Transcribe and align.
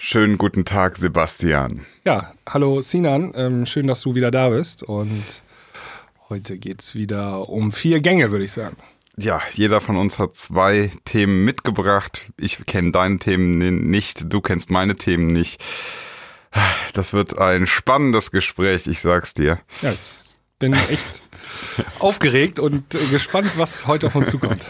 Schönen 0.00 0.38
guten 0.38 0.64
Tag, 0.64 0.96
Sebastian. 0.96 1.84
Ja, 2.04 2.32
hallo 2.48 2.80
Sinan, 2.82 3.32
ähm, 3.34 3.66
schön, 3.66 3.88
dass 3.88 4.02
du 4.02 4.14
wieder 4.14 4.30
da 4.30 4.48
bist. 4.50 4.84
Und 4.84 5.42
heute 6.28 6.56
geht 6.56 6.80
es 6.82 6.94
wieder 6.94 7.48
um 7.48 7.72
vier 7.72 8.00
Gänge, 8.00 8.30
würde 8.30 8.44
ich 8.44 8.52
sagen. 8.52 8.76
Ja, 9.16 9.42
jeder 9.54 9.80
von 9.80 9.96
uns 9.96 10.20
hat 10.20 10.36
zwei 10.36 10.92
Themen 11.04 11.44
mitgebracht. 11.44 12.30
Ich 12.38 12.64
kenne 12.64 12.92
deine 12.92 13.18
Themen 13.18 13.90
nicht, 13.90 14.32
du 14.32 14.40
kennst 14.40 14.70
meine 14.70 14.94
Themen 14.94 15.26
nicht. 15.26 15.62
Das 16.94 17.12
wird 17.12 17.36
ein 17.36 17.66
spannendes 17.66 18.30
Gespräch, 18.30 18.86
ich 18.86 19.00
sag's 19.00 19.34
dir. 19.34 19.58
Ja, 19.82 19.90
ich 19.90 20.38
bin 20.60 20.74
echt 20.74 21.24
aufgeregt 21.98 22.60
und 22.60 22.96
gespannt, 23.10 23.50
was 23.56 23.88
heute 23.88 24.06
auf 24.06 24.14
uns 24.14 24.30
zukommt. 24.30 24.64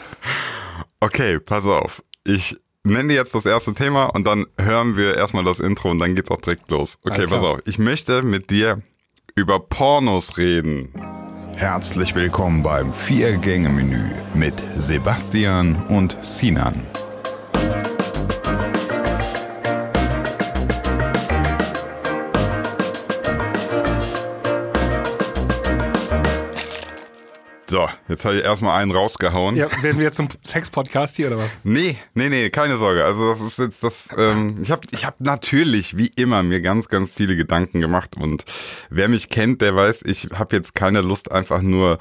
Okay, 1.01 1.39
pass 1.39 1.67
auf. 1.67 2.03
Ich 2.25 2.57
nenne 2.89 3.14
jetzt 3.14 3.34
das 3.34 3.46
erste 3.46 3.73
Thema 3.73 4.07
und 4.07 4.27
dann 4.27 4.46
hören 4.59 4.96
wir 4.96 5.16
erstmal 5.16 5.45
das 5.45 5.61
Intro 5.61 5.91
und 5.91 6.00
dann 6.00 6.14
geht's 6.14 6.30
auch 6.30 6.41
direkt 6.41 6.71
los. 6.71 6.99
Okay, 7.04 7.26
pass 7.26 7.43
auf. 7.43 7.61
Ich 7.67 7.79
möchte 7.79 8.22
mit 8.22 8.50
dir 8.50 8.79
über 9.35 9.61
Pornos 9.61 10.36
reden. 10.39 10.89
Herzlich 11.57 12.14
willkommen 12.14 12.63
beim 12.63 12.93
Vier-Gänge-Menü 12.93 14.11
mit 14.35 14.54
Sebastian 14.77 15.86
und 15.89 16.16
Sinan. 16.22 16.86
So, 27.71 27.86
jetzt 28.08 28.25
habe 28.25 28.36
ich 28.36 28.45
erstmal 28.45 28.81
einen 28.81 28.93
rausgehauen. 28.93 29.54
Ja, 29.54 29.67
werden 29.82 29.99
wir 29.99 30.04
jetzt 30.04 30.17
zum 30.17 30.29
Sex-Podcast 30.43 31.17
hier 31.17 31.27
oder 31.27 31.39
was? 31.39 31.58
Nee, 31.64 31.99
nee, 32.14 32.31
nee, 32.31 32.48
keine 32.48 32.78
Sorge. 32.78 33.05
Also 33.05 33.28
das 33.28 33.42
ist 33.42 33.58
jetzt 33.58 33.84
das, 33.84 34.08
ähm, 34.17 34.62
ich 34.62 34.70
habe 34.70 34.86
ich 34.91 35.05
hab 35.05 35.20
natürlich, 35.20 35.98
wie 35.98 36.06
immer, 36.06 36.42
mir 36.42 36.62
ganz, 36.62 36.89
ganz 36.89 37.11
viele 37.11 37.36
Gedanken 37.36 37.81
gemacht 37.81 38.17
und 38.17 38.47
wer 38.89 39.08
mich 39.08 39.28
kennt, 39.28 39.61
der 39.61 39.77
weiß, 39.77 40.02
ich 40.06 40.30
habe 40.34 40.56
jetzt 40.56 40.74
keine 40.74 41.02
Lust, 41.02 41.30
einfach 41.30 41.61
nur 41.61 41.98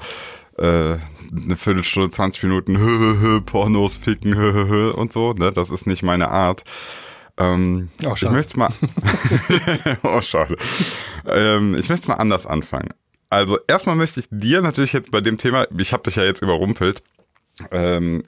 äh, 0.56 0.64
eine 0.64 1.56
Viertelstunde, 1.56 2.08
20 2.08 2.44
Minuten 2.44 2.78
hö, 2.78 3.18
hö, 3.20 3.40
Pornos 3.42 3.98
ficken 3.98 4.34
hö, 4.34 4.90
und 4.90 5.12
so. 5.12 5.34
Ne? 5.34 5.52
Das 5.52 5.68
ist 5.68 5.86
nicht 5.86 6.02
meine 6.02 6.30
Art. 6.30 6.64
Ähm, 7.36 7.90
Oh, 8.06 8.14
ich 8.14 8.22
möchte 8.30 8.58
mal. 8.58 8.72
oh, 10.02 10.22
schade. 10.22 10.56
Ähm, 11.26 11.74
ich 11.74 11.90
möchte 11.90 12.04
es 12.04 12.08
mal 12.08 12.14
anders 12.14 12.46
anfangen. 12.46 12.88
Also 13.30 13.58
erstmal 13.66 13.96
möchte 13.96 14.20
ich 14.20 14.26
dir 14.30 14.62
natürlich 14.62 14.92
jetzt 14.92 15.10
bei 15.10 15.20
dem 15.20 15.38
Thema, 15.38 15.66
ich 15.76 15.92
habe 15.92 16.02
dich 16.04 16.16
ja 16.16 16.24
jetzt 16.24 16.42
überrumpelt. 16.42 17.02
Ähm, 17.70 18.22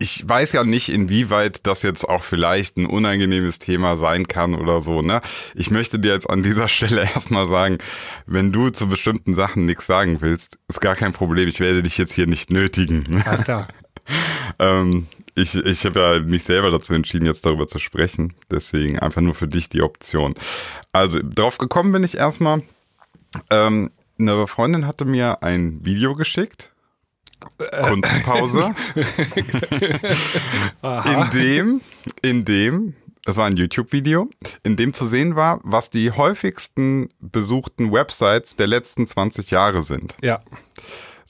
ich 0.00 0.26
weiß 0.26 0.52
ja 0.52 0.64
nicht, 0.64 0.88
inwieweit 0.88 1.66
das 1.66 1.82
jetzt 1.82 2.08
auch 2.08 2.22
vielleicht 2.22 2.78
ein 2.78 2.86
unangenehmes 2.86 3.58
Thema 3.58 3.98
sein 3.98 4.26
kann 4.26 4.54
oder 4.54 4.80
so, 4.80 5.02
ne? 5.02 5.20
Ich 5.54 5.70
möchte 5.70 5.98
dir 5.98 6.14
jetzt 6.14 6.28
an 6.28 6.42
dieser 6.42 6.68
Stelle 6.68 7.02
erstmal 7.02 7.46
sagen, 7.46 7.78
wenn 8.26 8.50
du 8.50 8.70
zu 8.70 8.88
bestimmten 8.88 9.34
Sachen 9.34 9.66
nichts 9.66 9.86
sagen 9.86 10.22
willst, 10.22 10.58
ist 10.68 10.80
gar 10.80 10.96
kein 10.96 11.12
Problem. 11.12 11.48
Ich 11.48 11.60
werde 11.60 11.82
dich 11.82 11.98
jetzt 11.98 12.14
hier 12.14 12.26
nicht 12.26 12.50
nötigen. 12.50 13.22
Alles 13.26 13.44
klar. 13.44 13.68
ähm, 14.58 15.06
ich 15.34 15.54
ich 15.54 15.84
habe 15.84 16.00
ja 16.00 16.18
mich 16.20 16.44
selber 16.44 16.70
dazu 16.70 16.94
entschieden, 16.94 17.26
jetzt 17.26 17.44
darüber 17.44 17.68
zu 17.68 17.78
sprechen. 17.78 18.34
Deswegen 18.50 18.98
einfach 18.98 19.20
nur 19.20 19.34
für 19.34 19.48
dich 19.48 19.68
die 19.68 19.82
Option. 19.82 20.34
Also, 20.92 21.20
drauf 21.22 21.58
gekommen 21.58 21.92
bin 21.92 22.04
ich 22.04 22.16
erstmal. 22.16 22.62
Ähm, 23.50 23.90
eine 24.18 24.46
Freundin 24.46 24.86
hatte 24.86 25.04
mir 25.04 25.42
ein 25.42 25.84
Video 25.84 26.14
geschickt. 26.14 26.72
Kunstpause. 27.58 28.74
in 30.82 31.30
dem, 31.32 31.80
in 32.20 32.44
dem, 32.44 32.94
das 33.24 33.36
war 33.36 33.46
ein 33.46 33.56
YouTube-Video, 33.56 34.28
in 34.62 34.76
dem 34.76 34.92
zu 34.92 35.06
sehen 35.06 35.36
war, 35.36 35.60
was 35.62 35.88
die 35.90 36.10
häufigsten 36.10 37.08
besuchten 37.18 37.92
Websites 37.92 38.56
der 38.56 38.66
letzten 38.66 39.06
20 39.06 39.50
Jahre 39.50 39.80
sind. 39.82 40.16
Ja. 40.22 40.42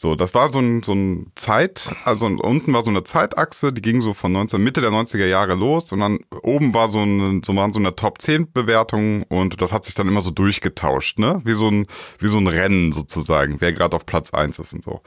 So, 0.03 0.15
das 0.15 0.33
war 0.33 0.49
so 0.49 0.61
ein, 0.61 0.83
so 0.83 0.95
ein 0.95 1.31
Zeit, 1.35 1.95
also 2.07 2.25
unten 2.25 2.73
war 2.73 2.81
so 2.81 2.89
eine 2.89 3.05
Zeitachse, 3.05 3.71
die 3.71 3.83
ging 3.83 4.01
so 4.01 4.15
von 4.15 4.33
19, 4.33 4.65
Mitte 4.65 4.81
der 4.81 4.93
90er 4.93 5.27
Jahre 5.27 5.53
los 5.53 5.93
und 5.93 6.01
dann 6.01 6.21
oben 6.43 6.73
war 6.73 6.89
so 6.89 7.01
eine, 7.01 7.43
so 7.45 7.55
waren 7.55 7.75
so 7.75 7.81
eine 7.81 7.95
Top 7.95 8.19
10 8.19 8.51
Bewertung 8.51 9.25
und 9.25 9.61
das 9.61 9.75
hat 9.75 9.85
sich 9.85 9.93
dann 9.95 10.09
immer 10.09 10.23
so 10.23 10.31
durchgetauscht, 10.31 11.19
ne? 11.19 11.43
Wie 11.45 11.53
so 11.53 11.69
ein, 11.69 11.87
wie 12.19 12.29
so 12.29 12.39
ein 12.39 12.47
Rennen 12.47 12.93
sozusagen, 12.93 13.61
wer 13.61 13.75
gerade 13.75 13.95
auf 13.95 14.07
Platz 14.07 14.33
1 14.33 14.59
ist 14.59 14.73
und 14.73 14.83
so. 14.83 15.03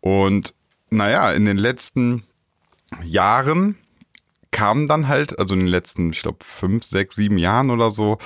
Und 0.00 0.54
naja, 0.88 1.30
in 1.32 1.44
den 1.44 1.58
letzten 1.58 2.22
Jahren 3.04 3.76
kamen 4.52 4.86
dann 4.86 5.06
halt, 5.06 5.38
also 5.38 5.52
in 5.52 5.60
den 5.60 5.68
letzten, 5.68 6.12
ich 6.12 6.22
glaube, 6.22 6.38
fünf, 6.42 6.84
sechs, 6.84 7.16
sieben 7.16 7.36
Jahren 7.36 7.70
oder 7.70 7.90
so, 7.90 8.16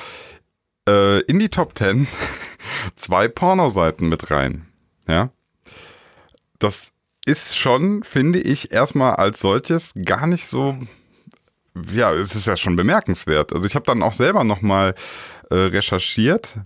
äh, 0.88 1.22
in 1.22 1.40
die 1.40 1.48
Top 1.48 1.76
10 1.76 2.06
zwei 2.94 3.26
Pornoseiten 3.26 4.08
mit 4.08 4.30
rein. 4.30 4.68
Ja 5.08 5.32
das 6.58 6.92
ist 7.26 7.56
schon, 7.56 8.02
finde 8.04 8.40
ich, 8.40 8.72
erstmal 8.72 9.16
als 9.16 9.40
solches 9.40 9.92
gar 10.04 10.26
nicht 10.26 10.46
so, 10.46 10.78
ja, 11.92 12.12
es 12.14 12.34
ist 12.34 12.46
ja 12.46 12.56
schon 12.56 12.76
bemerkenswert. 12.76 13.52
Also 13.52 13.66
ich 13.66 13.74
habe 13.74 13.84
dann 13.84 14.02
auch 14.02 14.14
selber 14.14 14.44
nochmal 14.44 14.94
äh, 15.50 15.54
recherchiert. 15.54 16.56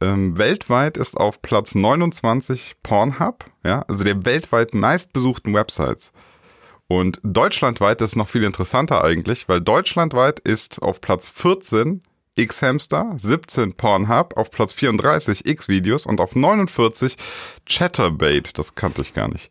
Ähm, 0.00 0.38
weltweit 0.38 0.96
ist 0.96 1.16
auf 1.16 1.42
Platz 1.42 1.74
29 1.74 2.74
Pornhub, 2.82 3.44
ja, 3.64 3.82
also 3.88 4.04
der 4.04 4.24
weltweit 4.24 4.74
meistbesuchten 4.74 5.54
Websites. 5.54 6.12
Und 6.88 7.20
deutschlandweit 7.22 8.00
ist 8.00 8.16
noch 8.16 8.28
viel 8.28 8.44
interessanter 8.44 9.02
eigentlich, 9.02 9.48
weil 9.48 9.60
deutschlandweit 9.60 10.40
ist 10.40 10.82
auf 10.82 11.00
Platz 11.00 11.30
14 11.30 12.02
X-Hamster, 12.34 13.14
17 13.16 13.74
Pornhub, 13.74 14.36
auf 14.36 14.50
Platz 14.50 14.72
34 14.72 15.46
X-Videos 15.46 16.06
und 16.06 16.20
auf 16.20 16.34
49 16.34 17.16
Chatterbait. 17.66 18.58
Das 18.58 18.74
kannte 18.74 19.02
ich 19.02 19.14
gar 19.14 19.28
nicht. 19.28 19.50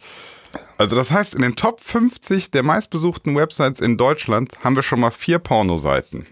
Also 0.77 0.95
das 0.95 1.11
heißt, 1.11 1.35
in 1.35 1.41
den 1.41 1.55
Top 1.55 1.79
50 1.79 2.51
der 2.51 2.63
meistbesuchten 2.63 3.35
Websites 3.35 3.79
in 3.79 3.97
Deutschland 3.97 4.63
haben 4.63 4.75
wir 4.75 4.83
schon 4.83 4.99
mal 4.99 5.11
vier 5.11 5.39
Pornoseiten. 5.39 6.25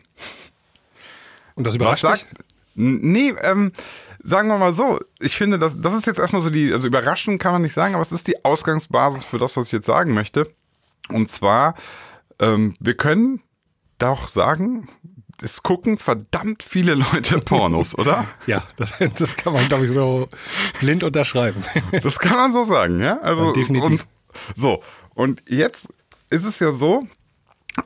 Und 1.56 1.66
das 1.66 1.74
Was 1.74 1.76
überrascht 1.76 2.02
sagt? 2.02 2.22
dich? 2.22 2.46
Nee, 2.76 3.34
ähm, 3.42 3.72
sagen 4.24 4.48
wir 4.48 4.58
mal 4.58 4.74
so. 4.74 5.00
Ich 5.20 5.36
finde, 5.36 5.60
das, 5.60 5.80
das 5.82 5.94
ist 5.94 6.06
jetzt 6.06 6.20
erstmal 6.20 6.42
so 6.42 6.50
die, 6.50 6.74
also 6.74 6.88
überraschend 6.88 7.42
kann 7.42 7.54
man 7.54 7.62
nicht 7.62 7.74
sagen, 7.74 7.94
aber 7.94 8.02
es 8.02 8.12
ist 8.12 8.28
die 8.28 8.44
Ausgangsbasis 8.44 9.26
für 9.26 9.38
das, 9.38 9.56
was 9.56 9.68
ich 9.68 9.74
jetzt 9.74 9.86
sagen 9.86 10.14
möchte. 10.14 10.52
Und 11.10 11.30
zwar, 11.30 11.76
ähm, 12.40 12.76
wir 12.80 12.96
können 12.96 13.42
doch 13.98 14.30
sagen, 14.30 14.88
es 15.42 15.64
gucken 15.64 15.98
verdammt 15.98 16.64
viele 16.64 16.96
Leute 16.96 17.40
Pornos, 17.46 17.98
oder? 17.98 18.26
Ja, 18.48 18.64
das, 18.78 18.98
das 19.18 19.36
kann 19.36 19.54
man, 19.54 19.68
glaube 19.68 19.86
ich, 19.86 19.92
so 19.92 20.28
blind 20.80 21.04
unterschreiben. 21.04 21.62
Das 22.04 22.20
kann 22.20 22.36
man 22.38 22.52
so 22.52 22.64
sagen, 22.64 23.00
ja? 23.00 23.20
Also, 23.20 23.48
Ja, 23.48 23.54
definitiv. 23.54 23.86
Und, 23.86 24.06
so, 24.56 24.82
und 25.16 25.42
jetzt 25.48 25.88
ist 26.30 26.46
es 26.46 26.60
ja 26.60 26.72
so, 26.72 27.08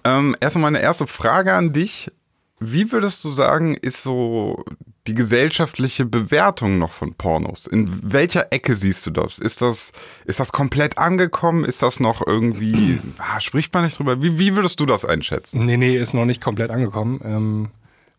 ähm, 0.03 0.35
erstmal 0.39 0.71
meine 0.71 0.81
erste 0.81 1.07
Frage 1.07 1.53
an 1.53 1.73
dich. 1.73 2.11
Wie 2.59 2.91
würdest 2.91 3.23
du 3.23 3.31
sagen, 3.31 3.75
ist 3.75 4.03
so 4.03 4.63
die 5.07 5.13
gesellschaftliche 5.13 6.05
Bewertung 6.05 6.77
noch 6.77 6.91
von 6.91 7.13
Pornos? 7.13 7.67
In 7.67 7.99
welcher 8.03 8.51
Ecke 8.51 8.75
siehst 8.75 9.05
du 9.05 9.11
das? 9.11 9.39
Ist 9.39 9.61
das, 9.61 9.91
ist 10.25 10.39
das 10.39 10.51
komplett 10.51 10.97
angekommen? 10.97 11.65
Ist 11.65 11.81
das 11.81 11.99
noch 11.99 12.25
irgendwie, 12.25 12.99
ah, 13.17 13.39
spricht 13.39 13.73
man 13.73 13.85
nicht 13.85 13.99
drüber? 13.99 14.21
Wie, 14.21 14.39
wie 14.39 14.55
würdest 14.55 14.79
du 14.79 14.85
das 14.85 15.05
einschätzen? 15.05 15.65
Nee, 15.65 15.77
nee, 15.77 15.95
ist 15.95 16.13
noch 16.13 16.25
nicht 16.25 16.41
komplett 16.41 16.71
angekommen. 16.71 17.19
Ähm, 17.23 17.69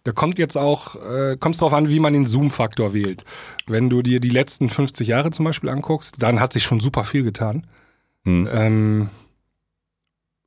da 0.04 0.12
kommt 0.12 0.38
jetzt 0.38 0.56
auch, 0.56 0.96
äh, 0.96 1.36
kommt 1.38 1.54
es 1.54 1.60
darauf 1.60 1.72
an, 1.72 1.88
wie 1.88 1.98
man 1.98 2.12
den 2.12 2.26
Zoom-Faktor 2.26 2.92
wählt. 2.92 3.24
Wenn 3.66 3.88
du 3.88 4.02
dir 4.02 4.20
die 4.20 4.28
letzten 4.28 4.68
50 4.68 5.08
Jahre 5.08 5.30
zum 5.30 5.46
Beispiel 5.46 5.70
anguckst, 5.70 6.16
dann 6.22 6.40
hat 6.40 6.52
sich 6.52 6.64
schon 6.64 6.80
super 6.80 7.04
viel 7.04 7.22
getan. 7.22 7.66
Hm. 8.24 8.48
Ähm, 8.52 9.10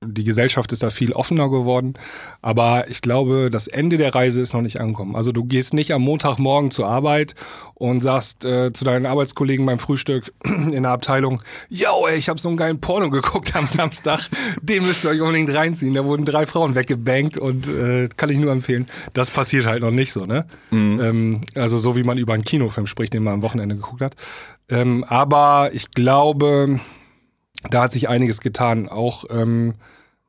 die 0.05 0.23
Gesellschaft 0.23 0.71
ist 0.71 0.83
da 0.83 0.91
viel 0.91 1.11
offener 1.11 1.49
geworden, 1.49 1.95
aber 2.43 2.87
ich 2.87 3.01
glaube, 3.01 3.49
das 3.51 3.67
Ende 3.67 3.97
der 3.97 4.13
Reise 4.13 4.41
ist 4.41 4.53
noch 4.53 4.61
nicht 4.61 4.79
angekommen. 4.79 5.15
Also 5.15 5.31
du 5.31 5.43
gehst 5.43 5.73
nicht 5.73 5.91
am 5.91 6.03
Montagmorgen 6.03 6.69
zur 6.69 6.87
Arbeit 6.87 7.33
und 7.73 8.01
sagst 8.01 8.45
äh, 8.45 8.71
zu 8.73 8.85
deinen 8.85 9.07
Arbeitskollegen 9.07 9.65
beim 9.65 9.79
Frühstück 9.79 10.31
in 10.43 10.83
der 10.83 10.91
Abteilung, 10.91 11.41
yo, 11.67 12.05
ey, 12.07 12.15
ich 12.15 12.29
habe 12.29 12.39
so 12.39 12.47
einen 12.47 12.57
geilen 12.57 12.79
Porno 12.79 13.09
geguckt 13.09 13.55
am 13.55 13.65
Samstag, 13.67 14.19
den 14.61 14.85
müsst 14.85 15.03
ihr 15.03 15.09
euch 15.09 15.21
unbedingt 15.21 15.53
reinziehen. 15.53 15.95
Da 15.95 16.05
wurden 16.05 16.25
drei 16.25 16.45
Frauen 16.45 16.75
weggebankt 16.75 17.39
und 17.39 17.67
äh, 17.67 18.07
kann 18.15 18.29
ich 18.29 18.37
nur 18.37 18.51
empfehlen. 18.51 18.87
Das 19.13 19.31
passiert 19.31 19.65
halt 19.65 19.81
noch 19.81 19.91
nicht 19.91 20.13
so, 20.13 20.25
ne? 20.25 20.45
Ähm, 21.01 21.41
also 21.55 21.79
so 21.79 21.95
wie 21.95 22.03
man 22.03 22.19
über 22.19 22.33
einen 22.33 22.43
Kinofilm 22.43 22.85
spricht, 22.85 23.13
den 23.13 23.23
man 23.23 23.35
am 23.35 23.41
Wochenende 23.41 23.75
geguckt 23.75 24.01
hat. 24.01 24.15
Ähm, 24.69 25.03
aber 25.07 25.71
ich 25.73 25.89
glaube, 25.91 26.79
da 27.69 27.83
hat 27.83 27.91
sich 27.91 28.09
einiges 28.09 28.41
getan, 28.41 28.87
auch 28.89 29.25
ähm, 29.29 29.73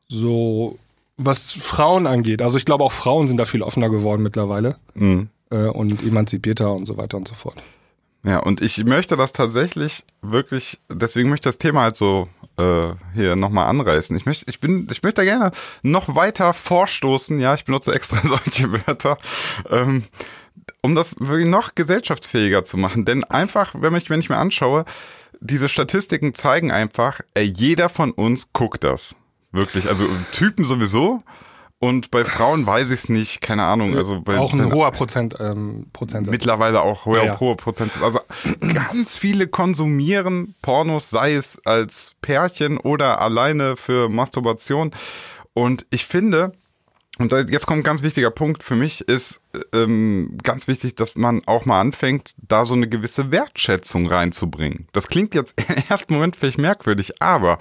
so 0.09 0.79
was 1.17 1.53
Frauen 1.53 2.07
angeht. 2.07 2.43
Also 2.43 2.59
ich 2.59 2.65
glaube 2.65 2.85
auch 2.85 2.93
Frauen 2.93 3.29
sind 3.29 3.37
da 3.39 3.45
viel 3.45 3.63
offener 3.63 3.91
geworden 3.91 4.23
mittlerweile 4.23 4.77
Mhm. 4.95 5.29
äh, 5.51 5.67
und 5.67 6.03
emanzipierter 6.03 6.73
und 6.73 6.87
so 6.87 6.97
weiter 6.97 7.17
und 7.17 7.27
so 7.29 7.35
fort. 7.35 7.63
Ja, 8.25 8.39
und 8.41 8.61
ich 8.63 8.85
möchte 8.85 9.17
das 9.17 9.33
tatsächlich 9.33 10.05
wirklich, 10.23 10.79
deswegen 10.89 11.29
möchte 11.31 11.49
ich 11.49 11.55
das 11.55 11.59
Thema 11.59 11.83
halt 11.83 11.97
so 11.97 12.29
äh, 12.59 12.89
hier 13.15 13.37
nochmal 13.37 13.67
anreißen. 13.69 14.17
Ich 14.17 14.27
möchte, 14.27 14.47
ich 14.49 14.59
bin, 14.61 14.89
ich 14.91 15.03
möchte 15.03 15.21
da 15.23 15.25
gerne 15.25 15.53
noch 15.83 16.15
weiter 16.17 16.53
vorstoßen, 16.53 17.39
ja, 17.39 17.55
ich 17.55 17.65
benutze 17.65 17.95
extra 17.95 18.21
solche 18.27 18.73
Wörter, 18.73 19.19
ähm, 19.71 20.03
um 20.83 20.95
das 20.97 21.17
wirklich 21.21 21.49
noch 21.49 21.75
gesellschaftsfähiger 21.77 22.65
zu 22.65 22.77
machen. 22.77 23.05
Denn 23.05 23.23
einfach, 23.25 23.75
wenn 23.79 23.95
ich, 23.95 24.11
wenn 24.11 24.21
ich 24.21 24.29
mir 24.29 24.37
anschaue, 24.39 24.85
diese 25.41 25.69
Statistiken 25.69 26.35
zeigen 26.35 26.71
einfach, 26.71 27.21
ey, 27.35 27.45
jeder 27.45 27.89
von 27.89 28.11
uns 28.11 28.53
guckt 28.53 28.85
das. 28.85 29.15
Wirklich. 29.53 29.89
Also 29.89 30.07
Typen 30.33 30.65
sowieso. 30.65 31.23
Und 31.81 32.11
bei 32.11 32.25
Frauen 32.25 32.67
weiß 32.67 32.91
ich 32.91 33.01
es 33.05 33.09
nicht, 33.09 33.41
keine 33.41 33.63
Ahnung. 33.63 33.97
Also 33.97 34.21
auch 34.27 34.53
ein 34.53 34.73
hoher 34.73 34.91
Prozent, 34.91 35.37
ähm, 35.39 35.87
Prozentsatz. 35.93 36.33
Mittlerweile 36.33 36.83
auch 36.83 37.05
hoher, 37.05 37.19
ja, 37.19 37.25
ja. 37.27 37.41
hoher 37.41 37.57
Prozentsatz. 37.57 38.03
Also 38.03 38.21
ganz 38.75 39.17
viele 39.17 39.47
konsumieren 39.47 40.57
Pornos, 40.61 41.11
sei 41.11 41.35
es 41.35 41.65
als 41.65 42.15
Pärchen 42.21 42.79
oder 42.79 43.21
alleine 43.21 43.77
für 43.77 44.09
Masturbation. 44.09 44.91
Und 45.55 45.87
ich 45.91 46.05
finde, 46.05 46.53
und 47.19 47.33
jetzt 47.51 47.67
kommt 47.67 47.81
ein 47.81 47.85
ganz 47.85 48.03
wichtiger 48.03 48.31
Punkt 48.31 48.63
für 48.63 48.77
mich, 48.77 49.03
ist 49.03 49.41
ähm, 49.73 50.39
ganz 50.43 50.69
wichtig, 50.69 50.95
dass 50.95 51.17
man 51.17 51.43
auch 51.47 51.65
mal 51.65 51.81
anfängt, 51.81 52.33
da 52.37 52.65
so 52.65 52.75
eine 52.75 52.89
gewisse 52.89 53.31
Wertschätzung 53.31 54.07
reinzubringen. 54.07 54.89
Das 54.93 55.09
klingt 55.09 55.35
jetzt 55.35 55.61
im 55.69 55.83
ersten 55.89 56.15
Moment 56.15 56.37
vielleicht 56.37 56.59
merkwürdig, 56.59 57.21
aber 57.21 57.59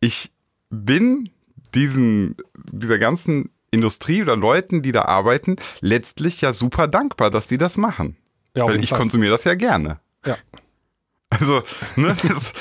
ich 0.00 0.32
bin 0.70 1.30
diesen, 1.74 2.36
dieser 2.72 2.98
ganzen 2.98 3.50
Industrie 3.70 4.22
oder 4.22 4.36
Leuten, 4.36 4.82
die 4.82 4.92
da 4.92 5.02
arbeiten, 5.02 5.56
letztlich 5.80 6.40
ja 6.40 6.52
super 6.52 6.88
dankbar, 6.88 7.30
dass 7.30 7.46
die 7.46 7.58
das 7.58 7.76
machen. 7.76 8.16
Ja, 8.56 8.66
Weil 8.66 8.82
ich 8.82 8.90
Fall. 8.90 8.98
konsumiere 8.98 9.32
das 9.32 9.44
ja 9.44 9.54
gerne. 9.54 10.00
Ja. 10.26 10.36
Also, 11.32 11.62
ne, 11.96 12.14
das, 12.28 12.52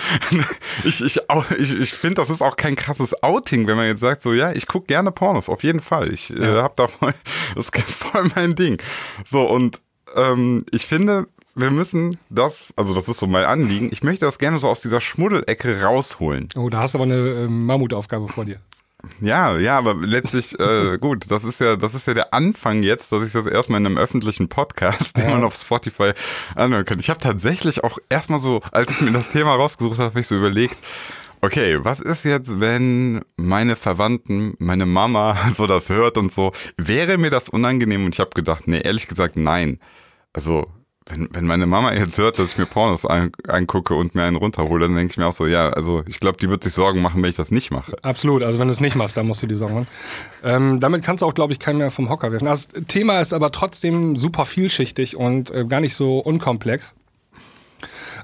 ich, 0.85 1.03
ich, 1.03 1.19
ich, 1.57 1.79
ich 1.79 1.93
finde, 1.93 2.15
das 2.15 2.29
ist 2.29 2.41
auch 2.41 2.55
kein 2.55 2.75
krasses 2.75 3.21
Outing, 3.21 3.67
wenn 3.67 3.75
man 3.75 3.87
jetzt 3.87 3.99
sagt, 3.99 4.21
so, 4.21 4.33
ja, 4.33 4.51
ich 4.53 4.65
gucke 4.65 4.87
gerne 4.87 5.11
Pornos, 5.11 5.49
auf 5.49 5.63
jeden 5.63 5.81
Fall. 5.81 6.13
Ich 6.13 6.31
äh, 6.31 6.41
ja. 6.41 6.59
äh, 6.59 6.61
hab 6.61 6.77
da 6.77 6.87
voll, 6.87 7.13
das 7.55 7.69
ist 7.69 7.81
voll 7.91 8.31
mein 8.35 8.55
Ding. 8.55 8.81
So, 9.25 9.43
und 9.43 9.81
ähm, 10.15 10.63
ich 10.71 10.85
finde, 10.85 11.27
wir 11.53 11.69
müssen 11.69 12.17
das, 12.29 12.73
also 12.77 12.93
das 12.93 13.09
ist 13.09 13.17
so 13.17 13.27
mein 13.27 13.43
Anliegen, 13.43 13.89
ich 13.91 14.03
möchte 14.03 14.25
das 14.25 14.39
gerne 14.39 14.57
so 14.57 14.69
aus 14.69 14.81
dieser 14.81 15.01
Schmuddelecke 15.01 15.81
rausholen. 15.81 16.47
Oh, 16.55 16.69
da 16.69 16.79
hast 16.79 16.93
du 16.93 16.99
aber 16.99 17.05
eine 17.05 17.17
äh, 17.17 17.47
Mammutaufgabe 17.47 18.29
vor 18.29 18.45
dir. 18.45 18.57
Ja, 19.19 19.57
ja, 19.57 19.77
aber 19.77 19.95
letztlich, 19.95 20.59
äh, 20.59 20.97
gut, 21.01 21.29
das 21.29 21.43
ist 21.43 21.59
ja, 21.59 21.75
das 21.75 21.93
ist 21.95 22.07
ja 22.07 22.13
der 22.13 22.33
Anfang 22.33 22.83
jetzt, 22.83 23.11
dass 23.11 23.23
ich 23.23 23.33
das 23.33 23.45
erstmal 23.45 23.79
in 23.79 23.85
einem 23.85 23.97
öffentlichen 23.97 24.49
Podcast, 24.49 25.17
den 25.17 25.25
ja. 25.25 25.31
man 25.31 25.43
auf 25.43 25.55
Spotify 25.55 26.11
anhören 26.55 26.85
kann. 26.85 26.99
Ich 26.99 27.09
habe 27.09 27.19
tatsächlich 27.19 27.83
auch 27.83 27.97
erstmal 28.09 28.39
so, 28.39 28.61
als 28.71 28.91
ich 28.91 29.01
mir 29.01 29.11
das 29.11 29.31
Thema 29.31 29.55
rausgesucht 29.55 29.99
habe, 29.99 30.09
habe 30.09 30.19
ich 30.19 30.27
so 30.27 30.35
überlegt, 30.35 30.77
okay, 31.41 31.79
was 31.81 31.99
ist 31.99 32.23
jetzt, 32.23 32.59
wenn 32.59 33.21
meine 33.35 33.75
Verwandten, 33.75 34.55
meine 34.59 34.85
Mama 34.85 35.37
so 35.53 35.67
das 35.67 35.89
hört 35.89 36.17
und 36.17 36.31
so, 36.31 36.53
wäre 36.77 37.17
mir 37.17 37.29
das 37.29 37.49
unangenehm? 37.49 38.05
Und 38.05 38.15
ich 38.15 38.19
habe 38.19 38.31
gedacht, 38.31 38.67
nee, 38.67 38.81
ehrlich 38.81 39.07
gesagt, 39.07 39.35
nein. 39.35 39.79
Also 40.33 40.67
wenn, 41.11 41.29
wenn 41.31 41.45
meine 41.45 41.65
Mama 41.65 41.93
jetzt 41.93 42.17
hört, 42.17 42.39
dass 42.39 42.53
ich 42.53 42.57
mir 42.57 42.65
Pornos 42.65 43.05
ein, 43.05 43.31
angucke 43.47 43.93
und 43.93 44.15
mir 44.15 44.23
einen 44.23 44.37
runterhole, 44.37 44.87
dann 44.87 44.95
denke 44.95 45.11
ich 45.11 45.17
mir 45.17 45.27
auch 45.27 45.33
so, 45.33 45.45
ja, 45.45 45.69
also 45.69 46.03
ich 46.07 46.19
glaube, 46.19 46.37
die 46.37 46.49
wird 46.49 46.63
sich 46.63 46.73
Sorgen 46.73 47.01
machen, 47.01 47.21
wenn 47.21 47.29
ich 47.29 47.35
das 47.35 47.51
nicht 47.51 47.71
mache. 47.71 47.95
Absolut, 48.01 48.43
also 48.43 48.59
wenn 48.59 48.67
du 48.67 48.73
es 48.73 48.79
nicht 48.79 48.95
machst, 48.95 49.17
dann 49.17 49.27
musst 49.27 49.43
du 49.43 49.47
die 49.47 49.55
Sorgen 49.55 49.75
machen. 49.75 49.87
Ähm, 50.43 50.79
damit 50.79 51.03
kannst 51.03 51.21
du 51.21 51.25
auch, 51.25 51.33
glaube 51.33 51.53
ich, 51.53 51.59
keinen 51.59 51.77
mehr 51.77 51.91
vom 51.91 52.09
Hocker 52.09 52.31
werfen. 52.31 52.45
Das 52.45 52.69
Thema 52.87 53.19
ist 53.19 53.33
aber 53.33 53.51
trotzdem 53.51 54.15
super 54.15 54.45
vielschichtig 54.45 55.15
und 55.15 55.51
äh, 55.51 55.65
gar 55.65 55.81
nicht 55.81 55.95
so 55.95 56.19
unkomplex. 56.19 56.95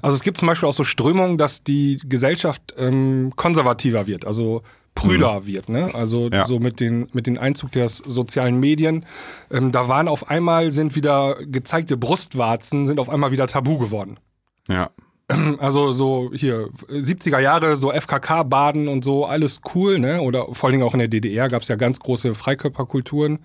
Also 0.02 0.14
es 0.14 0.22
gibt 0.22 0.38
zum 0.38 0.46
Beispiel 0.48 0.68
auch 0.68 0.72
so 0.74 0.84
Strömungen, 0.84 1.38
dass 1.38 1.64
die 1.64 2.00
Gesellschaft 2.04 2.74
ähm, 2.78 3.32
konservativer 3.36 4.06
wird. 4.06 4.26
Also 4.26 4.62
prüder 4.98 5.40
mhm. 5.40 5.46
wird. 5.46 5.68
Ne? 5.68 5.90
Also 5.94 6.28
ja. 6.28 6.44
so 6.44 6.58
mit 6.58 6.80
den 6.80 7.08
mit 7.12 7.26
den 7.26 7.38
Einzug 7.38 7.72
der 7.72 7.88
sozialen 7.88 8.58
Medien, 8.58 9.04
ähm, 9.50 9.72
da 9.72 9.88
waren 9.88 10.08
auf 10.08 10.30
einmal 10.30 10.70
sind 10.70 10.96
wieder 10.96 11.36
gezeigte 11.46 11.96
Brustwarzen 11.96 12.86
sind 12.86 12.98
auf 12.98 13.08
einmal 13.08 13.30
wieder 13.30 13.46
tabu 13.46 13.78
geworden. 13.78 14.18
Ja. 14.68 14.90
Also 15.58 15.92
so 15.92 16.30
hier 16.32 16.70
70er 16.88 17.38
Jahre 17.38 17.76
so 17.76 17.92
FKK 17.92 18.44
Baden 18.44 18.88
und 18.88 19.04
so 19.04 19.26
alles 19.26 19.60
cool, 19.74 19.98
ne? 19.98 20.22
Oder 20.22 20.46
vor 20.52 20.68
allen 20.68 20.78
Dingen 20.78 20.84
auch 20.88 20.94
in 20.94 21.00
der 21.00 21.08
DDR 21.08 21.48
gab 21.48 21.62
es 21.62 21.68
ja 21.68 21.76
ganz 21.76 22.00
große 22.00 22.34
Freikörperkulturen. 22.34 23.38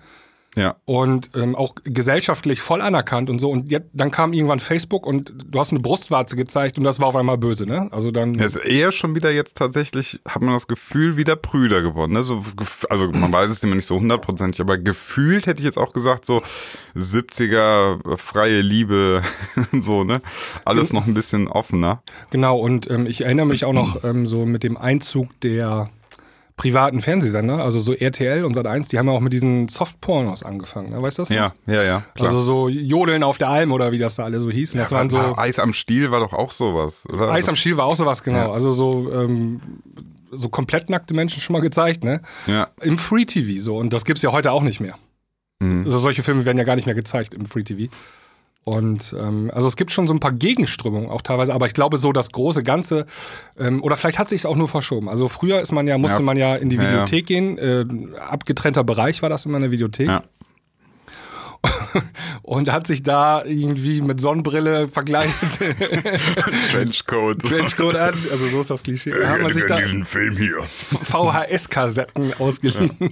Ja. 0.54 0.76
Und 0.84 1.30
ähm, 1.36 1.56
auch 1.56 1.74
gesellschaftlich 1.82 2.60
voll 2.60 2.80
anerkannt 2.80 3.28
und 3.28 3.40
so. 3.40 3.50
Und 3.50 3.70
jetzt, 3.70 3.88
dann 3.92 4.10
kam 4.10 4.32
irgendwann 4.32 4.60
Facebook 4.60 5.06
und 5.06 5.34
du 5.46 5.58
hast 5.58 5.72
eine 5.72 5.80
Brustwarze 5.80 6.36
gezeigt 6.36 6.78
und 6.78 6.84
das 6.84 7.00
war 7.00 7.08
auf 7.08 7.16
einmal 7.16 7.38
böse, 7.38 7.66
ne? 7.66 7.88
Also 7.90 8.10
dann. 8.10 8.34
Ja, 8.34 8.44
ist 8.44 8.56
eher 8.56 8.92
schon 8.92 9.14
wieder 9.14 9.30
jetzt 9.32 9.56
tatsächlich, 9.56 10.20
hat 10.28 10.42
man 10.42 10.54
das 10.54 10.68
Gefühl, 10.68 11.16
wieder 11.16 11.36
Brüder 11.36 11.82
geworden. 11.82 12.12
Ne? 12.12 12.22
So, 12.22 12.42
also 12.88 13.10
man 13.10 13.32
weiß 13.32 13.50
es 13.50 13.62
immer 13.64 13.74
nicht 13.74 13.86
so 13.86 13.98
hundertprozentig, 13.98 14.60
aber 14.60 14.78
gefühlt 14.78 15.46
hätte 15.46 15.60
ich 15.60 15.64
jetzt 15.64 15.78
auch 15.78 15.92
gesagt, 15.92 16.24
so 16.24 16.42
70er 16.96 18.16
freie 18.16 18.60
Liebe 18.60 19.22
so, 19.80 20.04
ne? 20.04 20.20
Alles 20.64 20.92
noch 20.92 21.06
ein 21.06 21.14
bisschen 21.14 21.48
offener. 21.48 22.02
Genau, 22.30 22.58
und 22.58 22.90
ähm, 22.90 23.06
ich 23.06 23.22
erinnere 23.22 23.46
mich 23.46 23.64
auch 23.64 23.72
noch 23.72 24.04
ähm, 24.04 24.26
so 24.26 24.46
mit 24.46 24.62
dem 24.62 24.76
Einzug 24.76 25.28
der 25.40 25.90
privaten 26.56 27.02
Fernsehsender, 27.02 27.58
also 27.58 27.80
so 27.80 27.92
RTL 27.92 28.44
und 28.44 28.56
Sat1, 28.56 28.88
die 28.90 28.98
haben 28.98 29.08
ja 29.08 29.12
auch 29.12 29.20
mit 29.20 29.32
diesen 29.32 29.68
Softpornos 29.68 30.44
angefangen, 30.44 30.90
ne? 30.90 31.02
weißt 31.02 31.18
du 31.18 31.22
das? 31.22 31.28
Ja, 31.30 31.52
ja, 31.66 31.82
ja. 31.82 32.04
Klar. 32.14 32.28
Also 32.28 32.40
so 32.40 32.68
Jodeln 32.68 33.24
auf 33.24 33.38
der 33.38 33.48
Alm 33.48 33.72
oder 33.72 33.90
wie 33.90 33.98
das 33.98 34.16
da 34.16 34.24
alle 34.24 34.38
so 34.38 34.50
hießen. 34.50 34.78
Ja, 34.78 34.84
das 34.84 34.92
waren 34.92 35.10
so 35.10 35.18
Eis 35.36 35.58
am 35.58 35.74
Stiel 35.74 36.10
war 36.12 36.20
doch 36.20 36.32
auch 36.32 36.52
sowas, 36.52 37.06
oder? 37.12 37.30
Eis 37.32 37.48
am 37.48 37.56
Stiel 37.56 37.76
war 37.76 37.86
auch 37.86 37.96
sowas, 37.96 38.22
genau. 38.22 38.38
Ja. 38.38 38.52
Also 38.52 38.70
so 38.70 39.12
ähm, 39.12 39.60
so 40.30 40.48
komplett 40.48 40.90
nackte 40.90 41.14
Menschen 41.14 41.40
schon 41.40 41.54
mal 41.54 41.60
gezeigt, 41.60 42.04
ne? 42.04 42.20
Ja. 42.46 42.68
Im 42.80 42.98
Free 42.98 43.24
TV 43.24 43.60
so 43.60 43.76
und 43.76 43.92
das 43.92 44.04
gibt's 44.04 44.22
ja 44.22 44.30
heute 44.30 44.52
auch 44.52 44.62
nicht 44.62 44.80
mehr. 44.80 44.96
Mhm. 45.60 45.82
Also 45.84 45.98
solche 45.98 46.22
Filme 46.22 46.44
werden 46.44 46.58
ja 46.58 46.64
gar 46.64 46.76
nicht 46.76 46.86
mehr 46.86 46.94
gezeigt 46.94 47.34
im 47.34 47.46
Free 47.46 47.64
TV. 47.64 47.92
Und 48.64 49.14
ähm, 49.18 49.50
also 49.52 49.68
es 49.68 49.76
gibt 49.76 49.92
schon 49.92 50.06
so 50.06 50.14
ein 50.14 50.20
paar 50.20 50.32
Gegenströmungen 50.32 51.10
auch 51.10 51.20
teilweise, 51.20 51.52
aber 51.52 51.66
ich 51.66 51.74
glaube 51.74 51.98
so 51.98 52.12
das 52.12 52.32
große 52.32 52.62
Ganze 52.62 53.04
ähm, 53.58 53.82
oder 53.82 53.96
vielleicht 53.96 54.18
hat 54.18 54.30
sich 54.30 54.40
es 54.40 54.46
auch 54.46 54.56
nur 54.56 54.68
verschoben. 54.68 55.10
Also 55.10 55.28
früher 55.28 55.60
ist 55.60 55.72
man 55.72 55.86
ja 55.86 55.98
musste 55.98 56.20
ja. 56.20 56.24
man 56.24 56.36
ja 56.38 56.56
in 56.56 56.70
die 56.70 56.80
Videothek 56.80 57.28
ja, 57.28 57.36
ja. 57.36 57.54
gehen, 57.54 57.58
äh, 57.58 58.18
abgetrennter 58.18 58.82
Bereich 58.82 59.20
war 59.20 59.28
das 59.28 59.44
in 59.44 59.52
der 59.52 59.70
Videothek. 59.70 60.08
Ja. 61.64 62.02
und 62.42 62.70
hat 62.70 62.86
sich 62.86 63.02
da 63.02 63.44
irgendwie 63.44 64.00
mit 64.02 64.20
Sonnenbrille 64.20 64.88
verkleidet. 64.88 65.34
Trenchcoat. 66.70 67.40
Trenchcoat 67.40 67.96
an, 67.96 68.14
also 68.30 68.46
so 68.48 68.60
ist 68.60 68.70
das 68.70 68.82
Klischee. 68.82 69.10
Da 69.10 69.28
hat 69.28 69.40
man 69.40 69.52
sich 69.52 69.64
da 69.66 69.80
diesen 69.80 70.04
Film 70.04 70.36
hier. 70.36 70.58
VHS-Kassetten 71.02 72.34
ausgeliehen 72.38 72.96
ja. 73.00 73.08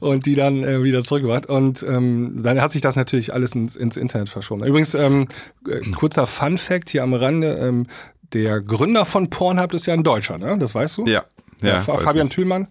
und 0.00 0.26
die 0.26 0.34
dann 0.34 0.62
äh, 0.64 0.82
wieder 0.82 1.02
zurückgebracht. 1.02 1.46
Und 1.46 1.82
ähm, 1.82 2.42
dann 2.42 2.60
hat 2.60 2.72
sich 2.72 2.82
das 2.82 2.96
natürlich 2.96 3.32
alles 3.32 3.54
ins, 3.54 3.76
ins 3.76 3.96
Internet 3.96 4.28
verschoben. 4.28 4.64
Übrigens, 4.64 4.94
ähm, 4.94 5.28
äh, 5.68 5.80
kurzer 5.92 6.26
Fun-Fact 6.26 6.90
hier 6.90 7.02
am 7.02 7.14
Rande, 7.14 7.54
ähm, 7.54 7.86
der 8.32 8.60
Gründer 8.60 9.04
von 9.04 9.30
Pornhub 9.30 9.72
ist 9.74 9.86
ja 9.86 9.94
ein 9.94 10.02
Deutscher, 10.02 10.38
ne? 10.38 10.58
Das 10.58 10.74
weißt 10.74 10.98
du? 10.98 11.06
Ja. 11.06 11.24
ja 11.62 11.78
Fabian 11.80 12.28
Thülmann. 12.28 12.68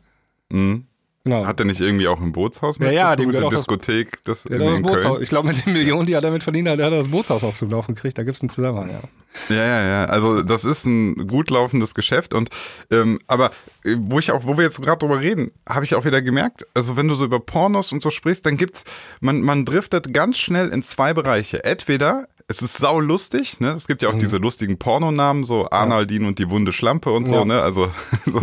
Mhm. 0.51 0.85
Genau. 1.25 1.43
Hat 1.43 1.59
er 1.59 1.65
nicht 1.65 1.81
irgendwie 1.81 2.07
auch 2.07 2.21
ein 2.21 2.31
Bootshaus 2.31 2.77
mit? 2.77 2.89
Ja, 2.89 2.93
ja, 2.93 3.15
dem 3.15 3.29
gehört 3.29 3.45
auch 3.45 3.49
Diskothek. 3.49 4.23
Das, 4.25 4.43
das, 4.43 4.59
das 4.59 4.81
Bootshaus. 4.83 5.21
Ich 5.21 5.29
glaube, 5.29 5.47
mit 5.47 5.65
den 5.65 5.73
Millionen, 5.73 6.05
die 6.05 6.13
er 6.13 6.21
damit 6.21 6.43
verdient 6.43 6.67
hat, 6.69 6.79
hat 6.79 6.91
er 6.91 6.99
das 6.99 7.07
Bootshaus 7.07 7.43
auch 7.43 7.53
zum 7.53 7.71
Laufen 7.71 7.95
gekriegt. 7.95 8.15
Da 8.19 8.23
gibt 8.23 8.35
es 8.35 8.43
einen 8.43 8.49
Zusammenhang, 8.49 8.91
ja. 8.91 9.55
Ja, 9.55 9.65
ja, 9.65 9.87
ja. 9.87 10.05
Also 10.05 10.43
das 10.43 10.65
ist 10.65 10.85
ein 10.85 11.27
gut 11.27 11.49
laufendes 11.49 11.95
Geschäft. 11.95 12.35
Und 12.35 12.49
ähm, 12.91 13.17
aber 13.25 13.49
äh, 13.83 13.95
wo 13.97 14.19
ich 14.19 14.31
auch, 14.31 14.45
wo 14.45 14.55
wir 14.55 14.65
jetzt 14.65 14.79
gerade 14.83 14.99
drüber 14.99 15.19
reden, 15.19 15.49
habe 15.67 15.83
ich 15.83 15.95
auch 15.95 16.05
wieder 16.05 16.21
gemerkt, 16.21 16.67
also 16.75 16.95
wenn 16.95 17.07
du 17.07 17.15
so 17.15 17.25
über 17.25 17.39
Pornos 17.39 17.91
und 17.91 18.03
so 18.03 18.11
sprichst, 18.11 18.45
dann 18.45 18.55
gibt's, 18.55 18.83
man, 19.19 19.41
man 19.41 19.65
driftet 19.65 20.13
ganz 20.13 20.37
schnell 20.37 20.69
in 20.69 20.83
zwei 20.83 21.15
Bereiche. 21.15 21.63
Entweder 21.63 22.27
es 22.47 22.61
ist 22.61 22.77
sau 22.77 22.99
lustig, 22.99 23.59
ne? 23.59 23.71
Es 23.71 23.87
gibt 23.87 24.03
ja 24.03 24.09
auch 24.09 24.13
mhm. 24.13 24.19
diese 24.19 24.37
lustigen 24.37 24.77
Pornonamen, 24.77 25.43
so 25.43 25.67
Arnaldin 25.71 26.25
und 26.25 26.37
die 26.37 26.49
wunde 26.49 26.71
Schlampe 26.71 27.11
und 27.11 27.27
so, 27.27 27.35
ja. 27.35 27.45
ne? 27.45 27.61
Also 27.61 27.91
so, 28.25 28.41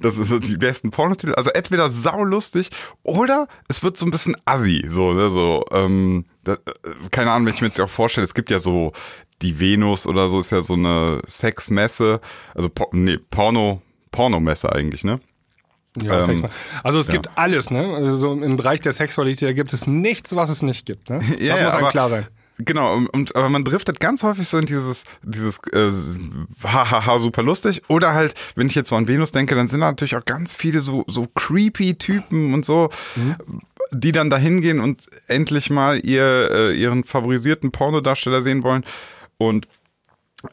das 0.00 0.16
sind 0.16 0.26
so 0.26 0.38
die 0.40 0.56
besten 0.56 0.90
Pornotitel. 0.90 1.34
Also 1.34 1.50
entweder 1.50 1.88
sau 1.88 2.24
lustig 2.24 2.70
oder 3.04 3.46
es 3.68 3.82
wird 3.84 3.96
so 3.96 4.06
ein 4.06 4.10
bisschen 4.10 4.36
assi, 4.44 4.84
so, 4.88 5.12
ne? 5.12 5.30
So, 5.30 5.64
ähm, 5.70 6.24
da, 6.42 6.54
äh, 6.54 6.58
keine 7.12 7.30
Ahnung, 7.30 7.46
wenn 7.46 7.54
ich 7.54 7.60
mir 7.60 7.68
jetzt 7.68 7.80
auch 7.80 7.90
vorstelle, 7.90 8.24
es 8.24 8.34
gibt 8.34 8.50
ja 8.50 8.58
so 8.58 8.92
die 9.40 9.60
Venus 9.60 10.08
oder 10.08 10.28
so, 10.28 10.40
ist 10.40 10.50
ja 10.50 10.62
so 10.62 10.74
eine 10.74 11.20
Sexmesse, 11.28 12.20
also 12.54 12.70
nee, 12.92 13.18
Porno, 13.18 13.82
Pornomesse 14.10 14.72
eigentlich, 14.72 15.04
ne? 15.04 15.20
Ja, 16.02 16.28
ähm, 16.28 16.44
also 16.82 16.98
es 16.98 17.06
gibt 17.06 17.30
alles, 17.36 17.70
ne? 17.70 17.94
Also 17.94 18.16
so 18.16 18.32
im 18.32 18.56
Bereich 18.56 18.80
der 18.80 18.92
Sexualität 18.92 19.54
gibt 19.54 19.72
es 19.72 19.86
nichts, 19.86 20.34
was 20.34 20.50
es 20.50 20.62
nicht 20.62 20.86
gibt. 20.86 21.08
Ne? 21.10 21.20
Ja, 21.38 21.54
das 21.54 21.64
muss 21.64 21.74
einem 21.74 21.88
klar 21.88 22.08
sein. 22.08 22.26
Genau, 22.58 23.00
und, 23.12 23.34
aber 23.34 23.48
man 23.48 23.64
driftet 23.64 23.98
ganz 23.98 24.22
häufig 24.22 24.46
so 24.48 24.58
in 24.58 24.66
dieses, 24.66 25.04
dieses 25.22 25.58
äh, 25.72 25.90
hahaha, 26.62 27.18
super 27.18 27.42
lustig. 27.42 27.82
Oder 27.88 28.14
halt, 28.14 28.34
wenn 28.54 28.68
ich 28.68 28.74
jetzt 28.74 28.90
so 28.90 28.96
an 28.96 29.08
Venus 29.08 29.32
denke, 29.32 29.54
dann 29.54 29.68
sind 29.68 29.80
da 29.80 29.86
natürlich 29.86 30.16
auch 30.16 30.24
ganz 30.24 30.54
viele 30.54 30.80
so, 30.80 31.04
so 31.08 31.26
creepy 31.34 31.96
Typen 31.96 32.54
und 32.54 32.64
so, 32.64 32.90
mhm. 33.16 33.36
die 33.90 34.12
dann 34.12 34.30
da 34.30 34.36
hingehen 34.36 34.80
und 34.80 35.04
endlich 35.26 35.70
mal 35.70 35.98
ihr, 36.04 36.50
äh, 36.50 36.74
ihren 36.74 37.04
favorisierten 37.04 37.72
Pornodarsteller 37.72 38.42
sehen 38.42 38.62
wollen. 38.62 38.84
Und 39.38 39.66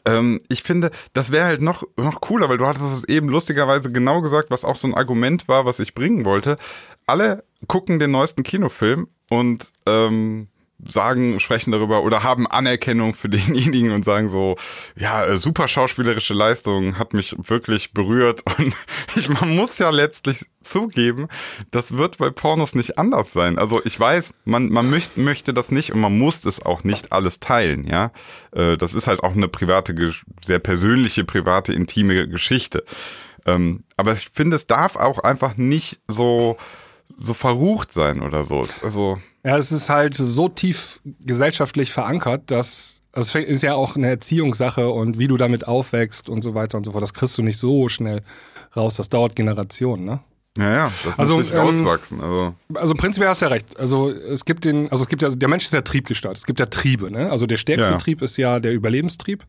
Ähm, 0.06 0.40
ich 0.48 0.62
finde, 0.62 0.90
das 1.12 1.32
wäre 1.32 1.44
halt 1.44 1.60
noch, 1.60 1.82
noch 1.98 2.22
cooler, 2.22 2.48
weil 2.48 2.56
du 2.56 2.66
hattest 2.66 2.84
es 2.84 3.04
eben 3.04 3.28
lustigerweise 3.28 3.92
genau 3.92 4.22
gesagt, 4.22 4.50
was 4.50 4.64
auch 4.64 4.74
so 4.74 4.88
ein 4.88 4.94
Argument 4.94 5.48
war, 5.48 5.66
was 5.66 5.80
ich 5.80 5.92
bringen 5.92 6.24
wollte. 6.24 6.56
Alle 7.06 7.44
gucken 7.66 7.98
den 7.98 8.10
neuesten 8.10 8.42
Kinofilm 8.42 9.08
und 9.28 9.70
ähm, 9.84 10.48
sagen, 10.86 11.40
sprechen 11.40 11.72
darüber 11.72 12.02
oder 12.02 12.22
haben 12.22 12.46
Anerkennung 12.46 13.14
für 13.14 13.28
denjenigen 13.30 13.92
und 13.92 14.04
sagen 14.04 14.28
so, 14.28 14.56
ja, 14.96 15.24
äh, 15.24 15.38
super 15.38 15.68
schauspielerische 15.68 16.34
Leistung, 16.34 16.98
hat 16.98 17.14
mich 17.14 17.34
wirklich 17.38 17.92
berührt 17.92 18.42
und 18.58 18.74
ich, 19.16 19.28
man 19.28 19.54
muss 19.56 19.78
ja 19.78 19.90
letztlich 19.90 20.46
zugeben, 20.62 21.28
das 21.70 21.96
wird 21.96 22.18
bei 22.18 22.30
Pornos 22.30 22.74
nicht 22.74 22.98
anders 22.98 23.32
sein. 23.32 23.58
Also 23.58 23.80
ich 23.84 23.98
weiß, 23.98 24.34
man, 24.44 24.68
man 24.68 24.88
möcht, 24.90 25.16
möchte 25.16 25.52
das 25.52 25.70
nicht 25.70 25.92
und 25.92 26.00
man 26.00 26.16
muss 26.16 26.44
es 26.44 26.64
auch 26.64 26.84
nicht 26.84 27.12
alles 27.12 27.40
teilen, 27.40 27.86
ja. 27.86 28.12
Äh, 28.52 28.76
das 28.76 28.94
ist 28.94 29.06
halt 29.06 29.22
auch 29.22 29.34
eine 29.34 29.48
private, 29.48 30.12
sehr 30.42 30.58
persönliche, 30.58 31.24
private, 31.24 31.72
intime 31.72 32.28
Geschichte. 32.28 32.84
Ähm, 33.44 33.84
aber 33.96 34.12
ich 34.12 34.30
finde, 34.32 34.56
es 34.56 34.66
darf 34.66 34.96
auch 34.96 35.18
einfach 35.18 35.56
nicht 35.56 36.00
so, 36.06 36.56
so 37.14 37.34
verrucht 37.34 37.92
sein 37.92 38.22
oder 38.22 38.44
so. 38.44 38.62
Also 38.82 39.18
ja, 39.44 39.56
es 39.56 39.72
ist 39.72 39.88
halt 39.88 40.14
so 40.14 40.48
tief 40.48 41.00
gesellschaftlich 41.20 41.92
verankert, 41.92 42.50
dass 42.50 43.02
also 43.12 43.38
es 43.38 43.48
ist 43.48 43.62
ja 43.62 43.74
auch 43.74 43.96
eine 43.96 44.08
Erziehungssache 44.08 44.88
und 44.88 45.18
wie 45.18 45.28
du 45.28 45.36
damit 45.36 45.68
aufwächst 45.68 46.28
und 46.28 46.42
so 46.42 46.54
weiter 46.54 46.78
und 46.78 46.84
so 46.84 46.92
fort. 46.92 47.02
Das 47.02 47.12
kriegst 47.12 47.36
du 47.36 47.42
nicht 47.42 47.58
so 47.58 47.88
schnell 47.88 48.22
raus. 48.74 48.96
Das 48.96 49.08
dauert 49.08 49.36
Generationen, 49.36 50.04
ne? 50.04 50.20
Ja, 50.58 50.70
ja, 50.70 50.92
das 51.04 51.18
also, 51.18 51.36
muss 51.38 51.46
sich 51.46 51.54
ähm, 51.54 51.60
rauswachsen. 51.60 52.20
Also. 52.20 52.54
also 52.74 52.94
prinzipiell 52.94 53.30
hast 53.30 53.40
du 53.40 53.46
ja 53.46 53.50
recht. 53.50 53.78
Also 53.80 54.10
es 54.10 54.44
gibt 54.44 54.66
den, 54.66 54.90
also 54.90 55.02
es 55.02 55.08
gibt 55.08 55.22
ja, 55.22 55.30
der 55.30 55.48
Mensch 55.48 55.64
ist 55.64 55.72
ja 55.72 55.80
triebgesteuert. 55.80 56.36
Es 56.36 56.44
gibt 56.44 56.60
ja 56.60 56.66
Triebe, 56.66 57.10
ne? 57.10 57.30
Also 57.30 57.46
der 57.46 57.56
stärkste 57.56 57.92
Ja. 57.92 57.98
Trieb 57.98 58.20
ist 58.20 58.36
ja 58.36 58.60
der 58.60 58.72
Überlebenstrieb. 58.72 59.44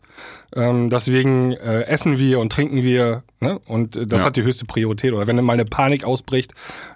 Ähm, 0.56 0.90
deswegen 0.90 1.54
äh, 1.54 1.82
essen 1.84 2.20
wir 2.20 2.40
und 2.40 2.54
trinken 2.54 2.84
wir, 2.84 3.24
ne? 3.44 3.60
Und 3.68 3.96
äh, 3.96 4.08
das 4.08 4.22
Ja. 4.22 4.28
hat 4.28 4.36
die 4.38 4.44
höchste 4.44 4.66
Priorität. 4.66 5.14
Oder 5.14 5.28
wenn 5.28 5.36
mal 5.44 5.54
eine 5.54 5.66
Panik 5.66 6.04
ausbricht, 6.04 6.54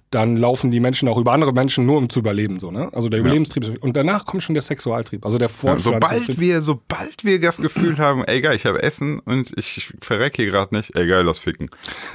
dann 0.10 0.38
laufen 0.38 0.72
die 0.72 0.80
Menschen 0.80 1.10
auch 1.10 1.18
über 1.18 1.34
andere 1.34 1.52
Menschen 1.52 1.86
nur 1.86 1.98
um 1.98 2.10
zu 2.10 2.20
überleben, 2.20 2.60
so, 2.60 2.72
ne? 2.72 2.88
Also 2.94 3.10
der 3.10 3.20
Überlebenstrieb 3.20 3.66
ist, 3.66 3.78
und 3.84 3.98
danach 3.98 4.26
kommt 4.26 4.42
schon 4.42 4.54
der 4.56 4.62
Sexualtrieb, 4.62 5.26
also 5.26 5.38
der 5.38 5.50
Ja, 5.50 5.54
sobald 5.54 5.82
Fortpflanzungstrieb. 5.84 6.40
wir, 6.40 6.62
sobald 6.62 7.26
wir 7.26 7.42
das 7.42 7.58
Gefühl 7.62 7.98
haben, 7.98 8.24
ey 8.24 8.40
geil, 8.40 8.56
ich 8.56 8.66
habe 8.66 8.82
Essen 8.82 9.20
und 9.20 9.52
ich 9.58 9.92
verrecke 10.02 10.44
hier 10.44 10.50
gerade 10.52 10.74
nicht, 10.74 10.96
ey 10.96 11.06
geil, 11.08 11.24
lass 11.26 11.40
ficken. 11.40 11.70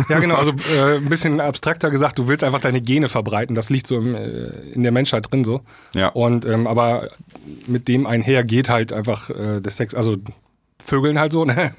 Ja, 0.09 0.21
genau, 0.21 0.37
also 0.37 0.53
äh, 0.75 0.97
ein 0.97 1.05
bisschen 1.11 1.39
abstrakter 1.39 1.91
gesagt, 1.91 2.19
du 2.19 2.29
willst 2.29 2.45
einfach 2.45 2.61
deine 2.61 2.81
Gene 2.81 3.11
verbreiten. 3.11 3.55
Das 3.55 3.69
liegt 3.69 3.87
so 3.87 3.99
im, 3.99 4.15
äh, 4.15 4.47
in 4.73 4.83
der 4.85 4.93
Menschheit 4.93 5.31
drin 5.31 5.45
so. 5.45 5.61
Ja. 5.95 6.09
Und 6.09 6.47
ähm, 6.47 6.67
aber 6.67 7.11
mit 7.67 7.89
dem 7.89 8.07
einher 8.07 8.43
geht 8.43 8.71
halt 8.71 8.95
einfach 8.95 9.29
äh, 9.29 9.61
der 9.61 9.71
Sex, 9.71 9.95
also 9.95 10.17
Vögeln 10.85 11.19
halt 11.19 11.33
so, 11.33 11.45
ne? 11.45 11.73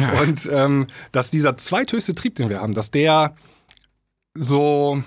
Ja. 0.00 0.20
Und 0.22 0.48
ähm, 0.52 0.86
dass 1.12 1.30
dieser 1.30 1.56
zweithöchste 1.56 2.14
Trieb, 2.14 2.34
den 2.36 2.48
wir 2.50 2.60
haben, 2.60 2.74
dass 2.74 2.90
der 2.90 3.34
so 4.34 5.02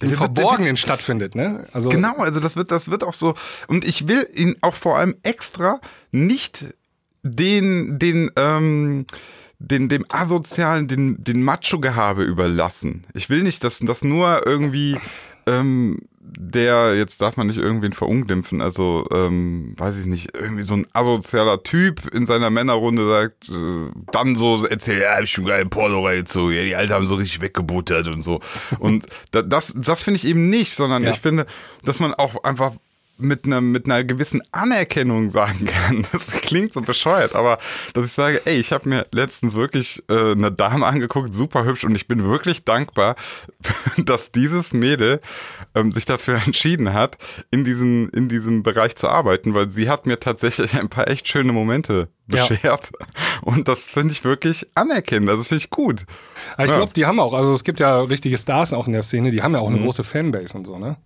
im 0.00 0.08
Der 0.08 0.16
Verborgenen 0.18 0.70
wird- 0.70 0.78
stattfindet, 0.78 1.34
ne? 1.34 1.66
Also 1.72 1.88
Genau, 1.88 2.16
also 2.16 2.40
das 2.40 2.56
wird, 2.56 2.70
das 2.70 2.90
wird 2.90 3.04
auch 3.04 3.14
so. 3.14 3.34
Und 3.68 3.84
ich 3.84 4.08
will 4.08 4.26
ihn 4.34 4.56
auch 4.60 4.74
vor 4.74 4.98
allem 4.98 5.14
extra 5.22 5.80
nicht 6.10 6.66
den, 7.22 7.98
den, 8.00 8.30
ähm, 8.36 9.06
den, 9.60 9.88
dem 9.88 10.04
asozialen, 10.08 10.88
den, 10.88 11.22
den 11.22 11.42
Macho-Gehabe 11.44 12.24
überlassen. 12.24 13.06
Ich 13.14 13.30
will 13.30 13.42
nicht, 13.44 13.62
dass 13.62 13.78
das 13.78 14.02
nur 14.02 14.44
irgendwie 14.44 14.98
ähm, 15.46 16.00
der, 16.38 16.96
jetzt 16.96 17.20
darf 17.20 17.36
man 17.36 17.46
nicht 17.46 17.58
irgendwen 17.58 17.92
verunglimpfen, 17.92 18.60
also 18.62 19.06
ähm, 19.12 19.74
weiß 19.76 20.00
ich 20.00 20.06
nicht, 20.06 20.34
irgendwie 20.34 20.62
so 20.62 20.74
ein 20.74 20.86
asozialer 20.92 21.62
Typ 21.62 22.12
in 22.14 22.26
seiner 22.26 22.50
Männerrunde 22.50 23.08
sagt, 23.08 23.48
äh, 23.48 23.90
dann 24.12 24.36
so 24.36 24.64
erzählt, 24.64 25.02
ja, 25.02 25.16
hab 25.16 25.22
ich 25.22 25.30
schon 25.32 25.44
geil 25.44 25.66
Porno 25.66 26.04
reingezogen, 26.04 26.54
ja, 26.54 26.62
die 26.64 26.76
Alten 26.76 26.92
haben 26.92 27.06
so 27.06 27.14
richtig 27.16 27.40
weggebuttert 27.40 28.08
und 28.08 28.22
so. 28.22 28.40
Und 28.78 29.06
da, 29.32 29.42
das, 29.42 29.72
das 29.76 30.02
finde 30.02 30.16
ich 30.16 30.26
eben 30.26 30.48
nicht, 30.48 30.74
sondern 30.74 31.04
Ja. 31.04 31.10
ich 31.10 31.20
finde, 31.20 31.46
dass 31.84 32.00
man 32.00 32.14
auch 32.14 32.42
einfach 32.44 32.72
mit 33.22 33.44
einer, 33.46 33.60
mit 33.60 33.86
einer 33.86 34.04
gewissen 34.04 34.42
Anerkennung 34.52 35.30
sagen 35.30 35.66
kann. 35.66 36.06
Das 36.12 36.30
klingt 36.30 36.74
so 36.74 36.80
bescheuert, 36.80 37.34
aber 37.34 37.58
dass 37.94 38.04
ich 38.06 38.12
sage, 38.12 38.42
ey, 38.44 38.58
ich 38.58 38.72
habe 38.72 38.88
mir 38.88 39.06
letztens 39.12 39.54
wirklich 39.54 40.02
äh, 40.08 40.32
eine 40.32 40.52
Dame 40.52 40.86
angeguckt, 40.86 41.32
super 41.34 41.64
hübsch 41.64 41.84
und 41.84 41.94
ich 41.94 42.06
bin 42.08 42.24
wirklich 42.24 42.64
dankbar, 42.64 43.16
dass 43.98 44.32
dieses 44.32 44.72
Mädel 44.72 45.20
ähm, 45.74 45.92
sich 45.92 46.04
dafür 46.04 46.40
entschieden 46.46 46.92
hat, 46.92 47.16
in, 47.50 47.64
diesen, 47.64 48.08
in 48.10 48.28
diesem 48.28 48.62
Bereich 48.62 48.96
zu 48.96 49.08
arbeiten, 49.08 49.54
weil 49.54 49.70
sie 49.70 49.88
hat 49.88 50.06
mir 50.06 50.20
tatsächlich 50.20 50.74
ein 50.78 50.88
paar 50.88 51.08
echt 51.08 51.28
schöne 51.28 51.52
Momente 51.52 52.08
Ja. 52.32 52.46
beschert. 52.46 52.90
Und 53.42 53.68
das 53.68 53.88
finde 53.88 54.12
ich 54.12 54.24
wirklich 54.24 54.66
anerkennend. 54.74 55.28
Also 55.28 55.40
das 55.42 55.48
finde 55.48 55.64
ich 55.64 55.70
gut. 55.70 56.04
Aber 56.54 56.64
ich 56.64 56.70
Ja. 56.70 56.76
glaube, 56.78 56.92
die 56.92 57.06
haben 57.06 57.20
auch, 57.20 57.34
also 57.34 57.52
es 57.54 57.64
gibt 57.64 57.80
ja 57.80 58.00
richtige 58.02 58.38
Stars 58.38 58.72
auch 58.72 58.86
in 58.86 58.92
der 58.92 59.02
Szene, 59.02 59.30
die 59.30 59.42
haben 59.42 59.54
ja 59.54 59.60
auch 59.60 59.68
eine 59.68 59.78
Mhm. 59.78 59.84
große 59.84 60.04
Fanbase 60.04 60.56
und 60.56 60.66
so, 60.66 60.78
ne? 60.78 60.96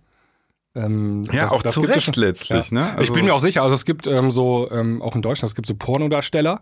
Ähm, 0.77 1.23
Ja, 1.31 1.47
auch 1.51 1.63
zu 1.63 1.81
gibt 1.81 1.95
es 1.95 2.07
Recht 2.07 2.15
letztlich, 2.15 2.71
ne? 2.71 2.87
ich 2.93 2.97
Also- 2.99 3.13
bin 3.13 3.25
mir 3.25 3.33
auch 3.33 3.39
sicher, 3.39 3.63
also 3.63 3.73
es 3.75 3.85
gibt 3.85 4.07
ähm, 4.07 4.31
so, 4.31 4.69
ähm, 4.71 5.01
auch 5.01 5.15
in 5.15 5.21
Deutschland, 5.21 5.49
es 5.49 5.55
gibt 5.55 5.67
so 5.67 5.75
Pornodarsteller, 5.75 6.61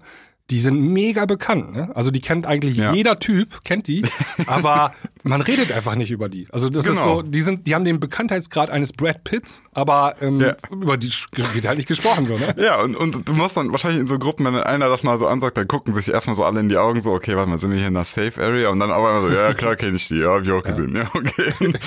die 0.51 0.59
sind 0.59 0.79
mega 0.79 1.25
bekannt, 1.25 1.75
ne? 1.75 1.89
Also 1.95 2.11
die 2.11 2.21
kennt 2.21 2.45
eigentlich 2.45 2.77
Ja. 2.77 2.93
jeder 2.93 3.17
Typ, 3.19 3.63
kennt 3.63 3.87
die, 3.87 4.03
aber 4.47 4.93
man 5.23 5.41
redet 5.41 5.71
einfach 5.71 5.95
nicht 5.95 6.11
über 6.11 6.29
die. 6.29 6.47
Also 6.51 6.69
das 6.69 6.85
ist 6.85 7.01
Genau. 7.01 7.15
so, 7.17 7.21
die 7.23 7.41
sind, 7.41 7.65
die 7.65 7.73
haben 7.73 7.83
den 7.83 7.99
Bekanntheitsgrad 7.99 8.69
eines 8.69 8.93
Brad 8.93 9.23
Pitts, 9.23 9.63
aber 9.73 10.15
ähm, 10.21 10.39
Ja. 10.41 10.55
über 10.71 10.97
die 10.97 11.11
wird 11.53 11.67
halt 11.67 11.77
nicht 11.77 11.87
gesprochen, 11.87 12.27
so, 12.27 12.37
ne? 12.37 12.53
Ja, 12.57 12.79
und, 12.83 12.95
und 12.95 13.27
du 13.27 13.33
musst 13.33 13.57
dann 13.57 13.71
wahrscheinlich 13.71 14.01
in 14.01 14.07
so 14.07 14.19
Gruppen, 14.19 14.45
wenn 14.45 14.55
einer 14.57 14.87
das 14.87 15.01
mal 15.01 15.17
so 15.17 15.25
ansagt, 15.27 15.57
dann 15.57 15.67
gucken 15.67 15.95
sich 15.95 16.09
erstmal 16.09 16.35
so 16.35 16.43
alle 16.43 16.59
in 16.59 16.69
die 16.69 16.77
Augen, 16.77 17.01
so, 17.01 17.11
okay, 17.13 17.35
warte 17.35 17.49
mal, 17.49 17.57
sind 17.57 17.71
wir 17.71 17.79
hier 17.79 17.87
in 17.87 17.95
einer 17.95 18.05
Safe 18.05 18.39
Area? 18.39 18.69
Und 18.69 18.79
dann 18.79 18.91
aber 18.91 19.09
immer 19.09 19.21
so, 19.21 19.29
ja, 19.29 19.51
klar 19.55 19.75
kenne 19.75 19.95
ich 19.95 20.07
die, 20.09 20.17
ja, 20.17 20.27
hab 20.35 20.43
ich 20.43 20.51
auch 20.51 20.61
gesehen, 20.63 20.95
ja, 20.95 21.09
okay. 21.15 21.53
Und 21.59 21.79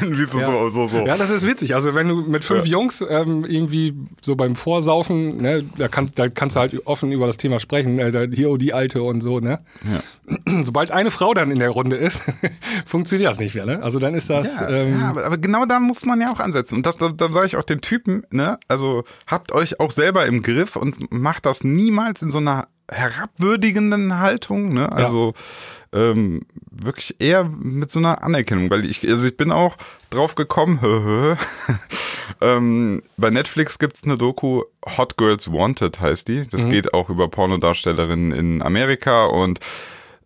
dann 0.00 0.18
wie 0.18 0.24
so, 0.24 0.40
so, 0.40 0.68
so, 0.68 0.88
so. 0.88 1.06
Ja, 1.06 1.16
das 1.16 1.30
ist 1.30 1.46
witzig. 1.46 1.76
Also 1.76 1.94
wenn 1.94 2.08
du 2.08 2.16
mit 2.22 2.42
fünf 2.42 2.66
Ja. 2.66 2.72
Jungs 2.72 3.04
ähm, 3.08 3.44
irgendwie 3.44 3.94
so 4.20 4.34
beim 4.34 4.56
Vorsaufen, 4.56 5.36
ne, 5.40 5.64
da, 5.78 5.86
kannst, 5.86 6.18
da 6.18 6.28
kannst 6.28 6.56
du 6.56 6.60
halt 6.60 6.86
offen 6.86 7.12
über 7.12 7.28
das 7.28 7.36
Thema 7.36 7.60
sprechen, 7.60 7.99
da, 8.08 8.24
hier 8.32 8.50
oh, 8.50 8.56
die 8.56 8.72
Alte 8.72 9.02
und 9.02 9.20
so, 9.22 9.40
ne? 9.40 9.58
Sobald 10.62 10.90
eine 10.90 11.10
Frau 11.10 11.34
dann 11.34 11.50
in 11.50 11.58
der 11.58 11.70
Runde 11.70 11.96
ist, 11.96 12.32
funktioniert 12.86 13.30
das 13.30 13.38
nicht 13.38 13.54
mehr, 13.54 13.66
ne? 13.66 13.82
Also 13.82 13.98
dann 13.98 14.14
ist 14.14 14.30
das. 14.30 14.60
Ja, 14.60 14.68
ähm, 14.68 14.98
ja 14.98 15.08
aber, 15.10 15.26
aber 15.26 15.38
genau 15.38 15.66
da 15.66 15.80
muss 15.80 16.04
man 16.04 16.20
ja 16.20 16.32
auch 16.32 16.40
ansetzen. 16.40 16.76
Und 16.76 16.86
das, 16.86 16.96
da, 16.96 17.08
da 17.10 17.32
sage 17.32 17.46
ich 17.46 17.56
auch 17.56 17.64
den 17.64 17.80
Typen, 17.80 18.24
ne, 18.30 18.58
also 18.68 19.04
habt 19.26 19.52
euch 19.52 19.80
auch 19.80 19.90
selber 19.90 20.26
im 20.26 20.42
Griff 20.42 20.76
und 20.76 21.12
macht 21.12 21.46
das 21.46 21.64
niemals 21.64 22.22
in 22.22 22.30
so 22.30 22.38
einer 22.38 22.68
herabwürdigenden 22.90 24.18
Haltung, 24.18 24.72
ne? 24.74 24.90
Also 24.92 25.34
ähm, 25.92 26.42
wirklich 26.70 27.16
eher 27.20 27.44
mit 27.44 27.90
so 27.90 27.98
einer 27.98 28.22
Anerkennung, 28.22 28.70
weil 28.70 28.84
ich, 28.84 29.08
also 29.08 29.26
ich 29.26 29.36
bin 29.36 29.50
auch 29.50 29.76
drauf 30.10 30.34
gekommen, 30.34 30.78
ähm, 32.40 33.02
bei 33.16 33.30
Netflix 33.30 33.78
gibt's 33.78 34.04
eine 34.04 34.16
Doku, 34.16 34.62
Hot 34.96 35.16
Girls 35.16 35.50
Wanted 35.52 36.00
heißt 36.00 36.28
die. 36.28 36.46
Das 36.46 36.68
geht 36.68 36.94
auch 36.94 37.10
über 37.10 37.28
Pornodarstellerinnen 37.28 38.32
in 38.32 38.62
Amerika 38.62 39.26
und 39.26 39.60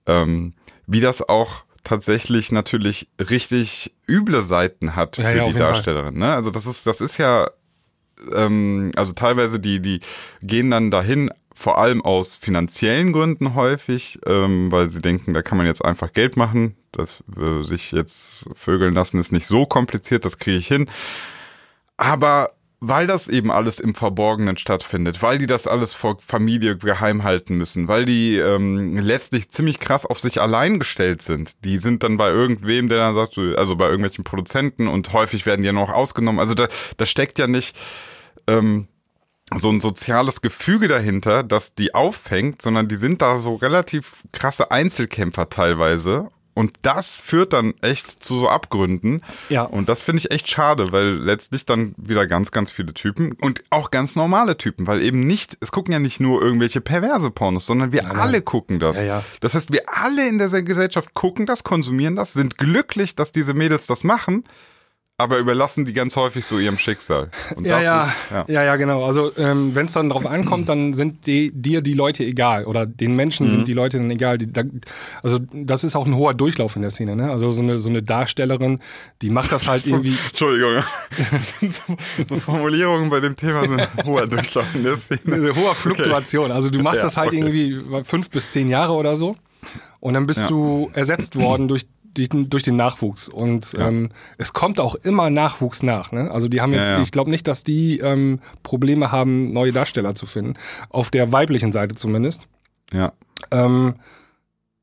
ähm, 0.07 0.53
wie 0.87 1.01
das 1.01 1.27
auch 1.27 1.65
tatsächlich 1.83 2.51
natürlich 2.53 3.09
richtig 3.19 3.95
üble 4.09 4.43
Seiten 4.43 4.97
hat 4.97 5.19
Ja, 5.19 5.31
für 5.31 5.37
ja, 5.37 5.49
die. 5.49 5.55
Darstellerin. 5.55 6.19
Ne? 6.19 6.35
Also 6.35 6.51
das 6.51 6.67
ist, 6.67 6.87
das 6.87 7.01
ist 7.01 7.19
ja, 7.19 7.49
ähm, 8.35 8.91
also 8.97 9.13
teilweise 9.13 9.61
die, 9.61 9.81
die 9.81 10.01
gehen 10.43 10.71
dann 10.71 10.91
dahin, 10.91 11.31
vor 11.55 11.79
allem 11.79 12.03
aus 12.03 12.37
finanziellen 12.37 13.13
Gründen 13.13 13.55
häufig, 13.55 14.19
ähm, 14.27 14.71
weil 14.73 14.91
sie 14.91 15.01
denken, 15.01 15.35
da 15.35 15.43
kann 15.43 15.57
man 15.57 15.67
jetzt 15.67 15.85
einfach 15.85 16.13
Geld 16.13 16.37
machen. 16.37 16.77
Das, 16.93 17.23
äh, 17.37 17.63
sich 17.63 17.93
jetzt 17.93 18.49
vögeln 18.55 18.95
lassen 18.95 19.19
ist 19.19 19.33
nicht 19.33 19.47
so 19.47 19.65
kompliziert, 19.65 20.25
das 20.25 20.39
kriege 20.39 20.59
ich 20.59 20.67
hin. 20.67 20.91
Aber 21.97 22.51
weil 22.81 23.07
das 23.07 23.29
eben 23.29 23.51
alles 23.51 23.81
im 23.81 23.95
Verborgenen 23.95 24.59
stattfindet, 24.59 25.23
weil 25.23 25.39
die 25.39 25.47
das 25.47 25.67
alles 25.67 25.95
vor 25.95 26.19
Familie 26.21 26.77
geheim 26.77 27.23
halten 27.23 27.57
müssen, 27.57 27.89
weil 27.89 28.05
die 28.05 28.37
ähm, 28.37 28.97
letztlich 28.97 29.51
ziemlich 29.51 29.79
krass 29.79 30.05
auf 30.05 30.19
sich 30.19 30.41
allein 30.41 30.79
gestellt 30.79 31.23
sind. 31.23 31.65
Die 31.65 31.79
sind 31.79 32.03
dann 32.03 32.19
bei 32.19 32.29
irgendwem, 32.31 32.91
der 32.91 32.99
dann 32.99 33.15
sagt, 33.15 33.35
so, 33.35 33.43
also 33.57 33.77
bei 33.77 33.87
irgendwelchen 33.87 34.25
Produzenten 34.25 34.89
und 34.89 35.13
häufig 35.15 35.47
werden 35.47 35.63
die 35.63 35.67
ja 35.67 35.73
noch 35.73 35.89
ausgenommen. 35.89 36.41
Also 36.41 36.55
da, 36.55 36.69
da 36.97 37.07
steckt 37.07 37.39
ja 37.39 37.47
nicht 37.47 37.75
ähm, 38.47 38.89
so 39.55 39.71
ein 39.71 39.81
soziales 39.81 40.41
Gefüge 40.41 40.89
dahinter, 40.89 41.43
das 41.43 41.75
die 41.75 41.95
auffängt, 41.95 42.63
sondern 42.63 42.89
die 42.89 42.97
sind 42.97 43.23
da 43.23 43.39
so 43.39 43.55
relativ 43.57 44.23
krasse 44.33 44.71
Einzelkämpfer 44.71 45.49
teilweise. 45.51 46.29
Und 46.57 46.75
das 46.83 47.17
führt 47.17 47.53
dann 47.53 47.75
echt 47.83 48.23
zu 48.23 48.37
so 48.37 48.49
Abgründen. 48.49 49.23
Ja. 49.49 49.63
Und 49.63 49.89
das 49.89 50.01
finde 50.01 50.21
ich 50.21 50.31
echt 50.31 50.49
schade, 50.49 50.93
weil 50.93 51.15
letztlich 51.15 51.67
dann 51.67 51.95
wieder 51.97 52.29
ganz, 52.29 52.53
ganz 52.53 52.71
viele 52.71 52.95
Typen 52.95 53.33
und 53.41 53.65
auch 53.71 53.91
ganz 53.91 54.15
normale 54.15 54.57
Typen, 54.57 54.87
weil 54.87 55.03
eben 55.03 55.27
nicht, 55.27 55.57
es 55.61 55.73
gucken 55.73 55.93
ja 55.93 55.99
nicht 55.99 56.21
nur 56.21 56.41
irgendwelche 56.41 56.81
perverse 56.81 57.33
Pornos, 57.33 57.67
sondern 57.67 57.91
wir 57.91 58.17
alle 58.17 58.41
gucken 58.41 58.79
das. 58.79 58.99
Ja, 58.99 59.05
ja. 59.05 59.25
Das 59.41 59.55
heißt, 59.55 59.73
wir 59.73 59.83
alle 59.89 60.29
in 60.29 60.39
dieser 60.39 60.63
Gesellschaft 60.63 61.13
gucken 61.13 61.45
das, 61.45 61.65
konsumieren 61.65 62.15
das, 62.15 62.35
sind 62.35 62.57
glücklich, 62.57 63.17
dass 63.17 63.33
diese 63.33 63.53
Mädels 63.53 63.87
das 63.87 64.05
machen. 64.05 64.45
Aber 65.17 65.39
überlassen 65.39 65.85
die 65.85 65.93
ganz 65.93 66.17
häufig 66.17 66.45
so 66.45 66.59
ihrem 66.59 66.77
Schicksal. 66.77 67.31
Und 67.55 67.65
Ja, 67.69 67.81
ja, 67.81 68.03
ist, 68.03 68.31
ja. 68.33 68.45
ja, 68.49 68.65
ja, 68.65 68.77
genau. 68.77 69.05
Also 69.05 69.31
ähm, 69.37 69.73
wenn 69.75 69.87
es 69.87 69.93
dann 69.93 70.11
drauf 70.11 70.27
ankommt, 70.27 70.69
dann 70.69 70.93
sind 70.93 71.27
die, 71.29 71.53
dir 71.53 71.83
die 71.83 71.93
Leute 71.93 72.25
egal 72.25 72.65
oder 72.65 72.85
den 72.85 73.15
Menschen 73.15 73.47
Mhm. 73.47 73.51
sind 73.51 73.69
die 73.69 73.75
Leute 73.75 73.99
dann 73.99 74.11
egal. 74.11 74.39
Die, 74.39 74.53
da, 74.53 74.63
also 75.23 75.39
das 75.53 75.85
ist 75.85 75.95
auch 75.95 76.07
ein 76.07 76.17
hoher 76.17 76.35
Durchlauf 76.35 76.75
in 76.75 76.83
der 76.83 76.91
Szene. 76.91 77.15
Ne? 77.15 77.31
Also 77.31 77.49
so 77.51 77.63
eine, 77.63 77.79
so 77.79 77.91
eine 77.91 78.03
Darstellerin, 78.03 78.81
die 79.23 79.31
macht 79.31 79.53
das 79.53 79.69
halt 79.69 79.87
irgendwie. 79.87 80.17
Entschuldigung. 80.31 80.83
so 82.29 82.37
Formulierungen 82.37 83.09
bei 83.09 83.21
dem 83.21 83.37
Thema 83.37 83.61
sind 83.69 83.89
hoher 84.05 84.27
Durchlauf 84.27 84.75
in 84.75 84.83
der 84.83 84.97
Szene. 84.97 85.21
Eine 85.27 85.55
hohe 85.55 85.75
Fluktuation. 85.77 86.51
Also 86.51 86.71
du 86.71 86.81
machst 86.81 86.99
Ja, 86.99 87.05
das 87.05 87.17
halt 87.17 87.29
okay. 87.29 87.39
irgendwie 87.39 88.03
fünf 88.05 88.31
bis 88.31 88.51
zehn 88.51 88.69
Jahre 88.69 88.93
oder 88.95 89.15
so 89.15 89.37
und 90.01 90.15
dann 90.15 90.27
bist 90.27 90.41
Ja. 90.41 90.49
du 90.49 90.91
ersetzt 90.93 91.37
worden 91.37 91.69
durch 91.69 91.87
die, 92.17 92.29
durch 92.29 92.63
den 92.63 92.77
Nachwuchs 92.77 93.29
und 93.29 93.75
ähm, 93.79 94.11
es 94.39 94.53
kommt 94.53 94.81
auch 94.81 94.95
immer 94.95 95.31
Nachwuchs 95.31 95.83
nach. 95.83 96.13
Ne? 96.13 96.31
Also 96.31 96.49
die 96.49 96.61
haben 96.61 96.73
jetzt, 96.73 96.89
Ja, 96.89 96.97
ja. 96.97 97.03
ich 97.03 97.11
glaube 97.11 97.31
nicht, 97.31 97.47
dass 97.47 97.65
die 97.65 97.99
ähm, 97.99 98.41
Probleme 98.63 99.13
haben, 99.13 99.53
neue 99.53 99.73
Darsteller 99.73 100.15
zu 100.15 100.27
finden, 100.27 100.55
auf 100.91 101.11
der 101.11 101.33
weiblichen 101.33 101.73
Seite 101.73 101.95
zumindest. 101.95 102.47
Ja. 102.93 103.13
Ähm, 103.51 103.97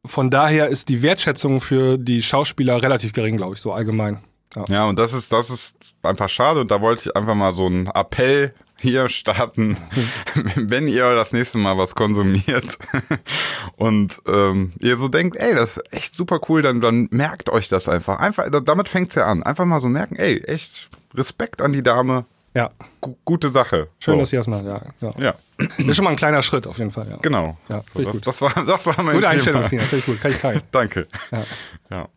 von 0.06 0.30
daher 0.30 0.68
ist 0.68 0.90
die 0.90 1.02
Wertschätzung 1.02 1.62
für 1.62 1.98
die 1.98 2.22
Schauspieler 2.22 2.82
relativ 2.82 3.14
gering, 3.14 3.38
glaube 3.38 3.56
ich, 3.56 3.62
so 3.62 3.72
allgemein. 3.72 4.20
Ja. 4.56 4.66
Ja, 4.68 4.86
und 4.86 5.00
das 5.00 5.14
ist, 5.14 5.32
das 5.32 5.50
ist 5.50 5.94
einfach 6.04 6.28
schade. 6.30 6.62
Und 6.62 6.72
da 6.72 6.82
wollte 6.82 7.10
ich 7.10 7.16
einfach 7.16 7.36
mal 7.36 7.54
so 7.54 7.68
einen 7.68 7.88
Appell 7.88 8.54
hier 8.82 9.10
starten, 9.10 9.78
wenn 10.56 10.88
ihr 10.88 11.14
das 11.16 11.34
nächste 11.34 11.58
Mal 11.58 11.78
was 11.78 11.96
konsumiert 11.96 12.78
und 13.76 14.22
ähm, 14.28 14.72
ihr 14.80 14.98
so 14.98 15.08
denkt, 15.08 15.38
ey, 15.38 15.56
das 15.56 15.78
ist 15.78 15.94
echt 15.94 16.16
super 16.16 16.40
cool, 16.50 16.62
dann, 16.62 16.82
dann 16.82 17.08
merkt 17.12 17.50
euch 17.50 17.70
das 17.70 17.88
einfach. 17.88 18.20
Einfach, 18.20 18.48
damit 18.64 18.90
fängt's 18.90 19.16
ja 19.16 19.26
an. 19.26 19.44
Einfach 19.44 19.66
mal 19.66 19.80
so 19.80 19.88
merken, 19.88 20.16
ey, 20.16 20.40
echt 20.44 20.90
Respekt 21.14 21.62
an 21.62 21.74
die 21.74 21.84
Dame, 21.84 22.26
ja, 22.54 22.70
gu 23.00 23.16
gute 23.24 23.50
Sache. 23.50 23.88
schön, 24.00 24.16
so. 24.16 24.20
dass 24.20 24.34
ihr 24.34 24.40
das 24.40 24.48
macht. 24.48 24.66
Ja, 24.66 24.82
ja. 25.00 25.14
Ja, 25.18 25.36
Ist 25.78 25.96
schon 25.96 26.04
mal 26.04 26.12
ein 26.12 26.18
kleiner 26.18 26.42
Schritt 26.44 26.68
auf 26.68 26.78
jeden 26.80 26.92
Fall. 26.92 27.10
Ja. 27.10 27.18
genau. 27.22 27.58
Ja, 27.70 27.82
so, 27.94 28.04
das, 28.04 28.12
gut. 28.14 28.28
das, 28.28 28.42
war, 28.42 28.66
das 28.66 28.86
war 28.86 28.96
mein 28.98 29.16
Gute 29.16 29.20
Thema. 29.20 29.30
Einstellung, 29.30 29.64
Sina, 29.64 29.84
finde 29.84 29.98
ich 29.98 30.06
gut, 30.06 30.22
kann 30.22 30.32
ich 30.32 30.38
teilen. 30.38 30.62
Danke. 30.72 31.08
Ja. 31.32 31.46
Ja. 31.90 32.10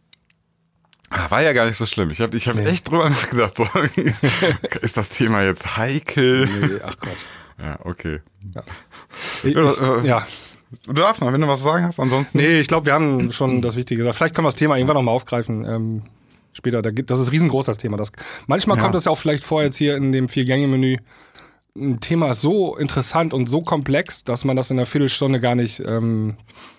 Ah, 1.16 1.30
War 1.30 1.42
ja 1.42 1.52
gar 1.52 1.66
nicht 1.66 1.76
so 1.76 1.86
schlimm. 1.86 2.10
Ich 2.10 2.20
habe 2.20 2.36
ich 2.36 2.48
hab 2.48 2.56
Nee. 2.56 2.64
echt 2.64 2.90
drüber 2.90 3.08
nachgedacht. 3.08 3.56
So, 3.56 3.64
ist 4.82 4.96
das 4.96 5.08
Thema 5.10 5.42
jetzt 5.42 5.76
heikel? 5.76 6.46
Nee, 6.46 6.80
ach 6.84 6.96
Gott. 6.98 7.10
Ja, 7.56 7.78
okay. 7.84 8.18
Ja, 8.52 8.64
ich, 9.44 9.54
äh, 9.54 10.06
ja. 10.08 10.26
Du 10.86 10.92
darfst 10.92 11.22
noch, 11.22 11.32
wenn 11.32 11.40
du 11.40 11.46
was 11.46 11.60
zu 11.60 11.64
sagen 11.66 11.84
hast, 11.84 12.00
ansonsten. 12.00 12.38
Nee, 12.38 12.58
ich 12.58 12.66
glaube, 12.66 12.86
wir 12.86 12.94
haben 12.94 13.30
schon 13.30 13.62
das 13.62 13.76
Wichtige 13.76 13.98
gesagt. 13.98 14.16
Vielleicht 14.16 14.34
können 14.34 14.44
wir 14.44 14.48
das 14.48 14.56
Thema 14.56 14.74
irgendwann 14.74 14.96
nochmal 14.96 15.14
aufgreifen. 15.14 15.64
Ähm, 15.64 16.02
später. 16.52 16.82
Das 16.82 17.20
ist 17.20 17.30
riesengroß, 17.30 17.66
das 17.66 17.78
Thema. 17.78 17.96
Das, 17.96 18.10
manchmal 18.48 18.76
Ja. 18.76 18.82
kommt 18.82 18.96
das 18.96 19.04
ja 19.04 19.12
auch 19.12 19.18
vielleicht 19.18 19.44
vor 19.44 19.62
jetzt 19.62 19.76
hier 19.76 19.94
in 19.96 20.10
dem 20.10 20.28
Vier-Gänge-Menü. 20.28 20.96
Ein 21.76 21.98
Thema 21.98 22.34
so 22.34 22.76
interessant 22.76 23.34
und 23.34 23.48
so 23.48 23.60
komplex, 23.60 24.22
dass 24.22 24.44
man 24.44 24.54
das 24.54 24.70
in 24.70 24.78
einer 24.78 24.86
Viertelstunde 24.86 25.40
gar 25.40 25.56
nicht 25.56 25.80
ähm, 25.84 26.36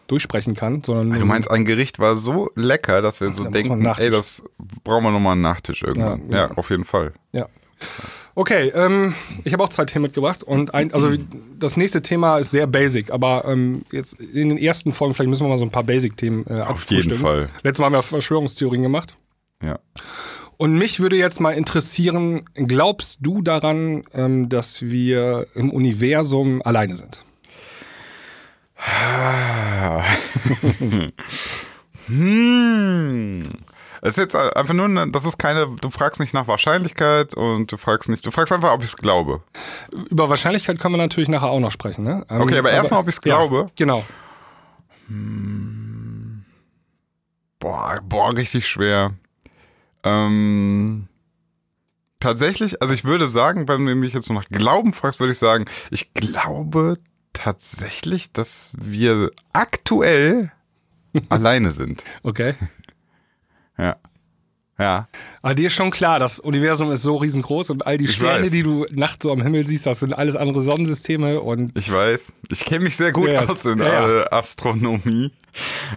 durchsprechen 0.07 0.53
kann, 0.53 0.83
sondern 0.83 1.19
Du 1.19 1.25
meinst, 1.25 1.51
ein 1.51 1.65
Gericht 1.65 1.99
war 1.99 2.15
so 2.15 2.49
lecker, 2.55 3.01
dass 3.01 3.19
wir 3.19 3.33
so 3.33 3.43
Da 3.43 3.49
denken, 3.49 3.85
ey, 3.85 4.09
das 4.09 4.43
brauchen 4.83 5.03
wir 5.03 5.11
nochmal 5.11 5.33
einen 5.33 5.41
Nachtisch 5.41 5.83
irgendwann. 5.83 6.29
Ja, 6.29 6.37
Ja, 6.37 6.47
genau. 6.47 6.59
auf 6.59 6.69
jeden 6.69 6.85
Fall. 6.85 7.11
Ja. 7.33 7.47
Okay, 8.35 8.69
ähm, 8.75 9.13
ich 9.43 9.53
habe 9.53 9.63
auch 9.63 9.69
zwei 9.69 9.85
Themen 9.85 10.03
mitgebracht 10.03 10.43
und 10.43 10.73
ein, 10.73 10.93
also 10.93 11.11
das 11.59 11.75
nächste 11.77 12.01
Thema 12.01 12.37
ist 12.37 12.51
sehr 12.51 12.67
basic, 12.67 13.11
aber 13.11 13.45
ähm, 13.47 13.83
jetzt 13.91 14.19
in 14.19 14.49
den 14.49 14.57
ersten 14.57 14.91
Folgen 14.93 15.13
vielleicht 15.13 15.29
müssen 15.29 15.43
wir 15.43 15.49
mal 15.49 15.57
so 15.57 15.65
ein 15.65 15.71
paar 15.71 15.83
Basic-Themen 15.83 16.45
äh, 16.47 16.61
Auf 16.61 16.89
jeden. 16.89 17.17
Fall. 17.17 17.49
Letztes 17.63 17.79
Mal 17.79 17.85
haben 17.87 17.93
wir 17.93 18.01
Verschwörungstheorien 18.03 18.83
gemacht. 18.83 19.15
Ja. 19.61 19.79
Und 20.57 20.77
mich 20.77 20.99
würde 20.99 21.17
jetzt 21.17 21.39
mal 21.39 21.51
interessieren, 21.51 22.45
glaubst 22.53 23.19
du 23.21 23.41
daran, 23.41 24.03
ähm, 24.13 24.49
dass 24.49 24.81
wir 24.81 25.47
im 25.53 25.71
Universum 25.71 26.61
alleine 26.63 26.95
sind? 26.95 27.23
hm. 32.07 33.43
Es 34.01 34.11
ist 34.11 34.17
jetzt 34.17 34.35
einfach 34.35 34.73
nur, 34.75 34.85
eine, 34.85 35.09
das 35.09 35.25
ist 35.25 35.39
keine, 35.39 35.67
du 35.81 35.89
fragst 35.89 36.19
nicht 36.19 36.33
nach 36.33 36.47
Wahrscheinlichkeit 36.47 37.33
und 37.33 37.71
du 37.71 37.77
fragst 37.77 38.07
nicht, 38.07 38.25
du 38.25 38.29
fragst 38.29 38.53
einfach, 38.53 38.71
ob 38.71 38.81
ich 38.81 38.89
es 38.89 38.97
glaube. 38.97 39.41
Über 40.09 40.29
Wahrscheinlichkeit 40.29 40.79
können 40.79 40.93
wir 40.93 40.99
natürlich 40.99 41.27
nachher 41.27 41.49
auch 41.49 41.59
noch 41.59 41.71
sprechen. 41.71 42.03
Ne? 42.03 42.23
Ähm, 42.29 42.41
Okay, 42.41 42.59
aber 42.59 42.69
erstmal, 42.69 42.99
ob 42.99 43.07
ich's 43.07 43.19
glaube. 43.19 43.57
Ja, 43.57 43.69
genau. 43.75 44.05
Boah, 47.59 47.99
boah, 48.03 48.35
richtig 48.35 48.67
schwer. 48.67 49.13
Ähm, 50.05 51.07
tatsächlich, 52.19 52.81
also 52.81 52.93
ich 52.93 53.03
würde 53.05 53.27
sagen, 53.27 53.67
wenn 53.67 53.85
du 53.85 53.95
mich 53.95 54.13
jetzt 54.13 54.29
noch 54.29 54.35
nach 54.35 54.49
Glauben 54.49 54.93
fragst, 54.93 55.19
würde 55.19 55.33
ich 55.33 55.39
sagen, 55.39 55.65
ich 55.91 56.13
glaube 56.13 56.97
tatsächlich, 57.33 58.31
dass 58.31 58.71
wir 58.77 59.31
aktuell 59.53 60.51
alleine 61.29 61.71
sind. 61.71 62.03
Okay. 62.23 62.53
Ja. 63.77 63.97
Ja. 64.79 65.09
Aber 65.41 65.53
dir 65.53 65.67
ist 65.67 65.73
schon 65.73 65.91
klar, 65.91 66.17
das 66.17 66.39
Universum 66.39 66.93
ist 66.93 67.01
so 67.01 67.17
riesengroß 67.17 67.71
und 67.71 67.85
all 67.85 67.97
die 67.97 68.05
Ich 68.05 68.13
Sterne, 68.13 68.45
weiß. 68.45 68.51
die 68.51 68.63
du 68.63 68.85
nachts 68.93 69.23
so 69.23 69.33
am 69.33 69.41
Himmel 69.41 69.67
siehst, 69.67 69.85
das 69.85 69.99
sind 69.99 70.13
alles 70.13 70.37
andere 70.37 70.61
Sonnensysteme 70.61 71.41
und 71.41 71.77
Ich 71.77 71.91
weiß. 71.91 72.31
Ich 72.51 72.63
kenne 72.63 72.85
mich 72.85 72.95
sehr 72.95 73.11
gut 73.11 73.27
Ja, 73.29 73.43
aus 73.45 73.65
in 73.65 73.79
ja, 73.79 74.31
Astronomie. 74.31 75.33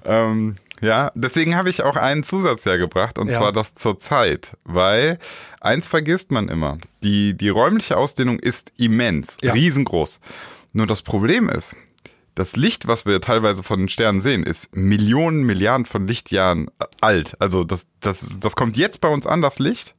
Ähm, 0.04 0.56
ja, 0.80 1.10
deswegen 1.14 1.56
habe 1.56 1.70
ich 1.70 1.82
auch 1.82 1.96
einen 1.96 2.22
Zusatz 2.22 2.64
hergebracht, 2.66 3.18
und 3.18 3.28
Ja. 3.28 3.38
zwar 3.38 3.52
das 3.52 3.74
zur 3.74 3.98
Zeit, 3.98 4.56
weil 4.64 5.18
eins 5.60 5.86
vergisst 5.86 6.30
man 6.30 6.48
immer. 6.48 6.78
Die, 7.02 7.36
die 7.36 7.48
räumliche 7.48 7.96
Ausdehnung 7.96 8.38
ist 8.38 8.72
immens, 8.78 9.36
Ja. 9.42 9.52
riesengroß. 9.52 10.20
Nur 10.72 10.86
das 10.86 11.02
Problem 11.02 11.48
ist, 11.48 11.74
das 12.34 12.54
Licht, 12.56 12.86
was 12.86 13.04
wir 13.06 13.20
teilweise 13.20 13.62
von 13.64 13.80
den 13.80 13.88
Sternen 13.88 14.20
sehen, 14.20 14.44
ist 14.44 14.76
Millionen, 14.76 15.44
Milliarden 15.44 15.86
von 15.86 16.06
Lichtjahren 16.06 16.70
alt. 17.00 17.34
Also 17.40 17.64
das, 17.64 17.88
das, 18.00 18.38
das 18.38 18.54
kommt 18.54 18.76
jetzt 18.76 19.00
bei 19.00 19.08
uns 19.08 19.26
an, 19.26 19.42
das 19.42 19.58
Licht, 19.58 19.94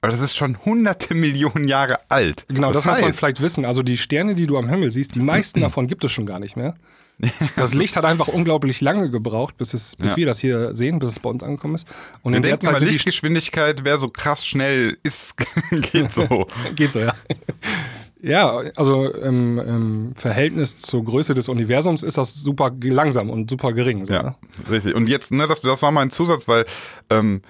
aber 0.00 0.10
das 0.10 0.20
ist 0.20 0.36
schon 0.36 0.58
hunderte 0.64 1.14
Millionen 1.14 1.68
Jahre 1.68 2.00
alt. 2.08 2.44
Genau, 2.48 2.72
das, 2.72 2.84
muss 2.86 2.98
man 3.00 3.10
heißt- 3.10 3.14
vielleicht 3.14 3.40
wissen. 3.40 3.64
Also 3.64 3.82
die 3.84 3.98
Sterne, 3.98 4.34
die 4.34 4.46
du 4.48 4.58
am 4.58 4.68
Himmel 4.68 4.90
siehst, 4.90 5.14
die 5.14 5.20
meisten 5.20 5.60
davon 5.60 5.86
gibt 5.86 6.02
es 6.04 6.10
schon 6.10 6.26
gar 6.26 6.40
nicht 6.40 6.56
mehr. 6.56 6.74
Das 7.56 7.72
Licht 7.74 7.96
hat 7.96 8.04
einfach 8.04 8.28
unglaublich 8.28 8.80
lange 8.80 9.08
gebraucht, 9.10 9.56
bis, 9.56 9.74
es, 9.74 9.96
bis 9.96 10.10
Ja. 10.10 10.16
wir 10.18 10.26
das 10.26 10.38
hier 10.38 10.74
sehen, 10.74 10.98
bis 10.98 11.10
es 11.10 11.18
bei 11.18 11.30
uns 11.30 11.42
angekommen 11.42 11.74
ist. 11.76 11.86
Und 12.22 12.32
Wir 12.32 12.36
in 12.36 12.42
der 12.42 12.50
denken 12.52 12.66
immer, 12.66 12.78
Zeit 12.78 12.88
die 12.88 12.92
Lichtgeschwindigkeit 12.92 13.84
wäre 13.84 13.98
so 13.98 14.08
krass 14.08 14.46
schnell, 14.46 14.98
ist, 15.02 15.34
geht 15.92 16.12
so. 16.12 16.46
Geht 16.76 16.92
so, 16.92 17.00
ja. 17.00 17.14
Ja, 18.22 18.60
also 18.76 19.12
im, 19.12 19.58
im 19.60 20.14
Verhältnis 20.16 20.80
zur 20.80 21.04
Größe 21.04 21.34
des 21.34 21.48
Universums 21.48 22.02
ist 22.02 22.18
das 22.18 22.34
super 22.34 22.72
langsam 22.82 23.30
und 23.30 23.48
super 23.50 23.72
gering. 23.72 24.04
So, 24.04 24.14
Ja, 24.14 24.22
ne? 24.22 24.34
richtig. 24.70 24.94
Und 24.94 25.06
jetzt, 25.08 25.32
ne, 25.32 25.46
das, 25.46 25.60
das 25.60 25.82
war 25.82 25.92
mein 25.92 26.10
Zusatz, 26.10 26.48
weil 26.48 26.64
ähm, 27.10 27.42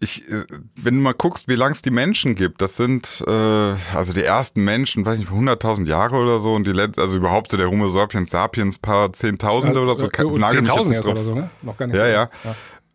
ich, 0.00 0.26
äh, 0.30 0.44
wenn 0.76 0.94
du 0.94 1.00
mal 1.00 1.12
guckst, 1.12 1.46
wie 1.46 1.54
lang 1.54 1.72
es 1.72 1.82
die 1.82 1.90
Menschen 1.90 2.34
gibt, 2.34 2.62
das 2.62 2.76
sind 2.76 3.22
äh, 3.26 3.30
also 3.30 4.12
die 4.14 4.24
ersten 4.24 4.64
Menschen, 4.64 5.04
weiß 5.04 5.18
nicht, 5.18 5.30
100.000 5.30 5.86
Jahre 5.86 6.16
oder 6.16 6.40
so 6.40 6.54
und 6.54 6.66
die 6.66 6.72
letzten, 6.72 7.02
also 7.02 7.18
überhaupt 7.18 7.50
so 7.50 7.58
der 7.58 7.68
Homo 7.68 7.88
sapiens 7.88 8.30
sapiens 8.30 8.78
paar 8.78 9.12
Zehntausende 9.12 9.78
oder 9.80 9.96
so. 9.96 10.06
Äh, 10.06 10.10
10.000 10.10 10.88
nicht 10.88 10.92
erst 10.92 11.08
oder 11.08 11.22
so, 11.22 11.34
ne? 11.34 11.50
Noch 11.60 11.76
gar 11.76 11.86
nicht. 11.86 11.96
Ja, 11.96 12.06
so. 12.06 12.10
ja. 12.10 12.30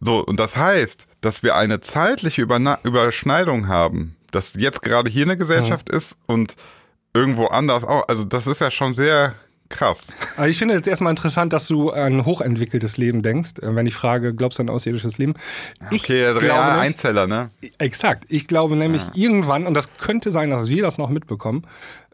So, 0.02 0.26
und 0.26 0.40
das 0.40 0.58
heißt, 0.58 1.08
dass 1.22 1.44
wir 1.44 1.56
eine 1.56 1.80
zeitliche 1.80 2.42
Überna 2.42 2.80
Überschneidung 2.84 3.68
haben, 3.68 4.16
dass 4.32 4.56
jetzt 4.56 4.82
gerade 4.82 5.10
hier 5.10 5.24
eine 5.24 5.38
Gesellschaft 5.38 5.90
ist 5.90 6.18
und 6.26 6.56
irgendwo 7.14 7.46
anders 7.46 7.84
auch. 7.84 8.08
Also 8.10 8.24
das 8.24 8.46
ist 8.48 8.62
ja 8.62 8.70
schon 8.72 8.94
sehr 8.94 9.36
krass. 9.70 10.08
Aber 10.38 10.48
ich 10.48 10.58
finde 10.58 10.76
jetzt 10.76 10.88
erstmal 10.88 11.12
interessant, 11.12 11.54
dass 11.54 11.68
du 11.68 11.92
an 11.92 12.14
ein 12.14 12.26
hochentwickeltes 12.26 12.98
Leben 12.98 13.22
denkst, 13.22 13.54
äh, 13.62 13.76
wenn 13.76 13.86
ich 13.88 13.96
frage, 13.96 14.34
glaubst 14.34 14.60
du 14.60 14.64
an 14.64 14.70
außerirdisches 14.70 15.18
Leben? 15.18 15.34
Ich 15.92 16.04
Okay, 16.04 16.22
ja, 16.22 16.32
glaube 16.34 16.48
ja, 16.48 16.74
nicht, 16.74 16.82
Einzeller, 16.82 17.28
ne? 17.28 17.50
Exakt. 17.78 18.26
Ich 18.30 18.48
glaube 18.48 18.76
nämlich 18.76 19.04
irgendwann, 19.14 19.66
und 19.68 19.74
das 19.74 19.90
könnte 19.98 20.32
sein, 20.32 20.50
dass 20.50 20.70
wir 20.70 20.82
das 20.82 20.98
noch 20.98 21.10
mitbekommen, 21.10 21.66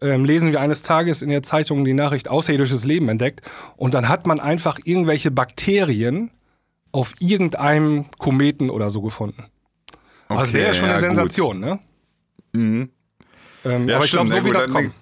ähm, 0.01 0.25
lesen 0.25 0.51
wir 0.51 0.61
eines 0.61 0.83
Tages 0.83 1.21
in 1.21 1.29
der 1.29 1.43
Zeitung 1.43 1.85
die 1.85 1.93
Nachricht 1.93 2.27
außerirdisches 2.29 2.85
Leben 2.85 3.09
entdeckt 3.09 3.41
und 3.75 3.93
dann 3.93 4.07
hat 4.09 4.25
man 4.27 4.39
einfach 4.39 4.79
irgendwelche 4.83 5.31
Bakterien 5.31 6.31
auf 6.91 7.13
irgendeinem 7.19 8.05
Kometen 8.17 8.69
oder 8.69 8.89
so 8.89 9.01
gefunden. 9.01 9.45
Also 10.27 10.41
das 10.43 10.53
wäre 10.53 10.67
ja 10.67 10.73
schon 10.73 10.85
eine 10.85 10.93
gut. 10.95 11.01
Sensation, 11.01 11.59
ne? 11.59 11.79
Ähm, 12.53 12.89
Ja, 13.87 13.95
aber 13.97 14.05
ich 14.05 14.11
glaube, 14.11 14.29
so 14.29 14.35
ja, 14.35 14.43
wird 14.43 14.53
gut, 14.53 14.63
das 14.63 14.69
kommen. 14.69 14.93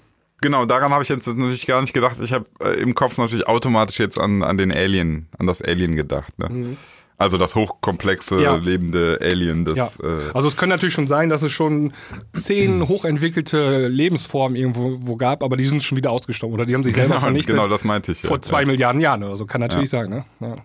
Genau, 0.41 0.65
daran 0.65 0.91
habe 0.93 1.04
ich 1.04 1.10
jetzt 1.10 1.28
natürlich 1.28 1.67
gar 1.67 1.82
nicht 1.82 1.93
gedacht. 1.93 2.17
Ich 2.23 2.32
habe 2.34 2.45
äh, 2.63 2.80
im 2.82 2.95
Kopf 2.95 3.17
natürlich 3.17 3.47
automatisch 3.47 3.99
jetzt 3.99 4.17
an, 4.17 4.41
an 4.43 4.58
den 4.58 4.71
Alien, 4.71 5.28
an 5.38 5.47
das 5.47 5.62
Alien 5.62 5.95
gedacht. 5.95 6.38
Ne? 6.39 6.78
Also 7.17 7.38
das 7.38 7.54
hochkomplexe, 7.56 8.36
Mhm. 8.36 8.41
Ja. 8.41 8.56
lebende 8.56 9.19
Alien, 9.21 9.65
das 9.65 9.97
Ja. 9.97 10.08
äh, 10.08 10.19
Also 10.34 10.47
es 10.47 10.56
könnte 10.56 10.75
natürlich 10.75 10.93
schon 10.95 11.08
sein, 11.08 11.28
dass 11.28 11.41
es 11.41 11.52
schon 11.52 11.91
zehn 12.34 12.88
hochentwickelte 12.88 13.89
Lebensformen 13.89 14.56
irgendwo 14.56 14.97
wo 15.02 15.17
gab, 15.17 15.43
aber 15.43 15.58
die 15.58 15.65
sind 15.65 15.84
schon 15.84 15.97
wieder 15.97 16.12
ausgestorben 16.12 16.54
oder 16.54 16.65
die 16.65 16.73
haben 16.75 16.84
sich 16.86 16.95
selber 16.95 17.10
genau, 17.15 17.19
vernichtet 17.21 17.56
genau, 17.56 17.67
das 17.67 17.84
meinte 17.84 18.13
ich. 18.13 18.21
ja. 18.23 18.30
vor 18.30 18.41
zwei. 18.41 18.65
Milliarden 18.65 19.02
Jahren 19.02 19.23
oder 19.23 19.36
so. 19.36 19.45
Kann 19.45 19.60
natürlich 19.60 19.89
sein, 19.89 20.10
ne? 20.10 20.23
Ja. 20.39 20.56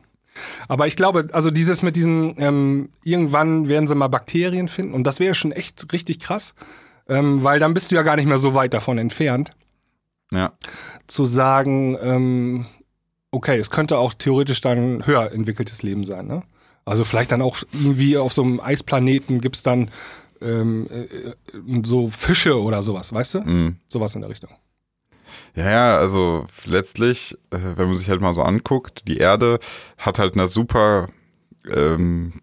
Aber 0.68 0.86
ich 0.86 0.94
glaube, 0.96 1.28
also 1.32 1.50
dieses 1.50 1.82
mit 1.82 1.96
diesem, 1.96 2.34
ähm, 2.38 2.88
irgendwann 3.02 3.66
werden 3.68 3.86
sie 3.88 3.94
mal 3.96 4.08
Bakterien 4.08 4.68
finden 4.68 4.94
und 4.94 5.04
das 5.04 5.18
wäre 5.20 5.34
schon 5.34 5.50
echt 5.52 5.92
richtig 5.92 6.20
krass, 6.20 6.54
ähm, 7.08 7.42
weil 7.42 7.58
dann 7.58 7.74
bist 7.74 7.90
du 7.90 7.96
ja 7.96 8.02
gar 8.02 8.14
nicht 8.16 8.26
mehr 8.26 8.38
so 8.38 8.54
weit 8.54 8.74
davon 8.74 8.98
entfernt. 8.98 9.50
Ja. 10.32 10.52
Zu 11.06 11.26
sagen, 11.26 11.96
ähm, 12.02 12.66
okay, 13.30 13.58
es 13.58 13.70
könnte 13.70 13.98
auch 13.98 14.14
theoretisch 14.14 14.60
dann 14.60 15.06
höher 15.06 15.32
entwickeltes 15.32 15.82
Leben 15.82 16.04
sein, 16.04 16.26
ne? 16.26 16.42
Also 16.84 17.04
vielleicht 17.04 17.32
dann 17.32 17.40
auch 17.40 17.56
irgendwie 17.72 18.18
auf 18.18 18.32
so 18.32 18.42
einem 18.42 18.60
Eisplaneten 18.60 19.40
gibt's 19.40 19.62
dann 19.62 19.90
ähm, 20.42 20.86
äh, 20.90 21.32
so 21.84 22.08
Fische 22.08 22.60
oder 22.60 22.82
sowas, 22.82 23.12
weißt 23.12 23.34
du? 23.34 23.40
Mhm. 23.40 23.76
Sowas 23.88 24.14
in 24.14 24.20
der 24.20 24.30
Richtung. 24.30 24.50
Ja, 25.54 25.70
ja, 25.70 25.96
also 25.96 26.46
letztlich, 26.64 27.36
äh, 27.50 27.58
wenn 27.76 27.88
man 27.88 27.96
sich 27.96 28.10
halt 28.10 28.20
mal 28.20 28.34
so 28.34 28.42
anguckt, 28.42 29.08
die 29.08 29.16
Erde 29.18 29.60
hat 29.96 30.18
halt 30.18 30.34
eine 30.34 30.48
super 30.48 31.08
ähm, 31.70 32.34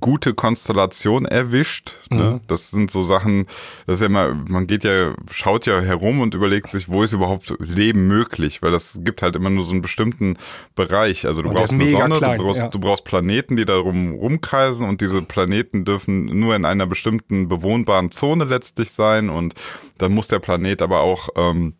gute 0.00 0.34
Konstellation 0.34 1.26
erwischt. 1.26 1.94
Ne? 2.10 2.22
Mhm. 2.22 2.40
Das 2.46 2.70
sind 2.70 2.90
so 2.90 3.02
Sachen, 3.02 3.46
das 3.86 3.96
ist 3.96 4.00
ja 4.00 4.06
immer, 4.06 4.34
man 4.34 4.66
geht 4.66 4.84
ja, 4.84 5.14
schaut 5.30 5.66
ja 5.66 5.80
herum 5.80 6.20
und 6.20 6.34
überlegt 6.34 6.70
sich, 6.70 6.88
wo 6.88 7.02
ist 7.02 7.12
überhaupt 7.12 7.54
Leben 7.58 8.08
möglich, 8.08 8.62
weil 8.62 8.70
das 8.70 9.00
gibt 9.02 9.22
halt 9.22 9.36
immer 9.36 9.50
nur 9.50 9.64
so 9.64 9.72
einen 9.72 9.82
bestimmten 9.82 10.36
Bereich. 10.74 11.26
Also 11.26 11.42
du 11.42 11.50
Und 11.50 11.56
brauchst 11.56 11.72
eine 11.72 11.88
Sonne, 11.88 12.16
klein, 12.16 12.38
du, 12.38 12.44
brauchst, 12.44 12.60
ja. 12.60 12.68
du 12.68 12.80
brauchst 12.80 13.04
Planeten, 13.04 13.56
die 13.56 13.66
darum 13.66 14.12
rumkreisen 14.14 14.88
und 14.88 15.00
diese 15.00 15.22
Planeten 15.22 15.84
dürfen 15.84 16.24
nur 16.38 16.56
in 16.56 16.64
einer 16.64 16.86
bestimmten 16.86 17.48
bewohnbaren 17.48 18.10
Zone 18.10 18.44
letztlich 18.44 18.90
sein 18.92 19.28
und 19.28 19.54
dann 19.98 20.12
muss 20.12 20.28
der 20.28 20.38
Planet 20.38 20.80
aber 20.80 21.00
auch 21.00 21.28
ähm, 21.36 21.74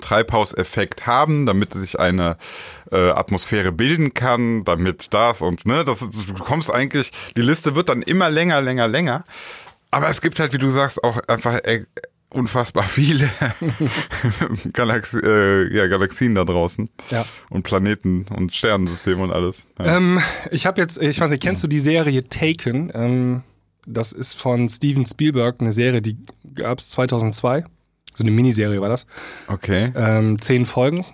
Treibhauseffekt 0.00 1.06
haben, 1.06 1.46
damit 1.46 1.72
sich 1.74 1.98
eine 1.98 2.36
äh, 2.92 3.10
Atmosphäre 3.10 3.72
bilden 3.72 4.14
kann, 4.14 4.64
damit 4.64 5.12
das 5.14 5.40
und 5.42 5.64
ne, 5.66 5.84
das 5.84 6.00
du 6.00 6.34
kommst 6.34 6.72
eigentlich, 6.72 7.10
die 7.36 7.42
Liste 7.42 7.74
wird 7.74 7.88
dann 7.88 8.02
immer 8.02 8.30
länger, 8.30 8.60
länger, 8.60 8.86
länger. 8.88 9.24
Aber 9.90 10.08
es 10.08 10.20
gibt 10.20 10.38
halt, 10.38 10.52
wie 10.52 10.58
du 10.58 10.68
sagst, 10.68 11.02
auch 11.02 11.18
einfach 11.28 11.54
äh, 11.64 11.84
unfassbar 12.30 12.82
viele 12.88 13.30
Galax 14.72 15.14
äh, 15.14 15.74
ja, 15.74 15.86
Galaxien 15.86 16.34
da 16.34 16.44
draußen 16.44 16.90
Ja. 17.10 17.24
und 17.50 17.62
Planeten 17.62 18.26
und 18.34 18.54
Sternensysteme 18.54 19.22
und 19.22 19.32
alles. 19.32 19.66
Ja. 19.78 19.96
Ähm, 19.96 20.20
ich 20.50 20.66
habe 20.66 20.80
jetzt, 20.80 21.00
ich 21.00 21.20
weiß 21.20 21.30
nicht, 21.30 21.42
kennst 21.42 21.62
du 21.62 21.68
die 21.68 21.78
Serie 21.80 22.28
Taken? 22.28 22.90
Ähm, 22.94 23.42
das 23.86 24.12
ist 24.12 24.34
von 24.34 24.68
Steven 24.68 25.06
Spielberg, 25.06 25.56
eine 25.60 25.72
Serie, 25.72 26.02
die 26.02 26.18
gab 26.54 26.78
es 26.78 26.90
2002. 26.90 27.64
So 28.18 28.24
eine 28.24 28.32
Miniserie 28.32 28.80
war 28.80 28.88
das. 28.88 29.06
Okay. 29.46 29.92
Ähm, 29.94 30.40
zehn 30.40 30.66
Folgen. 30.66 31.04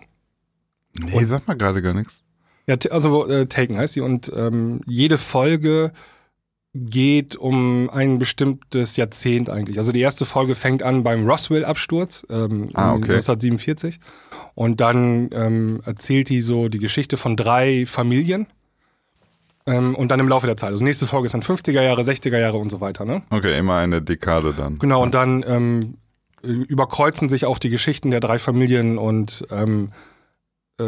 Nee, 0.98 1.24
sag 1.24 1.46
mal 1.46 1.54
gerade 1.56 1.82
gar 1.82 1.92
nichts. 1.92 2.22
Ja, 2.66 2.76
also 2.90 3.28
äh, 3.28 3.46
Taken 3.46 3.76
heißt 3.76 3.94
die. 3.96 4.00
Und 4.00 4.32
ähm, 4.34 4.80
jede 4.86 5.18
Folge 5.18 5.92
geht 6.72 7.36
um 7.36 7.90
ein 7.90 8.18
bestimmtes 8.18 8.96
Jahrzehnt 8.96 9.50
eigentlich. 9.50 9.76
Also 9.78 9.92
die 9.92 10.00
erste 10.00 10.24
Folge 10.24 10.54
fängt 10.54 10.82
an 10.82 11.02
beim 11.02 11.28
Roswell-Absturz 11.28 12.26
ähm, 12.30 12.70
Ah, 12.72 12.92
okay. 12.92 13.12
1947. 13.16 14.00
Und 14.54 14.80
dann 14.80 15.28
ähm, 15.32 15.82
erzählt 15.84 16.30
die 16.30 16.40
so 16.40 16.68
die 16.68 16.78
Geschichte 16.78 17.18
von 17.18 17.36
drei 17.36 17.84
Familien. 17.84 18.46
Ähm, 19.66 19.94
und 19.94 20.08
dann 20.08 20.20
im 20.20 20.28
Laufe 20.28 20.46
der 20.46 20.56
Zeit. 20.56 20.70
Also 20.70 20.82
nächste 20.84 21.06
Folge 21.06 21.26
ist 21.26 21.32
dann 21.32 21.42
50er 21.42 21.82
Jahre, 21.82 22.00
60er 22.02 22.38
Jahre 22.38 22.56
und 22.56 22.70
so 22.70 22.80
weiter. 22.80 23.04
Ne? 23.04 23.22
Okay, 23.30 23.58
immer 23.58 23.76
eine 23.76 24.00
Dekade 24.02 24.54
dann. 24.56 24.78
Genau, 24.78 25.02
und 25.02 25.14
dann 25.14 25.44
ähm, 25.46 25.94
überkreuzen 26.46 27.28
sich 27.28 27.44
auch 27.46 27.58
die 27.58 27.70
Geschichten 27.70 28.10
der 28.10 28.20
drei 28.20 28.38
Familien 28.38 28.98
und 28.98 29.46
ähm, 29.50 29.90
äh, 30.80 30.84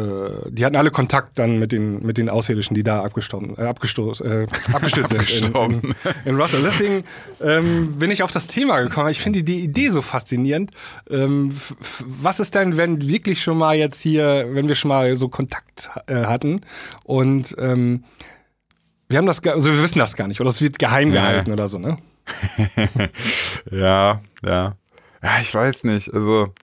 die 0.49 0.65
hatten 0.65 0.75
alle 0.75 0.91
Kontakt 0.91 1.39
dann 1.39 1.59
mit 1.59 1.71
den, 1.71 2.05
mit 2.05 2.17
den 2.17 2.27
Außerirdischen, 2.27 2.75
die 2.75 2.83
da 2.83 3.03
abgestoßen, 3.03 3.57
äh, 3.57 3.61
abgestoß, 3.61 4.19
äh, 4.21 4.45
abgestürzt 4.73 5.09
sind 5.09 5.21
in, 5.21 5.37
in, 5.37 5.43
Abgestorben. 5.45 5.95
in 6.25 6.35
Russell. 6.35 6.61
Deswegen 6.61 7.03
ähm, 7.41 7.93
bin 7.97 8.11
ich 8.11 8.21
auf 8.21 8.31
das 8.31 8.47
Thema 8.47 8.81
gekommen. 8.81 9.09
Ich 9.09 9.21
finde 9.21 9.43
die 9.43 9.61
Idee 9.61 9.87
so 9.89 10.01
faszinierend. 10.01 10.71
Ähm, 11.09 11.55
was 12.05 12.41
ist 12.41 12.53
denn, 12.55 12.75
wenn 12.75 13.07
wirklich 13.07 13.41
schon 13.41 13.57
mal 13.57 13.77
jetzt 13.77 14.01
hier, 14.01 14.47
wenn 14.51 14.67
wir 14.67 14.75
schon 14.75 14.89
mal 14.89 15.15
so 15.15 15.29
Kontakt 15.29 15.89
äh, 16.07 16.25
hatten 16.25 16.61
und 17.05 17.55
ähm, 17.57 18.03
wir 19.07 19.19
haben 19.19 19.25
das, 19.25 19.41
also 19.45 19.71
wir 19.71 19.81
wissen 19.81 19.99
das 19.99 20.17
gar 20.17 20.27
nicht 20.27 20.41
oder 20.41 20.49
es 20.49 20.61
wird 20.61 20.79
geheim 20.79 21.13
Ja. 21.13 21.21
gehalten 21.21 21.53
oder 21.53 21.69
so, 21.69 21.79
ne? 21.79 21.95
Ja, 23.71 24.21
ja. 24.43 24.75
Ja, 25.23 25.39
ich 25.41 25.53
weiß 25.53 25.83
nicht. 25.85 26.13
Also, 26.13 26.53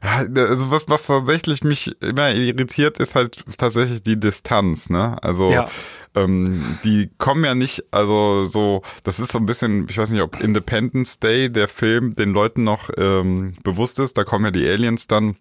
also 0.00 0.70
was, 0.70 0.88
was 0.88 1.06
tatsächlich 1.06 1.62
mich 1.62 1.94
immer 2.02 2.32
irritiert, 2.32 2.98
ist 2.98 3.14
halt 3.14 3.44
tatsächlich 3.56 4.02
die 4.02 4.18
Distanz, 4.18 4.90
ne? 4.90 5.16
Also, 5.22 5.50
Ja. 5.50 5.68
ähm, 6.14 6.78
die 6.84 7.08
kommen 7.18 7.44
ja 7.44 7.54
nicht, 7.54 7.84
also 7.90 8.44
so, 8.46 8.82
das 9.04 9.20
ist 9.20 9.32
so 9.32 9.38
ein 9.38 9.46
bisschen, 9.46 9.86
ich 9.88 9.98
weiß 9.98 10.10
nicht, 10.10 10.22
ob 10.22 10.40
Independence 10.40 11.20
Day, 11.20 11.50
der 11.50 11.68
Film, 11.68 12.14
den 12.14 12.30
Leuten 12.32 12.64
noch 12.64 12.90
ähm, 12.96 13.54
bewusst 13.62 13.98
ist, 13.98 14.16
da 14.18 14.24
kommen 14.24 14.44
ja 14.46 14.50
die 14.50 14.68
Aliens 14.68 15.06
dann 15.06 15.36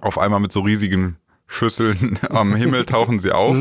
auf 0.00 0.18
einmal 0.18 0.40
mit 0.40 0.52
so 0.52 0.60
riesigen 0.60 1.16
Schüsseln 1.46 2.18
am 2.30 2.54
Himmel 2.56 2.84
tauchen 2.84 3.20
sie 3.20 3.32
auf. 3.32 3.56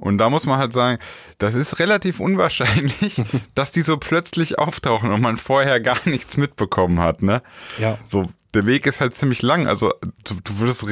Und 0.00 0.18
da 0.18 0.30
muss 0.30 0.46
man 0.46 0.58
halt 0.58 0.72
sagen, 0.72 0.98
das 1.38 1.54
ist 1.54 1.78
relativ 1.78 2.20
unwahrscheinlich, 2.20 3.22
dass 3.54 3.70
die 3.70 3.82
so 3.82 3.98
plötzlich 3.98 4.58
auftauchen 4.58 5.12
und 5.12 5.20
man 5.20 5.36
vorher 5.36 5.78
gar 5.78 5.98
nichts 6.06 6.36
mitbekommen 6.36 7.00
hat, 7.00 7.22
ne? 7.22 7.42
Ja. 7.78 7.98
So, 8.06 8.26
der 8.54 8.66
Weg 8.66 8.86
ist 8.86 9.00
halt 9.00 9.14
ziemlich 9.14 9.42
lang. 9.42 9.66
Also 9.66 9.92
du, 10.24 10.34
du 10.42 10.58
würdest 10.58 10.86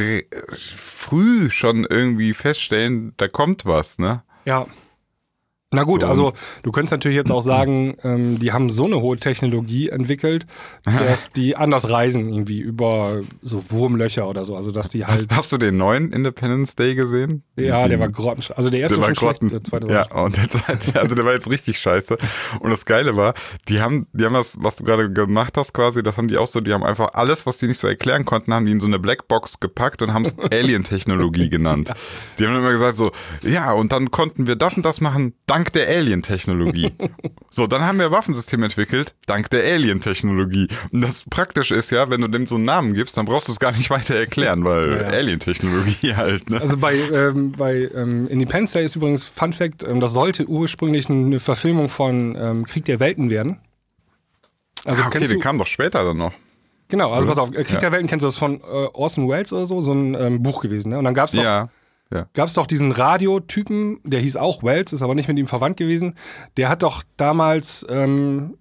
früh 0.54 1.50
schon 1.50 1.86
irgendwie 1.88 2.34
feststellen, 2.34 3.14
da 3.16 3.28
kommt 3.28 3.64
was, 3.64 3.98
ne? 3.98 4.22
Ja. 4.44 4.66
Na 5.70 5.82
gut, 5.82 6.00
So, 6.00 6.06
also 6.08 6.32
du 6.62 6.72
könntest 6.72 6.92
natürlich 6.92 7.16
jetzt 7.16 7.30
auch 7.30 7.42
sagen, 7.42 7.94
ähm, 8.02 8.38
die 8.38 8.52
haben 8.52 8.70
so 8.70 8.86
eine 8.86 9.02
hohe 9.02 9.18
Technologie 9.18 9.90
entwickelt, 9.90 10.46
dass 10.84 11.30
die 11.30 11.56
anders 11.56 11.90
reisen, 11.90 12.30
irgendwie 12.30 12.58
über 12.60 13.20
so 13.42 13.62
Wurmlöcher 13.70 14.26
oder 14.26 14.46
so. 14.46 14.56
Also 14.56 14.70
dass 14.70 14.88
die 14.88 15.04
halt. 15.04 15.18
Hast, 15.18 15.36
hast 15.36 15.52
du 15.52 15.58
den 15.58 15.76
neuen 15.76 16.10
Independence 16.12 16.74
Day 16.74 16.94
gesehen? 16.94 17.42
ja, 17.58 17.82
Die- 17.82 17.90
der 17.90 18.00
war 18.00 18.08
grottensch. 18.08 18.50
Also 18.52 18.70
der 18.70 18.80
erste 18.80 18.96
Der 18.96 19.02
war 19.02 19.06
schon 19.08 19.16
schlecht, 19.16 19.40
grotten, 19.40 19.48
der 19.50 19.62
zweite 19.64 19.88
war 19.88 19.94
ja, 19.94 20.22
und 20.24 20.36
der 20.38 20.48
zweite, 20.48 21.00
also 21.00 21.14
der 21.14 21.24
war 21.26 21.34
jetzt 21.34 21.50
richtig 21.50 21.78
scheiße. 21.78 22.16
Und 22.60 22.70
das 22.70 22.86
Geile 22.86 23.14
war, 23.16 23.34
die 23.68 23.82
haben, 23.82 24.06
die 24.14 24.24
haben 24.24 24.32
das, 24.34 24.56
was 24.60 24.76
du 24.76 24.84
gerade 24.84 25.12
gemacht 25.12 25.58
hast 25.58 25.74
quasi, 25.74 26.02
das 26.02 26.16
haben 26.16 26.28
die 26.28 26.38
auch 26.38 26.46
so, 26.46 26.62
die 26.62 26.72
haben 26.72 26.82
einfach 26.84 27.10
alles, 27.12 27.44
was 27.44 27.58
die 27.58 27.66
nicht 27.68 27.78
so 27.78 27.86
erklären 27.88 28.24
konnten, 28.24 28.54
haben 28.54 28.64
die 28.64 28.72
in 28.72 28.80
so 28.80 28.86
eine 28.86 28.98
Blackbox 28.98 29.60
gepackt 29.60 30.00
und 30.00 30.14
haben 30.14 30.22
es 30.24 30.34
Alien-Technologie 30.50 31.50
genannt. 31.50 31.92
Die 32.38 32.46
haben 32.46 32.56
immer 32.56 32.70
gesagt 32.72 32.96
so, 32.96 33.10
ja, 33.42 33.72
und 33.72 33.92
dann 33.92 34.10
konnten 34.10 34.46
wir 34.46 34.56
das 34.56 34.78
und 34.78 34.86
das 34.86 35.02
machen, 35.02 35.34
dank 35.58 35.72
der 35.72 35.88
Alien-Technologie. 35.88 36.92
so, 37.50 37.66
dann 37.66 37.82
haben 37.82 37.98
wir 37.98 38.12
Waffensysteme 38.12 38.66
entwickelt, 38.66 39.14
dank 39.26 39.50
der 39.50 39.64
Alien-Technologie. 39.64 40.68
Und 40.92 41.00
das 41.00 41.24
Praktische 41.28 41.74
ist 41.74 41.90
ja, 41.90 42.08
wenn 42.10 42.20
du 42.20 42.28
dem 42.28 42.46
so 42.46 42.54
einen 42.54 42.64
Namen 42.64 42.94
gibst, 42.94 43.16
dann 43.16 43.26
brauchst 43.26 43.48
du 43.48 43.52
es 43.52 43.58
gar 43.58 43.72
nicht 43.72 43.90
weiter 43.90 44.14
erklären, 44.14 44.62
weil 44.64 44.88
Ja, 44.90 45.02
ja. 45.02 45.08
Alien-Technologie 45.08 46.14
halt, 46.14 46.48
ne? 46.48 46.60
Also 46.60 46.76
bei, 46.76 46.94
ähm, 46.94 47.52
bei 47.52 47.90
ähm, 47.92 48.28
Independence 48.28 48.72
Day 48.72 48.84
ist 48.84 48.94
übrigens 48.94 49.24
Fun 49.24 49.52
Fact, 49.52 49.82
ähm, 49.82 50.00
das 50.00 50.12
sollte 50.12 50.46
ursprünglich 50.46 51.10
eine 51.10 51.40
Verfilmung 51.40 51.88
von 51.88 52.36
ähm, 52.40 52.64
Krieg 52.64 52.84
der 52.84 53.00
Welten 53.00 53.28
werden. 53.28 53.58
Also 54.84 55.02
ah, 55.02 55.06
okay, 55.08 55.24
du, 55.24 55.38
kam 55.40 55.58
doch 55.58 55.66
später 55.66 56.04
dann 56.04 56.16
noch. 56.18 56.32
genau, 56.86 57.10
also 57.12 57.26
oder? 57.26 57.34
pass 57.34 57.38
auf, 57.38 57.50
äh, 57.50 57.64
Krieg 57.64 57.74
Ja. 57.74 57.80
der 57.80 57.92
Welten 57.92 58.06
kennst 58.06 58.22
du 58.22 58.28
das 58.28 58.36
von 58.36 58.60
äh, 58.60 58.86
Orson 58.94 59.28
Welles 59.28 59.52
oder 59.52 59.66
so, 59.66 59.80
so 59.82 59.92
ein 59.92 60.14
ähm, 60.14 60.40
Buch 60.42 60.60
gewesen. 60.62 60.90
Ne? 60.90 60.98
Und 60.98 61.04
dann 61.04 61.14
gab's 61.14 61.32
doch 61.32 61.42
Ja. 61.42 61.68
Ja. 62.12 62.26
gab 62.32 62.48
es 62.48 62.54
doch 62.54 62.66
diesen 62.66 62.90
Radiotypen, 62.92 64.00
der 64.02 64.20
hieß 64.20 64.36
auch 64.36 64.62
Wells, 64.62 64.92
ist 64.92 65.02
aber 65.02 65.14
nicht 65.14 65.28
mit 65.28 65.38
ihm 65.38 65.46
verwandt 65.46 65.76
gewesen. 65.76 66.14
Der 66.56 66.68
hat 66.70 66.82
doch 66.82 67.02
damals 67.16 67.86
ähm, 67.90 68.56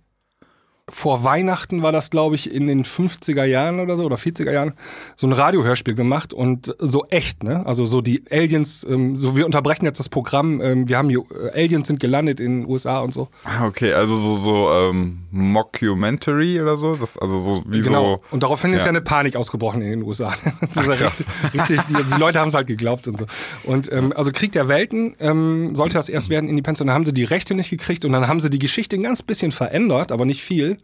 vor 0.89 1.25
Weihnachten 1.25 1.81
war 1.81 1.91
das, 1.91 2.09
glaube 2.09 2.35
ich, 2.35 2.49
in 2.49 2.67
den 2.67 2.85
50er 2.85 3.43
Jahren 3.43 3.81
oder 3.81 3.97
so 3.97 4.05
oder 4.05 4.15
40er 4.15 4.53
Jahren 4.53 4.73
so 5.17 5.27
ein 5.27 5.33
Radiohörspiel 5.33 5.95
gemacht 5.95 6.33
und 6.33 6.75
so 6.79 7.05
echt, 7.09 7.43
ne? 7.43 7.65
Also 7.65 7.85
so 7.85 7.99
die 7.99 8.23
Aliens, 8.31 8.87
ähm, 8.89 9.17
so 9.17 9.35
wir 9.35 9.45
unterbrechen 9.45 9.83
jetzt 9.83 9.99
das 9.99 10.07
Programm, 10.07 10.61
ähm, 10.61 10.87
wir 10.87 10.97
haben 10.97 11.09
hier, 11.09 11.23
äh, 11.53 11.63
Aliens 11.65 11.89
sind 11.89 11.99
gelandet 11.99 12.39
in 12.39 12.61
den 12.61 12.69
USA 12.69 12.99
und 12.99 13.13
so. 13.13 13.27
Ah, 13.43 13.65
okay, 13.65 13.91
also 13.91 14.15
so, 14.15 14.37
so 14.37 14.71
ähm, 14.71 15.23
Mockumentary 15.29 16.61
oder 16.61 16.77
so? 16.77 16.95
Das, 16.95 17.17
also 17.17 17.37
so 17.37 17.63
wie 17.67 17.81
Genau. 17.81 18.15
so. 18.15 18.21
Und 18.31 18.43
daraufhin 18.43 18.71
ist 18.71 18.79
ja. 18.79 18.85
ja 18.85 18.89
eine 18.91 19.01
Panik 19.01 19.35
ausgebrochen 19.35 19.81
in 19.81 19.89
den 19.89 20.03
USA. 20.03 20.33
Das 20.61 20.87
ist 20.87 20.99
ja 20.99 21.07
richtig, 21.07 21.27
richtig 21.53 21.81
die, 21.83 22.03
die 22.13 22.19
Leute 22.19 22.39
haben 22.39 22.47
es 22.47 22.53
halt 22.53 22.67
geglaubt 22.67 23.07
und 23.07 23.19
so. 23.19 23.25
Und 23.63 23.91
ähm, 23.91 24.13
also 24.15 24.31
Krieg 24.31 24.51
der 24.53 24.67
Welten 24.67 25.15
ähm, 25.19 25.75
sollte 25.75 25.95
das 25.95 26.07
erst 26.07 26.29
werden, 26.29 26.47
Independence, 26.49 26.81
und 26.81 26.87
dann 26.87 26.95
haben 26.95 27.05
sie 27.05 27.13
die 27.13 27.23
Rechte 27.23 27.55
nicht 27.55 27.69
gekriegt 27.69 28.05
und 28.05 28.13
dann 28.13 28.27
haben 28.27 28.39
sie 28.39 28.49
die 28.49 28.59
Geschichte 28.59 28.95
ein 28.95 29.03
ganz 29.03 29.21
bisschen 29.21 29.51
verändert, 29.51 30.11
aber 30.11 30.25
nicht 30.25 30.41
viel. 30.41 30.76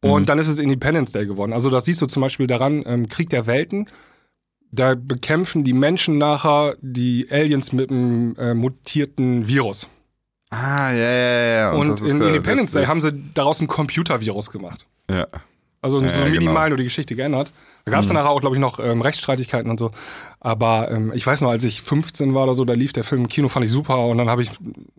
Und 0.00 0.28
dann 0.28 0.38
ist 0.38 0.48
es 0.48 0.58
Independence 0.58 1.12
Day 1.12 1.26
geworden. 1.26 1.52
Also 1.52 1.70
das 1.70 1.84
siehst 1.84 2.02
du 2.02 2.06
zum 2.06 2.22
Beispiel 2.22 2.48
daran, 2.48 2.82
ähm, 2.86 3.08
Krieg 3.08 3.30
der 3.30 3.46
Welten, 3.46 3.88
da 4.72 4.94
bekämpfen 4.96 5.64
die 5.64 5.74
Menschen 5.74 6.18
nachher 6.18 6.76
die 6.80 7.28
Aliens 7.30 7.72
mit 7.72 7.90
einem 7.90 8.34
äh, 8.36 8.54
mutierten 8.54 9.46
Virus. 9.46 9.86
Ah, 10.50 10.90
ja, 10.92 11.10
ja, 11.10 11.54
ja. 11.54 11.72
Und, 11.72 12.00
ist 12.00 12.10
in 12.10 12.20
Independence 12.20 12.72
Day 12.72 12.86
haben 12.86 13.00
sie 13.00 13.12
daraus 13.34 13.60
ein 13.60 13.68
Computervirus 13.68 14.50
gemacht. 14.50 14.86
Ja. 15.08 15.26
Also 15.82 15.98
so 15.98 16.04
Ja, 16.06 16.10
ja, 16.12 16.24
minimal 16.26 16.54
genau. 16.54 16.68
nur 16.68 16.76
die 16.78 16.84
Geschichte 16.84 17.14
geändert. 17.16 17.52
Da 17.84 17.90
gab 17.90 18.02
es 18.02 18.06
dann 18.06 18.14
nachher 18.14 18.30
auch, 18.30 18.40
glaube 18.40 18.54
ich, 18.54 18.60
noch 18.60 18.78
ähm, 18.78 19.02
Rechtsstreitigkeiten 19.02 19.68
und 19.68 19.76
so. 19.80 19.90
Aber 20.38 20.88
ähm, 20.92 21.10
ich 21.16 21.26
weiß 21.26 21.40
noch, 21.40 21.50
als 21.50 21.64
ich 21.64 21.82
15 21.82 22.32
war 22.32 22.44
oder 22.44 22.54
so, 22.54 22.64
da 22.64 22.74
lief 22.74 22.92
der 22.92 23.02
Film 23.02 23.22
im 23.22 23.28
Kino, 23.28 23.48
fand 23.48 23.64
ich 23.66 23.72
super. 23.72 24.06
Und 24.06 24.18
dann 24.18 24.30
habe 24.30 24.42
ich, 24.42 24.50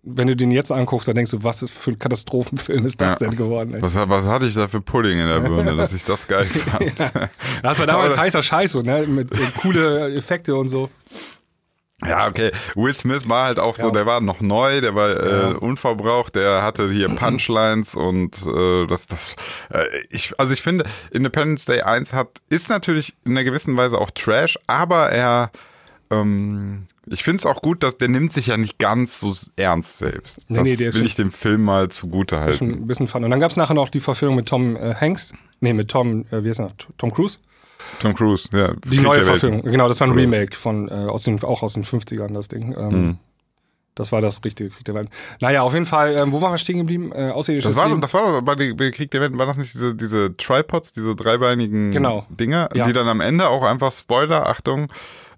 wenn 0.03 0.27
du 0.27 0.35
den 0.35 0.51
jetzt 0.51 0.69
anguckst, 0.73 1.07
dann 1.07 1.15
denkst 1.15 1.31
du, 1.31 1.43
was 1.45 1.63
für 1.71 1.91
ein 1.91 1.99
Katastrophenfilm 1.99 2.85
ist 2.85 2.99
das 3.01 3.13
Ja. 3.13 3.19
denn 3.19 3.37
geworden? 3.37 3.73
Ey? 3.75 3.81
Was, 3.81 3.95
was 3.95 4.25
hatte 4.25 4.47
ich 4.47 4.55
da 4.55 4.67
für 4.67 4.81
Pudding 4.81 5.17
in 5.17 5.27
der 5.27 5.39
Birne, 5.39 5.77
dass 5.77 5.93
ich 5.93 6.03
das 6.03 6.27
geil 6.27 6.43
fand? 6.45 6.99
Das 7.63 7.79
war 7.79 7.87
damals 7.87 8.17
heißer 8.17 8.43
Scheiß, 8.43 8.73
so, 8.73 8.81
ne? 8.81 9.07
Mit 9.07 9.31
äh, 9.31 9.37
coole 9.61 10.13
Effekte 10.13 10.57
und 10.57 10.67
so. 10.67 10.89
Ja, 12.07 12.27
okay. 12.27 12.51
Will 12.75 12.95
Smith 12.95 13.27
war 13.29 13.45
halt 13.45 13.59
auch 13.59 13.75
so, 13.75 13.87
Ja. 13.87 13.91
der 13.93 14.05
war 14.05 14.21
noch 14.21 14.41
neu, 14.41 14.81
der 14.81 14.95
war 14.95 15.09
äh, 15.09 15.29
Ja. 15.51 15.57
unverbraucht, 15.57 16.35
der 16.35 16.61
hatte 16.63 16.89
hier 16.91 17.09
Punchlines 17.15 17.95
und 17.95 18.45
äh, 18.45 18.87
das, 18.87 19.07
das, 19.07 19.35
äh, 19.69 19.83
ich, 20.09 20.33
also 20.39 20.53
ich 20.53 20.61
finde, 20.61 20.85
Independence 21.11 21.65
Day 21.65 21.81
1 21.81 22.13
hat, 22.13 22.29
ist 22.49 22.69
natürlich 22.69 23.13
in 23.25 23.31
einer 23.31 23.43
gewissen 23.43 23.75
Weise 23.77 23.97
auch 23.99 24.11
Trash, 24.11 24.57
aber 24.67 25.09
er, 25.09 25.51
ähm, 26.11 26.87
ich 27.07 27.23
finde 27.23 27.37
es 27.39 27.45
auch 27.45 27.61
gut, 27.61 27.83
dass 27.83 27.97
der 27.97 28.07
nimmt 28.07 28.31
sich 28.33 28.47
ja 28.47 28.57
nicht 28.57 28.79
ganz 28.79 29.19
so 29.19 29.35
ernst 29.57 29.97
selbst. 29.97 30.49
Nee, 30.49 30.57
Das 30.57 30.79
nee, 30.79 30.93
will 30.93 31.05
ich 31.05 31.15
dem 31.15 31.31
Film 31.31 31.63
mal 31.63 31.89
zugute 31.89 32.39
halten. 32.39 32.71
Ein 32.71 32.87
bisschen 32.87 33.07
fun. 33.09 33.23
Und 33.25 33.31
dann 33.31 33.39
gab 33.41 33.51
es 33.51 33.57
nachher 33.57 33.73
noch 33.73 33.89
die 33.89 33.99
Verfilmung 33.99 34.37
mit 34.37 34.47
Tom 34.47 34.77
äh, 34.77 34.95
Hanks. 34.95 35.33
Nee, 35.59 35.73
mit 35.73 35.89
Tom, 35.91 36.25
äh, 36.31 36.43
wie 36.43 36.49
heißt 36.49 36.59
er? 36.61 36.71
Tom 36.97 37.13
Cruise? 37.13 37.39
Tom 37.99 38.13
Cruise, 38.15 38.47
ja. 38.51 38.73
Die 38.85 38.89
Krieg 38.97 39.01
neue. 39.03 39.21
Verfilmung. 39.21 39.61
Genau, 39.63 39.87
das 39.87 39.99
war 40.01 40.07
ein? 40.07 40.13
Remake 40.13 40.55
von, 40.55 40.89
äh, 40.89 40.91
aus 40.93 41.23
den, 41.23 41.41
auch 41.43 41.63
aus 41.63 41.73
den 41.73 41.83
50ern, 41.83 42.33
das 42.33 42.47
Ding. 42.47 42.75
Ähm, 42.77 42.89
Mhm. 42.89 43.17
Das 43.95 44.11
war 44.11 44.21
das 44.21 44.43
richtige 44.43 44.71
Krieg 44.71 44.83
der 44.85 44.95
Welt. 44.95 45.09
Naja, 45.39 45.61
auf 45.61 45.73
jeden 45.75 45.85
Fall, 45.85 46.15
ähm, 46.17 46.31
wo 46.31 46.41
waren 46.41 46.51
wir 46.51 46.57
stehen 46.57 46.79
geblieben? 46.79 47.11
Äh, 47.13 47.29
außerirdisches 47.29 47.75
Das 47.75 47.77
war, 47.79 47.87
Leben. 47.89 48.01
das 48.01 48.11
war 48.15 48.23
doch 48.23 48.41
bei, 48.41 48.73
bei 48.73 48.89
Krieg 48.89 49.11
der 49.11 49.21
Welt, 49.21 49.37
war 49.37 49.45
das 49.45 49.55
nicht 49.57 49.71
diese, 49.71 49.93
diese 49.93 50.35
Tripods, 50.35 50.93
diese 50.93 51.15
dreibeinigen 51.15 51.91
Genau. 51.91 52.25
Dinger, 52.29 52.69
Ja. 52.73 52.85
die 52.87 52.93
dann 52.93 53.07
am 53.07 53.21
Ende 53.21 53.47
auch 53.49 53.61
einfach, 53.61 53.91
Spoiler, 53.91 54.47
Achtung, 54.47 54.91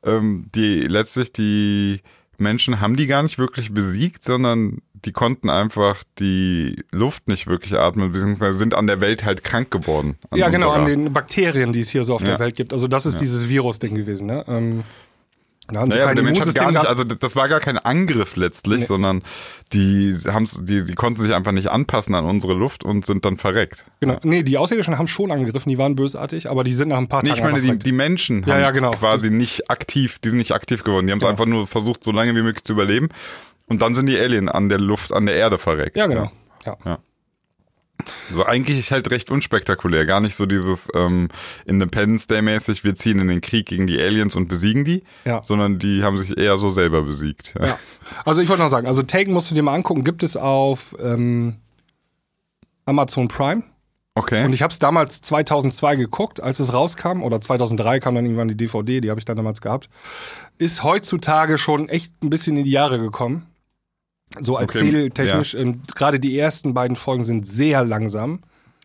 ähm, 0.04 0.46
die 0.56 0.80
letztlich 0.84 1.34
die 1.34 2.00
Menschen 2.38 2.80
haben 2.80 2.96
die 2.96 3.08
gar 3.08 3.24
nicht 3.24 3.38
wirklich 3.38 3.74
besiegt, 3.74 4.24
sondern 4.24 4.78
die 5.06 5.12
konnten 5.12 5.50
einfach 5.50 6.04
die 6.20 6.84
Luft 6.92 7.28
nicht 7.28 7.48
wirklich 7.48 7.74
atmen, 7.80 8.12
beziehungsweise 8.12 8.58
sind 8.58 8.74
an 8.76 8.88
der 8.88 9.00
Welt 9.02 9.24
halt 9.24 9.44
krank 9.44 9.70
geworden. 9.72 10.18
Ja, 10.34 10.50
genau, 10.50 10.72
an 10.72 10.86
den 10.86 11.14
Bakterien, 11.14 11.74
die 11.74 11.82
es 11.82 11.90
hier 11.90 12.04
so 12.04 12.16
auf 12.16 12.22
Ja. 12.22 12.30
der 12.30 12.40
Welt 12.40 12.56
gibt. 12.56 12.74
Also 12.74 12.88
das 12.88 13.06
ist 13.06 13.22
dieses 13.22 13.48
Virus-Ding 13.48 13.96
gewesen, 13.96 14.28
ne? 14.28 14.44
Ähm, 14.48 14.84
da 15.68 15.80
haben 15.80 15.90
Naja, 15.90 16.14
der 16.14 16.24
Mensch 16.24 16.40
hat 16.40 16.54
gar 16.54 16.72
nicht, 16.72 16.86
also 16.86 17.04
das 17.04 17.36
war 17.36 17.50
gar 17.50 17.60
kein 17.60 17.80
Angriff 17.80 18.36
letztlich, 18.36 18.86
sondern 18.86 19.24
die 19.74 20.16
haben's, 20.28 20.60
die, 20.62 20.86
die 20.86 20.94
konnten 20.94 21.20
sich 21.20 21.34
einfach 21.34 21.54
nicht 21.54 21.70
anpassen 21.72 22.14
an 22.14 22.26
unsere 22.26 22.54
Luft 22.54 22.84
und 22.84 23.04
sind 23.08 23.26
dann 23.26 23.38
verreckt. 23.38 23.84
Genau. 24.00 24.20
Nee, 24.22 24.44
die 24.44 24.60
Außerirdischen 24.60 25.00
haben 25.00 25.08
schon 25.08 25.32
angegriffen, 25.32 25.70
die 25.72 25.80
waren 25.80 25.96
bösartig, 25.96 26.52
aber 26.52 26.64
die 26.64 26.74
sind 26.74 26.90
nach 26.90 26.98
ein 27.00 27.08
paar 27.08 27.24
Nee, 27.24 27.30
Tagen 27.30 27.48
ich 27.58 27.64
meine, 27.64 27.78
die, 27.78 27.80
die 27.84 27.92
Menschen 27.94 28.44
haben 28.44 28.50
Ja, 28.52 28.60
ja, 28.60 28.72
genau. 28.72 28.92
quasi 28.92 29.32
nicht 29.32 29.72
aktiv, 29.72 30.20
die 30.24 30.30
sind 30.30 30.38
nicht 30.38 30.52
aktiv 30.52 30.84
geworden. 30.84 31.08
Die 31.08 31.12
haben 31.12 31.18
es 31.18 31.24
Genau. 31.24 31.32
einfach 31.32 31.48
nur 31.48 31.66
versucht, 31.66 32.04
so 32.04 32.12
lange 32.12 32.36
wie 32.36 32.44
möglich 32.44 32.64
zu 32.64 32.74
überleben. 32.74 33.10
Und 33.68 33.82
dann 33.82 33.96
sind 33.96 34.06
die 34.08 34.18
Alien 34.20 34.50
an 34.50 34.70
der 34.70 34.80
Luft, 34.80 35.12
an 35.12 35.26
der 35.26 35.36
Erde 35.36 35.58
verreckt. 35.58 35.96
Ja, 35.98 36.08
genau. 36.08 36.32
Ja. 36.66 37.00
So 38.32 38.46
eigentlich 38.46 38.92
halt 38.92 39.10
recht 39.10 39.32
unspektakulär. 39.32 40.06
Gar 40.06 40.20
nicht 40.20 40.36
so 40.36 40.46
dieses 40.46 40.90
ähm, 40.94 41.30
Independence 41.66 42.28
Day 42.28 42.42
mäßig, 42.42 42.84
wir 42.84 42.94
ziehen 42.96 43.20
in 43.20 43.28
den 43.30 43.42
Krieg 43.42 43.66
gegen 43.68 43.88
die 43.88 44.00
Aliens 44.02 44.36
und 44.36 44.48
besiegen 44.48 44.84
die, 44.84 45.04
Ja. 45.24 45.42
sondern 45.44 45.80
die 45.80 46.04
haben 46.04 46.18
sich 46.20 46.38
eher 46.38 46.58
so 46.58 46.70
selber 46.72 47.04
besiegt. 47.04 47.54
Ja. 47.60 47.68
Ja. 47.68 47.80
Also 48.26 48.42
ich 48.42 48.50
wollte 48.50 48.64
noch 48.64 48.70
sagen, 48.70 48.88
also 48.88 49.02
Taken 49.02 49.32
musst 49.34 49.50
du 49.50 49.56
dir 49.56 49.64
mal 49.64 49.74
angucken, 49.74 50.04
gibt 50.04 50.24
es 50.24 50.36
auf 50.38 50.94
ähm, 51.00 51.56
Amazon 52.86 53.28
Prime. 53.28 53.64
Okay. 54.14 54.46
Und 54.46 54.54
ich 54.54 54.62
habe 54.62 54.72
es 54.72 54.80
damals 54.80 55.22
2002 55.22 55.96
geguckt, 55.96 56.42
als 56.42 56.60
es 56.60 56.74
rauskam, 56.74 57.22
oder 57.22 57.42
2003 57.42 58.00
kam 58.00 58.16
dann 58.16 58.26
irgendwann 58.26 58.48
die 58.48 58.56
DVD, 58.56 59.02
die 59.02 59.10
habe 59.10 59.20
ich 59.20 59.26
dann 59.26 59.36
damals 59.38 59.62
gehabt. 59.62 59.90
Ist 60.58 60.84
heutzutage 60.84 61.58
schon 61.58 61.90
echt 61.90 62.14
ein 62.24 62.30
bisschen 62.30 62.56
in 62.56 62.64
die 62.64 62.72
Jahre 62.72 63.00
gekommen. 63.00 63.48
So 64.40 64.56
Okay, 64.60 64.64
erzähltechnisch. 64.80 65.54
Ähm, 65.56 65.82
Gerade 65.96 66.20
die 66.20 66.38
ersten 66.38 66.74
beiden 66.74 66.96
Folgen 66.98 67.24
sind 67.26 67.48
sehr 67.48 67.84
langsam. 67.86 68.40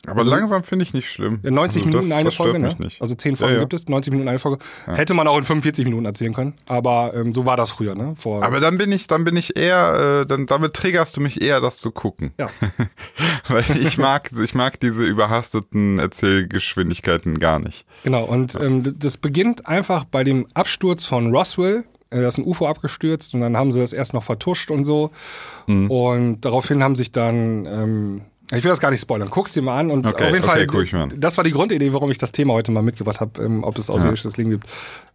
Aber 0.07 0.21
also- 0.21 0.31
langsam 0.31 0.65
finde 0.65 0.85
ich 0.85 0.95
nicht 0.95 1.11
schlimm. 1.11 1.41
90 1.43 1.83
Also 1.83 1.89
Minuten 1.91 2.09
das, 2.09 2.17
eine 2.19 2.25
das 2.27 2.35
Folge, 2.35 2.59
ne? 2.59 2.75
Also 3.01 3.15
10 3.15 3.37
Folgen 3.37 3.53
Ja, 3.53 3.59
ja. 3.59 3.65
gibt 3.65 3.75
es, 3.75 3.87
90 3.87 4.11
Minuten 4.13 4.31
eine 4.31 4.39
Folge. 4.39 4.59
Hätte 4.87 5.13
man 5.13 5.29
auch 5.29 5.37
in 5.37 5.45
45 5.45 5.85
Minuten 5.85 6.07
erzählen 6.07 6.33
können. 6.33 6.55
Aber 6.69 7.13
ähm, 7.15 7.35
so 7.35 7.45
war 7.45 7.59
das 7.59 7.69
früher, 7.71 7.95
ne? 7.95 8.15
Vor, 8.17 8.43
Aber 8.43 8.61
dann 8.61 8.79
bin 8.79 8.93
ich, 8.93 9.09
dann 9.09 9.25
bin 9.25 9.37
ich 9.37 9.59
eher, 9.59 10.23
äh, 10.23 10.27
dann 10.27 10.47
damit 10.47 10.73
triggerst 10.73 11.19
du 11.19 11.21
mich 11.21 11.43
eher, 11.43 11.61
das 11.61 11.77
zu 11.79 11.91
gucken. 11.91 12.33
ja. 12.39 12.49
Weil 13.49 13.65
ich 13.79 13.99
mag, 13.99 14.31
ich 14.43 14.55
mag 14.55 14.81
diese 14.81 15.05
überhasteten 15.05 15.99
Erzählgeschwindigkeiten 15.99 17.39
gar 17.39 17.59
nicht. 17.59 17.85
Genau, 18.05 18.25
und 18.25 18.55
ähm, 18.61 18.95
das 18.99 19.19
beginnt 19.19 19.67
einfach 19.67 20.05
bei 20.05 20.25
dem 20.25 20.47
Absturz 20.55 21.05
von 21.05 21.35
Roswell. 21.35 21.85
Äh, 22.11 22.21
Da 22.21 22.29
ist 22.29 22.39
ein 22.39 22.45
UFO 22.45 22.67
abgestürzt 22.67 23.35
und 23.35 23.41
dann 23.41 23.57
haben 23.57 23.73
sie 23.73 23.81
das 23.81 23.93
erst 23.93 24.15
noch 24.15 24.23
vertuscht 24.25 24.71
und 24.71 24.85
so. 24.85 25.11
Mhm. 25.67 25.91
Und 25.91 26.41
daraufhin 26.43 26.83
haben 26.83 26.97
sich 26.97 27.13
dann, 27.13 27.67
ähm, 27.67 28.21
ich 28.53 28.65
will 28.65 28.71
das 28.71 28.81
gar 28.81 28.91
nicht 28.91 29.01
spoilern, 29.01 29.31
guck's 29.31 29.53
dir 29.53 29.63
mal 29.63 29.79
an. 29.79 29.91
Und 29.91 30.07
Okay, 30.07 30.15
auf 30.25 30.33
jeden 30.33 30.45
okay, 30.49 30.87
Fall, 30.87 31.01
an. 31.03 31.13
das 31.17 31.37
war 31.37 31.45
die 31.45 31.53
Grundidee, 31.53 31.93
warum 31.93 32.11
ich 32.11 32.19
das 32.19 32.33
Thema 32.33 32.55
heute 32.55 32.73
mal 32.73 32.83
mitgebracht 32.83 33.21
habe, 33.21 33.43
ähm, 33.43 33.63
ob 33.65 33.79
es 33.79 33.89
außerirdisches 33.91 34.37
Leben 34.37 34.51
gibt. 34.51 34.67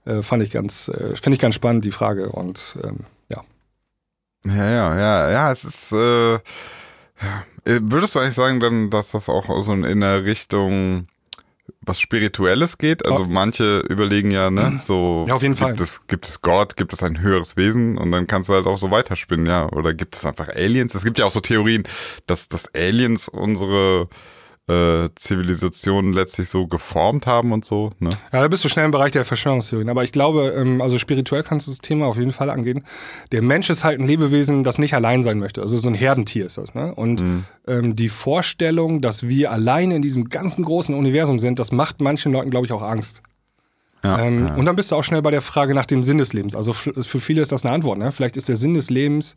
Äh, 0.05 0.21
fand 0.21 0.41
ich 0.43 0.51
ganz, 0.51 0.88
äh, 0.88 1.15
finde 1.15 1.36
ich 1.36 1.39
ganz 1.39 1.55
spannend, 1.55 1.84
die 1.86 1.91
Frage. 1.91 2.29
Und 2.29 2.77
ähm, 2.84 2.99
ja. 3.29 3.43
Ja, 4.45 4.69
ja, 4.69 4.99
ja, 4.99 5.31
ja, 5.31 5.51
es 5.51 5.63
ist, 5.65 5.91
äh, 5.91 6.34
ja. 6.34 6.39
Äh, 7.65 7.79
Würdest 7.81 8.13
du 8.15 8.19
eigentlich 8.19 8.36
sagen 8.36 8.60
dann, 8.60 8.89
dass 8.89 9.12
das 9.12 9.27
auch 9.27 9.45
so 9.62 9.73
in 9.73 9.99
der 10.01 10.23
Richtung 10.23 11.05
was 11.85 11.99
Spirituelles 11.99 12.77
geht? 12.77 13.05
Also 13.05 13.23
Ja. 13.23 13.27
manche 13.29 13.79
überlegen 13.79 14.31
ja, 14.31 14.49
ne, 14.49 14.81
so. 14.85 15.25
Ja, 15.27 15.35
auf 15.35 15.41
jeden 15.41 15.55
gibt 15.55 15.63
Fall. 15.63 15.75
Es, 15.81 16.07
gibt 16.07 16.27
es 16.27 16.41
Gott, 16.41 16.75
gibt 16.75 16.93
es 16.93 17.03
ein 17.03 17.19
höheres 17.21 17.57
Wesen? 17.57 17.97
Und 17.97 18.11
dann 18.11 18.27
kannst 18.27 18.49
du 18.49 18.53
halt 18.53 18.65
auch 18.67 18.77
so 18.77 18.91
weiterspinnen, 18.91 19.45
ja. 19.45 19.67
Oder 19.71 19.93
gibt 19.93 20.15
es 20.15 20.25
einfach 20.25 20.49
Aliens? 20.49 20.95
Es 20.95 21.03
gibt 21.03 21.19
ja 21.19 21.25
auch 21.25 21.31
so 21.31 21.39
Theorien, 21.39 21.83
dass, 22.27 22.47
dass 22.47 22.73
Aliens 22.73 23.27
unsere 23.27 24.07
äh, 24.67 25.10
Zivilisation 25.15 26.12
letztlich 26.12 26.49
so 26.49 26.65
geformt 26.65 27.28
haben 27.28 27.51
und 27.51 27.65
so, 27.65 27.91
ne? 27.99 28.10
Ja, 28.34 28.41
da 28.41 28.47
bist 28.47 28.65
du 28.65 28.69
schnell 28.69 28.86
im 28.86 28.91
Bereich 28.91 29.12
der 29.12 29.23
Verschwörungstheorien. 29.23 29.89
Aber 29.89 30.04
ich 30.04 30.12
glaube, 30.12 30.56
ähm, 30.58 30.82
also 30.82 30.97
spirituell 30.97 31.43
kannst 31.43 31.67
du 31.67 31.71
das 31.71 31.82
Thema 31.82 32.08
auf 32.08 32.17
jeden 32.17 32.32
Fall 32.32 32.49
angehen. 32.49 32.84
Der 33.32 33.43
Mensch 33.43 33.69
ist 33.69 33.84
halt 33.84 33.99
ein 33.99 34.08
Lebewesen, 34.08 34.63
das 34.63 34.80
nicht 34.80 34.95
allein 34.95 35.21
sein 35.21 35.38
möchte. 35.38 35.62
Also 35.62 35.78
so 35.78 35.88
ein 35.88 35.93
Herdentier 35.93 36.47
ist 36.47 36.58
das. 36.58 36.73
Ne? 36.73 36.95
Und 36.95 37.23
ähm, 37.67 37.95
die 37.95 38.10
Vorstellung, 38.10 39.01
dass 39.01 39.28
wir 39.28 39.51
alleine 39.51 39.95
in 39.97 40.01
diesem 40.01 40.30
ganzen 40.30 40.65
großen 40.65 40.95
Universum 40.95 41.38
sind, 41.38 41.60
das 41.60 41.71
macht 41.71 42.01
manchen 42.01 42.32
Leuten, 42.32 42.49
glaube 42.49 42.65
ich, 42.65 42.71
auch 42.71 42.82
Angst. 42.82 43.21
Ja, 44.04 44.19
Ähm, 44.19 44.47
ja. 44.47 44.56
Und 44.56 44.65
dann 44.65 44.75
bist 44.75 44.91
du 44.91 44.95
auch 44.95 45.04
schnell 45.04 45.21
bei 45.21 45.32
der 45.32 45.41
Frage 45.41 45.75
nach 45.75 45.86
dem 45.86 46.04
Sinn 46.04 46.17
des 46.17 46.34
Lebens. 46.34 46.56
Also 46.56 46.73
für 46.73 47.19
viele 47.19 47.43
ist 47.43 47.51
das 47.51 47.65
eine 47.65 47.73
Antwort. 47.73 47.99
Ne? 47.99 48.12
Vielleicht 48.12 48.36
ist 48.36 48.49
der 48.49 48.56
Sinn 48.56 48.73
des 48.73 48.89
Lebens 48.89 49.36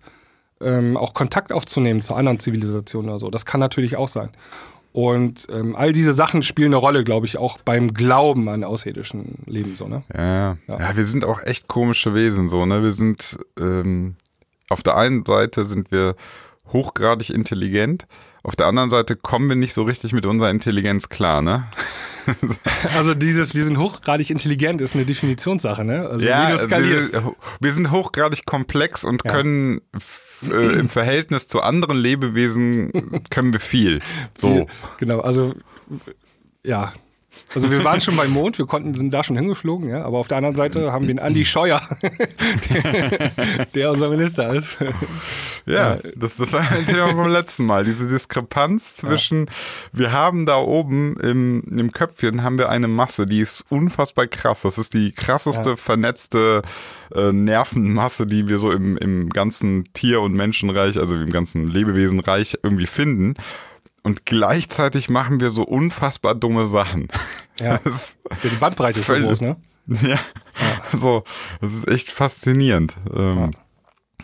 ähm, 0.62 0.96
auch 0.96 1.12
Kontakt 1.14 1.52
aufzunehmen 1.52 2.00
zu 2.02 2.14
anderen 2.14 2.38
Zivilisationen 2.38 3.10
oder 3.10 3.18
so. 3.18 3.30
Das 3.30 3.44
kann 3.46 3.60
natürlich 3.60 3.96
auch 3.96 4.08
sein. 4.08 4.30
Und 4.98 5.46
ähm, 5.52 5.76
all 5.76 5.92
diese 5.92 6.12
Sachen 6.12 6.42
spielen 6.42 6.70
eine 6.70 6.76
Rolle, 6.78 7.04
glaube 7.04 7.24
ich, 7.24 7.38
auch 7.38 7.58
beim 7.58 7.94
Glauben 7.94 8.48
an 8.48 8.64
außerirdischen 8.64 9.44
Leben. 9.46 9.76
So, 9.76 9.86
ne? 9.86 10.02
Ja, 10.12 10.56
ja. 10.66 10.96
wir 10.96 11.04
sind 11.04 11.24
auch 11.24 11.40
echt 11.40 11.68
komische 11.68 12.14
Wesen 12.14 12.48
so, 12.48 12.66
ne? 12.66 12.82
Wir 12.82 12.92
sind 12.92 13.38
ähm, 13.60 14.16
auf 14.68 14.82
der 14.82 14.96
einen 14.96 15.24
Seite 15.24 15.62
sind 15.62 15.92
wir 15.92 16.16
hochgradig 16.72 17.30
intelligent, 17.30 18.06
auf 18.42 18.56
der 18.56 18.66
anderen 18.66 18.88
Seite 18.90 19.16
kommen 19.16 19.48
wir 19.48 19.56
nicht 19.56 19.74
so 19.74 19.82
richtig 19.82 20.12
mit 20.12 20.24
unserer 20.24 20.50
Intelligenz 20.50 21.08
klar, 21.08 21.42
ne? 21.42 21.68
Also 22.96 23.14
dieses, 23.14 23.54
wir 23.54 23.64
sind 23.64 23.78
hochgradig 23.78 24.28
intelligent, 24.30 24.80
ist 24.82 24.94
eine 24.94 25.06
Definitionssache, 25.06 25.82
ne? 25.84 26.06
Also 26.08 26.24
wie 26.24 26.66
du 26.68 26.84
wir, 26.84 27.34
wir 27.60 27.72
sind 27.72 27.90
hochgradig 27.90 28.44
komplex 28.44 29.02
und 29.02 29.22
Ja. 29.24 29.32
können 29.32 29.80
äh, 30.50 30.78
im 30.78 30.88
Verhältnis 30.90 31.48
zu 31.48 31.62
anderen 31.62 31.96
Lebewesen 31.96 33.22
können 33.30 33.52
wir 33.52 33.60
viel. 33.60 34.00
So. 34.36 34.66
Genau, 34.98 35.20
also 35.20 35.54
ja. 36.64 36.92
Also 37.54 37.70
wir 37.70 37.82
waren 37.82 38.00
schon 38.00 38.16
beim 38.16 38.30
Mond, 38.30 38.58
wir 38.58 38.66
konnten, 38.66 38.94
sind 38.94 39.12
da 39.12 39.24
schon 39.24 39.36
hingeflogen, 39.36 39.88
ja, 39.88 40.04
aber 40.04 40.18
auf 40.18 40.28
der 40.28 40.36
anderen 40.36 40.54
Seite 40.54 40.92
haben 40.92 41.04
wir 41.04 41.10
einen 41.10 41.18
Andi 41.18 41.44
Scheuer, 41.44 41.80
der, 42.70 43.66
der 43.74 43.90
unser 43.90 44.10
Minister 44.10 44.52
ist. 44.54 44.76
Ja, 45.64 45.98
das, 46.14 46.36
das 46.36 46.52
war 46.52 46.60
ein 46.60 46.86
Thema 46.86 47.08
vom 47.08 47.28
letzten 47.28 47.64
Mal. 47.66 47.84
Diese 47.84 48.06
Diskrepanz 48.06 48.96
zwischen, 48.96 49.50
wir 49.92 50.12
haben 50.12 50.46
da 50.46 50.56
oben 50.58 51.16
im, 51.20 51.62
im 51.70 51.92
Köpfchen 51.92 52.42
haben 52.42 52.58
wir 52.58 52.68
eine 52.68 52.88
Masse, 52.88 53.26
die 53.26 53.40
ist 53.40 53.64
unfassbar 53.70 54.26
krass. 54.26 54.62
Das 54.62 54.78
ist 54.78 54.94
die 54.94 55.12
krasseste 55.12 55.70
Ja. 55.70 55.76
vernetzte 55.76 56.62
äh, 57.14 57.32
Nervenmasse, 57.32 58.26
die 58.26 58.48
wir 58.48 58.58
so 58.58 58.70
im, 58.70 58.96
im 58.98 59.30
ganzen 59.30 59.84
Tier- 59.94 60.20
und 60.20 60.34
Menschenreich, 60.34 60.98
also 60.98 61.14
im 61.14 61.30
ganzen 61.30 61.68
Lebewesenreich 61.68 62.58
irgendwie 62.62 62.86
finden. 62.86 63.34
Und 64.08 64.24
gleichzeitig 64.24 65.10
machen 65.10 65.38
wir 65.38 65.50
so 65.50 65.64
unfassbar 65.64 66.34
dumme 66.34 66.66
Sachen. 66.66 67.08
Ja. 67.60 67.78
Ja, 68.42 68.50
die 68.50 68.56
Bandbreite 68.56 69.00
ist 69.00 69.06
so 69.06 69.14
groß, 69.14 69.40
ne? 69.42 69.56
ja, 69.88 70.18
so, 70.96 71.24
das 71.60 71.74
ist 71.74 71.88
echt 71.88 72.10
faszinierend. 72.10 72.94
Ähm, 73.14 73.50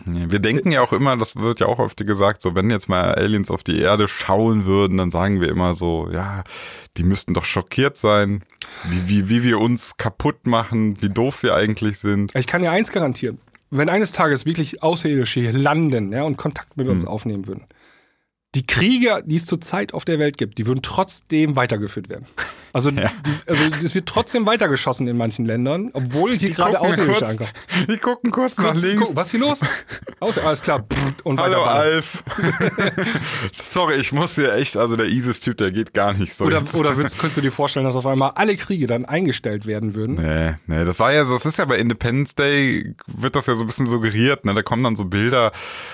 Wir 0.05 0.39
denken 0.39 0.71
ja 0.71 0.81
auch 0.81 0.93
immer, 0.93 1.17
das 1.17 1.35
wird 1.35 1.59
ja 1.59 1.67
auch 1.67 1.79
oft 1.79 1.97
gesagt, 1.97 2.41
so 2.41 2.55
wenn 2.55 2.69
jetzt 2.69 2.87
mal 2.89 3.13
Aliens 3.15 3.51
auf 3.51 3.61
die 3.63 3.79
Erde 3.79 4.07
schauen 4.07 4.65
würden, 4.65 4.97
dann 4.97 5.11
sagen 5.11 5.41
wir 5.41 5.49
immer 5.49 5.73
so, 5.73 6.09
ja, 6.11 6.43
die 6.97 7.03
müssten 7.03 7.33
doch 7.33 7.45
schockiert 7.45 7.97
sein, 7.97 8.43
wie, 8.85 9.07
wie, 9.09 9.29
wie 9.29 9.43
wir 9.43 9.59
uns 9.59 9.97
kaputt 9.97 10.47
machen, 10.47 11.01
wie 11.01 11.09
doof 11.09 11.43
wir 11.43 11.53
eigentlich 11.55 11.99
sind. 11.99 12.33
Ich 12.35 12.47
kann 12.47 12.61
dir 12.61 12.71
eins 12.71 12.91
garantieren. 12.91 13.37
Wenn 13.69 13.89
eines 13.89 14.13
Tages 14.13 14.45
wirklich 14.45 14.81
Außerirdische 14.81 15.41
hier 15.41 15.53
landen 15.53 16.13
ja, 16.13 16.23
und 16.23 16.37
Kontakt 16.37 16.77
mit 16.77 16.87
uns 16.87 17.03
Hm. 17.03 17.09
aufnehmen 17.09 17.47
würden, 17.47 17.65
die 18.55 18.65
Kriege, 18.65 19.21
die 19.25 19.35
es 19.35 19.45
zurzeit 19.45 19.93
auf 19.93 20.05
der 20.05 20.17
Welt 20.17 20.37
gibt, 20.37 20.57
die 20.57 20.65
würden 20.65 20.81
trotzdem 20.81 21.55
weitergeführt 21.55 22.09
werden. 22.09 22.25
Also, 22.73 22.91
die, 22.91 23.01
also 23.47 23.63
es 23.83 23.95
wird 23.95 24.05
trotzdem 24.05 24.45
weitergeschossen 24.45 25.07
in 25.07 25.15
manchen 25.15 25.45
Ländern, 25.45 25.91
obwohl 25.93 26.37
hier 26.37 26.51
gerade 26.51 26.73
gucken 26.77 26.91
Außerirdische 26.91 27.19
kurz- 27.19 27.31
ankommen. 27.31 27.49
Die 27.89 27.97
gucken 27.97 28.31
kurz, 28.31 28.57
nach 28.57 28.71
Kurz 28.71 28.81
links. 28.83 28.99
gucken, 29.01 29.15
Was 29.15 29.27
ist 29.27 29.31
hier 29.31 29.39
los? 29.39 29.61
Außer, 30.19 30.43
alles 30.45 30.61
klar. 30.61 30.85
Und 31.23 31.39
Hallo 31.39 31.61
weiter. 31.61 31.71
Alf. 31.71 32.23
Sorry, 33.53 33.95
ich 33.95 34.11
muss 34.11 34.35
hier 34.35 34.53
echt, 34.55 34.77
also 34.77 34.95
der 34.95 35.07
ISIS-Typ, 35.07 35.57
der 35.57 35.71
geht 35.71 35.93
gar 35.93 36.13
nicht 36.13 36.33
so. 36.33 36.45
Oder, 36.45 36.59
jetzt. 36.59 36.75
oder 36.75 36.97
würdest, 36.97 37.17
könntest 37.17 37.37
du 37.37 37.41
dir 37.41 37.51
vorstellen, 37.51 37.85
dass 37.85 37.95
auf 37.95 38.05
einmal 38.07 38.31
alle 38.35 38.55
Kriege 38.57 38.87
dann 38.87 39.05
eingestellt 39.05 39.65
werden 39.65 39.95
würden? 39.95 40.15
Nee, 40.15 40.55
nee, 40.67 40.85
das 40.85 40.99
war 40.99 41.13
ja, 41.13 41.23
das 41.23 41.45
ist 41.45 41.57
ja 41.57 41.65
bei 41.65 41.77
Independence 41.77 42.35
Day, 42.35 42.93
wird 43.07 43.35
das 43.35 43.47
ja 43.47 43.55
so 43.55 43.61
ein 43.61 43.67
bisschen 43.67 43.85
suggeriert, 43.87 44.45
ne? 44.45 44.53
Da 44.53 44.63
kommen 44.63 44.83
dann 44.83 44.95
so 44.95 45.05
Bilder, 45.05 45.51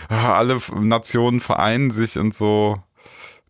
ah, 0.09 0.33
alle 0.37 0.59
Nationen 0.79 1.39
vereinen 1.41 1.91
sich 1.91 2.17
und 2.17 2.33
so. 2.33 2.50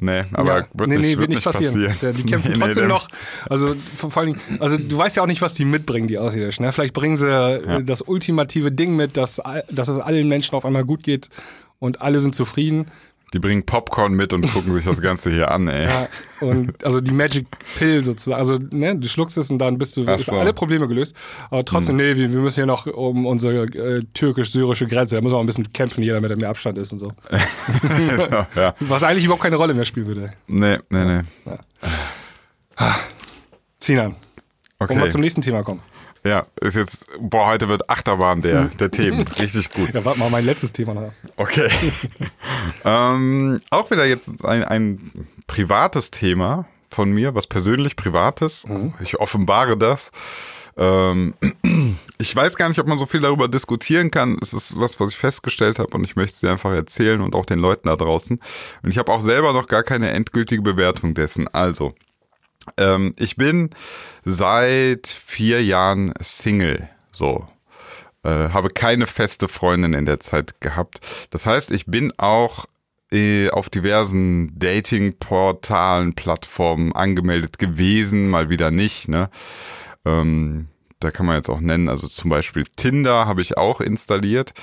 Nee, 0.04 0.24
aber 0.34 0.60
Ja. 0.62 0.68
wird, 0.74 0.90
nee, 0.90 0.98
nicht, 0.98 1.06
nee, 1.06 1.18
wird 1.20 1.30
nicht 1.30 1.44
passieren. 1.44 1.96
Der- 2.02 2.14
Die 2.14 2.24
kämpfen 2.32 2.54
Nee, 2.54 2.60
trotzdem 2.60 2.88
noch. 2.88 3.08
Also 3.48 3.76
vor 3.96 4.16
allen 4.18 4.34
Dingen, 4.34 4.40
also 4.60 4.76
du 4.78 4.98
weißt 4.98 5.16
ja 5.18 5.22
auch 5.24 5.28
nicht, 5.28 5.42
was 5.44 5.54
die 5.54 5.64
mitbringen, 5.66 6.08
die 6.08 6.18
Außerirdischen. 6.18 6.66
Ne? 6.66 6.72
Vielleicht 6.72 6.96
bringen 6.96 7.18
sie 7.18 7.28
äh, 7.32 7.84
das 7.84 8.02
ultimative 8.02 8.72
Ding 8.72 8.96
mit, 8.96 9.16
dass, 9.16 9.40
dass 9.72 9.88
es 9.90 10.00
allen 10.00 10.28
Menschen 10.28 10.56
auf 10.56 10.66
einmal 10.66 10.86
gut 10.86 11.04
geht 11.04 11.30
und 11.78 12.02
alle 12.02 12.20
sind 12.20 12.34
zufrieden. 12.34 12.88
Die 13.34 13.40
bringen 13.40 13.66
Popcorn 13.66 14.14
mit 14.14 14.34
und 14.34 14.52
gucken 14.52 14.74
sich 14.74 14.84
das 14.84 15.02
Ganze 15.02 15.32
hier 15.32 15.52
an, 15.52 15.68
ey. 15.68 15.86
Ja, 15.86 16.08
und 16.42 16.84
also 16.84 17.00
die 17.00 17.12
Magic 17.14 17.48
Pill 17.78 18.04
sozusagen. 18.04 18.40
Also 18.40 18.58
ne, 18.72 18.98
du 18.98 19.08
schluckst 19.08 19.38
es 19.38 19.50
und 19.50 19.60
dann 19.60 19.78
bist 19.78 19.96
du 19.96 20.04
so. 20.18 20.34
Hm. 20.34 20.40
alle 20.40 20.54
Probleme 20.54 20.88
gelöst. 20.88 21.16
Aber 21.50 21.64
trotzdem, 21.64 21.96
nee, 21.96 22.16
wir, 22.18 22.32
wir 22.32 22.40
müssen 22.40 22.56
hier 22.56 22.66
noch 22.66 22.88
um 22.88 23.26
unsere 23.26 23.64
äh, 23.64 24.04
türkisch-syrische 24.14 24.88
Grenze, 24.88 25.16
da 25.16 25.22
müssen 25.22 25.34
wir 25.34 25.38
auch 25.38 25.44
ein 25.44 25.46
bisschen 25.48 25.72
kämpfen, 25.72 26.04
jeder 26.04 26.20
mit 26.20 26.36
mehr 26.38 26.50
Abstand 26.50 26.78
ist 26.78 26.92
und 26.92 27.00
so. 27.00 27.14
ja. 28.56 28.76
Was 28.82 29.04
eigentlich 29.04 29.24
überhaupt 29.24 29.44
keine 29.44 29.56
Rolle 29.56 29.74
mehr 29.74 29.86
spielen 29.86 30.08
würde. 30.08 30.34
Nee, 30.48 30.78
nee, 30.90 31.06
nee. 31.06 31.22
Sinan, 33.80 34.16
wollen 34.80 34.90
wir 34.90 34.98
Okay. 34.98 35.10
zum 35.10 35.22
nächsten 35.22 35.42
Thema 35.42 35.64
kommen? 35.64 35.82
Ja, 36.24 36.46
ist 36.62 36.76
jetzt, 36.76 37.08
boah, 37.20 37.48
heute 37.48 37.68
wird 37.68 37.90
Achterbahn 37.90 38.42
der, 38.42 38.66
der 38.66 38.92
Themen. 38.92 39.28
Richtig 39.40 39.72
gut. 39.72 39.94
Ja, 39.94 40.06
warte 40.06 40.20
mal, 40.20 40.30
mein 40.30 40.46
letztes 40.46 40.72
Thema 40.72 40.94
noch. 40.94 41.12
Okay. 41.36 41.68
ähm, 42.86 43.60
auch 43.72 43.90
wieder 43.90 44.06
jetzt 44.06 44.46
ein, 44.46 44.64
ein 44.64 45.28
privates 45.48 46.12
Thema 46.12 46.66
von 46.92 47.12
mir, 47.12 47.34
was 47.34 47.48
persönlich 47.48 47.96
Privates. 47.96 48.66
Ich 49.02 49.20
offenbare 49.20 49.78
das. 49.78 50.12
Ähm, 50.78 51.34
ich 52.20 52.36
weiß 52.36 52.56
gar 52.56 52.70
nicht, 52.70 52.80
ob 52.80 52.88
man 52.88 53.00
so 53.00 53.06
viel 53.06 53.22
darüber 53.22 53.48
diskutieren 53.48 54.12
kann. 54.12 54.38
Es 54.42 54.54
ist 54.54 54.80
was, 54.80 55.00
was 55.00 55.12
ich 55.12 55.18
festgestellt 55.18 55.80
habe 55.80 55.96
und 55.98 56.04
ich 56.04 56.16
möchte 56.16 56.34
es 56.34 56.40
dir 56.42 56.52
einfach 56.52 56.74
erzählen 56.74 57.22
und 57.22 57.36
auch 57.36 57.46
den 57.46 57.60
Leuten 57.60 57.88
da 57.88 57.96
draußen. 57.96 58.40
Und 58.84 58.90
ich 58.90 58.98
habe 58.98 59.12
auch 59.12 59.22
selber 59.22 59.54
noch 59.54 59.68
gar 59.68 59.84
keine 59.84 60.12
endgültige 60.12 60.62
Bewertung 60.62 61.14
dessen. 61.14 61.48
Also, 61.48 61.96
ähm, 62.78 63.14
ich 63.18 63.36
bin 63.36 63.72
seit 64.24 65.08
vier 65.08 65.64
Jahren 65.64 66.14
Single. 66.20 66.90
So. 67.12 67.48
Äh, 68.24 68.50
habe 68.50 68.70
keine 68.70 69.08
feste 69.08 69.48
Freundin 69.48 69.94
in 69.94 70.06
der 70.06 70.20
Zeit 70.20 70.62
gehabt. 70.62 71.00
Das 71.32 71.46
heißt, 71.46 71.72
ich 71.72 71.88
bin 71.88 72.14
auch 72.18 72.66
äh, 73.12 73.50
auf 73.50 73.70
diversen 73.70 74.58
Dating-Portalen, 74.58 76.14
Plattformen 76.14 76.94
angemeldet 76.94 77.58
gewesen, 77.58 78.30
mal 78.30 78.50
wieder 78.50 78.70
nicht. 78.70 79.08
Ne? 79.08 79.30
Ähm, 80.06 80.68
da 81.00 81.10
kann 81.10 81.26
man 81.26 81.36
jetzt 81.36 81.50
auch 81.50 81.60
nennen, 81.60 81.90
also 81.90 82.08
zum 82.08 82.30
Beispiel 82.30 82.64
Tinder 82.76 83.26
habe 83.26 83.42
ich 83.42 83.58
auch 83.58 83.82
installiert. 83.82 84.54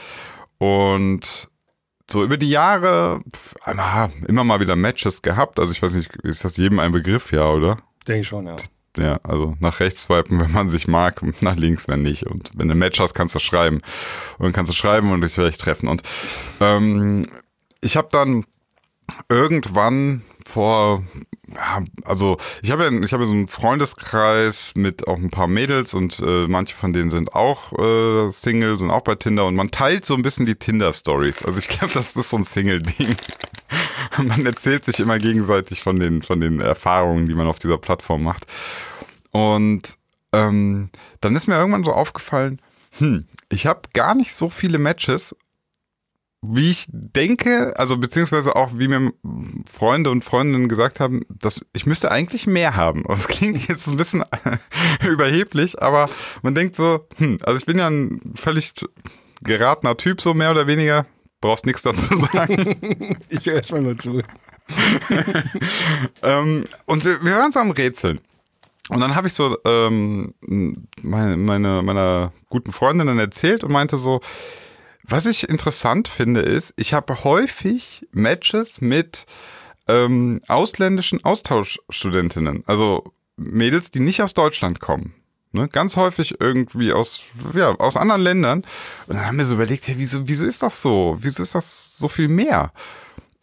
Und 0.58 1.48
so 2.10 2.24
über 2.24 2.36
die 2.36 2.48
Jahre 2.48 3.20
pf, 3.30 3.54
immer 4.26 4.44
mal 4.44 4.60
wieder 4.60 4.76
Matches 4.76 5.20
gehabt. 5.20 5.58
Also 5.58 5.72
ich 5.72 5.82
weiß 5.82 5.94
nicht, 5.94 6.14
ist 6.22 6.44
das 6.44 6.56
jedem 6.56 6.78
ein 6.78 6.92
Begriff, 6.92 7.32
ja, 7.32 7.48
oder? 7.48 7.76
Denke 8.08 8.22
ich 8.22 8.28
schon, 8.28 8.46
ja. 8.46 8.56
Ja, 8.96 9.20
also 9.22 9.54
nach 9.60 9.78
rechts 9.80 10.02
swipen, 10.02 10.40
wenn 10.40 10.50
man 10.50 10.68
sich 10.68 10.88
mag, 10.88 11.22
nach 11.42 11.56
links, 11.56 11.86
wenn 11.88 12.02
nicht. 12.02 12.24
Und 12.24 12.50
wenn 12.56 12.68
du 12.68 12.74
ein 12.74 12.78
Match 12.78 12.98
hast, 12.98 13.14
kannst 13.14 13.34
du 13.34 13.38
schreiben. 13.38 13.80
Und 14.38 14.52
kannst 14.52 14.72
du 14.72 14.76
schreiben 14.76 15.12
und 15.12 15.20
dich 15.20 15.32
vielleicht 15.32 15.60
treffen. 15.60 15.88
Und 15.88 16.02
ähm, 16.60 17.24
ich 17.80 17.96
habe 17.96 18.08
dann 18.10 18.44
irgendwann 19.28 20.22
vor, 20.48 21.02
also 22.04 22.38
ich 22.62 22.70
habe 22.70 22.84
ja, 22.84 22.90
ich 22.90 23.12
habe 23.12 23.24
ja 23.24 23.28
so 23.28 23.34
einen 23.34 23.48
Freundeskreis 23.48 24.72
mit 24.74 25.06
auch 25.06 25.18
ein 25.18 25.30
paar 25.30 25.46
Mädels 25.46 25.92
und 25.92 26.18
äh, 26.20 26.46
manche 26.48 26.74
von 26.74 26.92
denen 26.92 27.10
sind 27.10 27.34
auch 27.34 27.72
äh, 27.78 28.30
Single, 28.30 28.78
sind 28.78 28.90
auch 28.90 29.02
bei 29.02 29.14
Tinder 29.14 29.44
und 29.46 29.54
man 29.54 29.70
teilt 29.70 30.06
so 30.06 30.14
ein 30.14 30.22
bisschen 30.22 30.46
die 30.46 30.54
Tinder-Stories. 30.54 31.44
Also 31.44 31.58
ich 31.58 31.68
glaube, 31.68 31.92
das 31.92 32.16
ist 32.16 32.30
so 32.30 32.38
ein 32.38 32.44
Single-Ding. 32.44 33.16
man 34.26 34.46
erzählt 34.46 34.86
sich 34.86 35.00
immer 35.00 35.18
gegenseitig 35.18 35.82
von 35.82 36.00
den, 36.00 36.22
von 36.22 36.40
den 36.40 36.60
Erfahrungen, 36.60 37.26
die 37.26 37.34
man 37.34 37.46
auf 37.46 37.58
dieser 37.58 37.78
Plattform 37.78 38.22
macht. 38.22 38.46
Und 39.30 39.96
ähm, 40.32 40.88
dann 41.20 41.36
ist 41.36 41.46
mir 41.46 41.56
irgendwann 41.56 41.84
so 41.84 41.92
aufgefallen, 41.92 42.60
hm, 42.98 43.26
ich 43.50 43.66
habe 43.66 43.82
gar 43.92 44.14
nicht 44.14 44.34
so 44.34 44.48
viele 44.48 44.78
Matches, 44.78 45.36
wie 46.40 46.70
ich 46.70 46.86
denke, 46.88 47.74
also 47.76 47.96
beziehungsweise 47.96 48.54
auch 48.54 48.70
wie 48.74 48.86
mir 48.86 49.12
Freunde 49.68 50.10
und 50.10 50.24
Freundinnen 50.24 50.68
gesagt 50.68 51.00
haben, 51.00 51.22
dass 51.28 51.66
ich 51.72 51.84
müsste 51.84 52.12
eigentlich 52.12 52.46
mehr 52.46 52.76
haben. 52.76 53.02
Das 53.08 53.26
klingt 53.26 53.66
jetzt 53.68 53.88
ein 53.88 53.96
bisschen 53.96 54.24
überheblich, 55.08 55.82
aber 55.82 56.08
man 56.42 56.54
denkt 56.54 56.76
so, 56.76 57.06
hm, 57.16 57.38
also 57.42 57.58
ich 57.58 57.66
bin 57.66 57.78
ja 57.78 57.88
ein 57.88 58.20
völlig 58.34 58.72
geratener 59.42 59.96
Typ, 59.96 60.20
so 60.20 60.34
mehr 60.34 60.50
oder 60.50 60.66
weniger. 60.66 61.06
Brauchst 61.40 61.66
nichts 61.66 61.82
dazu 61.82 62.16
sagen. 62.16 63.18
Ich 63.28 63.46
höre 63.46 63.54
erstmal 63.54 63.82
nur 63.82 63.96
zu. 63.96 64.22
ähm, 66.22 66.64
und 66.86 67.04
wir, 67.04 67.22
wir 67.22 67.34
hören 67.34 67.52
so 67.52 67.60
am 67.60 67.70
Rätseln. 67.70 68.20
Und 68.88 69.00
dann 69.00 69.14
habe 69.14 69.28
ich 69.28 69.34
so 69.34 69.56
ähm, 69.64 70.34
meine, 71.02 71.36
meine, 71.36 71.82
meiner 71.82 72.32
guten 72.48 72.72
Freundin 72.72 73.06
dann 73.06 73.18
erzählt 73.18 73.62
und 73.62 73.70
meinte 73.70 73.98
so, 73.98 74.20
was 75.08 75.26
ich 75.26 75.48
interessant 75.48 76.08
finde 76.08 76.40
ist, 76.40 76.74
ich 76.76 76.92
habe 76.92 77.24
häufig 77.24 78.06
Matches 78.12 78.80
mit 78.80 79.26
ähm, 79.88 80.40
ausländischen 80.48 81.24
Austauschstudentinnen, 81.24 82.62
also 82.66 83.12
Mädels, 83.36 83.90
die 83.90 84.00
nicht 84.00 84.22
aus 84.22 84.34
Deutschland 84.34 84.80
kommen. 84.80 85.14
Ne? 85.52 85.68
Ganz 85.68 85.96
häufig 85.96 86.40
irgendwie 86.40 86.92
aus, 86.92 87.22
ja, 87.54 87.74
aus 87.76 87.96
anderen 87.96 88.20
Ländern. 88.20 88.58
Und 89.06 89.16
dann 89.16 89.24
haben 89.26 89.38
wir 89.38 89.46
so 89.46 89.54
überlegt, 89.54 89.88
hey, 89.88 89.94
wieso, 89.96 90.28
wieso 90.28 90.44
ist 90.44 90.62
das 90.62 90.82
so? 90.82 91.16
Wieso 91.20 91.42
ist 91.42 91.54
das 91.54 91.96
so 91.96 92.08
viel 92.08 92.28
mehr? 92.28 92.72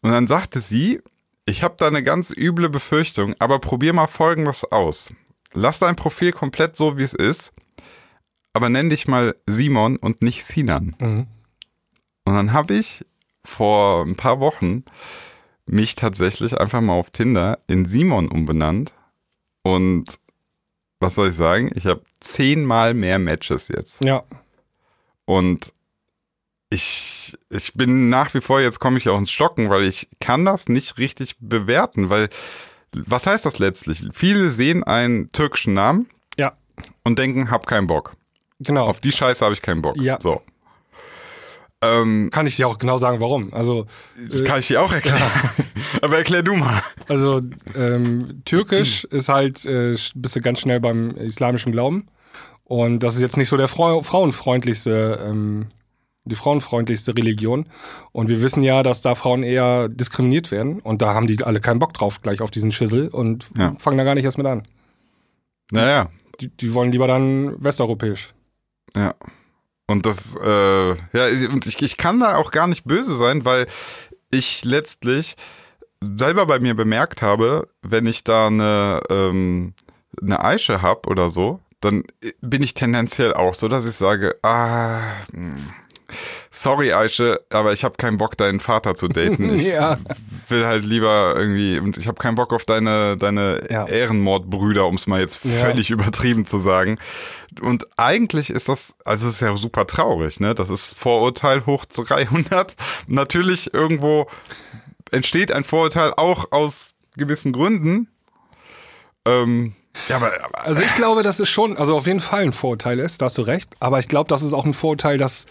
Und 0.01 0.11
dann 0.11 0.27
sagte 0.27 0.59
sie, 0.59 1.01
ich 1.47 1.63
habe 1.63 1.75
da 1.77 1.87
eine 1.87 2.03
ganz 2.03 2.31
üble 2.35 2.69
Befürchtung, 2.69 3.35
aber 3.39 3.59
probier 3.59 3.93
mal 3.93 4.07
Folgendes 4.07 4.71
aus. 4.71 5.13
Lass 5.53 5.79
dein 5.79 5.95
Profil 5.95 6.31
komplett 6.31 6.75
so, 6.75 6.97
wie 6.97 7.03
es 7.03 7.13
ist, 7.13 7.53
aber 8.53 8.69
nenn 8.69 8.89
dich 8.89 9.07
mal 9.07 9.35
Simon 9.47 9.97
und 9.97 10.21
nicht 10.21 10.45
Sinan. 10.45 10.95
Mhm. 10.99 11.27
Und 12.25 12.33
dann 12.33 12.53
habe 12.53 12.73
ich 12.75 13.05
vor 13.43 14.03
ein 14.05 14.15
paar 14.15 14.39
Wochen 14.39 14.83
mich 15.67 15.95
tatsächlich 15.95 16.59
einfach 16.59 16.81
mal 16.81 16.93
auf 16.93 17.09
Tinder 17.11 17.59
in 17.67 17.85
Simon 17.85 18.27
umbenannt. 18.29 18.93
Und 19.63 20.17
was 20.99 21.15
soll 21.15 21.29
ich 21.29 21.35
sagen? 21.35 21.71
Ich 21.75 21.85
habe 21.85 22.01
zehnmal 22.19 22.93
mehr 22.93 23.19
Matches 23.19 23.67
jetzt. 23.67 24.03
Ja. 24.03 24.23
Und 25.25 25.73
ich, 26.69 27.37
ich 27.49 27.73
bin 27.73 28.09
nach 28.09 28.33
wie 28.33 28.41
vor, 28.41 28.59
jetzt 28.61 28.79
komme 28.79 28.97
ich 28.97 29.09
auch 29.09 29.17
ins 29.17 29.31
Stocken, 29.31 29.69
weil 29.69 29.83
ich 29.85 30.07
kann 30.19 30.45
das 30.45 30.67
nicht 30.67 30.97
richtig 30.97 31.35
bewerten, 31.39 32.09
weil 32.09 32.29
was 32.95 33.27
heißt 33.27 33.45
das 33.45 33.59
letztlich? 33.59 34.03
Viele 34.13 34.51
sehen 34.51 34.83
einen 34.83 35.31
türkischen 35.31 35.73
Namen 35.73 36.07
Ja. 36.37 36.53
und 37.03 37.19
denken, 37.19 37.51
hab 37.51 37.67
keinen 37.67 37.87
Bock. 37.87 38.13
Genau. 38.59 38.85
Auf 38.87 38.99
die 39.01 39.11
Scheiße 39.11 39.43
habe 39.43 39.53
ich 39.53 39.61
keinen 39.61 39.81
Bock. 39.81 39.97
Ja. 39.97 40.17
So. 40.21 40.41
Ähm, 41.81 42.29
Kann 42.31 42.47
ich 42.47 42.55
dir 42.55 42.67
auch 42.67 42.77
genau 42.77 42.97
sagen, 42.97 43.19
warum. 43.19 43.53
Also, 43.53 43.85
das 44.29 44.43
kann 44.43 44.59
ich 44.59 44.67
dir 44.67 44.81
auch 44.81 44.91
erklären. 44.91 45.21
Aber 46.01 46.17
erklär 46.17 46.41
du 46.41 46.55
mal. 46.55 46.81
also 47.07 47.41
ähm, 47.75 48.41
Türkisch 48.45 49.03
ist 49.05 49.29
halt, 49.29 49.65
äh, 49.65 49.95
bist 50.15 50.35
du 50.35 50.41
ganz 50.41 50.59
schnell 50.61 50.79
beim 50.79 51.11
islamischen 51.11 51.71
Glauben. 51.71 52.07
Und 52.63 52.99
das 53.03 53.15
ist 53.15 53.21
jetzt 53.21 53.37
nicht 53.37 53.49
so 53.49 53.57
der 53.57 53.67
Frau, 53.67 54.01
frauenfreundlichste, 54.01 55.19
ähm, 55.27 55.67
die 56.23 56.35
frauenfreundlichste 56.35 57.15
Religion. 57.15 57.67
Und 58.11 58.29
wir 58.29 58.41
wissen 58.41 58.63
ja, 58.63 58.81
dass 58.81 59.01
da 59.03 59.13
Frauen 59.13 59.43
eher 59.43 59.87
diskriminiert 59.89 60.49
werden. 60.49 60.79
Und 60.79 61.03
da 61.03 61.13
haben 61.13 61.27
die 61.27 61.43
alle 61.43 61.59
keinen 61.59 61.77
Bock 61.79 61.93
drauf, 61.93 62.21
gleich 62.23 62.41
auf 62.41 62.49
diesen 62.49 62.71
Schissel 62.71 63.09
und 63.09 63.49
Ja. 63.57 63.75
fangen 63.77 63.97
da 63.99 64.03
gar 64.03 64.15
nicht 64.15 64.23
erst 64.25 64.37
mit 64.39 64.47
an. 64.47 64.63
Naja, 65.71 66.09
Die, 66.39 66.49
die 66.49 66.73
wollen 66.73 66.91
lieber 66.91 67.07
dann 67.07 67.55
westeuropäisch. 67.63 68.33
ja. 68.95 69.13
Und 69.87 70.05
das, 70.05 70.35
äh, 70.35 70.89
ja, 70.89 71.49
und 71.51 71.65
ich, 71.67 71.81
ich 71.81 71.97
kann 71.97 72.19
da 72.19 72.37
auch 72.37 72.51
gar 72.51 72.67
nicht 72.67 72.85
böse 72.85 73.15
sein, 73.15 73.45
weil 73.45 73.67
ich 74.31 74.65
letztlich 74.65 75.35
selber 76.01 76.45
bei 76.45 76.59
mir 76.59 76.75
bemerkt 76.75 77.21
habe, 77.21 77.67
wenn 77.81 78.05
ich 78.05 78.23
da 78.23 78.47
eine, 78.47 79.01
ähm, 79.09 79.73
eine 80.21 80.43
Eiche 80.43 80.81
hab 80.81 81.07
oder 81.07 81.29
so, 81.29 81.59
dann 81.81 82.03
bin 82.41 82.63
ich 82.63 82.73
tendenziell 82.73 83.33
auch 83.33 83.53
so, 83.53 83.67
dass 83.67 83.85
ich 83.85 83.95
sage, 83.95 84.37
ah, 84.41 85.01
hm, 85.31 85.55
sorry 86.55 86.93
Eiche, 86.93 87.41
aber 87.49 87.73
ich 87.73 87.83
habe 87.83 87.97
keinen 87.97 88.17
Bock, 88.17 88.37
deinen 88.37 88.59
Vater 88.59 88.95
zu 88.95 89.07
daten. 89.07 89.55
Ich 89.55 89.63
Ja. 89.63 89.97
will 90.49 90.65
halt 90.65 90.85
lieber 90.85 91.33
irgendwie, 91.35 91.79
und 91.79 91.97
ich 91.97 92.07
habe 92.07 92.17
keinen 92.17 92.35
Bock 92.35 92.53
auf 92.53 92.65
deine, 92.65 93.17
deine 93.17 93.61
Ja. 93.69 93.85
Ehrenmordbrüder, 93.87 94.85
um 94.85 94.95
es 94.95 95.05
mal 95.07 95.19
jetzt 95.19 95.43
Ja. 95.43 95.65
völlig 95.65 95.89
übertrieben 95.91 96.45
zu 96.45 96.57
sagen. 96.59 96.97
Und 97.61 97.87
eigentlich 97.97 98.49
ist 98.49 98.69
das, 98.69 98.95
also 99.05 99.27
es 99.27 99.35
ist 99.35 99.41
ja 99.41 99.55
super 99.55 99.85
traurig, 99.87 100.39
ne? 100.39 100.55
Das 100.55 100.69
ist 100.69 100.97
Vorurteil 100.97 101.65
hoch 101.65 101.85
300. 101.85 102.75
Natürlich 103.07 103.73
irgendwo 103.73 104.27
entsteht 105.11 105.51
ein 105.51 105.63
Vorurteil 105.63 106.13
auch 106.15 106.51
aus 106.51 106.93
gewissen 107.17 107.51
Gründen. 107.53 108.07
Ähm, 109.25 109.73
ja, 110.09 110.17
aber, 110.17 110.31
aber 110.43 110.65
Also 110.65 110.81
ich 110.81 110.93
glaube, 110.95 111.23
dass 111.23 111.39
es 111.39 111.49
schon, 111.49 111.77
also 111.77 111.95
auf 111.97 112.05
jeden 112.07 112.19
Fall 112.19 112.43
ein 112.43 112.51
Vorurteil 112.53 112.99
ist, 112.99 113.21
da 113.21 113.25
hast 113.25 113.37
du 113.37 113.41
recht. 113.43 113.69
Aber 113.79 113.99
ich 113.99 114.07
glaube, 114.07 114.27
das 114.27 114.41
ist 114.43 114.53
auch 114.53 114.65
ein 114.65 114.73
Vorurteil, 114.73 115.17
das 115.17 115.45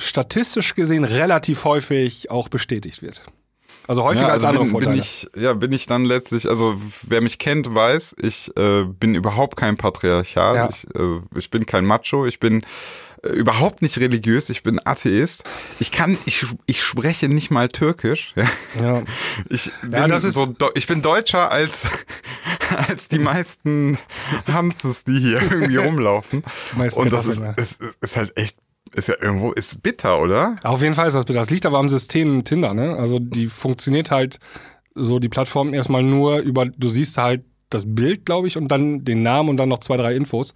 statistisch 0.00 0.74
gesehen 0.74 1.04
relativ 1.04 1.64
häufig 1.64 2.30
auch 2.30 2.48
bestätigt 2.48 3.02
wird. 3.02 3.22
Also 3.88 4.04
häufiger 4.04 4.28
Ja, 4.28 4.32
als 4.32 4.44
also 4.44 4.48
andere 4.48 4.64
bin, 4.64 4.70
Vorteile. 4.72 4.92
bin 4.92 5.00
ich, 5.00 5.28
ja, 5.36 5.52
bin 5.54 5.72
ich 5.72 5.86
dann 5.86 6.04
letztlich, 6.04 6.48
also 6.48 6.80
wer 7.06 7.20
mich 7.22 7.38
kennt, 7.38 7.74
weiß, 7.74 8.16
ich 8.22 8.56
äh, 8.56 8.84
bin 8.84 9.14
überhaupt 9.16 9.56
kein 9.56 9.76
Patriarchal, 9.76 10.54
Ja. 10.54 10.68
ich, 10.70 10.86
äh, 10.94 11.20
ich 11.36 11.50
bin 11.50 11.66
kein 11.66 11.84
Macho, 11.84 12.24
ich 12.26 12.38
bin 12.38 12.62
äh, 13.24 13.28
überhaupt 13.30 13.82
nicht 13.82 13.98
religiös, 13.98 14.48
ich 14.48 14.62
bin 14.62 14.80
Atheist. 14.84 15.42
Ich 15.80 15.90
kann, 15.90 16.18
ich, 16.24 16.46
ich 16.66 16.84
spreche 16.84 17.28
nicht 17.28 17.50
mal 17.50 17.68
Türkisch. 17.68 18.32
Ja. 18.36 18.44
ja. 18.80 19.02
Ich 19.48 19.72
bin, 19.82 19.92
Ja, 19.92 20.06
das 20.06 20.22
ist- 20.24 20.34
so, 20.34 20.54
ich 20.74 20.86
bin 20.86 21.02
deutscher 21.02 21.50
als, 21.50 21.84
als 22.88 23.08
die 23.08 23.18
meisten 23.18 23.98
Hanses, 24.46 25.02
die 25.02 25.18
hier 25.18 25.42
irgendwie 25.42 25.76
rumlaufen. 25.78 26.44
Die 26.72 26.78
meisten 26.78 27.00
Und 27.00 27.12
das 27.12 27.26
ist, 27.26 27.40
ist, 27.56 27.78
ist 28.00 28.16
halt 28.16 28.36
echt, 28.36 28.56
ist 28.94 29.08
ja 29.08 29.14
irgendwo, 29.20 29.52
ist 29.52 29.82
bitter, 29.82 30.20
oder? 30.20 30.56
Auf 30.62 30.82
jeden 30.82 30.94
Fall 30.94 31.06
ist 31.08 31.14
das 31.14 31.24
bitter. 31.24 31.38
Das 31.40 31.50
liegt 31.50 31.66
aber 31.66 31.78
am 31.78 31.88
System 31.88 32.44
Tinder, 32.44 32.74
ne? 32.74 32.96
Also 32.96 33.18
die 33.18 33.46
funktioniert 33.46 34.10
halt 34.10 34.38
so 34.94 35.18
die 35.18 35.28
Plattform 35.28 35.72
erstmal 35.74 36.02
nur 36.02 36.38
über, 36.38 36.66
du 36.66 36.88
siehst 36.88 37.16
halt 37.18 37.44
das 37.70 37.84
Bild, 37.86 38.26
glaube 38.26 38.48
ich, 38.48 38.56
und 38.56 38.68
dann 38.68 39.04
den 39.04 39.22
Namen 39.22 39.48
und 39.48 39.56
dann 39.56 39.68
noch 39.68 39.78
zwei, 39.78 39.96
drei 39.96 40.14
Infos. 40.16 40.54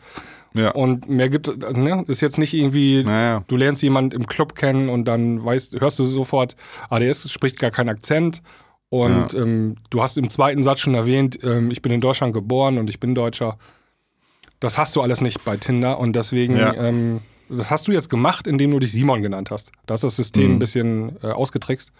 Ja. 0.54 0.70
Und 0.70 1.08
mehr 1.08 1.28
gibt, 1.28 1.46
ne? 1.76 2.04
Ist 2.08 2.20
jetzt 2.20 2.38
nicht 2.38 2.54
irgendwie, 2.54 3.04
Naja. 3.04 3.44
du 3.46 3.56
lernst 3.56 3.82
jemand 3.82 4.14
im 4.14 4.26
Club 4.26 4.54
kennen 4.54 4.88
und 4.88 5.04
dann 5.06 5.44
weißt, 5.44 5.80
hörst 5.80 5.98
du 6.00 6.04
sofort, 6.04 6.56
ADS 6.90 7.30
spricht 7.32 7.58
gar 7.58 7.70
keinen 7.70 7.88
Akzent. 7.88 8.42
Und 8.88 9.34
ähm, 9.34 9.76
du 9.90 10.02
hast 10.02 10.18
im 10.18 10.30
zweiten 10.30 10.62
Satz 10.62 10.80
schon 10.80 10.94
erwähnt, 10.94 11.38
ähm, 11.42 11.70
ich 11.72 11.82
bin 11.82 11.90
in 11.90 12.00
Deutschland 12.00 12.32
geboren 12.34 12.78
und 12.78 12.88
ich 12.90 13.00
bin 13.00 13.14
Deutscher. 13.14 13.58
Das 14.60 14.78
hast 14.78 14.94
du 14.94 15.00
alles 15.02 15.20
nicht 15.20 15.44
bei 15.44 15.56
Tinder 15.56 15.98
und 15.98 16.14
deswegen, 16.14 16.56
Ja. 16.56 16.72
ähm, 16.74 17.20
das 17.48 17.70
hast 17.70 17.88
du 17.88 17.92
jetzt 17.92 18.08
gemacht, 18.10 18.46
indem 18.46 18.70
du 18.70 18.78
dich 18.78 18.92
Simon 18.92 19.22
genannt 19.22 19.50
hast. 19.50 19.72
Da 19.86 19.94
hast 19.94 20.04
das 20.04 20.16
System 20.16 20.48
Mhm. 20.48 20.52
ein 20.56 20.58
bisschen 20.58 21.16
äh, 21.22 21.28
ausgetrickst 21.28 21.92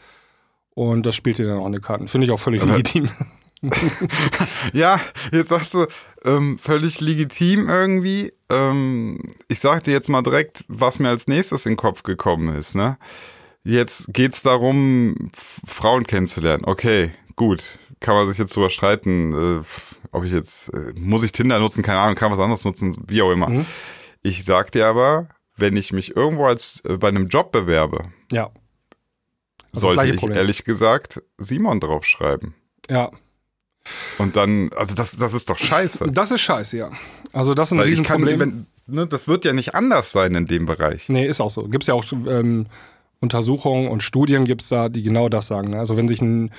und 0.75 1.05
das 1.07 1.15
spielt 1.15 1.39
dir 1.39 1.47
dann 1.47 1.59
auch 1.59 1.67
in 1.67 1.73
die 1.73 1.81
Karten. 1.81 2.09
Finde 2.09 2.27
ich 2.27 2.31
auch 2.33 2.41
völlig 2.41 2.65
legitim. 2.65 3.09
Ja, 4.73 5.01
jetzt 5.33 5.49
sagst 5.49 5.73
du, 5.73 5.87
ähm, 6.25 6.59
völlig 6.59 7.01
legitim 7.01 7.69
irgendwie. 7.69 8.33
Ähm, 8.51 9.19
ich 9.49 9.61
sag 9.61 9.85
dir 9.85 9.93
jetzt 9.93 10.09
mal 10.11 10.23
direkt, 10.23 10.65
was 10.69 10.99
mir 10.99 11.09
als 11.09 11.27
nächstes 11.29 11.65
in 11.65 11.73
den 11.73 11.77
Kopf 11.79 12.03
gekommen 12.03 12.55
ist. 12.57 12.75
Ne? 12.75 12.99
Jetzt 13.63 14.13
geht's 14.13 14.43
darum, 14.43 15.31
Frauen 15.67 16.07
kennenzulernen. 16.07 16.65
Okay, 16.67 17.13
gut. 17.37 17.79
Kann 18.01 18.15
man 18.17 18.27
sich 18.29 18.37
jetzt 18.37 18.55
drüber 18.55 18.69
streiten, 18.69 19.61
äh, 19.61 19.65
ob 20.13 20.25
ich 20.25 20.33
jetzt, 20.33 20.69
äh, 20.75 20.93
muss 20.99 21.25
ich 21.25 21.33
Tinder 21.33 21.59
nutzen, 21.59 21.83
keine 21.83 22.01
Ahnung, 22.01 22.17
kann 22.17 22.31
was 22.31 22.39
anderes 22.39 22.65
nutzen, 22.65 22.95
wie 23.07 23.23
auch 23.23 23.31
immer. 23.31 23.49
Mhm. 23.49 23.67
Ich 24.23 24.45
sag 24.45 24.73
dir 24.73 24.87
aber, 24.89 25.29
wenn 25.57 25.77
ich 25.77 25.93
mich 25.93 26.17
irgendwo 26.17 26.47
als 26.47 26.81
äh, 26.89 26.97
bei 26.97 27.09
einem 27.09 27.29
Job 27.29 27.53
bewerbe, 27.53 28.13
ja. 28.33 28.51
Sollte 29.73 30.07
ich 30.07 30.17
Problem. 30.21 30.39
ehrlich 30.39 30.63
gesagt 30.65 31.21
Simon 31.37 31.81
draufschreiben. 31.81 32.55
Ja. 32.89 33.11
Und 34.19 34.37
dann, 34.37 34.71
also 34.77 34.95
das, 34.95 35.17
das 35.17 35.35
ist 35.35 35.51
doch 35.51 35.59
scheiße. 35.59 36.07
Das 36.13 36.31
ist 36.31 36.43
scheiße, 36.43 36.77
ja. 36.79 36.91
Also 37.33 37.55
das 37.55 37.69
ist 37.69 37.73
ein 37.73 37.79
Weil 37.81 37.89
ich 37.89 38.03
kann, 38.05 38.23
Riesenproblem. 38.23 38.67
wenn, 38.87 38.95
ne, 38.95 39.07
das 39.09 39.27
wird 39.27 39.45
ja 39.45 39.53
nicht 39.53 39.75
anders 39.75 40.13
sein 40.13 40.35
in 40.37 40.47
dem 40.47 40.67
Bereich. 40.67 41.09
Nee, 41.09 41.27
ist 41.27 41.41
auch 41.41 41.51
so. 41.51 41.65
Gibt 41.69 41.83
es 41.83 41.89
ja 41.89 41.95
auch 41.95 42.05
ähm, 42.13 42.67
Untersuchungen 43.21 43.89
und 43.89 44.03
Studien 44.05 44.45
gibt's 44.45 44.69
da, 44.69 44.89
die 44.89 45.03
genau 45.03 45.29
das 45.29 45.49
sagen. 45.49 45.71
Ne? 45.71 45.79
Also 45.81 45.97
wenn 45.97 46.07
sich 46.09 46.23
ein 46.23 46.51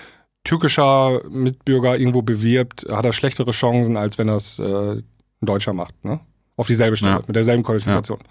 türkischer 0.44 1.22
Mitbürger 1.30 1.98
irgendwo 1.98 2.22
bewirbt, 2.22 2.86
hat 2.92 3.06
er 3.06 3.14
schlechtere 3.14 3.52
Chancen, 3.52 3.96
als 3.98 4.18
wenn 4.18 4.28
das 4.28 4.60
äh, 4.60 4.66
ein 4.98 5.04
Deutscher 5.42 5.72
macht. 5.74 5.96
Ne? 6.04 6.20
Auf 6.58 6.68
dieselbe 6.68 6.98
Stelle, 6.98 7.14
Ja. 7.14 7.24
mit 7.26 7.36
derselben 7.36 7.64
Qualifikation. 7.64 8.20
Ja. 8.20 8.26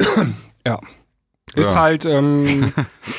Ist 1.54 1.72
Ja. 1.74 1.80
halt, 1.80 2.04
ähm, 2.06 2.72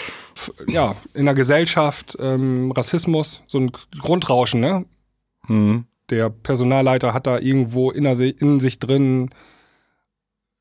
ja, 0.68 0.96
in 1.14 1.26
der 1.26 1.34
Gesellschaft 1.36 2.16
ähm, 2.20 2.72
Rassismus, 2.72 3.44
so 3.48 3.60
ein 3.60 3.72
Grundrauschen, 4.00 4.60
ne? 4.62 4.86
Hm. 5.48 5.86
der 6.10 6.30
Personalleiter 6.30 7.14
hat 7.14 7.26
da 7.28 7.40
irgendwo 7.40 7.90
in, 7.92 8.04
der, 8.06 8.16
Si- 8.16 8.30
in 8.40 8.60
sich 8.60 8.80
drin 8.80 9.32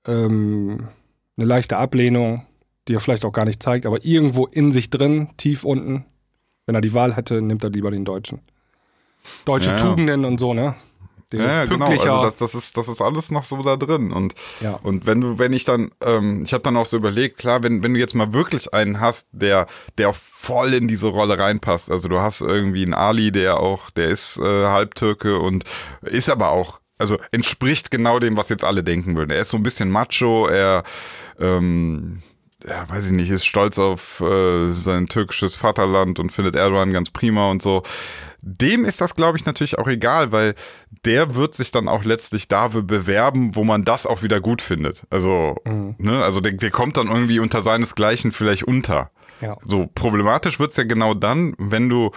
ähm, 0.06 0.88
eine 1.36 1.46
leichte 1.46 1.76
Ablehnung, 1.76 2.46
die 2.88 2.94
er 2.94 3.00
vielleicht 3.00 3.24
auch 3.24 3.32
gar 3.32 3.44
nicht 3.44 3.62
zeigt, 3.62 3.86
aber 3.86 4.04
irgendwo 4.04 4.46
in 4.46 4.72
sich 4.72 4.90
drin, 4.90 5.28
tief 5.36 5.64
unten, 5.64 6.04
wenn 6.66 6.74
er 6.74 6.80
die 6.80 6.94
Wahl 6.94 7.14
hätte, 7.14 7.40
nimmt 7.42 7.62
er 7.62 7.70
lieber 7.70 7.90
den 7.90 8.04
Deutschen. 8.04 8.40
Deutsche 9.44 9.70
Ja, 9.70 9.76
ja. 9.76 9.82
Tugenden 9.82 10.24
und 10.24 10.40
so, 10.40 10.54
ne? 10.54 10.74
Der 11.32 11.40
Ja, 11.40 11.62
ist 11.62 11.70
genau. 11.70 11.86
pünktlicher. 11.86 12.12
Also 12.12 12.22
das, 12.24 12.36
das, 12.36 12.54
ist, 12.54 12.76
das 12.76 12.88
ist 12.88 13.00
alles 13.00 13.30
noch 13.30 13.44
so 13.44 13.62
da 13.62 13.76
drin. 13.76 14.12
Und, 14.12 14.34
Ja. 14.60 14.78
und 14.82 15.06
wenn 15.06 15.20
du, 15.20 15.38
wenn 15.38 15.52
ich 15.52 15.64
dann, 15.64 15.90
ähm, 16.04 16.42
ich 16.44 16.52
habe 16.52 16.62
dann 16.62 16.76
auch 16.76 16.86
so 16.86 16.96
überlegt, 16.96 17.38
klar, 17.38 17.62
wenn, 17.62 17.82
wenn 17.82 17.94
du 17.94 18.00
jetzt 18.00 18.14
mal 18.14 18.32
wirklich 18.32 18.74
einen 18.74 19.00
hast, 19.00 19.28
der, 19.32 19.66
der 19.98 20.12
voll 20.12 20.74
in 20.74 20.88
diese 20.88 21.08
Rolle 21.08 21.38
reinpasst. 21.38 21.90
Also 21.90 22.08
du 22.08 22.20
hast 22.20 22.40
irgendwie 22.40 22.82
einen 22.84 22.94
Ali, 22.94 23.30
der 23.32 23.60
auch, 23.60 23.90
der 23.90 24.08
ist 24.08 24.38
äh, 24.38 24.66
Halbtürke 24.66 25.38
und 25.38 25.64
ist 26.02 26.28
aber 26.30 26.50
auch, 26.50 26.80
also 26.98 27.18
entspricht 27.30 27.90
genau 27.90 28.18
dem, 28.18 28.36
was 28.36 28.48
jetzt 28.48 28.64
alle 28.64 28.82
denken 28.82 29.16
würden. 29.16 29.30
Er 29.30 29.40
ist 29.40 29.50
so 29.50 29.56
ein 29.56 29.62
bisschen 29.62 29.90
macho, 29.90 30.46
er 30.48 30.82
ähm, 31.38 32.22
ja, 32.68 32.86
weiß 32.90 33.06
ich 33.06 33.12
nicht, 33.12 33.30
ist 33.30 33.46
stolz 33.46 33.78
auf 33.78 34.20
äh, 34.20 34.72
sein 34.72 35.06
türkisches 35.06 35.56
Vaterland 35.56 36.18
und 36.18 36.30
findet 36.30 36.56
Erdogan 36.56 36.92
ganz 36.92 37.10
prima 37.10 37.50
und 37.50 37.62
so. 37.62 37.82
Dem 38.42 38.84
ist 38.84 39.00
das, 39.00 39.14
glaube 39.14 39.38
ich, 39.38 39.44
natürlich 39.44 39.78
auch 39.78 39.88
egal, 39.88 40.32
weil 40.32 40.54
der 41.04 41.34
wird 41.34 41.54
sich 41.54 41.70
dann 41.70 41.88
auch 41.88 42.04
letztlich 42.04 42.48
da 42.48 42.68
bewerben, 42.68 43.54
wo 43.54 43.64
man 43.64 43.84
das 43.84 44.06
auch 44.06 44.22
wieder 44.22 44.40
gut 44.40 44.62
findet. 44.62 45.04
Also, 45.10 45.56
ne, 45.64 46.24
also 46.24 46.40
der, 46.40 46.52
der 46.52 46.70
kommt 46.70 46.96
dann 46.96 47.08
irgendwie 47.08 47.40
unter 47.40 47.62
seinesgleichen 47.62 48.32
vielleicht 48.32 48.64
unter. 48.64 49.10
Ja. 49.40 49.50
So 49.62 49.88
problematisch 49.94 50.58
wird's 50.58 50.76
ja 50.76 50.84
genau 50.84 51.14
dann, 51.14 51.54
wenn 51.58 51.88
du 51.88 52.10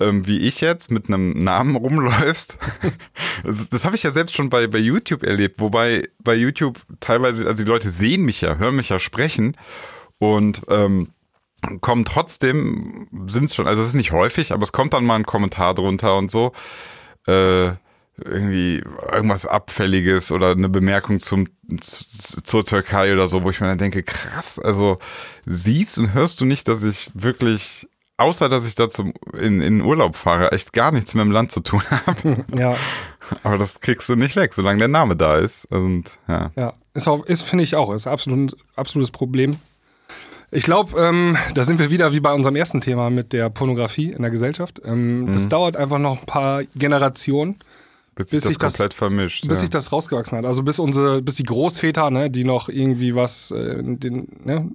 ähm, 0.00 0.26
wie 0.26 0.38
ich 0.38 0.60
jetzt 0.60 0.90
mit 0.90 1.08
einem 1.08 1.32
Namen 1.44 1.76
rumläufst. 1.76 2.58
das 3.44 3.68
das 3.68 3.84
habe 3.84 3.96
ich 3.96 4.02
ja 4.02 4.10
selbst 4.10 4.34
schon 4.34 4.50
bei, 4.50 4.66
bei 4.66 4.78
YouTube 4.78 5.22
erlebt, 5.22 5.60
wobei 5.60 6.02
bei 6.18 6.34
YouTube 6.34 6.80
teilweise, 7.00 7.46
also 7.46 7.62
die 7.62 7.68
Leute 7.68 7.90
sehen 7.90 8.24
mich 8.24 8.40
ja, 8.40 8.56
hören 8.56 8.76
mich 8.76 8.88
ja 8.88 8.98
sprechen 8.98 9.56
und 10.18 10.62
ähm, 10.68 11.10
kommen 11.80 12.04
trotzdem, 12.04 13.06
sind 13.28 13.52
schon, 13.52 13.66
also 13.66 13.82
es 13.82 13.88
ist 13.88 13.94
nicht 13.94 14.12
häufig, 14.12 14.52
aber 14.52 14.62
es 14.62 14.72
kommt 14.72 14.92
dann 14.94 15.04
mal 15.04 15.16
ein 15.16 15.26
Kommentar 15.26 15.74
drunter 15.74 16.16
und 16.16 16.30
so. 16.30 16.52
Äh, 17.26 17.72
irgendwie 18.16 18.80
irgendwas 19.12 19.44
Abfälliges 19.44 20.30
oder 20.30 20.52
eine 20.52 20.68
Bemerkung 20.68 21.18
zum, 21.18 21.48
zur 21.80 22.64
Türkei 22.64 23.12
oder 23.12 23.26
so, 23.26 23.42
wo 23.42 23.50
ich 23.50 23.60
mir 23.60 23.66
dann 23.66 23.78
denke, 23.78 24.04
krass, 24.04 24.60
also 24.60 24.98
siehst 25.46 25.98
und 25.98 26.14
hörst 26.14 26.40
du 26.40 26.44
nicht, 26.44 26.68
dass 26.68 26.84
ich 26.84 27.10
wirklich, 27.14 27.88
außer 28.16 28.48
dass 28.48 28.66
ich 28.66 28.76
da 28.76 28.88
zum, 28.88 29.14
in, 29.40 29.60
in 29.60 29.80
Urlaub 29.80 30.14
fahre, 30.14 30.52
echt 30.52 30.72
gar 30.72 30.92
nichts 30.92 31.14
mit 31.14 31.24
dem 31.24 31.32
Land 31.32 31.50
zu 31.50 31.58
tun 31.60 31.82
habe. 32.06 32.44
ja, 32.56 32.76
Aber 33.42 33.58
das 33.58 33.80
kriegst 33.80 34.08
du 34.08 34.14
nicht 34.14 34.36
weg, 34.36 34.54
solange 34.54 34.78
der 34.78 34.88
Name 34.88 35.16
da 35.16 35.38
ist. 35.38 35.64
Und 35.72 36.18
ja. 36.28 36.52
ja. 36.56 36.72
Ist, 36.94 37.08
auch- 37.08 37.24
ist 37.26 37.42
finde 37.42 37.64
ich 37.64 37.74
auch, 37.74 37.92
ist 37.92 38.06
absolut 38.06 38.56
absolutes 38.76 39.10
Problem. 39.10 39.56
Ich 40.54 40.62
glaube, 40.64 40.98
ähm, 41.00 41.36
da 41.54 41.64
sind 41.64 41.78
wir 41.80 41.90
wieder 41.90 42.12
wie 42.12 42.20
bei 42.20 42.32
unserem 42.32 42.54
ersten 42.56 42.80
Thema 42.80 43.10
mit 43.10 43.32
der 43.32 43.50
Pornografie 43.50 44.12
in 44.12 44.22
der 44.22 44.30
Gesellschaft. 44.30 44.80
Ähm, 44.84 45.22
Mhm. 45.24 45.32
Das 45.32 45.48
dauert 45.48 45.76
einfach 45.76 45.98
noch 45.98 46.20
ein 46.20 46.26
paar 46.26 46.62
Generationen, 46.76 47.56
Bis 48.14 48.30
sich 48.30 48.36
Bis 48.38 48.42
das 48.44 48.48
sich 48.50 48.58
das- 48.58 48.72
komplett 48.74 48.94
vermischt. 48.94 49.42
bis 49.48 49.56
ja. 49.58 49.60
sich 49.62 49.70
das 49.70 49.90
rausgewachsen 49.90 50.38
hat. 50.38 50.44
Also 50.46 50.62
bis 50.62 50.78
unsere, 50.78 51.20
bis 51.22 51.34
die 51.34 51.42
Großväter, 51.42 52.10
ne, 52.10 52.30
die 52.30 52.44
noch 52.44 52.68
irgendwie 52.68 53.16
was, 53.16 53.50
äh, 53.50 53.82
den, 53.82 54.28
ne, 54.44 54.70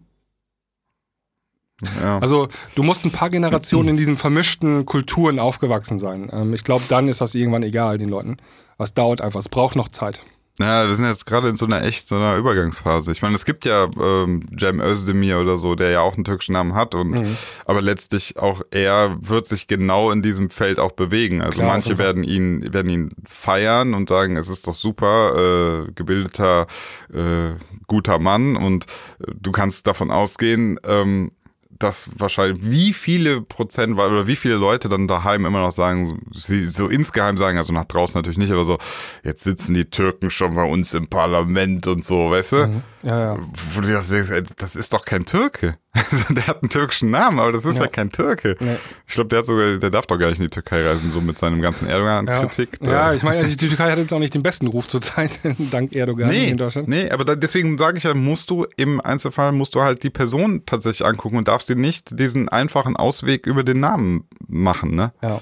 ja. 2.01 2.19
Also 2.19 2.49
du 2.75 2.83
musst 2.83 3.05
ein 3.05 3.11
paar 3.11 3.29
Generationen 3.29 3.87
in 3.89 3.95
diesen 3.97 4.17
vermischten 4.17 4.85
Kulturen 4.85 5.39
aufgewachsen 5.39 5.97
sein. 5.97 6.29
Ähm, 6.33 6.53
ich 6.53 6.65
glaube, 6.65 6.83
dann 6.89 7.07
ist 7.07 7.21
das 7.21 7.35
irgendwann 7.35 7.63
egal 7.63 7.97
den 7.97 8.09
Leuten. 8.09 8.35
Es 8.77 8.93
dauert 8.93 9.21
einfach, 9.21 9.39
es 9.39 9.47
braucht 9.47 9.77
noch 9.77 9.87
Zeit. 9.87 10.25
Ja, 10.59 10.87
wir 10.87 10.95
sind 10.95 11.05
jetzt 11.05 11.25
gerade 11.25 11.47
in 11.47 11.55
so 11.55 11.65
einer 11.65 11.83
echt 11.83 12.07
so 12.09 12.15
einer 12.15 12.35
Übergangsphase. 12.35 13.11
Ich 13.13 13.21
meine, 13.21 13.35
es 13.35 13.45
gibt 13.45 13.63
ja 13.63 13.85
ähm, 13.99 14.43
Cem 14.59 14.81
Özdemir 14.81 15.39
oder 15.39 15.55
so, 15.55 15.73
der 15.75 15.89
ja 15.91 16.01
auch 16.01 16.15
einen 16.15 16.25
türkischen 16.25 16.51
Namen 16.53 16.75
hat 16.75 16.95
und 16.95 17.11
Mhm. 17.11 17.37
aber 17.65 17.81
letztlich 17.81 18.37
auch 18.37 18.61
er 18.71 19.17
wird 19.21 19.47
sich 19.47 19.67
genau 19.67 20.11
in 20.11 20.21
diesem 20.21 20.49
Feld 20.49 20.77
auch 20.77 20.91
bewegen. 20.91 21.41
Also 21.41 21.59
Klar, 21.61 21.71
manche 21.71 21.97
werden 21.97 22.23
ihn 22.25 22.73
werden 22.73 22.89
ihn 22.91 23.09
feiern 23.27 23.93
und 23.93 24.09
sagen, 24.09 24.35
es 24.35 24.49
ist 24.49 24.67
doch 24.67 24.73
super, 24.73 25.85
äh, 25.87 25.91
gebildeter, 25.93 26.67
äh, 27.13 27.51
guter 27.87 28.19
Mann 28.19 28.57
und 28.57 28.85
äh, 29.25 29.31
du 29.33 29.51
kannst 29.53 29.87
davon 29.87 30.11
ausgehen, 30.11 30.77
ähm, 30.85 31.31
dass 31.79 32.09
wahrscheinlich 32.15 32.59
wie 32.61 32.93
viele 32.93 33.41
Prozent 33.41 33.97
oder 33.97 34.27
wie 34.27 34.35
viele 34.35 34.55
Leute 34.55 34.89
dann 34.89 35.07
daheim 35.07 35.45
immer 35.45 35.61
noch 35.61 35.71
sagen, 35.71 36.19
sie 36.33 36.65
so 36.65 36.87
insgeheim 36.87 37.37
sagen, 37.37 37.57
also 37.57 37.73
nach 37.73 37.85
draußen 37.85 38.17
natürlich 38.17 38.37
nicht, 38.37 38.51
aber 38.51 38.65
so, 38.65 38.77
jetzt 39.23 39.43
sitzen 39.43 39.73
die 39.73 39.85
Türken 39.85 40.29
schon 40.29 40.55
bei 40.55 40.63
uns 40.63 40.93
im 40.93 41.07
Parlament 41.07 41.87
und 41.87 42.03
so, 42.03 42.29
weißt 42.31 42.51
du? 42.51 42.81
Ja, 43.01 43.35
ja. 43.35 43.39
Wo 43.73 43.81
du 43.81 43.91
das 43.91 44.09
denkst, 44.09 44.29
ey, 44.29 44.43
das 44.57 44.75
ist 44.75 44.93
doch 44.93 45.05
kein 45.05 45.25
Türke. 45.25 45.77
Also 46.11 46.33
der 46.33 46.47
hat 46.47 46.61
einen 46.61 46.69
türkischen 46.69 47.09
Namen, 47.11 47.39
aber 47.39 47.51
das 47.51 47.65
ist 47.65 47.77
ja, 47.77 47.83
Ja. 47.83 47.89
kein 47.89 48.11
Türke. 48.11 48.55
Nee. 48.59 48.77
Ich 49.07 49.13
glaube, 49.15 49.27
der 49.29 49.39
hat 49.39 49.45
sogar, 49.45 49.77
der 49.77 49.89
darf 49.89 50.05
doch 50.05 50.17
gar 50.17 50.27
nicht 50.29 50.37
in 50.37 50.45
die 50.45 50.49
Türkei 50.49 50.87
reisen, 50.87 51.11
so 51.11 51.19
mit 51.19 51.37
seinem 51.37 51.61
ganzen 51.61 51.87
Erdogan-Kritik. 51.87 52.79
Ja, 52.81 52.91
ja 52.91 53.13
ich 53.13 53.23
meine, 53.23 53.45
die 53.45 53.57
Türkei 53.57 53.91
hat 53.91 53.97
jetzt 53.97 54.13
auch 54.13 54.19
nicht 54.19 54.33
den 54.33 54.43
besten 54.43 54.67
Ruf 54.67 54.87
zurzeit, 54.87 55.39
dank 55.71 55.93
Erdogan 55.93 56.29
Nee, 56.29 56.49
in 56.49 56.57
Deutschland. 56.57 56.87
nee, 56.87 57.09
aber 57.09 57.25
da, 57.25 57.35
deswegen 57.35 57.77
sage 57.77 57.97
ich 57.97 58.03
ja, 58.05 58.13
musst 58.13 58.49
du 58.49 58.65
im 58.77 59.01
Einzelfall, 59.01 59.51
musst 59.51 59.75
du 59.75 59.81
halt 59.81 60.03
die 60.03 60.09
Person 60.09 60.63
tatsächlich 60.65 61.05
angucken 61.07 61.37
und 61.37 61.47
darfst 61.47 61.69
dir 61.69 61.75
nicht 61.75 62.17
diesen 62.19 62.49
einfachen 62.49 62.95
Ausweg 62.95 63.45
über 63.45 63.63
den 63.63 63.79
Namen 63.79 64.23
machen, 64.47 64.95
ne? 64.95 65.11
Ja. 65.21 65.41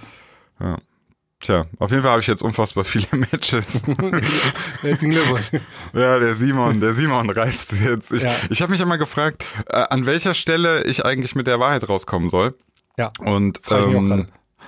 Tja, 1.39 1.65
auf 1.77 1.91
jeden 1.91 2.01
Fall 2.01 2.11
habe 2.11 2.21
ich 2.21 2.27
jetzt 2.27 2.41
unfassbar 2.41 2.83
viele 2.83 3.05
Matches. 3.11 3.83
Herzlichen 4.81 5.11
Glückwunsch. 5.11 5.51
ja, 5.93 6.17
der 6.19 6.33
Simon, 6.33 6.79
der 6.79 6.93
Simon 6.93 7.29
reißt 7.29 7.73
jetzt. 7.81 8.11
Ich, 8.11 8.23
Ja. 8.23 8.33
ich 8.49 8.61
habe 8.61 8.71
mich 8.71 8.81
immer 8.81 8.97
gefragt, 8.97 9.45
äh, 9.67 9.77
an 9.89 10.05
welcher 10.07 10.33
Stelle 10.33 10.83
ich 10.85 11.05
eigentlich 11.05 11.35
mit 11.35 11.45
der 11.45 11.59
Wahrheit 11.59 11.88
rauskommen 11.88 12.29
soll. 12.29 12.55
Ja. 12.97 13.11
Und 13.19 13.61
ähm, 13.69 14.25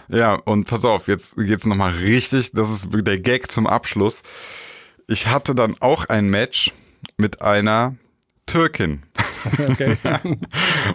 ja, 0.09 0.35
und 0.35 0.65
pass 0.65 0.85
auf, 0.85 1.07
jetzt 1.07 1.37
geht's 1.37 1.65
noch 1.65 1.75
mal 1.75 1.91
richtig, 1.91 2.51
das 2.53 2.69
ist 2.69 2.87
der 2.91 3.17
Gag 3.19 3.51
zum 3.51 3.65
Abschluss. 3.65 4.21
Ich 5.07 5.25
hatte 5.27 5.55
dann 5.55 5.75
auch 5.79 6.05
ein 6.05 6.29
Match 6.29 6.71
mit 7.17 7.41
einer 7.41 7.95
Türkin. 8.49 9.03
Okay. 9.69 9.97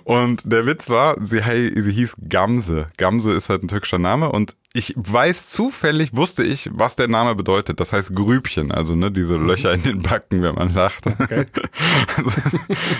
Und 0.04 0.42
der 0.44 0.66
Witz 0.66 0.90
war, 0.90 1.16
sie, 1.20 1.40
sie 1.76 1.92
hieß 1.92 2.16
Gamse. 2.28 2.88
Gamse 2.96 3.32
ist 3.32 3.48
halt 3.48 3.62
ein 3.62 3.68
türkischer 3.68 3.98
Name 3.98 4.30
und 4.30 4.56
ich 4.76 4.92
weiß 4.96 5.50
zufällig, 5.50 6.16
wusste 6.16 6.42
ich, 6.42 6.68
was 6.72 6.96
der 6.96 7.06
Name 7.06 7.36
bedeutet. 7.36 7.78
Das 7.78 7.92
heißt 7.92 8.14
Grübchen, 8.16 8.72
also 8.72 8.96
ne, 8.96 9.12
diese 9.12 9.36
Löcher 9.36 9.72
in 9.72 9.84
den 9.84 10.02
Backen, 10.02 10.42
wenn 10.42 10.56
man 10.56 10.74
lacht. 10.74 11.06
Okay. 11.06 11.46
Also, 12.16 12.30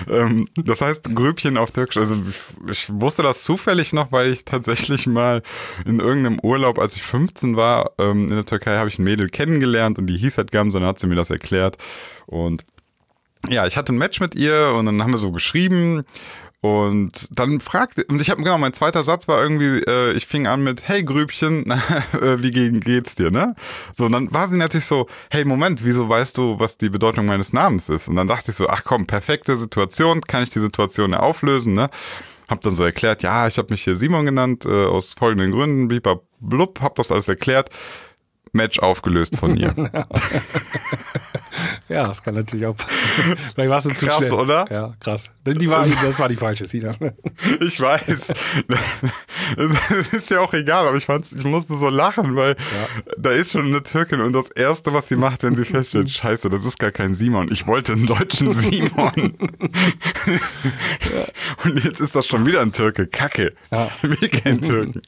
ähm, 0.09 0.47
das 0.55 0.81
heißt 0.81 1.13
Grübchen 1.13 1.57
auf 1.57 1.71
Türkisch. 1.71 1.97
Also 1.97 2.15
ich, 2.15 2.71
ich 2.71 2.89
wusste 2.93 3.23
das 3.23 3.43
zufällig 3.43 3.91
noch, 3.91 4.11
weil 4.13 4.31
ich 4.31 4.45
tatsächlich 4.45 5.05
mal 5.05 5.41
in 5.85 5.99
irgendeinem 5.99 6.39
Urlaub, 6.39 6.79
als 6.79 6.95
ich 6.95 7.03
15 7.03 7.57
war, 7.57 7.91
ähm, 7.97 8.29
in 8.29 8.35
der 8.35 8.45
Türkei, 8.45 8.77
habe 8.77 8.87
ich 8.87 8.97
ein 8.97 9.03
Mädel 9.03 9.29
kennengelernt 9.29 9.97
und 9.99 10.07
die 10.07 10.17
hieß 10.17 10.37
halt 10.37 10.51
Gamse 10.51 10.77
und 10.77 10.83
dann 10.83 10.89
hat 10.89 10.99
sie 10.99 11.07
mir 11.07 11.15
das 11.15 11.29
erklärt. 11.29 11.77
Und 12.25 12.65
ja, 13.49 13.65
ich 13.67 13.77
hatte 13.77 13.93
ein 13.93 13.97
Match 13.97 14.19
mit 14.19 14.35
ihr 14.35 14.73
und 14.75 14.85
dann 14.85 15.01
haben 15.01 15.11
wir 15.11 15.17
so 15.17 15.31
geschrieben 15.31 16.03
und 16.61 17.27
dann 17.31 17.59
fragte, 17.61 18.05
und 18.05 18.19
ich 18.21 18.31
habe, 18.31 18.41
genau, 18.41 18.57
mein 18.57 18.73
zweiter 18.73 19.03
Satz 19.03 19.27
war 19.27 19.39
irgendwie, 19.41 19.81
äh, 19.87 20.13
ich 20.13 20.25
fing 20.25 20.47
an 20.47 20.63
mit, 20.63 20.87
hey 20.87 21.03
Grübchen, 21.03 21.69
äh, 22.13 22.41
wie 22.41 22.49
ge- 22.51 22.79
geht's 22.79 23.13
dir, 23.15 23.29
ne? 23.29 23.55
So, 23.93 24.05
und 24.05 24.13
dann 24.13 24.33
war 24.33 24.47
sie 24.47 24.57
natürlich 24.57 24.87
so, 24.87 25.05
hey 25.29 25.45
Moment, 25.45 25.85
wieso 25.85 26.09
weißt 26.09 26.37
du, 26.37 26.59
was 26.59 26.77
die 26.77 26.89
Bedeutung 26.89 27.27
meines 27.27 27.53
Namens 27.53 27.87
ist? 27.89 28.07
Und 28.07 28.15
dann 28.15 28.27
dachte 28.27 28.49
ich 28.49 28.57
so, 28.57 28.67
ach 28.67 28.83
komm, 28.83 29.05
perfekte 29.05 29.55
Situation, 29.57 30.21
kann 30.21 30.41
ich 30.43 30.49
die 30.49 30.59
Situation 30.59 31.11
ja 31.11 31.19
auflösen, 31.19 31.73
ne? 31.75 31.89
Hab 32.47 32.61
dann 32.61 32.75
so 32.75 32.83
erklärt, 32.83 33.23
ja, 33.23 33.47
ich 33.47 33.57
habe 33.57 33.67
mich 33.71 33.83
hier 33.83 33.95
Simon 33.95 34.25
genannt, 34.25 34.65
äh, 34.65 34.85
aus 34.85 35.13
folgenden 35.13 35.51
Gründen, 35.51 35.87
blub, 36.39 36.79
hab 36.81 36.95
das 36.95 37.11
alles 37.11 37.27
erklärt. 37.27 37.69
Match 38.55 38.79
aufgelöst 38.79 39.35
von 39.37 39.55
ihr. 39.57 39.73
Ja, 41.87 42.07
das 42.07 42.23
kann 42.23 42.33
natürlich 42.33 42.65
auch 42.65 42.75
passieren. 42.75 43.37
Vielleicht 43.53 43.69
warst 43.69 43.85
du 43.85 43.91
zu 43.91 44.05
Krass, 44.07 44.17
schnell. 44.17 44.33
oder? 44.33 44.65
Ja, 44.71 44.93
krass. 44.99 45.29
Die 45.45 45.69
war, 45.69 45.85
das 45.87 46.19
war 46.19 46.27
die 46.29 46.35
falsche 46.35 46.65
Sina. 46.65 46.93
Ich 47.61 47.79
weiß. 47.79 48.33
Es 49.57 50.13
ist 50.13 50.29
ja 50.31 50.39
auch 50.39 50.53
egal, 50.53 50.87
aber 50.87 50.97
ich, 50.97 51.05
fand's, 51.05 51.31
ich 51.31 51.43
musste 51.43 51.75
so 51.77 51.89
lachen, 51.89 52.35
weil 52.35 52.55
da 53.17 53.29
ist 53.29 53.51
schon 53.51 53.67
eine 53.67 53.83
Türkin 53.83 54.19
und 54.19 54.33
das 54.33 54.49
Erste, 54.49 54.93
was 54.93 55.07
sie 55.07 55.15
macht, 55.15 55.43
wenn 55.43 55.55
sie 55.55 55.65
feststellt, 55.65 56.09
scheiße, 56.09 56.49
das 56.49 56.65
ist 56.65 56.79
gar 56.79 56.91
kein 56.91 57.13
Simon. 57.13 57.51
Ich 57.51 57.67
wollte 57.67 57.93
einen 57.93 58.05
deutschen 58.07 58.51
Simon. 58.51 59.37
Und 61.63 61.83
jetzt 61.83 61.99
ist 62.01 62.15
das 62.15 62.25
schon 62.25 62.45
wieder 62.45 62.61
ein 62.61 62.71
Türke. 62.71 63.07
Kacke. 63.07 63.53
Ja. 63.71 63.89
Ich 64.01 64.21
will 64.21 64.29
keinen 64.29 64.61
Türken. 64.61 65.01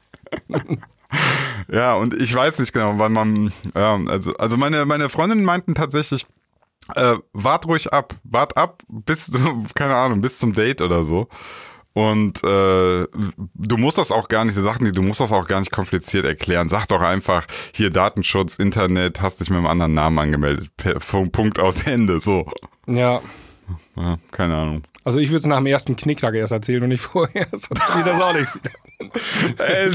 Ja, 1.69 1.95
und 1.95 2.13
ich 2.13 2.33
weiß 2.33 2.59
nicht 2.59 2.73
genau, 2.73 2.93
wann 2.97 3.13
man, 3.13 3.51
ja, 3.75 3.99
also, 4.07 4.33
also 4.37 4.57
meine, 4.57 4.85
meine 4.85 5.09
Freundinnen 5.09 5.43
meinten 5.43 5.75
tatsächlich, 5.75 6.25
äh, 6.95 7.15
wart 7.33 7.67
ruhig 7.67 7.91
ab, 7.93 8.15
wart 8.23 8.55
ab, 8.57 8.83
bis 8.87 9.27
du, 9.27 9.65
keine 9.75 9.95
Ahnung, 9.95 10.21
bis 10.21 10.39
zum 10.39 10.53
Date 10.53 10.81
oder 10.81 11.03
so. 11.03 11.27
Und 11.93 12.43
äh, 12.43 13.07
du 13.55 13.77
musst 13.77 13.97
das 13.97 14.11
auch 14.11 14.27
gar 14.27 14.45
nicht, 14.45 14.53
sagten 14.53 14.85
die, 14.85 14.91
du 14.91 15.01
musst 15.01 15.19
das 15.19 15.31
auch 15.31 15.47
gar 15.47 15.59
nicht 15.59 15.71
kompliziert 15.71 16.25
erklären. 16.25 16.69
Sag 16.69 16.85
doch 16.89 17.01
einfach, 17.01 17.47
hier 17.73 17.89
Datenschutz, 17.89 18.57
Internet, 18.57 19.19
hast 19.19 19.41
dich 19.41 19.49
mit 19.49 19.57
einem 19.57 19.65
anderen 19.65 19.95
Namen 19.95 20.19
angemeldet. 20.19 20.69
Punkt 21.31 21.59
aus 21.59 21.87
Ende, 21.87 22.19
so. 22.19 22.45
Ja. 22.85 23.21
Ja, 23.95 24.17
keine 24.31 24.55
Ahnung. 24.55 24.83
Also 25.07 25.19
ich 25.19 25.29
würde 25.29 25.39
es 25.39 25.45
nach 25.45 25.55
dem 25.55 25.67
ersten 25.67 25.95
Knicktag 25.95 26.35
erst 26.35 26.51
erzählen 26.51 26.83
und 26.83 26.89
nicht 26.89 26.99
vorher, 27.13 27.47
sonst 27.53 27.95
wird 27.95 28.07
das 28.07 28.19
auch 28.19 28.33
nichts. 28.33 28.59
Ey, 29.57 29.89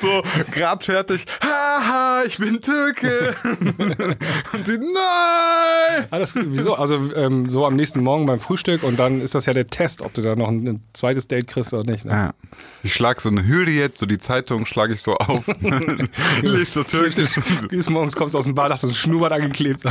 so, 0.00 0.22
grad 0.50 0.82
fertig. 0.82 1.26
Haha, 1.42 2.22
ich 2.26 2.38
bin 2.38 2.62
Türke. 2.62 3.34
Und 4.52 4.66
sie, 4.66 4.78
nein! 4.78 6.06
Alles, 6.10 6.34
wieso? 6.36 6.74
Also 6.74 7.12
ähm, 7.16 7.50
so 7.50 7.66
am 7.66 7.76
nächsten 7.76 8.00
Morgen 8.02 8.24
beim 8.24 8.38
Frühstück 8.38 8.84
und 8.84 8.98
dann 8.98 9.20
ist 9.20 9.34
das 9.34 9.46
ja 9.46 9.52
der 9.52 9.66
Test, 9.66 10.00
ob 10.00 10.14
du 10.14 10.22
da 10.22 10.36
noch 10.36 10.48
ein, 10.48 10.66
ein 10.66 10.82
zweites 10.92 11.26
Date 11.26 11.48
kriegst 11.48 11.74
oder 11.74 11.90
nicht. 11.90 12.04
Ne? 12.04 12.12
Ja. 12.12 12.34
Ich 12.84 12.94
schlag 12.94 13.20
so 13.20 13.28
eine 13.28 13.46
Hürde 13.46 13.72
jetzt, 13.72 13.98
so 13.98 14.06
die 14.06 14.18
Zeitung 14.18 14.64
schlage 14.64 14.94
ich 14.94 15.02
so 15.02 15.16
auf. 15.16 15.48
Lies 16.42 16.72
so 16.72 16.84
türkisch. 16.84 17.34
Gehst 17.68 17.90
morgens, 17.90 18.14
kommst 18.14 18.36
aus 18.36 18.44
dem 18.44 18.54
Bad, 18.54 18.70
hast 18.70 18.84
du 18.84 18.86
einen 18.86 18.96
Schnurrbart 18.96 19.32
angeklebt. 19.32 19.84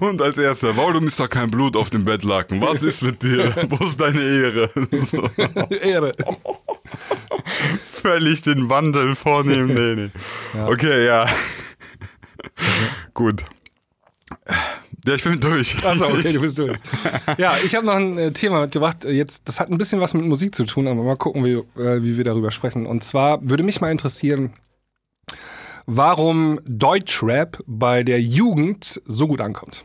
Und 0.00 0.22
als 0.22 0.38
erster, 0.38 0.76
warum 0.76 1.06
ist 1.06 1.20
da 1.20 1.26
kein 1.26 1.50
Blut 1.50 1.76
auf 1.76 1.90
dem 1.90 2.04
Bettlaken? 2.04 2.60
Was 2.60 2.82
ist 2.82 3.02
mit 3.02 3.22
dir? 3.22 3.54
Wo 3.68 3.84
ist 3.84 4.00
deine 4.00 4.20
Ehre? 4.20 4.70
So, 5.04 5.28
Ehre. 5.82 6.12
völlig 7.82 8.42
den 8.42 8.68
Wandel 8.68 9.14
vornehmen. 9.14 9.74
Nee, 9.74 10.10
nee. 10.54 10.60
Okay, 10.62 11.06
ja. 11.06 11.26
Gut. 13.12 13.44
Ja, 15.06 15.14
ich 15.14 15.22
bin 15.22 15.38
durch. 15.38 15.84
Achso, 15.84 16.06
okay, 16.06 16.32
du 16.32 16.40
bist 16.40 16.58
durch. 16.58 16.78
Ja, 17.38 17.56
ich 17.62 17.74
habe 17.74 17.84
noch 17.84 17.94
ein 17.94 18.16
äh, 18.16 18.32
Thema 18.32 18.62
mitgebracht. 18.62 19.04
Jetzt, 19.04 19.42
das 19.46 19.60
hat 19.60 19.70
ein 19.70 19.76
bisschen 19.76 20.00
was 20.00 20.14
mit 20.14 20.24
Musik 20.24 20.54
zu 20.54 20.64
tun, 20.64 20.88
aber 20.88 21.02
mal 21.02 21.16
gucken, 21.16 21.44
wie, 21.44 21.52
äh, 21.80 22.02
wie 22.02 22.16
wir 22.16 22.24
darüber 22.24 22.50
sprechen. 22.50 22.86
Und 22.86 23.04
zwar 23.04 23.38
würde 23.42 23.62
mich 23.62 23.80
mal 23.82 23.90
interessieren, 23.90 24.54
warum 25.86 26.60
Deutschrap 26.66 27.62
bei 27.66 28.02
der 28.02 28.20
Jugend 28.20 29.00
so 29.04 29.26
gut 29.28 29.40
ankommt. 29.40 29.84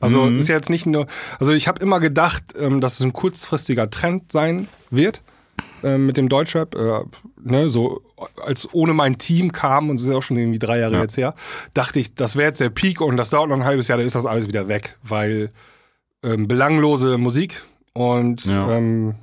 Also 0.00 0.28
ist 0.28 0.48
ja 0.48 0.54
jetzt 0.54 0.70
nicht 0.70 0.86
nur, 0.86 1.06
also 1.38 1.52
ich 1.52 1.68
habe 1.68 1.82
immer 1.82 2.00
gedacht, 2.00 2.54
ähm, 2.58 2.80
dass 2.80 2.94
es 2.94 3.00
ein 3.04 3.12
kurzfristiger 3.12 3.90
Trend 3.90 4.32
sein 4.32 4.66
wird 4.90 5.22
ähm, 5.82 6.06
mit 6.06 6.16
dem 6.16 6.30
Deutschrap. 6.30 6.74
Äh, 6.74 7.00
ne, 7.42 7.68
so 7.68 8.00
als 8.42 8.66
ohne 8.72 8.94
mein 8.94 9.18
Team 9.18 9.52
kam 9.52 9.90
und 9.90 9.96
das 9.98 10.04
ist 10.06 10.10
ja 10.12 10.16
auch 10.16 10.22
schon 10.22 10.38
irgendwie 10.38 10.58
drei 10.58 10.78
Jahre 10.78 10.94
Ja. 10.94 11.02
jetzt 11.02 11.18
her, 11.18 11.34
dachte 11.74 12.00
ich, 12.00 12.14
das 12.14 12.36
wäre 12.36 12.48
jetzt 12.48 12.60
der 12.62 12.70
Peak 12.70 13.02
und 13.02 13.18
das 13.18 13.28
dauert 13.28 13.50
noch 13.50 13.56
ein 13.56 13.64
halbes 13.64 13.88
Jahr, 13.88 13.98
dann 13.98 14.06
ist 14.06 14.14
das 14.14 14.24
alles 14.24 14.48
wieder 14.48 14.68
weg, 14.68 14.98
weil 15.02 15.50
ähm, 16.22 16.48
belanglose 16.48 17.18
Musik 17.18 17.62
und 17.92 18.46
Ja. 18.46 18.70
ähm, 18.76 19.16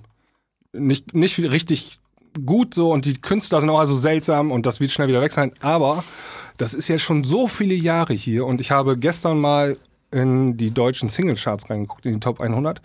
nicht, 0.74 1.16
nicht 1.16 1.40
richtig 1.40 1.98
gut 2.38 2.74
so 2.74 2.92
und 2.92 3.06
die 3.06 3.20
Künstler 3.20 3.62
sind 3.62 3.70
auch 3.70 3.80
also 3.80 3.96
seltsam 3.96 4.52
und 4.52 4.66
das 4.66 4.80
wird 4.80 4.92
schnell 4.92 5.08
wieder 5.08 5.22
weg 5.22 5.32
sein. 5.32 5.52
Aber 5.62 6.04
das 6.58 6.74
ist 6.74 6.88
jetzt 6.88 7.04
schon 7.04 7.24
so 7.24 7.48
viele 7.48 7.76
Jahre 7.76 8.14
hier 8.14 8.46
und 8.46 8.62
ich 8.62 8.72
habe 8.72 8.98
gestern 8.98 9.40
mal 9.40 9.78
in 10.12 10.56
die 10.58 10.72
deutschen 10.72 11.10
Singlecharts 11.10 11.70
reingeguckt, 11.70 12.06
in 12.06 12.14
die 12.14 12.20
Top 12.20 12.40
100 12.40 12.82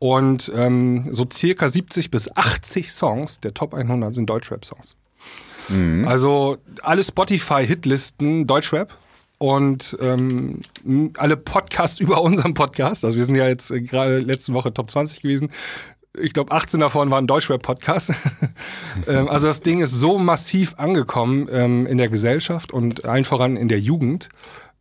und 0.00 0.50
ähm, 0.54 1.06
so 1.10 1.26
circa 1.32 1.68
70 1.68 2.10
bis 2.10 2.34
80 2.36 2.90
Songs 2.92 3.40
der 3.40 3.54
Top 3.54 3.74
100 3.74 4.14
sind 4.14 4.28
Deutschrap-Songs. 4.28 4.96
Also 6.06 6.58
alle 6.82 7.02
Spotify-Hitlisten 7.02 8.46
Deutschrap 8.46 8.96
und 9.38 9.96
ähm, 10.00 10.60
alle 11.16 11.36
Podcasts 11.36 12.00
über 12.00 12.22
unseren 12.22 12.54
Podcast, 12.54 13.04
also 13.04 13.16
wir 13.16 13.24
sind 13.24 13.36
ja 13.36 13.48
jetzt 13.48 13.70
äh, 13.70 13.80
gerade 13.80 14.18
letzte 14.18 14.52
Woche 14.52 14.72
Top 14.72 14.90
20 14.90 15.22
gewesen, 15.22 15.50
ich 16.18 16.32
glaube 16.32 16.52
18 16.52 16.80
davon 16.80 17.10
waren 17.10 17.26
Deutschrap-Podcasts. 17.26 18.12
ähm, 19.08 19.28
also 19.28 19.46
das 19.46 19.60
Ding 19.60 19.80
ist 19.80 19.92
so 19.92 20.18
massiv 20.18 20.74
angekommen 20.76 21.48
ähm, 21.50 21.86
in 21.86 21.98
der 21.98 22.08
Gesellschaft 22.08 22.72
und 22.72 23.04
allen 23.04 23.24
voran 23.24 23.56
in 23.56 23.68
der 23.68 23.80
Jugend. 23.80 24.28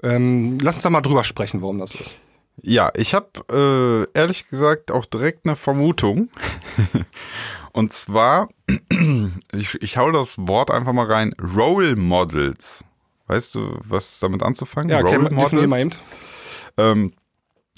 Ähm, 0.01 0.57
lass 0.61 0.75
uns 0.75 0.83
da 0.83 0.89
mal 0.89 1.01
drüber 1.01 1.23
sprechen, 1.23 1.61
warum 1.61 1.79
das 1.79 1.95
ist. 1.95 2.15
Ja, 2.61 2.91
ich 2.95 3.13
habe 3.13 4.07
äh, 4.13 4.19
ehrlich 4.19 4.47
gesagt 4.47 4.91
auch 4.91 5.05
direkt 5.05 5.45
eine 5.45 5.55
Vermutung. 5.55 6.29
und 7.71 7.93
zwar, 7.93 8.49
ich, 9.51 9.81
ich 9.81 9.97
hau 9.97 10.11
das 10.11 10.37
Wort 10.37 10.69
einfach 10.69 10.93
mal 10.93 11.11
rein, 11.11 11.33
Role 11.55 11.95
Models. 11.95 12.85
Weißt 13.27 13.55
du, 13.55 13.79
was 13.83 14.19
damit 14.19 14.43
anzufangen? 14.43 14.89
Ja, 14.89 14.99
Role 14.99 15.25
okay, 15.25 15.33
Models. 15.33 15.69
Mal 15.69 15.79
eben. 15.79 15.91
Ähm, 16.77 17.13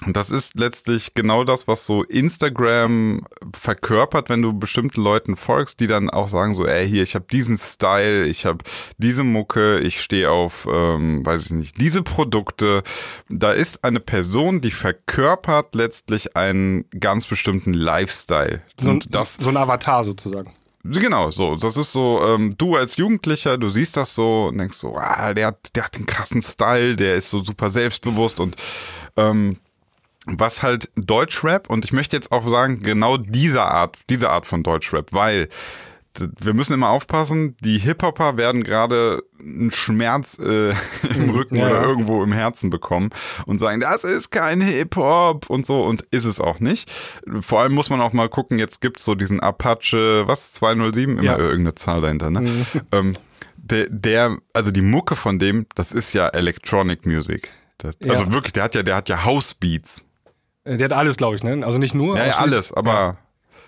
und 0.04 0.18
das 0.18 0.30
ist 0.30 0.60
letztlich 0.60 1.14
genau 1.14 1.46
das, 1.46 1.70
was 1.70 1.86
so 1.86 2.04
Instagram 2.04 3.26
verkörpert, 3.54 4.28
wenn 4.28 4.42
du 4.42 4.52
bestimmten 4.52 5.02
Leuten 5.02 5.38
folgst, 5.38 5.80
die 5.80 5.88
dann 5.88 6.10
auch 6.10 6.28
sagen 6.28 6.54
so, 6.54 6.68
ey, 6.68 6.86
hier, 6.88 7.02
ich 7.02 7.16
habe 7.16 7.26
diesen 7.32 7.58
Style, 7.58 8.26
ich 8.26 8.46
habe 8.46 8.58
diese 8.98 9.24
Mucke, 9.24 9.80
ich 9.80 10.02
stehe 10.02 10.30
auf, 10.30 10.68
ähm, 10.70 11.26
weiß 11.26 11.46
ich 11.46 11.52
nicht, 11.52 11.80
diese 11.80 12.04
Produkte. 12.04 12.84
Da 13.30 13.54
ist 13.54 13.86
eine 13.86 14.02
Person, 14.02 14.60
die 14.60 14.72
verkörpert 14.72 15.76
letztlich 15.76 16.36
einen 16.36 16.90
ganz 17.00 17.26
bestimmten 17.26 17.74
Lifestyle. 17.74 18.62
So, 18.78 18.90
ein, 18.90 19.00
das, 19.10 19.36
so 19.36 19.48
ein 19.48 19.58
Avatar 19.58 20.04
sozusagen. 20.04 20.54
Genau, 20.84 21.32
so. 21.32 21.56
Das 21.56 21.78
ist 21.78 21.94
so, 21.94 22.22
ähm, 22.22 22.56
du 22.58 22.76
als 22.76 22.98
Jugendlicher, 22.98 23.58
du 23.58 23.70
siehst 23.70 23.96
das 23.96 24.14
so 24.14 24.48
und 24.48 24.58
denkst 24.58 24.78
so, 24.78 24.98
ah, 24.98 25.34
der 25.34 25.48
hat, 25.48 25.76
der 25.76 25.86
hat 25.86 25.98
den 25.98 26.06
krassen 26.06 26.42
Style, 26.42 26.98
der 26.98 27.16
ist 27.16 27.30
so 27.30 27.44
super 27.44 27.70
selbstbewusst 27.70 28.42
und 28.42 28.56
ähm, 29.18 29.58
was 30.26 30.64
halt 30.64 30.90
Deutschrap 30.96 31.70
und 31.70 31.86
ich 31.86 31.94
möchte 31.94 32.16
jetzt 32.16 32.32
auch 32.32 32.48
sagen, 32.48 32.82
genau 32.82 33.18
diese 33.18 33.64
Art, 33.64 33.98
diese 34.10 34.30
Art 34.30 34.46
von 34.48 34.64
Deutschrap, 34.64 35.14
weil 35.14 35.50
wir 36.42 36.54
müssen 36.54 36.74
immer 36.74 36.90
aufpassen, 36.90 37.56
die 37.62 37.78
Hip-Hopper 37.80 38.38
werden 38.38 38.64
gerade 38.64 39.24
einen 39.40 39.72
Schmerz 39.72 40.40
äh, 40.40 40.70
im 41.16 41.30
Rücken 41.30 41.58
ja, 41.58 41.68
oder 41.68 41.82
ja. 41.82 41.84
irgendwo 41.84 42.24
im 42.24 42.32
Herzen 42.32 42.70
bekommen 42.70 43.10
und 43.46 43.60
sagen, 43.60 43.82
das 43.82 44.04
ist 44.04 44.32
kein 44.32 44.62
Hip-Hop 44.62 45.50
und 45.50 45.66
so 45.66 45.84
und 45.84 46.04
ist 46.12 46.26
es 46.26 46.40
auch 46.40 46.60
nicht. 46.60 46.92
Vor 47.42 47.62
allem 47.62 47.74
muss 47.74 47.90
man 47.90 48.02
auch 48.02 48.14
mal 48.14 48.30
gucken, 48.30 48.60
jetzt 48.60 48.82
gibt's 48.82 49.04
so 49.04 49.16
diesen 49.16 49.40
Apache, 49.40 50.28
was, 50.28 50.54
207, 50.54 51.18
immer 51.18 51.24
ja. 51.24 51.38
irgendeine 51.38 51.76
Zahl 51.76 52.02
dahinter, 52.02 52.30
ne? 52.30 52.42
Mhm. 52.42 52.66
Ähm, 52.92 53.14
der, 53.58 53.88
der, 53.90 54.38
also 54.54 54.72
die 54.72 54.82
Mucke 54.82 55.16
von 55.16 55.40
dem, 55.40 55.66
das 55.76 55.92
ist 55.92 56.14
ja 56.14 56.28
Electronic 56.30 57.06
Music. 57.06 57.50
Das, 57.78 57.96
also 58.08 58.32
wirklich, 58.32 58.54
der 58.54 58.64
hat 58.64 58.76
ja, 58.76 58.84
der 58.84 58.96
hat 58.96 59.10
ja 59.10 59.26
House 59.26 59.54
Beats. 59.54 60.06
Äh, 60.66 60.78
der 60.78 60.86
hat 60.86 60.94
alles, 60.94 61.18
glaube 61.18 61.36
ich, 61.36 61.44
ne? 61.44 61.66
Also 61.66 61.78
nicht 61.78 61.96
nur. 61.96 62.18
Ja, 62.18 62.26
ja 62.26 62.38
alles, 62.38 62.74
aber. 62.74 63.18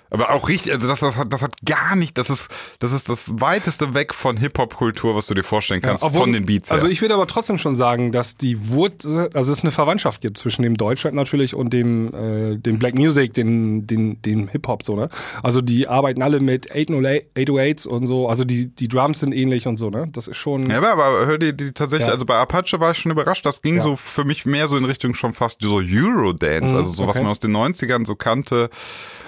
Aber 0.09 0.31
auch 0.31 0.47
richtig, 0.47 0.71
also 0.71 0.87
das, 0.87 1.01
das, 1.01 1.17
hat, 1.17 1.33
das 1.33 1.41
hat 1.41 1.53
gar 1.65 1.95
nicht, 1.95 2.17
das 2.17 2.29
ist, 2.29 2.49
das 2.79 2.93
ist 2.93 3.09
das 3.09 3.31
weiteste 3.39 3.93
weg 3.93 4.13
von 4.13 4.37
Hip-Hop-Kultur, 4.37 5.15
was 5.15 5.27
du 5.27 5.33
dir 5.33 5.43
vorstellen 5.43 5.81
kannst, 5.81 6.03
ja, 6.03 6.07
obwohl, 6.07 6.21
von 6.21 6.33
den 6.33 6.45
Beats. 6.45 6.71
Also 6.71 6.81
her. 6.81 6.85
Also 6.85 6.93
ich 6.93 7.01
würde 7.01 7.13
aber 7.13 7.27
trotzdem 7.27 7.57
schon 7.57 7.75
sagen, 7.75 8.11
dass 8.11 8.37
die 8.37 8.69
Wurzel, 8.69 9.29
also 9.33 9.51
es 9.51 9.63
eine 9.63 9.71
Verwandtschaft 9.71 10.21
gibt 10.21 10.37
zwischen 10.37 10.61
dem 10.61 10.77
Deutschrap 10.77 11.13
natürlich 11.13 11.55
und 11.55 11.73
dem, 11.73 12.13
äh, 12.13 12.57
dem 12.57 12.79
Black 12.79 12.95
Music, 12.95 13.33
den, 13.33 13.85
den, 13.85 14.21
dem 14.21 14.47
Hip-Hop 14.47 14.83
so, 14.83 14.95
ne? 14.95 15.09
Also 15.43 15.61
die 15.61 15.87
arbeiten 15.87 16.21
alle 16.21 16.39
mit 16.39 16.71
808s 16.71 17.87
und 17.87 18.07
so, 18.07 18.29
also 18.29 18.45
die, 18.45 18.67
die 18.67 18.87
Drums 18.87 19.19
sind 19.19 19.33
ähnlich 19.33 19.67
und 19.67 19.77
so, 19.77 19.89
ne? 19.89 20.07
Das 20.13 20.27
ist 20.27 20.37
schon. 20.37 20.69
Ja, 20.69 20.77
aber 20.77 21.25
hör 21.25 21.37
dir 21.37 21.53
die 21.53 21.73
tatsächlich, 21.73 22.07
ja. 22.07 22.13
also 22.13 22.25
bei 22.25 22.37
Apache 22.37 22.79
war 22.79 22.91
ich 22.91 22.97
schon 22.97 23.11
überrascht, 23.11 23.45
das 23.45 23.61
ging 23.61 23.77
ja. 23.77 23.81
so 23.81 23.95
für 23.95 24.23
mich 24.23 24.45
mehr 24.45 24.67
so 24.67 24.77
in 24.77 24.85
Richtung 24.85 25.13
schon 25.13 25.33
fast 25.33 25.61
so 25.61 25.81
Eurodance, 25.81 26.73
mhm, 26.73 26.79
also 26.79 26.91
so 26.91 27.03
okay. 27.03 27.09
was 27.09 27.17
man 27.17 27.27
aus 27.27 27.39
den 27.39 27.55
90ern 27.55 28.05
so 28.05 28.15
kannte. 28.15 28.69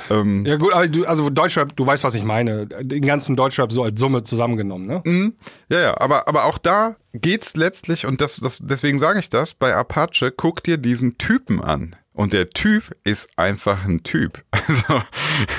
Ähm, 0.09 0.45
ja 0.45 0.57
gut, 0.57 0.68
du, 0.87 1.05
also 1.05 1.29
Deutschrap, 1.29 1.75
du 1.75 1.85
weißt, 1.85 2.03
was 2.03 2.15
ich 2.15 2.23
meine. 2.23 2.67
Den 2.67 3.05
ganzen 3.05 3.35
Deutschrap 3.35 3.71
so 3.71 3.83
als 3.83 3.99
Summe 3.99 4.23
zusammengenommen, 4.23 4.87
ne? 4.87 5.01
Mhm. 5.05 5.33
Ja, 5.69 5.79
ja, 5.79 5.99
aber, 5.99 6.27
aber 6.27 6.45
auch 6.45 6.57
da 6.57 6.95
geht's 7.13 7.55
letztlich, 7.55 8.05
und 8.05 8.21
das, 8.21 8.37
das, 8.37 8.59
deswegen 8.61 8.99
sage 8.99 9.19
ich 9.19 9.29
das, 9.29 9.53
bei 9.53 9.75
Apache, 9.75 10.31
guck 10.31 10.63
dir 10.63 10.77
diesen 10.77 11.17
Typen 11.17 11.61
an. 11.61 11.95
Und 12.13 12.33
der 12.33 12.49
Typ 12.49 12.95
ist 13.03 13.29
einfach 13.37 13.85
ein 13.85 14.03
Typ. 14.03 14.43
Also, 14.69 15.01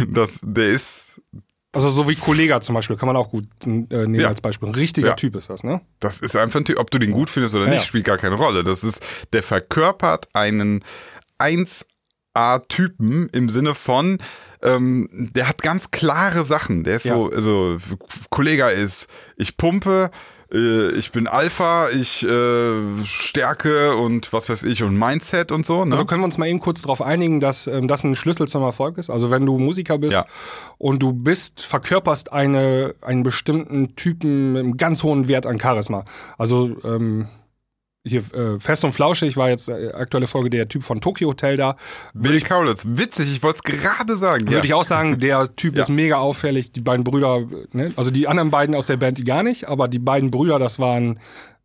das, 0.08 0.40
der 0.44 0.68
ist, 0.68 1.20
also 1.72 1.88
so 1.88 2.08
wie 2.08 2.14
Kollega 2.14 2.60
zum 2.60 2.74
Beispiel, 2.74 2.96
kann 2.96 3.06
man 3.06 3.16
auch 3.16 3.30
gut 3.30 3.44
äh, 3.64 3.68
nehmen 3.68 4.20
ja. 4.20 4.28
als 4.28 4.40
Beispiel. 4.40 4.68
Ein 4.68 4.74
richtiger 4.74 5.08
ja. 5.08 5.14
Typ 5.14 5.36
ist 5.36 5.50
das, 5.50 5.64
ne? 5.64 5.80
Das 6.00 6.20
ist 6.20 6.36
einfach 6.36 6.60
ein 6.60 6.64
Typ. 6.64 6.78
Ob 6.78 6.90
du 6.90 6.98
den 6.98 7.12
gut 7.12 7.30
findest 7.30 7.54
oder 7.54 7.66
ja. 7.66 7.72
nicht, 7.72 7.84
spielt 7.84 8.04
gar 8.04 8.18
keine 8.18 8.36
Rolle. 8.36 8.62
Das 8.62 8.84
ist, 8.84 9.04
der 9.32 9.42
verkörpert 9.42 10.28
einen 10.32 10.84
1 11.38 11.86
A-Typen 12.34 13.28
im 13.32 13.48
Sinne 13.48 13.74
von, 13.74 14.18
ähm, 14.62 15.08
der 15.10 15.48
hat 15.48 15.62
ganz 15.62 15.90
klare 15.90 16.44
Sachen. 16.44 16.84
Der 16.84 16.96
ist 16.96 17.04
ja. 17.04 17.14
so, 17.14 17.30
also 17.30 17.78
Kollege 18.30 18.66
ist, 18.66 19.08
ich 19.36 19.56
pumpe, 19.56 20.10
äh, 20.52 20.92
ich 20.92 21.12
bin 21.12 21.26
Alpha, 21.26 21.88
ich 21.90 22.22
äh, 22.22 23.04
Stärke 23.04 23.96
und 23.96 24.32
was 24.32 24.48
weiß 24.48 24.64
ich 24.64 24.82
und 24.82 24.98
Mindset 24.98 25.52
und 25.52 25.64
so. 25.64 25.84
Ne? 25.84 25.92
Also 25.92 26.04
können 26.04 26.22
wir 26.22 26.26
uns 26.26 26.38
mal 26.38 26.46
eben 26.46 26.60
kurz 26.60 26.82
darauf 26.82 27.02
einigen, 27.02 27.40
dass 27.40 27.66
ähm, 27.66 27.88
das 27.88 28.04
ein 28.04 28.16
Schlüssel 28.16 28.48
zum 28.48 28.62
Erfolg 28.62 28.98
ist. 28.98 29.10
Also 29.10 29.30
wenn 29.30 29.46
du 29.46 29.58
Musiker 29.58 29.98
bist 29.98 30.14
ja. 30.14 30.26
und 30.78 31.02
du 31.02 31.12
bist, 31.12 31.60
verkörperst 31.60 32.32
eine, 32.32 32.94
einen 33.00 33.22
bestimmten 33.22 33.96
Typen 33.96 34.52
mit 34.52 34.62
einem 34.62 34.76
ganz 34.76 35.02
hohen 35.02 35.28
Wert 35.28 35.46
an 35.46 35.58
Charisma. 35.58 36.04
Also 36.36 36.76
ähm, 36.84 37.28
hier 38.06 38.22
äh, 38.34 38.58
Fest 38.58 38.84
und 38.84 38.92
Flauschig 38.92 39.36
war 39.36 39.50
jetzt 39.50 39.68
äh, 39.68 39.92
aktuelle 39.92 40.26
Folge 40.26 40.48
der 40.48 40.68
Typ 40.68 40.84
von 40.84 41.00
Tokyo 41.00 41.28
Hotel 41.28 41.56
da. 41.56 41.76
Billy 42.14 42.40
Kaulitz, 42.40 42.86
witzig, 42.88 43.30
ich 43.30 43.42
wollte 43.42 43.60
es 43.64 43.80
gerade 43.80 44.16
sagen. 44.16 44.44
Würde 44.44 44.58
ja. 44.58 44.64
ich 44.64 44.74
auch 44.74 44.84
sagen, 44.84 45.18
der 45.18 45.54
Typ 45.54 45.74
ja. 45.76 45.82
ist 45.82 45.90
mega 45.90 46.16
auffällig. 46.16 46.72
Die 46.72 46.80
beiden 46.80 47.04
Brüder, 47.04 47.46
ne? 47.72 47.92
also 47.96 48.10
die 48.10 48.26
anderen 48.26 48.50
beiden 48.50 48.74
aus 48.74 48.86
der 48.86 48.96
Band, 48.96 49.18
die 49.18 49.24
gar 49.24 49.42
nicht, 49.42 49.68
aber 49.68 49.86
die 49.86 49.98
beiden 49.98 50.30
Brüder, 50.30 50.58
das 50.58 50.78
waren 50.78 51.20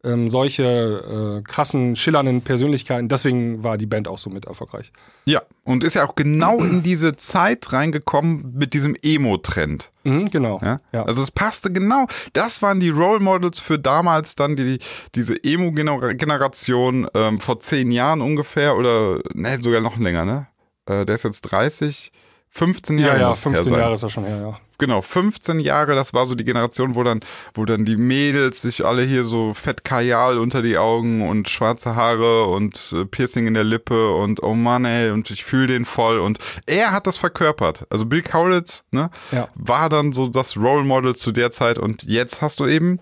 ähm, 0.06 0.30
solche 0.30 0.64
äh, 0.64 1.42
krassen, 1.42 1.96
schillernden 1.96 2.42
Persönlichkeiten. 2.42 3.10
Deswegen 3.10 3.64
war 3.64 3.78
die 3.78 3.86
Band 3.86 4.08
auch 4.08 4.18
so 4.18 4.30
mit 4.30 4.46
erfolgreich. 4.46 4.92
Ja, 5.26 5.42
und 5.64 5.84
ist 5.84 5.96
ja 5.96 6.08
auch 6.08 6.16
genau 6.16 6.60
in 6.60 6.84
diese 6.84 7.18
Zeit 7.18 7.74
reingekommen 7.74 8.54
mit 8.56 8.74
diesem 8.74 8.96
Emo-Trend. 9.02 9.92
Mhm, 10.04 10.26
genau. 10.26 10.60
Ja? 10.64 10.80
ja? 10.92 11.04
Also 11.04 11.22
es 11.22 11.32
passte 11.32 11.72
genau. 11.72 12.08
Das 12.34 12.62
waren 12.62 12.80
die 12.80 12.90
Role 12.90 13.20
Models 13.20 13.60
für 13.60 13.80
damals 13.80 14.36
dann 14.36 14.56
die, 14.56 14.80
diese 15.16 15.36
Emo-Generation 15.44 17.08
ähm, 17.14 17.40
vor 17.40 17.60
zehn 17.60 17.92
Jahren 17.92 18.22
ungefähr 18.22 18.76
oder 18.76 19.20
ne, 19.34 19.60
sogar 19.62 19.82
noch 19.82 19.98
länger, 19.98 20.26
ne? 20.26 20.48
Äh, 20.86 21.06
der 21.06 21.16
ist 21.16 21.24
jetzt 21.24 21.42
30. 21.42 22.12
15 22.56 22.98
Jahre. 23.00 23.20
Ja, 23.20 23.30
ja, 23.30 23.36
15 23.36 23.74
Jahre 23.74 23.94
ist 23.96 24.04
er 24.04 24.10
schon 24.10 24.24
her, 24.24 24.38
ja. 24.38 24.60
Genau, 24.78 25.02
15 25.02 25.60
Jahre, 25.60 25.96
das 25.96 26.14
war 26.14 26.26
so 26.26 26.36
die 26.36 26.44
Generation, 26.44 26.96
wo 26.96 27.04
dann, 27.04 27.22
wo 27.54 27.66
dann 27.66 27.86
die 27.86 27.98
Mädels 27.98 28.62
sich 28.62 28.86
alle 28.86 29.04
hier 29.04 29.24
so 29.24 29.54
fett 29.54 29.84
Kajal 29.84 30.38
unter 30.38 30.62
die 30.62 30.78
Augen 30.78 31.28
und 31.28 31.50
schwarze 31.50 31.96
Haare 31.96 32.46
und 32.46 32.94
äh, 32.94 33.06
Piercing 33.06 33.48
in 33.48 33.54
der 33.54 33.64
Lippe 33.64 34.14
und 34.14 34.44
oh 34.44 34.54
Mann, 34.54 34.86
ey, 34.86 35.12
und 35.12 35.32
ich 35.32 35.44
fühle 35.44 35.68
den 35.68 35.86
voll. 35.86 36.20
Und 36.20 36.40
er 36.66 36.92
hat 36.92 37.08
das 37.08 37.18
verkörpert. 37.18 37.86
Also 37.90 38.06
Bill 38.06 38.22
Kaulitz, 38.22 38.84
ne, 38.92 39.10
ja. 39.32 39.48
war 39.56 39.90
dann 39.90 40.14
so 40.14 40.28
das 40.28 40.58
Role 40.58 40.84
Model 40.84 41.16
zu 41.16 41.32
der 41.32 41.52
Zeit 41.52 41.80
und 41.80 42.04
jetzt 42.04 42.42
hast 42.42 42.60
du 42.60 42.68
eben 42.68 43.00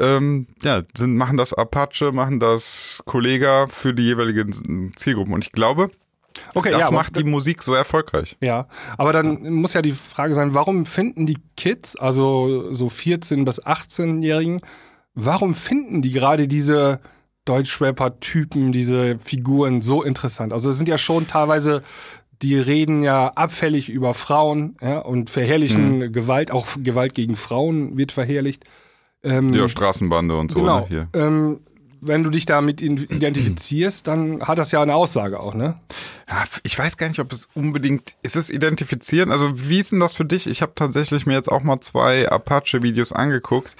ähm, 0.00 0.46
ja, 0.62 0.82
sind, 0.96 1.16
machen 1.16 1.36
das 1.36 1.52
Apache, 1.52 2.12
machen 2.12 2.40
das 2.40 3.02
Kollega 3.04 3.66
für 3.68 3.92
die 3.94 4.04
jeweiligen 4.04 4.92
Zielgruppen. 4.96 5.34
Und 5.34 5.44
ich 5.44 5.52
glaube, 5.52 5.90
Okay, 6.54 6.70
das 6.70 6.82
ja, 6.82 6.90
macht 6.90 7.16
die 7.16 7.24
Musik 7.24 7.62
so 7.62 7.74
erfolgreich. 7.74 8.36
Ja, 8.40 8.66
aber 8.98 9.12
dann 9.12 9.52
muss 9.52 9.74
ja 9.74 9.82
die 9.82 9.92
Frage 9.92 10.34
sein, 10.34 10.54
warum 10.54 10.86
finden 10.86 11.26
die 11.26 11.38
Kids, 11.56 11.96
also 11.96 12.72
so 12.72 12.88
14 12.88 13.44
bis 13.44 13.62
18-Jährigen, 13.62 14.60
warum 15.14 15.54
finden 15.54 16.02
die 16.02 16.10
gerade 16.10 16.48
diese 16.48 17.00
Deutschrapper-Typen, 17.44 18.72
diese 18.72 19.18
Figuren 19.18 19.80
so 19.82 20.02
interessant? 20.02 20.52
Also 20.52 20.70
es 20.70 20.76
sind 20.76 20.88
ja 20.88 20.98
schon 20.98 21.26
teilweise 21.26 21.82
die 22.42 22.58
reden 22.58 23.02
ja 23.02 23.28
abfällig 23.28 23.88
über 23.88 24.14
Frauen 24.14 24.76
ja, 24.80 25.00
und 25.00 25.30
verherrlichen 25.30 25.98
mhm. 25.98 26.12
Gewalt, 26.12 26.52
auch 26.52 26.66
Gewalt 26.82 27.14
gegen 27.14 27.36
Frauen 27.36 27.96
wird 27.96 28.12
verherrlicht. 28.12 28.64
Ähm, 29.22 29.52
ja, 29.52 29.68
Straßenbande 29.68 30.36
und 30.36 30.52
so. 30.52 30.60
Genau. 30.60 30.80
Ne, 30.80 30.86
hier. 30.88 31.08
Ähm, 31.12 31.60
wenn 32.00 32.22
du 32.22 32.30
dich 32.30 32.46
damit 32.46 32.80
identifizierst, 32.80 34.06
dann 34.06 34.42
hat 34.42 34.58
das 34.58 34.72
ja 34.72 34.82
eine 34.82 34.94
Aussage 34.94 35.40
auch, 35.40 35.54
ne? 35.54 35.78
Ja, 36.28 36.44
ich 36.62 36.78
weiß 36.78 36.96
gar 36.96 37.08
nicht, 37.08 37.20
ob 37.20 37.32
es 37.32 37.48
unbedingt 37.54 38.16
ist 38.22 38.36
es 38.36 38.50
identifizieren. 38.50 39.30
Also 39.30 39.68
wie 39.68 39.80
ist 39.80 39.92
denn 39.92 40.00
das 40.00 40.14
für 40.14 40.24
dich? 40.24 40.46
Ich 40.46 40.62
habe 40.62 40.72
tatsächlich 40.74 41.26
mir 41.26 41.34
jetzt 41.34 41.50
auch 41.50 41.62
mal 41.62 41.80
zwei 41.80 42.28
Apache-Videos 42.28 43.12
angeguckt 43.12 43.76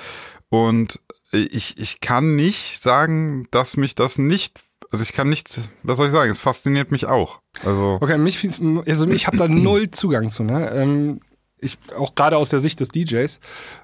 und 0.49 1.01
ich, 1.33 1.79
ich 1.79 2.01
kann 2.01 2.37
nicht 2.37 2.83
sagen, 2.83 3.47
dass 3.51 3.77
mich 3.77 3.95
das 3.95 4.19
nicht 4.19 4.61
also 4.93 5.05
ich 5.05 5.13
kann 5.13 5.29
nichts, 5.29 5.61
was 5.85 5.99
soll 5.99 6.07
ich 6.07 6.13
sagen, 6.13 6.33
es 6.33 6.41
fasziniert 6.41 6.91
mich 6.91 7.07
auch. 7.07 7.41
Also 7.65 7.99
okay, 8.01 8.19
mich 8.19 8.45
also 8.87 9.07
ich 9.09 9.27
habe 9.29 9.37
da 9.37 9.47
null 9.47 9.91
Zugang 9.93 10.31
zu. 10.31 10.43
Ne? 10.43 10.69
Ähm, 10.71 11.21
ich 11.61 11.79
auch 11.97 12.15
gerade 12.15 12.37
aus 12.37 12.51
der 12.51 12.61
Sicht 12.61 12.81
des 12.81 12.89
DJs, 12.89 13.39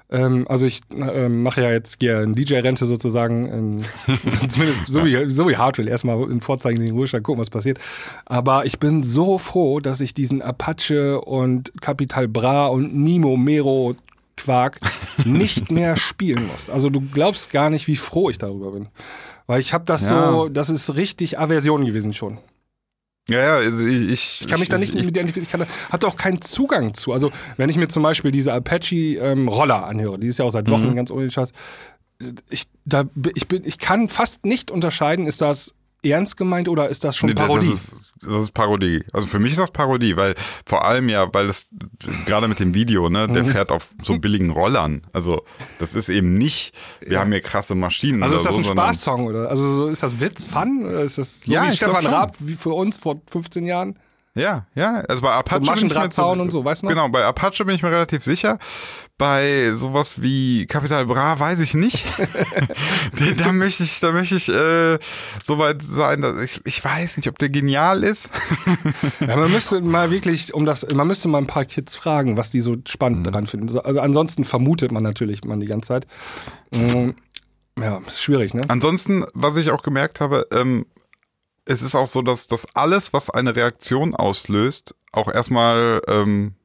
ähm, 0.09 0.45
also 0.47 0.65
ich 0.65 0.81
äh, 0.91 1.29
mache 1.29 1.61
ja 1.61 1.71
jetzt 1.71 1.97
hier 1.99 2.19
eine 2.19 2.33
DJ-Rente 2.33 2.85
sozusagen, 2.85 3.45
ähm, 3.51 3.81
zumindest 4.49 4.87
so 4.87 5.05
wie, 5.05 5.29
so 5.29 5.47
wie 5.49 5.57
Hardwell, 5.57 5.87
erstmal 5.87 6.29
in 6.31 6.41
Vorzeigen 6.41 6.79
den 6.81 6.95
Ruhestand 6.95 7.23
gucken, 7.23 7.41
was 7.41 7.49
passiert. 7.49 7.77
Aber 8.25 8.65
ich 8.65 8.79
bin 8.79 9.03
so 9.03 9.37
froh, 9.37 9.79
dass 9.79 10.01
ich 10.01 10.13
diesen 10.13 10.41
Apache 10.41 11.21
und 11.21 11.71
Capital 11.81 12.27
Bra 12.27 12.67
und 12.67 12.95
Nimo 12.95 13.37
Mero 13.37 13.95
Quark 14.35 14.79
nicht 15.25 15.71
mehr 15.71 15.97
spielen 15.97 16.47
muss. 16.47 16.69
Also 16.69 16.89
du 16.89 17.01
glaubst 17.01 17.51
gar 17.51 17.69
nicht, 17.69 17.87
wie 17.87 17.95
froh 17.95 18.29
ich 18.29 18.37
darüber 18.37 18.71
bin. 18.71 18.87
Weil 19.47 19.61
ich 19.61 19.73
habe 19.73 19.85
das 19.85 20.09
Ja. 20.09 20.31
so, 20.31 20.49
das 20.49 20.69
ist 20.69 20.95
richtig 20.95 21.39
Aversion 21.39 21.85
gewesen 21.85 22.13
schon. 22.13 22.37
Ja, 23.27 23.39
ja, 23.39 23.55
also 23.55 23.85
ich, 23.85 24.09
ich, 24.09 24.41
Ich 24.41 24.47
kann 24.47 24.59
mich 24.59 24.69
da 24.69 24.77
nicht 24.77 24.93
mit 24.93 25.03
identifizieren, 25.03 25.43
ich 25.43 25.51
kann 25.51 25.59
da, 25.59 25.67
hab 25.91 25.99
da 25.99 26.07
auch 26.07 26.15
keinen 26.15 26.41
Zugang 26.41 26.93
zu. 26.93 27.11
Also, 27.11 27.31
wenn 27.57 27.69
ich 27.69 27.75
mir 27.75 27.87
zum 27.87 28.03
Beispiel 28.03 28.31
diese 28.31 28.53
Apache 28.53 28.95
ähm, 28.95 29.47
Roller 29.47 29.85
anhöre, 29.85 30.17
die 30.17 30.27
ist 30.27 30.39
ja 30.39 30.45
auch 30.45 30.51
seit 30.51 30.69
Wochen 30.69 30.95
ganz 30.95 31.11
ohne 31.11 31.29
Scheiß, 31.29 31.51
ich, 32.49 32.65
da, 32.85 33.05
ich, 33.35 33.47
bin, 33.47 33.63
ich 33.65 33.77
kann 33.77 34.09
fast 34.09 34.45
nicht 34.45 34.71
unterscheiden, 34.71 35.27
ist 35.27 35.41
das 35.41 35.75
ernst 36.03 36.37
gemeint 36.37 36.67
oder 36.69 36.89
ist 36.89 37.03
das 37.03 37.15
schon 37.17 37.29
Nee, 37.29 37.35
Parodie? 37.35 37.69
Das 37.69 37.83
ist, 37.93 38.13
das 38.21 38.43
ist 38.43 38.51
Parodie. 38.53 39.03
Also 39.13 39.27
für 39.27 39.39
mich 39.39 39.51
ist 39.53 39.59
das 39.59 39.71
Parodie, 39.71 40.15
weil 40.15 40.35
vor 40.65 40.85
allem 40.85 41.09
ja, 41.09 41.31
weil 41.33 41.47
das 41.47 41.69
gerade 42.25 42.47
mit 42.47 42.59
dem 42.59 42.73
Video, 42.73 43.09
ne, 43.09 43.27
Mhm. 43.27 43.33
der 43.33 43.45
fährt 43.45 43.71
auf 43.71 43.89
so 44.03 44.17
billigen 44.19 44.49
Rollern. 44.51 45.01
Also 45.13 45.43
das 45.79 45.95
ist 45.95 46.09
eben 46.09 46.33
nicht, 46.37 46.73
wir 47.01 47.19
haben 47.19 47.31
hier 47.31 47.41
krasse 47.41 47.75
Maschinen. 47.75 48.23
also 48.23 48.35
ist 48.35 48.45
das 48.45 48.55
so, 48.55 48.61
ein 48.61 48.65
Spaßsong 48.65 49.25
oder? 49.25 49.49
Also 49.49 49.73
so, 49.75 49.87
ist 49.87 50.03
das 50.03 50.19
Witz, 50.19 50.43
Fun? 50.43 50.85
Oder 50.85 51.01
ist 51.01 51.17
das 51.17 51.41
so 51.41 51.51
Ja, 51.51 51.67
wie 51.67 51.71
Stefan. 51.75 52.05
Raab 52.05 52.35
wie 52.39 52.53
für 52.55 52.71
uns 52.73 52.97
vor 52.97 53.21
15 53.31 53.65
Jahren? 53.65 53.97
Ja, 54.37 54.67
ja. 54.75 55.03
Also 55.07 55.21
bei 55.21 55.31
Apache. 55.31 55.55
So 55.55 55.59
bin 55.59 55.63
ich 55.63 55.67
mir 55.67 55.71
Maschendrahtzaun 55.89 56.39
und 56.41 56.51
so, 56.51 56.63
weißt 56.63 56.83
du 56.83 56.85
noch? 56.85 56.93
Genau, 56.93 57.09
bei 57.09 57.25
Apache 57.25 57.65
bin 57.65 57.75
ich 57.75 57.81
mir 57.83 57.91
relativ 57.91 58.23
sicher. 58.23 58.59
Bei 59.17 59.71
sowas 59.73 60.21
wie 60.21 60.67
Capital 60.67 61.05
Bra 61.07 61.39
weiß 61.39 61.59
ich 61.59 61.73
nicht. 61.73 62.05
Da 63.37 63.51
möchte 63.51 63.83
ich, 63.83 63.99
da 63.99 64.11
möchte 64.11 64.35
ich 64.35 64.47
äh, 64.49 64.99
so 65.41 65.57
weit 65.57 65.81
sein, 65.81 66.21
dass 66.21 66.39
ich, 66.41 66.61
ich 66.65 66.83
weiß 66.83 67.17
nicht, 67.17 67.27
ob 67.27 67.37
der 67.39 67.49
genial 67.49 68.03
ist. 68.03 68.29
Ja, 69.19 69.35
man 69.37 69.51
müsste 69.51 69.81
mal 69.81 70.11
wirklich, 70.11 70.53
um 70.53 70.65
das, 70.65 70.85
man 70.93 71.07
müsste 71.07 71.27
mal 71.27 71.39
ein 71.39 71.47
paar 71.47 71.65
Kids 71.65 71.95
fragen, 71.95 72.37
was 72.37 72.49
die 72.51 72.61
so 72.61 72.71
Mhm. 72.73 72.83
spannend 72.87 73.25
daran 73.27 73.47
finden. 73.47 73.69
So, 73.69 73.81
Also 73.81 73.99
ansonsten 74.01 74.43
vermutet 74.43 74.91
man 74.91 75.01
natürlich 75.03 75.43
man 75.45 75.59
die 75.59 75.65
ganze 75.65 75.87
Zeit. 75.87 76.07
Mm, 76.75 77.11
Ja, 77.79 77.99
ist 78.07 78.21
schwierig, 78.21 78.53
ne? 78.53 78.63
Ansonsten, 78.67 79.23
was 79.33 79.55
ich 79.57 79.71
auch 79.71 79.81
gemerkt 79.83 80.19
habe, 80.21 80.47
ähm, 80.51 80.85
es 81.67 81.81
ist 81.81 81.95
auch 81.95 82.07
so, 82.07 82.21
dass 82.21 82.47
das 82.47 82.75
alles, 82.75 83.13
was 83.13 83.29
eine 83.29 83.55
Reaktion 83.55 84.15
auslöst, 84.15 84.95
auch 85.11 85.27
erstmal 85.27 86.01
ähm, 86.07 86.55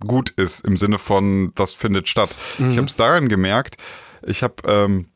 gut 0.00 0.30
ist 0.30 0.64
im 0.64 0.76
Sinne 0.76 0.98
von, 0.98 1.52
das 1.54 1.72
findet 1.72 2.08
statt. 2.08 2.30
Ich 2.58 2.76
habe 2.76 2.86
es 2.86 2.96
daran 2.96 3.28
gemerkt. 3.28 3.76
Ich 4.22 4.42
habe 4.42 4.54
ähm, 4.66 5.06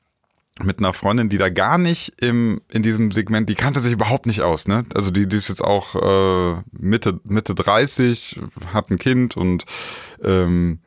mit 0.62 0.78
einer 0.78 0.92
Freundin, 0.92 1.28
die 1.28 1.38
da 1.38 1.48
gar 1.48 1.78
nicht 1.78 2.12
im 2.22 2.60
in 2.70 2.82
diesem 2.82 3.10
Segment, 3.10 3.48
die 3.48 3.54
kannte 3.54 3.80
sich 3.80 3.92
überhaupt 3.92 4.26
nicht 4.26 4.42
aus, 4.42 4.68
ne? 4.68 4.84
Also 4.94 5.10
die, 5.10 5.28
die 5.28 5.36
ist 5.36 5.48
jetzt 5.48 5.64
auch 5.64 5.96
äh, 5.96 6.62
Mitte 6.70 7.20
Mitte 7.24 7.54
30, 7.54 8.40
hat 8.72 8.90
ein 8.90 8.98
Kind 8.98 9.36
und 9.36 9.64
ähm, 10.22 10.78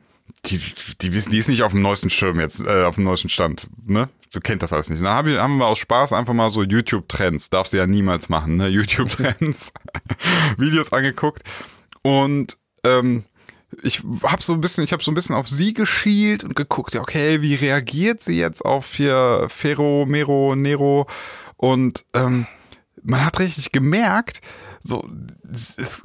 die, 0.50 0.60
die 1.00 1.12
wissen, 1.12 1.30
die 1.30 1.38
ist 1.38 1.48
nicht 1.48 1.62
auf 1.62 1.72
dem 1.72 1.82
neuesten 1.82 2.10
Schirm 2.10 2.40
jetzt, 2.40 2.60
äh, 2.60 2.84
auf 2.84 2.96
dem 2.96 3.04
neuesten 3.04 3.28
Stand, 3.28 3.68
ne? 3.86 4.08
Du 4.32 4.40
kennt 4.40 4.62
das 4.62 4.74
alles 4.74 4.90
nicht. 4.90 5.02
Dann 5.02 5.08
haben 5.08 5.58
wir, 5.58 5.66
aus 5.66 5.78
Spaß 5.78 6.12
einfach 6.12 6.34
mal 6.34 6.50
so 6.50 6.62
YouTube-Trends, 6.62 7.48
darf 7.48 7.66
sie 7.66 7.78
ja 7.78 7.86
niemals 7.86 8.28
machen, 8.28 8.56
ne? 8.56 8.68
YouTube-Trends, 8.68 9.72
Videos 10.58 10.92
angeguckt 10.92 11.42
und 12.02 12.56
ähm, 12.84 13.24
ich 13.82 14.02
habe 14.22 14.42
so 14.42 14.54
ein 14.54 14.60
bisschen, 14.60 14.84
ich 14.84 14.92
habe 14.92 15.02
so 15.02 15.10
ein 15.10 15.14
bisschen 15.14 15.34
auf 15.34 15.48
sie 15.48 15.74
geschielt 15.74 16.42
und 16.42 16.56
geguckt, 16.56 16.94
ja, 16.94 17.00
okay, 17.00 17.42
wie 17.42 17.54
reagiert 17.54 18.22
sie 18.22 18.38
jetzt 18.38 18.64
auf 18.64 18.94
hier 18.94 19.46
Ferro, 19.48 20.06
Mero, 20.06 20.54
Nero 20.56 21.06
und 21.56 22.04
ähm, 22.14 22.46
man 23.02 23.24
hat 23.24 23.38
richtig 23.38 23.72
gemerkt, 23.72 24.40
so 24.80 25.08
es, 25.52 26.04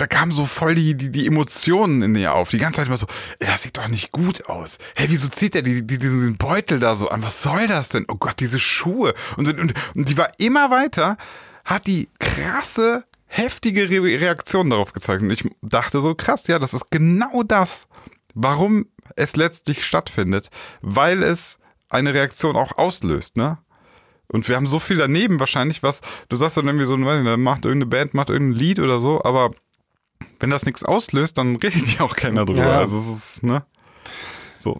da 0.00 0.06
kamen 0.06 0.32
so 0.32 0.46
voll 0.46 0.74
die, 0.74 0.96
die, 0.96 1.10
die 1.10 1.26
Emotionen 1.26 2.02
in 2.02 2.14
ihr 2.14 2.32
auf. 2.32 2.50
Die 2.50 2.58
ganze 2.58 2.78
Zeit 2.78 2.86
immer 2.86 2.96
so, 2.96 3.06
das 3.38 3.62
sieht 3.62 3.76
doch 3.76 3.88
nicht 3.88 4.12
gut 4.12 4.46
aus. 4.46 4.78
Hey, 4.94 5.06
wieso 5.10 5.28
zieht 5.28 5.54
er 5.54 5.62
die, 5.62 5.86
die, 5.86 5.98
diesen 5.98 6.38
Beutel 6.38 6.80
da 6.80 6.96
so 6.96 7.08
an? 7.10 7.22
Was 7.22 7.42
soll 7.42 7.66
das 7.66 7.90
denn? 7.90 8.06
Oh 8.08 8.14
Gott, 8.14 8.40
diese 8.40 8.58
Schuhe. 8.58 9.14
Und, 9.36 9.48
und, 9.48 9.74
und 9.94 10.08
die 10.08 10.16
war 10.16 10.28
immer 10.38 10.70
weiter, 10.70 11.18
hat 11.64 11.86
die 11.86 12.08
krasse, 12.18 13.04
heftige 13.26 13.90
Re 13.90 14.02
Reaktion 14.20 14.70
darauf 14.70 14.92
gezeigt. 14.92 15.22
Und 15.22 15.30
ich 15.30 15.44
dachte 15.60 16.00
so, 16.00 16.14
krass, 16.14 16.46
ja, 16.46 16.58
das 16.58 16.72
ist 16.72 16.90
genau 16.90 17.42
das, 17.42 17.86
warum 18.34 18.86
es 19.16 19.36
letztlich 19.36 19.84
stattfindet. 19.84 20.48
Weil 20.80 21.22
es 21.22 21.58
eine 21.90 22.14
Reaktion 22.14 22.56
auch 22.56 22.78
auslöst, 22.78 23.36
ne? 23.36 23.58
Und 24.28 24.48
wir 24.48 24.54
haben 24.54 24.66
so 24.66 24.78
viel 24.78 24.96
daneben 24.96 25.40
wahrscheinlich, 25.40 25.82
was, 25.82 26.02
du 26.28 26.36
sagst 26.36 26.56
dann 26.56 26.66
irgendwie 26.66 26.86
so, 26.86 26.96
macht 26.96 27.64
irgendeine 27.64 27.86
Band, 27.86 28.14
macht 28.14 28.30
irgendein 28.30 28.60
Lied 28.60 28.78
oder 28.78 29.00
so, 29.00 29.24
aber 29.24 29.50
wenn 30.40 30.50
das 30.50 30.66
nichts 30.66 30.84
auslöst, 30.84 31.38
dann 31.38 31.56
redet 31.56 31.98
ja 31.98 32.04
auch 32.04 32.16
keiner 32.16 32.44
drüber. 32.44 32.60
Ja. 32.62 32.78
Also 32.80 32.98
es 32.98 33.08
ist, 33.08 33.42
ne? 33.42 33.62
So. 34.58 34.78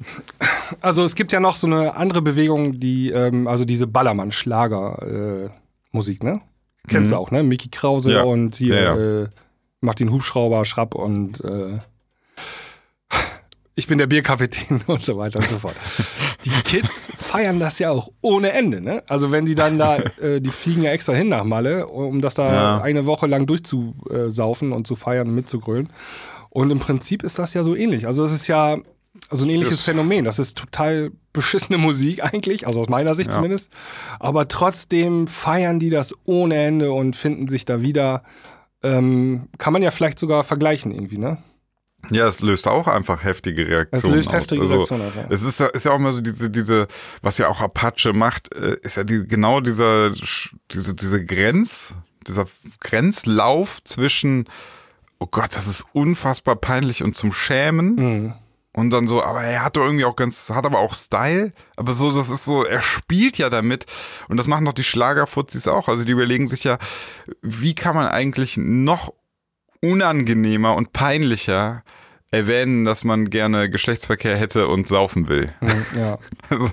Also 0.82 1.04
es 1.04 1.14
gibt 1.14 1.32
ja 1.32 1.40
noch 1.40 1.56
so 1.56 1.66
eine 1.66 1.94
andere 1.94 2.20
Bewegung, 2.20 2.78
die, 2.80 3.10
ähm, 3.10 3.46
also 3.46 3.64
diese 3.64 3.86
Ballermann-Schlager-Musik, 3.86 6.22
ne? 6.22 6.40
Kennst 6.88 7.12
du 7.12 7.16
auch, 7.16 7.30
ne? 7.30 7.42
Mickey 7.42 7.68
Krause 7.68 8.10
Mhm. 8.10 8.14
Ja. 8.16 8.22
und 8.24 8.56
hier 8.56 8.74
Ja, 8.74 8.96
ja. 8.96 9.22
Äh, 9.22 9.28
Martin 9.80 10.10
Hubschrauber, 10.10 10.64
Schrapp 10.64 10.94
und 10.94 11.42
äh, 11.44 11.78
ich 13.74 13.86
bin 13.86 13.98
der 13.98 14.06
Bierkapitän 14.06 14.80
und 14.86 15.02
so 15.04 15.16
weiter 15.16 15.38
und 15.38 15.48
so 15.48 15.58
fort. 15.58 15.74
Die 16.44 16.50
Kids 16.50 17.08
feiern 17.16 17.58
das 17.60 17.78
ja 17.78 17.90
auch 17.90 18.08
ohne 18.20 18.52
Ende, 18.52 18.80
ne? 18.80 19.02
Also 19.08 19.30
wenn 19.32 19.46
die 19.46 19.54
dann 19.54 19.78
da, 19.78 19.96
äh, 20.20 20.40
die 20.40 20.50
fliegen 20.50 20.82
ja 20.82 20.90
extra 20.92 21.12
hin 21.12 21.28
nach 21.28 21.44
Malle, 21.44 21.86
um 21.86 22.20
das 22.20 22.34
da 22.34 22.52
Ja. 22.52 22.80
eine 22.80 23.06
Woche 23.06 23.26
lang 23.26 23.46
durchzusaufen 23.46 24.72
und 24.72 24.86
zu 24.86 24.96
feiern 24.96 25.28
und 25.28 25.34
mitzugrölen. 25.34 25.88
Und 26.50 26.70
im 26.70 26.78
Prinzip 26.80 27.22
ist 27.22 27.38
das 27.38 27.54
ja 27.54 27.62
so 27.62 27.74
ähnlich. 27.76 28.06
Also 28.06 28.24
es 28.24 28.32
ist 28.32 28.48
ja 28.48 28.76
so 29.30 29.44
ein 29.44 29.50
ähnliches 29.50 29.78
Das- 29.78 29.82
Phänomen. 29.82 30.24
Das 30.24 30.38
ist 30.38 30.56
total 30.58 31.10
beschissene 31.32 31.78
Musik 31.78 32.24
eigentlich, 32.32 32.66
also 32.66 32.80
aus 32.80 32.88
meiner 32.88 33.14
Sicht 33.14 33.30
Ja. 33.30 33.36
zumindest. 33.36 33.70
Aber 34.18 34.48
trotzdem 34.48 35.26
feiern 35.28 35.78
die 35.78 35.90
das 35.90 36.14
ohne 36.24 36.56
Ende 36.56 36.92
und 36.92 37.14
finden 37.16 37.48
sich 37.48 37.64
da 37.64 37.80
wieder. 37.82 38.22
Ähm, 38.82 39.48
kann 39.58 39.72
man 39.74 39.82
ja 39.82 39.90
vielleicht 39.90 40.18
sogar 40.18 40.42
vergleichen 40.42 40.90
irgendwie, 40.90 41.18
ne? 41.18 41.38
Ja, 42.08 42.26
es 42.26 42.40
löst 42.40 42.66
auch 42.66 42.86
einfach 42.86 43.22
heftige 43.24 43.62
Es 43.62 43.68
Reaktionen 43.68 44.16
löst 44.16 44.28
aus. 44.28 44.34
heftige 44.34 44.62
also, 44.62 44.74
Reaktionen. 44.76 45.12
Ja. 45.14 45.26
Es 45.28 45.42
ist 45.42 45.60
ja, 45.60 45.66
ist 45.66 45.84
ja 45.84 45.92
auch 45.92 45.96
immer 45.96 46.12
so 46.12 46.20
diese, 46.20 46.50
diese, 46.50 46.88
was 47.22 47.38
ja 47.38 47.48
auch 47.48 47.60
Apache 47.60 48.12
macht, 48.12 48.54
äh, 48.54 48.76
ist 48.82 48.96
ja 48.96 49.04
die, 49.04 49.26
genau 49.26 49.60
dieser, 49.60 50.12
diese, 50.70 50.94
diese 50.94 51.24
Grenz, 51.24 51.94
dieser 52.26 52.46
Grenzlauf 52.80 53.84
zwischen, 53.84 54.48
oh 55.18 55.26
Gott, 55.30 55.54
das 55.54 55.66
ist 55.66 55.84
unfassbar 55.92 56.56
peinlich 56.56 57.02
und 57.02 57.14
zum 57.14 57.32
Schämen. 57.32 57.94
Mhm. 57.94 58.34
Und 58.72 58.90
dann 58.90 59.08
so, 59.08 59.22
aber 59.22 59.42
er 59.42 59.64
hat 59.64 59.76
doch 59.76 59.82
irgendwie 59.82 60.04
auch 60.04 60.14
ganz, 60.14 60.48
hat 60.50 60.64
aber 60.64 60.78
auch 60.78 60.94
Style. 60.94 61.52
Aber 61.74 61.92
so, 61.92 62.12
das 62.12 62.30
ist 62.30 62.44
so, 62.44 62.64
er 62.64 62.82
spielt 62.82 63.36
ja 63.36 63.50
damit. 63.50 63.86
Und 64.28 64.36
das 64.36 64.46
machen 64.46 64.64
doch 64.64 64.72
die 64.72 64.84
Schlagerfuzis 64.84 65.66
auch. 65.66 65.88
Also 65.88 66.04
die 66.04 66.12
überlegen 66.12 66.46
sich 66.46 66.62
ja, 66.62 66.78
wie 67.42 67.74
kann 67.74 67.96
man 67.96 68.06
eigentlich 68.06 68.56
noch 68.56 69.12
unangenehmer 69.82 70.74
und 70.74 70.92
peinlicher 70.92 71.82
erwähnen, 72.30 72.84
dass 72.84 73.02
man 73.04 73.30
gerne 73.30 73.68
Geschlechtsverkehr 73.70 74.36
hätte 74.36 74.68
und 74.68 74.86
saufen 74.88 75.28
will. 75.28 75.52
Ja. 75.96 76.18
Also, 76.48 76.70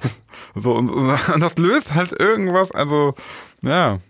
so, 0.54 0.72
und, 0.74 0.90
und 0.90 1.40
das 1.40 1.56
löst 1.58 1.94
halt 1.94 2.18
irgendwas, 2.18 2.72
also, 2.72 3.14
ja. 3.62 4.00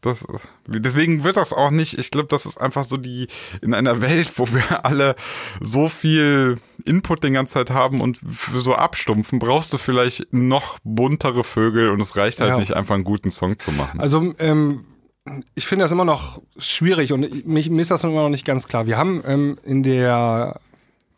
Das, 0.00 0.24
deswegen 0.68 1.24
wird 1.24 1.36
das 1.36 1.52
auch 1.52 1.72
nicht, 1.72 1.98
ich 1.98 2.12
glaube, 2.12 2.28
das 2.28 2.46
ist 2.46 2.56
einfach 2.60 2.84
so 2.84 2.96
die, 2.96 3.26
in 3.60 3.74
einer 3.74 4.00
Welt, 4.00 4.32
wo 4.36 4.46
wir 4.52 4.84
alle 4.84 5.16
so 5.60 5.88
viel 5.88 6.58
Input 6.84 7.24
den 7.24 7.32
ganze 7.34 7.54
Zeit 7.54 7.70
haben 7.70 8.00
und 8.00 8.18
für 8.32 8.60
so 8.60 8.74
abstumpfen, 8.74 9.40
brauchst 9.40 9.72
du 9.72 9.78
vielleicht 9.78 10.32
noch 10.32 10.78
buntere 10.84 11.42
Vögel 11.42 11.90
und 11.90 12.00
es 12.00 12.14
reicht 12.16 12.40
halt 12.40 12.50
Ja. 12.50 12.58
nicht, 12.58 12.74
einfach 12.74 12.94
einen 12.94 13.02
guten 13.02 13.32
Song 13.32 13.58
zu 13.58 13.72
machen. 13.72 13.98
Also, 14.00 14.34
ähm, 14.38 14.84
ich 15.54 15.66
finde 15.66 15.84
das 15.84 15.92
immer 15.92 16.04
noch 16.04 16.40
schwierig 16.58 17.12
und 17.12 17.46
mich, 17.46 17.70
mir 17.70 17.82
ist 17.82 17.90
das 17.90 18.04
immer 18.04 18.22
noch 18.22 18.28
nicht 18.28 18.44
ganz 18.44 18.66
klar. 18.66 18.86
Wir 18.86 18.96
haben 18.96 19.22
ähm, 19.26 19.58
in 19.62 19.82
der 19.82 20.60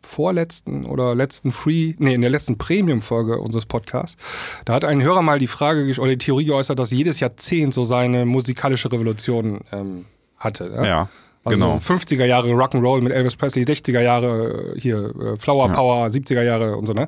vorletzten 0.01 0.85
oder 0.85 1.15
letzten 1.15 1.51
Free, 1.51 1.93
nee, 1.97 2.13
in 2.13 2.21
der 2.21 2.29
letzten 2.29 2.57
Premium-Folge 2.57 3.39
unseres 3.39 3.65
Podcasts, 3.65 4.17
da 4.65 4.73
hat 4.73 4.83
ein 4.83 5.01
Hörer 5.01 5.21
mal 5.21 5.39
die 5.39 5.47
Frage 5.47 5.89
oder 5.99 6.11
die 6.11 6.17
Theorie 6.17 6.45
geäußert, 6.45 6.77
dass 6.79 6.91
jedes 6.91 7.19
Jahrzehnt 7.19 7.73
so 7.73 7.83
seine 7.83 8.25
musikalische 8.25 8.91
Revolution 8.91 9.61
ähm, 9.71 10.05
hatte. 10.37 10.71
Ja? 10.75 10.85
ja, 10.85 11.09
Also 11.43 11.65
genau. 11.65 11.77
50er 11.77 12.25
Jahre 12.25 12.49
Rock'n'Roll 12.49 13.01
mit 13.01 13.13
Elvis 13.13 13.35
Presley, 13.35 13.63
60er 13.63 14.01
Jahre 14.01 14.73
äh, 14.75 14.79
hier 14.79 15.13
äh, 15.15 15.37
Flower 15.37 15.67
Ja. 15.67 15.73
Power, 15.73 16.07
70er 16.07 16.41
Jahre 16.43 16.75
und 16.75 16.87
so, 16.87 16.93
ne? 16.93 17.07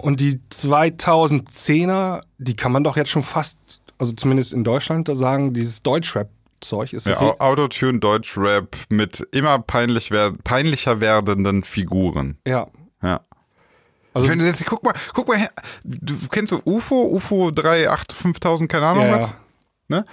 Und 0.00 0.20
die 0.20 0.40
2010er, 0.50 2.22
die 2.38 2.56
kann 2.56 2.72
man 2.72 2.84
doch 2.84 2.96
jetzt 2.96 3.10
schon 3.10 3.22
fast, 3.22 3.58
also 3.98 4.12
zumindest 4.12 4.52
in 4.52 4.64
Deutschland, 4.64 5.08
da 5.08 5.14
sagen, 5.14 5.52
dieses 5.54 5.82
Deutschrap 5.82 6.30
Zeug 6.60 6.92
ist 6.92 7.06
Ja, 7.06 7.16
okay. 7.16 7.24
Au- 7.38 7.50
Autotune, 7.52 8.00
Deutschrap 8.00 8.76
mit 8.88 9.20
immer 9.30 9.58
peinlich 9.60 10.10
wer 10.10 10.32
peinlicher 10.32 11.00
werdenden 11.00 11.62
Figuren. 11.62 12.36
Ja. 12.46 12.66
Ja. 13.02 13.20
Also, 14.12 14.26
ich 14.26 14.30
meine, 14.36 14.46
jetzt, 14.48 14.64
guck 14.66 14.82
mal, 14.82 14.94
guck 15.14 15.28
mal 15.28 15.36
her. 15.38 15.50
Du 15.84 16.16
kennst 16.30 16.50
so 16.50 16.60
UFO, 16.64 17.02
UFO 17.14 17.50
385 17.52 18.16
5000, 18.16 18.70
keine 18.70 18.86
Ahnung 18.86 19.04
ja, 19.04 19.12
was? 19.12 19.24
ja. 19.24 19.34
Ne? 19.88 20.04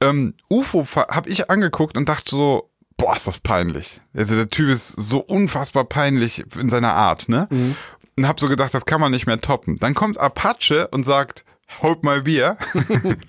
Ähm, 0.00 0.34
UFO 0.48 0.86
habe 0.96 1.28
ich 1.28 1.50
angeguckt 1.50 1.96
und 1.98 2.08
dachte 2.08 2.30
so, 2.30 2.70
boah, 2.96 3.14
ist 3.14 3.26
das 3.26 3.40
peinlich. 3.40 4.00
Also 4.14 4.36
der 4.36 4.48
Typ 4.48 4.68
ist 4.70 4.88
so 4.92 5.18
unfassbar 5.20 5.84
peinlich 5.84 6.44
in 6.56 6.70
seiner 6.70 6.94
Art, 6.94 7.28
ne? 7.28 7.48
Mhm. 7.50 7.76
Und 8.16 8.28
hab 8.28 8.40
so 8.40 8.48
gedacht, 8.48 8.72
das 8.74 8.86
kann 8.86 9.00
man 9.00 9.10
nicht 9.10 9.26
mehr 9.26 9.40
toppen. 9.40 9.76
Dann 9.76 9.94
kommt 9.94 10.18
Apache 10.18 10.88
und 10.88 11.04
sagt, 11.04 11.44
hold 11.80 12.04
my 12.04 12.20
beer. 12.20 12.56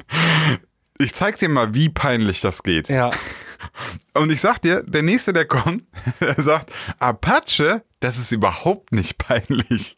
ich 1.00 1.14
zeig 1.14 1.39
dir 1.39 1.50
mal, 1.50 1.74
wie 1.74 1.89
peinlich 1.89 2.41
das 2.41 2.64
geht. 2.64 2.89
ja. 2.89 3.12
Und 4.14 4.32
ich 4.32 4.41
sag 4.41 4.62
dir, 4.62 4.84
der 4.84 5.04
nächste, 5.04 5.34
der 5.34 5.46
kommt, 5.46 5.84
der 6.20 6.36
sagt, 6.36 6.72
Apache, 7.00 7.84
das 8.00 8.18
ist 8.18 8.32
überhaupt 8.32 8.91
nicht 8.91 9.18
peinlich. 9.18 9.96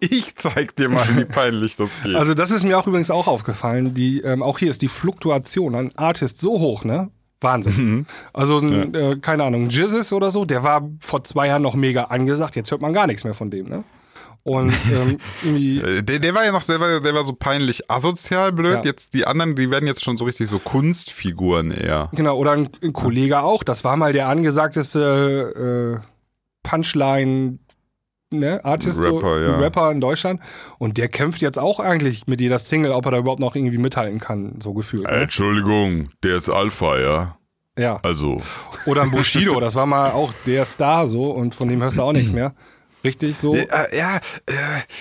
Ich 0.00 0.34
zeig 0.36 0.76
dir 0.76 0.88
mal, 0.88 1.06
wie 1.16 1.24
peinlich 1.24 1.76
das 1.76 1.90
geht. 2.02 2.16
Also 2.16 2.34
das 2.34 2.50
ist 2.50 2.64
mir 2.64 2.78
auch 2.78 2.86
übrigens 2.86 3.10
auch 3.10 3.28
aufgefallen. 3.28 3.94
Die, 3.94 4.20
ähm, 4.20 4.42
auch 4.42 4.58
hier 4.58 4.70
ist 4.70 4.82
die 4.82 4.88
Fluktuation 4.88 5.74
an 5.74 5.92
Artists 5.96 6.40
so 6.40 6.58
hoch, 6.58 6.84
ne? 6.84 7.10
Wahnsinn. 7.40 7.76
Mhm. 7.76 8.06
Also, 8.34 8.58
ein, 8.58 8.94
äh, 8.94 9.16
keine 9.20 9.44
Ahnung, 9.44 9.70
Jizzes 9.70 10.12
oder 10.12 10.30
so, 10.30 10.44
der 10.44 10.62
war 10.62 10.90
vor 11.00 11.24
zwei 11.24 11.46
Jahren 11.46 11.62
noch 11.62 11.74
mega 11.74 12.04
angesagt. 12.04 12.54
Jetzt 12.54 12.70
hört 12.70 12.82
man 12.82 12.92
gar 12.92 13.06
nichts 13.06 13.24
mehr 13.24 13.32
von 13.32 13.50
dem, 13.50 13.66
ne? 13.66 13.84
Und 14.42 14.72
ähm, 14.92 15.18
irgendwie, 15.42 15.80
Äh, 15.80 16.02
Der, 16.02 16.18
der 16.18 16.34
war 16.34 16.44
ja 16.44 16.52
noch, 16.52 16.62
der 16.64 16.80
war, 16.80 17.00
der 17.00 17.14
war 17.14 17.24
so 17.24 17.34
peinlich 17.34 17.90
asozial 17.90 18.52
blöd. 18.52 18.72
Ja. 18.76 18.82
Jetzt 18.84 19.12
die 19.14 19.26
anderen, 19.26 19.54
die 19.54 19.70
werden 19.70 19.86
jetzt 19.86 20.02
schon 20.02 20.16
so 20.16 20.24
richtig 20.24 20.48
so 20.48 20.58
Kunstfiguren 20.58 21.70
eher. 21.70 22.08
genau, 22.12 22.36
oder 22.38 22.52
ein, 22.52 22.68
ein 22.82 22.92
Kollege 22.92 23.42
auch, 23.42 23.62
das 23.62 23.84
war 23.84 23.96
mal 23.96 24.12
der 24.12 24.28
angesagteste 24.28 26.00
äh, 26.02 26.06
Punchline. 26.62 27.58
Ne, 28.32 28.64
Artist, 28.64 29.02
so, 29.02 29.16
Rapper, 29.16 29.40
ja. 29.40 29.54
Rapper 29.56 29.90
in 29.90 30.00
Deutschland. 30.00 30.40
Und 30.78 30.98
der 30.98 31.08
kämpft 31.08 31.42
jetzt 31.42 31.58
auch 31.58 31.80
eigentlich 31.80 32.28
mit 32.28 32.40
jeder 32.40 32.60
Single, 32.60 32.92
ob 32.92 33.04
er 33.06 33.10
da 33.10 33.18
überhaupt 33.18 33.40
noch 33.40 33.56
irgendwie 33.56 33.78
mithalten 33.78 34.20
kann, 34.20 34.60
so 34.62 34.72
gefühlt. 34.72 35.02
Ne? 35.02 35.10
Entschuldigung, 35.10 36.10
der 36.22 36.36
ist 36.36 36.48
Alpha, 36.48 36.96
ja. 37.00 37.36
Ja. 37.76 37.98
Also. 38.04 38.40
Oder 38.86 39.02
ein 39.02 39.10
Bushido, 39.10 39.58
das 39.60 39.74
war 39.74 39.84
mal 39.86 40.12
auch 40.12 40.32
der 40.46 40.64
Star 40.64 41.08
so 41.08 41.32
und 41.32 41.56
von 41.56 41.68
dem 41.68 41.82
hörst 41.82 41.98
du 41.98 42.02
auch 42.02 42.12
nichts 42.12 42.32
mehr. 42.32 42.54
Richtig 43.02 43.36
so? 43.38 43.54
Äh, 43.54 43.66
ja, 43.96 44.16
äh, 44.46 44.52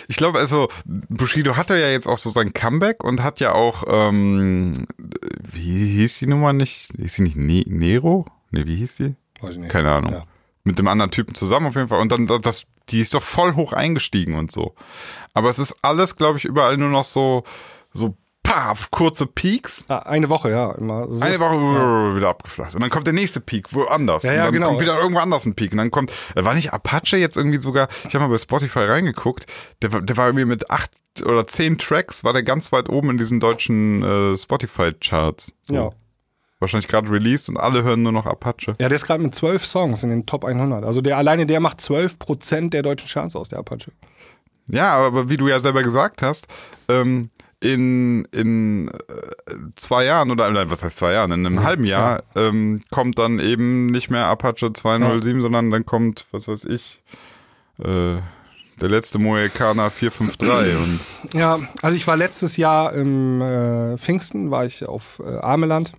ich 0.07 0.15
glaube, 0.15 0.39
also 0.39 0.69
Bushido 0.85 1.57
hatte 1.57 1.77
ja 1.77 1.89
jetzt 1.89 2.07
auch 2.07 2.17
so 2.17 2.29
sein 2.29 2.53
Comeback 2.53 3.03
und 3.03 3.23
hat 3.23 3.39
ja 3.39 3.53
auch, 3.53 3.83
ähm, 3.87 4.87
wie 4.97 5.97
hieß 5.97 6.19
die 6.19 6.27
Nummer 6.27 6.53
nicht? 6.53 6.89
Hieß 6.97 7.15
die 7.15 7.21
nicht 7.23 7.35
ne 7.35 7.63
Nero? 7.67 8.25
Ne, 8.51 8.65
wie 8.65 8.77
hieß 8.77 8.95
die? 8.97 9.15
Weiß 9.41 9.51
ich 9.51 9.57
nicht. 9.57 9.71
Keine 9.71 9.91
Ahnung. 9.91 10.13
Ja. 10.13 10.23
Mit 10.63 10.79
dem 10.79 10.87
anderen 10.87 11.11
Typen 11.11 11.35
zusammen 11.35 11.67
auf 11.67 11.75
jeden 11.75 11.87
Fall. 11.87 11.99
Und 11.99 12.11
dann, 12.11 12.27
das, 12.41 12.65
die 12.89 12.99
ist 12.99 13.13
doch 13.13 13.21
voll 13.21 13.55
hoch 13.55 13.73
eingestiegen 13.73 14.35
und 14.35 14.51
so. 14.51 14.75
Aber 15.33 15.49
es 15.49 15.59
ist 15.59 15.75
alles, 15.81 16.15
glaube 16.15 16.37
ich, 16.37 16.45
überall 16.45 16.77
nur 16.77 16.89
noch 16.89 17.03
so, 17.03 17.43
so, 17.93 18.15
paf, 18.49 18.91
kurze 18.91 19.25
Peaks. 19.27 19.85
Ah, 19.89 19.99
eine 19.99 20.29
Woche, 20.29 20.49
ja. 20.49 20.71
Immer 20.73 21.07
so. 21.11 21.21
Eine 21.21 21.39
Woche 21.39 22.15
wieder 22.15 22.29
abgeflacht. 22.29 22.73
Und 22.75 22.81
dann 22.81 22.89
kommt 22.89 23.05
der 23.07 23.13
nächste 23.13 23.39
Peak, 23.39 23.73
woanders. 23.73 24.23
Ja, 24.23 24.31
und 24.31 24.37
ja, 24.37 24.43
dann 24.45 24.53
genau. 24.53 24.67
kommt 24.69 24.81
wieder 24.81 24.97
irgendwo 24.99 25.19
anders 25.19 25.45
ein 25.45 25.55
Peak. 25.55 25.71
Und 25.71 25.77
dann 25.77 25.91
kommt, 25.91 26.11
äh, 26.35 26.43
war 26.43 26.53
nicht 26.55 26.73
Apache 26.73 27.17
jetzt 27.17 27.37
irgendwie 27.37 27.57
sogar, 27.59 27.87
ich 28.07 28.15
habe 28.15 28.25
mal 28.25 28.31
bei 28.31 28.37
Spotify 28.37 28.79
reingeguckt, 28.79 29.45
der, 29.81 29.93
war- 29.93 30.01
der 30.01 30.17
war 30.17 30.27
irgendwie 30.27 30.45
mit 30.45 30.69
acht 30.71 30.91
oder 31.23 31.47
zehn 31.47 31.77
Tracks, 31.77 32.23
war 32.23 32.33
der 32.33 32.43
ganz 32.43 32.71
weit 32.71 32.89
oben 32.89 33.09
in 33.11 33.17
diesen 33.17 33.39
deutschen 33.39 34.03
äh, 34.03 34.37
Spotify-Charts. 34.37 35.53
So. 35.63 35.73
ja. 35.75 35.89
Wahrscheinlich 36.59 36.87
gerade 36.89 37.09
released 37.09 37.47
und 37.49 37.57
alle 37.57 37.83
hören 37.83 38.03
nur 38.03 38.11
noch 38.11 38.25
Apache. 38.25 38.73
ja, 38.79 38.89
der 38.89 38.91
ist 38.91 39.05
gerade 39.05 39.23
mit 39.23 39.33
zwölf 39.33 39.65
Songs 39.65 40.03
in 40.03 40.09
den 40.09 40.25
Top 40.25 40.43
100. 40.43 40.83
Also 40.83 40.99
der 41.01 41.17
alleine, 41.17 41.45
der 41.45 41.61
macht 41.61 41.79
12% 41.79 42.69
der 42.71 42.81
deutschen 42.81 43.07
Charts 43.07 43.35
aus, 43.37 43.47
der 43.47 43.59
Apache. 43.59 43.91
Ja, 44.69 44.91
aber, 44.97 45.05
aber 45.07 45.29
wie 45.29 45.37
du 45.37 45.47
ja 45.47 45.59
selber 45.61 45.83
gesagt 45.83 46.21
hast, 46.21 46.47
ähm, 46.89 47.29
in, 47.61 48.23
in 48.31 48.87
äh, 48.87 48.91
zwei 49.75 50.05
Jahren 50.05 50.31
oder 50.31 50.49
nein, 50.51 50.69
was 50.69 50.83
heißt 50.83 50.97
zwei 50.97 51.13
Jahren, 51.13 51.31
in 51.31 51.45
einem 51.45 51.63
halben 51.63 51.83
Jahr 51.85 52.23
ähm, 52.35 52.81
kommt 52.89 53.19
dann 53.19 53.39
eben 53.39 53.87
nicht 53.87 54.09
mehr 54.09 54.27
Apache 54.27 54.71
207, 54.71 55.41
sondern 55.41 55.69
dann 55.71 55.85
kommt, 55.85 56.25
was 56.31 56.47
weiß 56.47 56.63
ich, 56.65 57.01
äh, 57.79 58.17
der 58.81 58.87
letzte 58.89 59.19
Mohikaner 59.19 59.89
453 59.89 60.77
und 60.77 61.33
Ja, 61.33 61.59
also 61.81 61.97
ich 61.97 62.07
war 62.07 62.15
letztes 62.15 62.55
Jahr 62.55 62.93
im 62.93 63.41
äh, 63.41 63.97
Pfingsten, 63.97 64.51
war 64.51 64.63
ich 64.65 64.85
auf 64.85 65.21
äh, 65.25 65.39
Ameland. 65.39 65.91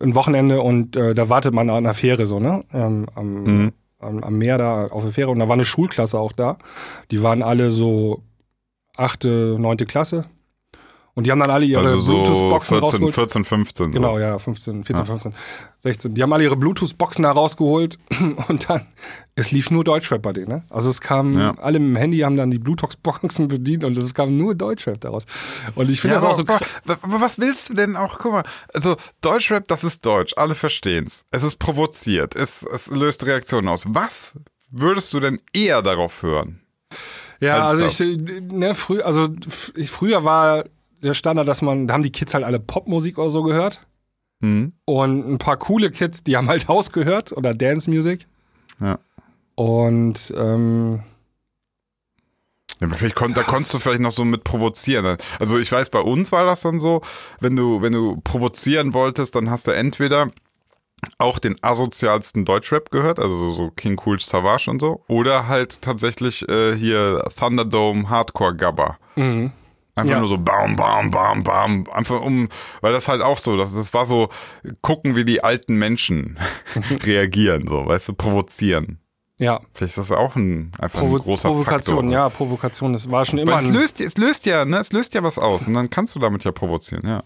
Ein 0.00 0.14
Wochenende 0.14 0.60
und 0.60 0.96
äh, 0.96 1.14
da 1.14 1.28
wartet 1.28 1.54
man 1.54 1.70
an 1.70 1.84
der 1.84 1.94
Fähre 1.94 2.26
so, 2.26 2.38
ne? 2.40 2.64
Ähm, 2.72 3.06
am, 3.14 3.44
Mhm. 3.44 3.72
am, 4.00 4.22
am 4.24 4.38
Meer 4.38 4.58
da 4.58 4.86
auf 4.88 5.02
der 5.02 5.12
Fähre 5.12 5.30
und 5.30 5.38
da 5.38 5.48
war 5.48 5.54
eine 5.54 5.64
Schulklasse 5.64 6.18
auch 6.18 6.32
da. 6.32 6.56
Die 7.10 7.22
waren 7.22 7.42
alle 7.42 7.70
so 7.70 8.22
achte, 8.96 9.56
neunte 9.58 9.86
Klasse. 9.86 10.26
Und 11.16 11.28
die 11.28 11.30
haben 11.30 11.38
dann 11.38 11.50
alle 11.50 11.64
ihre 11.64 11.80
also 11.86 12.00
so 12.00 12.12
Bluetooth-Boxen 12.24 12.74
14, 12.74 12.80
rausgeholt. 12.80 13.14
14, 13.14 13.44
15. 13.44 13.86
So. 13.86 13.90
Genau, 13.92 14.18
ja, 14.18 14.36
15, 14.36 14.82
14, 14.82 15.06
15, 15.06 15.32
16. 15.78 16.14
Die 16.14 16.20
haben 16.24 16.32
alle 16.32 16.42
ihre 16.42 16.56
Bluetooth-Boxen 16.56 17.22
da 17.22 17.30
rausgeholt 17.30 18.00
und 18.48 18.68
dann, 18.68 18.84
es 19.36 19.52
lief 19.52 19.70
nur 19.70 19.84
Deutschrap 19.84 20.22
bei 20.22 20.32
denen, 20.32 20.48
ne? 20.48 20.64
Also 20.70 20.90
es 20.90 21.00
kam, 21.00 21.38
Ja. 21.38 21.54
alle 21.58 21.78
dem 21.78 21.94
Handy 21.94 22.18
haben 22.18 22.36
dann 22.36 22.50
die 22.50 22.58
Bluetooth-Boxen 22.58 23.46
bedient 23.48 23.84
und 23.84 23.96
es 23.96 24.12
kam 24.12 24.36
nur 24.36 24.56
Deutschrap 24.56 25.00
daraus. 25.02 25.24
Und 25.76 25.88
ich 25.88 26.00
finde 26.00 26.16
Ja, 26.16 26.20
das 26.20 26.30
auch 26.30 26.34
so 26.34 26.42
aber, 26.52 26.98
aber 27.02 27.20
was 27.20 27.38
willst 27.38 27.70
du 27.70 27.74
denn 27.74 27.94
auch? 27.94 28.18
Guck 28.18 28.32
mal, 28.32 28.44
also 28.72 28.96
Deutschrap, 29.20 29.68
das 29.68 29.84
ist 29.84 30.04
Deutsch, 30.04 30.34
alle 30.36 30.56
verstehen's. 30.56 31.26
Es 31.30 31.44
ist 31.44 31.60
provoziert, 31.60 32.34
es, 32.34 32.64
es 32.64 32.90
löst 32.90 33.24
Reaktionen 33.24 33.68
aus. 33.68 33.84
Was 33.88 34.34
würdest 34.68 35.12
du 35.12 35.20
denn 35.20 35.40
eher 35.52 35.80
darauf 35.80 36.24
hören? 36.24 36.60
Ja, 37.40 37.66
als 37.66 37.82
also 37.82 38.04
ich, 38.04 38.18
ne, 38.18 38.74
früh, 38.74 39.00
also 39.00 39.28
ich, 39.76 39.90
früher 39.90 40.24
war 40.24 40.64
der 41.02 41.14
Standard, 41.14 41.46
dass 41.46 41.62
man, 41.62 41.86
da 41.86 41.94
haben 41.94 42.02
die 42.02 42.12
Kids 42.12 42.34
halt 42.34 42.44
alle 42.44 42.60
Popmusik 42.60 43.18
oder 43.18 43.30
so 43.30 43.42
gehört. 43.42 43.86
Hm? 44.40 44.72
Und 44.84 45.32
ein 45.32 45.38
paar 45.38 45.56
coole 45.56 45.90
Kids, 45.90 46.24
die 46.24 46.36
haben 46.36 46.48
halt 46.48 46.68
House 46.68 46.92
gehört 46.92 47.32
oder 47.32 47.54
Dance 47.54 47.90
Music. 47.90 48.26
Ja. 48.80 48.98
Und 49.54 50.32
ähm, 50.36 51.02
Ja, 52.80 52.88
vielleicht 52.88 53.14
kon 53.14 53.34
da 53.34 53.42
konntest 53.42 53.74
du 53.74 53.78
vielleicht 53.78 54.00
noch 54.00 54.10
so 54.10 54.24
mit 54.24 54.44
provozieren. 54.44 55.18
Also 55.38 55.58
ich 55.58 55.70
weiß, 55.70 55.90
bei 55.90 56.00
uns 56.00 56.32
war 56.32 56.44
das 56.44 56.62
dann 56.62 56.80
so, 56.80 57.02
wenn 57.40 57.54
du, 57.54 57.82
wenn 57.82 57.92
du 57.92 58.20
provozieren 58.22 58.92
wolltest, 58.92 59.34
dann 59.36 59.50
hast 59.50 59.66
du 59.66 59.70
entweder 59.70 60.30
auch 61.18 61.38
den 61.38 61.56
asozialsten 61.62 62.44
Deutschrap 62.44 62.90
gehört, 62.90 63.18
also 63.18 63.50
so- 63.52 63.70
King 63.70 64.00
Cool 64.04 64.18
Savage 64.20 64.70
und 64.70 64.80
so, 64.80 65.02
oder 65.08 65.48
halt 65.48 65.82
tatsächlich 65.82 66.48
äh, 66.48 66.74
hier 66.76 67.24
Thunderdome 67.38 68.08
Hardcore 68.10 68.54
Gabber. 68.56 68.98
mhm. 69.16 69.52
Einfach 69.96 70.14
Ja. 70.14 70.18
nur 70.18 70.28
so 70.28 70.38
bam, 70.38 70.74
bam, 70.74 71.12
bam, 71.12 71.44
bam. 71.44 71.84
Einfach 71.92 72.20
um, 72.20 72.48
weil 72.80 72.92
das 72.92 73.06
halt 73.06 73.22
auch 73.22 73.38
so, 73.38 73.56
das, 73.56 73.72
das 73.74 73.94
war 73.94 74.04
so, 74.04 74.28
gucken, 74.82 75.14
wie 75.14 75.24
die 75.24 75.44
alten 75.44 75.76
Menschen 75.76 76.36
reagieren, 77.04 77.68
so, 77.68 77.86
weißt 77.86 78.08
du, 78.08 78.12
provozieren. 78.14 78.98
ja, 79.38 79.60
Vielleicht 79.72 79.96
ist 79.96 80.10
das 80.10 80.12
auch 80.12 80.34
ein, 80.34 80.72
einfach 80.80 80.98
Provo 80.98 81.14
ein 81.16 81.22
großer 81.22 81.48
Provokation, 81.48 81.96
Faktor. 81.96 82.12
ja, 82.12 82.28
Provokation, 82.28 82.92
das 82.92 83.08
war 83.08 83.24
schon 83.24 83.38
immer 83.38 83.52
Aber 83.52 83.60
es 83.62 83.68
löst, 83.70 84.00
es 84.00 84.16
löst 84.16 84.46
ja, 84.46 84.64
ne, 84.64 84.78
es 84.78 84.90
löst 84.92 85.14
ja 85.14 85.22
was 85.22 85.38
aus 85.38 85.68
und 85.68 85.74
dann 85.74 85.88
kannst 85.90 86.16
du 86.16 86.18
damit 86.18 86.42
ja 86.42 86.50
provozieren, 86.50 87.06
ja. 87.06 87.22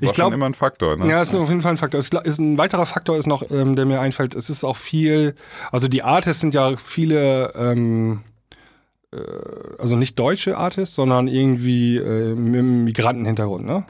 Ich 0.00 0.12
glaube, 0.12 0.34
immer 0.34 0.46
ein 0.46 0.54
Faktor, 0.54 0.96
ne? 0.96 1.08
Ja, 1.08 1.20
ist 1.22 1.34
auf 1.34 1.48
jeden 1.48 1.62
Fall 1.62 1.72
ein 1.72 1.78
Faktor. 1.78 2.00
Gla- 2.00 2.24
ist 2.24 2.38
ein 2.38 2.58
weiterer 2.58 2.86
Faktor 2.86 3.16
ist 3.16 3.26
noch, 3.26 3.42
ähm, 3.50 3.76
der 3.76 3.84
mir 3.84 4.00
einfällt. 4.00 4.34
Es 4.34 4.50
ist 4.50 4.64
auch 4.64 4.76
viel, 4.76 5.34
also 5.72 5.88
die 5.88 6.02
Artists 6.02 6.40
sind 6.40 6.54
ja 6.54 6.76
viele, 6.76 7.52
ähm, 7.54 8.22
äh, 9.12 9.18
also 9.78 9.96
nicht 9.96 10.18
deutsche 10.18 10.56
Artists, 10.58 10.94
sondern 10.94 11.28
irgendwie 11.28 11.96
äh, 11.96 12.34
mit 12.34 12.58
einem 12.60 12.84
Migrantenhintergrund, 12.84 13.64
ne? 13.66 13.84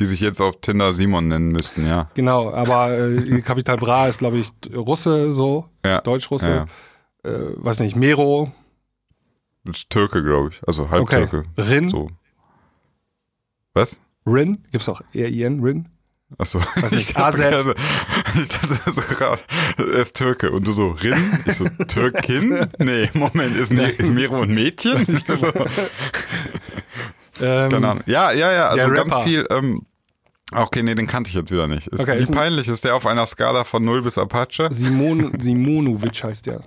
Die 0.00 0.06
sich 0.06 0.20
jetzt 0.20 0.40
auf 0.40 0.58
Tinder 0.62 0.94
Simon 0.94 1.28
nennen 1.28 1.48
müssten, 1.48 1.86
ja. 1.86 2.08
Genau, 2.14 2.50
aber 2.52 2.96
äh, 2.98 3.42
Kapital 3.42 3.76
Bra 3.76 4.08
ist, 4.08 4.18
glaube 4.18 4.38
ich, 4.38 4.48
Russe, 4.74 5.32
so, 5.34 5.66
Ja. 5.84 6.00
Deutsch-Russe. 6.00 6.48
Ja, 7.24 7.30
Äh, 7.30 7.52
weiß 7.56 7.80
nicht, 7.80 7.94
Mero, 7.96 8.52
ist 9.68 9.90
Türke, 9.90 10.22
glaube 10.22 10.50
ich. 10.52 10.60
Also 10.66 10.90
halb 10.90 11.02
okay. 11.02 11.26
Rin, 11.58 11.90
So. 11.90 12.08
Was? 13.74 14.00
Rin, 14.26 14.58
gibt's 14.72 14.88
auch 14.88 15.00
R-I-N, 15.12 15.60
Rin? 15.62 15.88
Achso. 16.38 16.60
Weiß 16.60 16.90
nicht, 16.90 17.08
ich 17.10 17.14
dachte, 17.14 17.44
AZ. 17.46 17.64
gerade- 17.64 17.74
ich 18.42 18.48
dachte 18.48 18.90
so 18.92 19.00
gerade, 19.02 19.42
er 19.78 20.00
ist 20.00 20.16
Türke. 20.16 20.50
Und 20.50 20.66
du 20.66 20.72
so, 20.72 20.88
Rin? 20.90 21.14
Ich 21.46 21.54
so, 21.54 21.68
Türkin? 21.88 22.66
Nee, 22.78 23.08
Moment, 23.14 23.56
ist, 23.56 23.72
Ne- 23.72 23.90
ist 23.90 24.12
Miro 24.12 24.40
ein 24.42 24.52
Mädchen? 24.52 25.06
So, 25.26 25.52
Ähm, 27.40 27.70
Keine 27.70 27.88
Ahnung. 27.88 28.02
Ja, 28.06 28.32
ja, 28.32 28.50
ja, 28.52 28.68
also 28.70 28.88
ganz 28.90 29.14
viel, 29.24 29.46
ähm, 29.50 29.82
Okay, 30.52 30.82
nee, 30.84 30.94
den 30.94 31.08
kannte 31.08 31.28
ich 31.28 31.34
jetzt 31.34 31.50
wieder 31.50 31.66
nicht. 31.66 31.88
Ist, 31.88 32.02
Okay, 32.02 32.18
wie 32.18 32.22
ist 32.22 32.30
ein- 32.30 32.36
peinlich 32.36 32.68
ist 32.68 32.84
der 32.84 32.94
auf 32.94 33.04
einer 33.04 33.26
Skala 33.26 33.64
von 33.64 33.84
0 33.84 34.02
bis 34.02 34.16
Apache? 34.16 34.68
Simon, 34.70 35.32
Simonovic 35.40 36.22
heißt 36.22 36.46
der. 36.46 36.60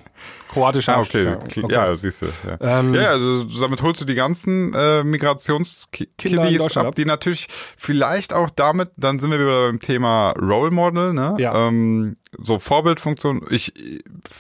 Kroatischer 0.49 0.97
Ah, 0.97 0.99
okay. 1.01 1.27
Abstammung. 1.27 1.69
Ja, 1.69 1.95
siehst 1.95 2.23
du. 2.23 2.25
Ja, 2.59 2.79
Ähm, 2.79 2.93
ja 2.93 3.11
also 3.11 3.45
damit 3.61 3.81
holst 3.81 4.01
du 4.01 4.05
die 4.05 4.15
ganzen 4.15 4.73
äh, 4.73 5.03
Migrationskiddies 5.05 6.75
ab, 6.77 6.87
ab. 6.87 6.95
die 6.95 7.05
natürlich 7.05 7.47
vielleicht 7.77 8.33
auch 8.33 8.49
damit, 8.49 8.91
dann 8.97 9.19
sind 9.19 9.31
wir 9.31 9.39
wieder 9.39 9.67
beim 9.67 9.79
Thema 9.79 10.31
Role 10.31 10.71
Model, 10.71 11.13
ne? 11.13 11.35
Ja. 11.37 11.67
Ähm, 11.67 12.15
so 12.37 12.59
Vorbildfunktion. 12.59 13.45
Ich, 13.49 13.73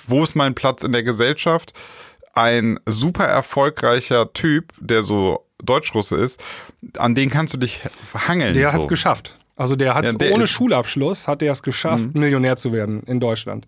wo 0.07 0.23
ist 0.23 0.35
mein 0.35 0.53
Platz 0.55 0.83
in 0.83 0.91
der 0.91 1.03
Gesellschaft? 1.03 1.73
Ein 2.33 2.79
super 2.85 3.25
erfolgreicher 3.25 4.33
Typ, 4.33 4.73
der 4.79 5.03
so 5.03 5.45
Deutschrusse 5.63 6.15
ist, 6.17 6.41
an 6.97 7.15
den 7.15 7.29
kannst 7.29 7.53
du 7.53 7.57
dich 7.57 7.81
hangeln. 8.13 8.53
Der 8.53 8.69
so. 8.69 8.73
hat's 8.75 8.87
geschafft. 8.87 9.37
Also 9.55 9.75
der 9.75 9.93
hat 9.93 10.05
Ja, 10.05 10.11
der 10.13 10.31
ohne 10.31 10.43
Mhm. 10.43 10.47
Schulabschluss 10.47 11.27
hat 11.27 11.41
er 11.41 11.51
es 11.51 11.61
geschafft, 11.63 12.13
Millionär 12.15 12.55
zu 12.55 12.71
werden 12.71 13.03
in 13.03 13.19
Deutschland. 13.19 13.67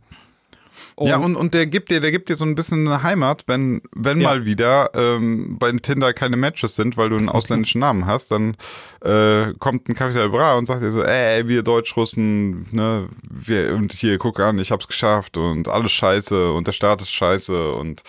ja, 1.00 1.18
und, 1.18 1.36
und 1.36 1.54
der 1.54 1.66
gibt 1.68 1.89
dir, 1.92 2.00
der 2.00 2.12
gibt 2.12 2.30
dir 2.30 2.36
so 2.36 2.46
ein 2.46 2.54
bisschen 2.56 2.88
eine 2.88 3.02
Heimat, 3.04 3.44
wenn, 3.48 3.82
wenn 3.94 4.22
Ja. 4.22 4.30
mal 4.30 4.46
wieder 4.46 4.92
ähm, 4.96 5.58
bei 5.60 5.72
Tinder 5.74 6.14
keine 6.14 6.38
Matches 6.38 6.76
sind, 6.76 6.96
weil 6.96 7.10
du 7.10 7.18
einen 7.18 7.28
ausländischen 7.30 7.80
Namen 7.86 8.06
hast, 8.06 8.32
dann 8.32 8.56
äh, 9.04 9.54
kommt 9.60 9.89
ein 9.89 9.96
Capital 9.96 10.30
Bra 10.30 10.56
und 10.56 10.68
sagt 10.68 10.82
dir 10.82 10.92
so, 10.92 11.04
ey, 11.04 11.48
wir 11.48 11.64
Deutschrussen, 11.64 12.68
ne, 12.72 13.08
wir, 13.30 13.74
und 13.74 13.94
hier, 13.94 14.18
guck 14.18 14.39
an, 14.39 14.60
ich 14.60 14.72
hab's 14.72 14.88
geschafft 14.88 15.38
und 15.38 15.68
alles 15.68 15.92
scheiße 15.92 16.52
und 16.54 16.68
der 16.68 16.72
Staat 16.74 17.02
ist 17.02 17.12
scheiße 17.12 17.74
und 17.74 18.02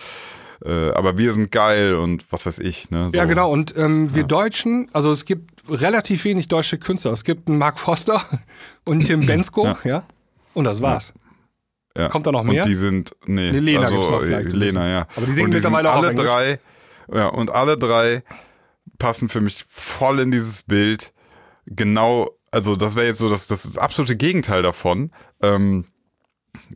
äh, 0.65 0.91
aber 0.91 1.17
wir 1.17 1.33
sind 1.33 1.51
geil 1.51 1.95
und 1.95 2.25
was 2.31 2.45
weiß 2.45 2.59
ich, 2.59 2.89
ne? 2.89 3.09
So. 3.11 3.17
Ja, 3.17 3.25
genau. 3.25 3.51
Und 3.51 3.75
ähm, 3.77 4.15
wir 4.15 4.23
Deutschen, 4.23 4.89
also 4.93 5.11
es 5.11 5.25
gibt 5.25 5.51
relativ 5.69 6.23
wenig 6.23 6.47
deutsche 6.47 6.77
Künstler. 6.77 7.11
Es 7.11 7.23
gibt 7.23 7.49
einen 7.49 7.57
Mark 7.57 7.79
Foster 7.79 8.21
und 8.85 9.05
Tim 9.05 9.25
Bensko, 9.25 9.75
ja. 9.83 10.03
Und 10.53 10.65
das 10.65 10.81
war's. 10.81 11.13
Ja. 11.97 12.09
Kommt 12.09 12.27
da 12.27 12.31
noch 12.31 12.43
mehr? 12.43 12.63
Und 12.63 12.69
die 12.69 12.75
sind, 12.75 13.11
nee, 13.25 13.51
Nee, 13.51 13.59
Lena 13.59 13.83
also, 13.83 13.95
gibt's 13.95 14.09
noch 14.09 14.21
vielleicht 14.21 14.51
Lena, 14.53 14.87
ja. 14.87 15.07
Aber 15.15 15.25
die 15.25 15.33
singen 15.33 15.51
die 15.51 15.57
mittlerweile 15.57 15.89
sind 15.89 15.93
auch 15.93 15.97
alle 15.97 16.09
Englisch. 16.09 16.25
drei, 16.25 16.59
ja, 17.13 17.27
und 17.27 17.51
alle 17.51 17.77
drei 17.77 18.23
passen 18.97 19.29
für 19.29 19.41
mich 19.41 19.65
voll 19.67 20.19
in 20.19 20.31
dieses 20.31 20.63
Bild. 20.63 21.13
Genau, 21.65 22.29
also 22.51 22.75
das 22.75 22.95
wäre 22.95 23.07
jetzt 23.07 23.19
so 23.19 23.29
das, 23.29 23.47
das, 23.47 23.63
das 23.63 23.77
absolute 23.77 24.15
Gegenteil 24.15 24.63
davon. 24.63 25.11
Ähm, 25.41 25.85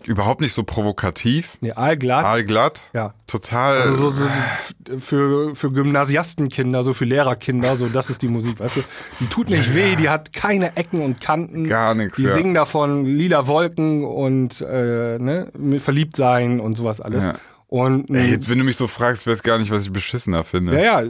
überhaupt 0.06 0.42
nicht 0.42 0.54
so 0.54 0.64
provokativ, 0.64 1.58
Nee, 1.62 1.72
allglatt. 1.72 2.26
aalglatt, 2.26 2.92
ja. 2.94 3.14
total. 3.26 3.82
Also 3.82 4.10
so, 4.10 4.10
so 4.10 5.00
für, 5.00 5.56
für 5.56 5.70
Gymnasiastenkinder, 5.72 6.84
so 6.84 6.94
für 6.94 7.06
Lehrerkinder, 7.06 7.76
so 7.76 7.88
das 7.88 8.10
ist 8.10 8.22
die 8.22 8.28
Musik, 8.28 8.60
weißt 8.60 8.78
du? 8.78 8.84
Die 9.20 9.28
tut 9.28 9.50
nicht 9.50 9.74
weh, 9.76 9.96
die 9.96 10.10
hat 10.10 10.34
keine 10.34 10.76
Ecken 10.78 11.02
und 11.02 11.20
Kanten. 11.22 11.68
Gar 11.68 11.96
nichts, 11.96 12.18
Die 12.18 12.24
ja. 12.24 12.34
singen 12.34 12.54
davon 12.54 13.06
lila 13.06 13.48
Wolken 13.48 14.04
und 14.06 14.62
äh, 14.62 15.18
ne, 15.20 15.52
verliebt 15.80 16.16
sein 16.16 16.60
und 16.60 16.76
sowas 16.78 17.02
alles. 17.02 17.26
Ja. 17.26 17.36
Und 17.70 18.10
Ey, 18.10 18.32
jetzt, 18.32 18.48
wenn 18.48 18.58
du 18.58 18.64
mich 18.64 18.78
so 18.78 18.88
fragst, 18.88 19.28
weiß 19.28 19.44
gar 19.44 19.60
nicht, 19.60 19.72
was 19.72 19.84
ich 19.84 19.92
beschissener 19.92 20.46
finde. 20.46 20.82
ja, 20.82 21.02
ja. 21.02 21.10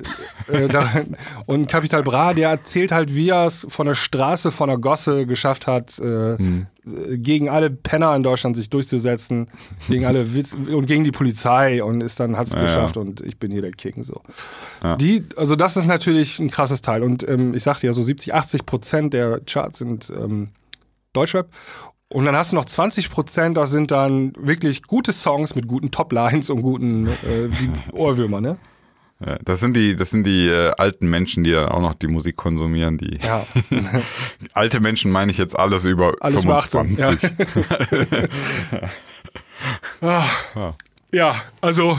Äh, 0.52 0.68
da, 0.68 0.90
und 1.46 1.68
Capital 1.70 2.02
Bra, 2.02 2.34
der 2.34 2.50
erzählt 2.50 2.92
halt, 2.92 3.14
wie 3.14 3.30
er 3.30 3.46
es 3.46 3.68
von 3.70 3.86
der 3.86 3.94
Straße, 3.94 4.50
von 4.52 4.68
der 4.68 4.80
Gosse 4.80 5.28
geschafft 5.28 5.68
hat, 5.68 6.00
äh, 6.00 6.38
Hm. 6.38 6.66
gegen 7.18 7.50
alle 7.50 7.70
Penner 7.70 8.16
in 8.16 8.24
Deutschland 8.24 8.56
sich 8.58 8.70
durchzusetzen, 8.72 9.50
gegen 9.88 10.06
alle 10.06 10.34
Witz 10.34 10.54
und 10.56 10.86
gegen 10.88 11.04
die 11.04 11.12
Polizei 11.12 11.84
und 11.84 12.02
ist 12.02 12.20
dann 12.20 12.38
hat's 12.38 12.54
Ja, 12.54 12.62
geschafft 12.64 12.98
und 12.98 13.22
ich 13.22 13.38
bin 13.38 13.52
hier 13.52 13.62
der 13.62 13.72
King 13.74 14.04
so. 14.04 14.22
Ja. 14.82 14.96
Die, 14.96 15.24
also 15.36 15.56
das 15.56 15.78
ist 15.78 15.86
natürlich 15.86 16.40
ein 16.40 16.50
krasses 16.50 16.82
Teil 16.82 17.04
und 17.04 17.28
ähm, 17.28 17.54
ich 17.54 17.62
sagte 17.64 17.86
ja 17.86 17.94
so 17.94 18.02
70, 18.02 18.34
80 18.34 18.66
Prozent 18.66 19.14
der 19.14 19.42
Charts 19.42 19.78
sind 19.80 20.10
ähm, 20.10 20.50
Deutschrap. 21.14 21.50
Und 22.10 22.26
dann 22.26 22.36
hast 22.36 22.52
du 22.54 22.56
noch 22.56 22.66
20 22.66 23.10
Prozent, 23.10 23.58
das 23.58 23.72
sind 23.72 23.92
dann 23.92 24.34
wirklich 24.38 24.84
gute 24.84 25.12
Songs 25.12 25.56
mit 25.56 25.68
guten 25.68 25.92
Toplines 25.92 26.50
und 26.50 26.62
guten 26.62 27.08
äh, 27.08 27.50
Ohrwürmer, 27.92 28.40
ne? 28.40 28.58
Ja, 29.20 29.38
das 29.44 29.60
sind 29.62 29.76
die, 29.76 29.96
das 29.96 30.12
sind 30.12 30.26
die 30.26 30.48
äh, 30.48 30.72
alten 30.78 31.10
Menschen, 31.10 31.44
die 31.44 31.52
dann 31.52 31.70
auch 31.70 31.82
noch 31.82 31.96
die 31.96 32.08
Musik 32.08 32.36
konsumieren. 32.36 33.00
Die 33.00 33.20
Ja. 33.24 33.46
alte 34.54 34.80
Menschen 34.80 35.12
meine 35.12 35.32
ich 35.32 35.40
jetzt 35.40 35.58
alles 35.58 35.86
über 35.86 36.14
Alles 36.20 36.44
über 36.44 36.58
18, 36.58 36.98
25. 36.98 37.32
Ja, 41.12 41.36
also 41.62 41.98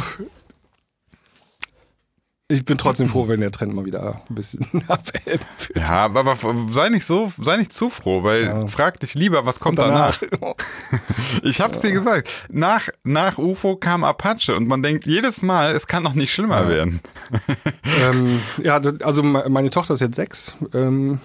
ich 2.51 2.65
bin 2.65 2.79
trotzdem 2.79 3.09
froh, 3.09 3.29
wenn 3.29 3.41
der 3.41 3.51
Trend 3.51 3.75
mal 3.75 3.85
wieder 3.85 4.23
ein 4.29 4.35
bisschen 4.35 4.65
abhält. 4.89 5.47
Ja, 5.77 6.07
aber, 6.07 6.35
sei 6.73 6.89
nicht 6.89 7.05
so, 7.05 7.31
sei 7.43 7.59
nicht 7.59 7.73
zu 7.75 7.91
froh, 7.91 8.23
weil 8.23 8.45
Ja. 8.45 8.67
frag 8.69 8.99
dich 9.01 9.15
lieber, 9.15 9.45
was 9.45 9.61
kommt 9.61 9.79
danach. 9.79 10.19
Ich 11.43 11.61
hab's 11.61 11.81
dir 11.81 11.93
gesagt. 11.93 12.31
Nach, 12.51 12.89
nach 13.05 13.37
UFO 13.39 13.77
kam 13.77 14.03
Apache 14.03 14.57
und 14.57 14.67
man 14.67 14.83
denkt 14.83 15.07
jedes 15.07 15.43
Mal, 15.43 15.75
es 15.77 15.87
kann 15.87 16.05
doch 16.05 16.15
nicht 16.15 16.33
schlimmer 16.33 16.69
werden. 16.69 17.01
ähm, 18.01 18.41
ja, 18.63 18.81
also 19.03 19.23
me- 19.23 19.45
meine 19.51 19.69
Tochter 19.71 19.95
ist 19.95 20.01
jetzt 20.01 20.17
sechs. 20.17 20.55
Ähm, 20.73 21.21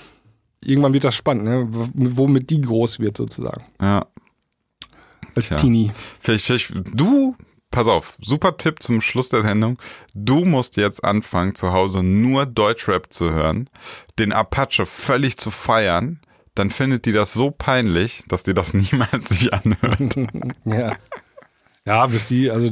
irgendwann 0.64 0.92
wird 0.94 1.06
das 1.06 1.16
spannend, 1.16 1.46
ne? 1.46 1.68
womit 1.94 2.50
die 2.50 2.60
groß 2.62 3.00
wird 3.00 3.16
sozusagen. 3.18 3.64
Ja. 3.82 4.06
Als 5.36 5.48
Tja. 5.48 5.58
Teenie. 5.58 5.92
Vielleicht, 6.20 6.46
vielleicht, 6.46 6.74
du, 6.94 7.36
pass 7.74 7.88
auf, 7.88 8.16
super 8.22 8.56
Tipp 8.56 8.82
zum 8.82 9.02
Schluss 9.02 9.30
der 9.30 9.42
Sendung. 9.42 9.82
Du 10.14 10.46
musst 10.46 10.78
jetzt 10.78 11.04
anfangen, 11.04 11.56
zu 11.56 11.74
Hause 11.74 12.04
nur 12.04 12.46
Deutschrap 12.46 13.12
zu 13.12 13.32
hören, 13.32 13.70
den 14.20 14.32
Apache 14.32 14.86
völlig 14.86 15.38
zu 15.38 15.52
feiern. 15.52 16.20
Dann 16.56 16.70
findet 16.70 17.06
die 17.06 17.14
das 17.14 17.34
so 17.34 17.50
peinlich, 17.50 18.24
dass 18.28 18.44
die 18.44 18.54
das 18.54 18.74
niemals 18.74 19.28
sich 19.30 19.54
anhört. 19.54 20.16
Ja. 20.66 20.96
Ja, 21.86 22.08
bis 22.08 22.28
die, 22.28 22.50
also 22.50 22.70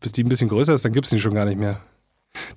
bis 0.00 0.12
die 0.12 0.24
ein 0.24 0.28
bisschen 0.28 0.50
größer 0.50 0.74
ist, 0.74 0.84
dann 0.84 0.92
gibt's 0.92 1.08
die 1.08 1.20
schon 1.20 1.32
gar 1.32 1.46
nicht 1.46 1.58
mehr. 1.58 1.80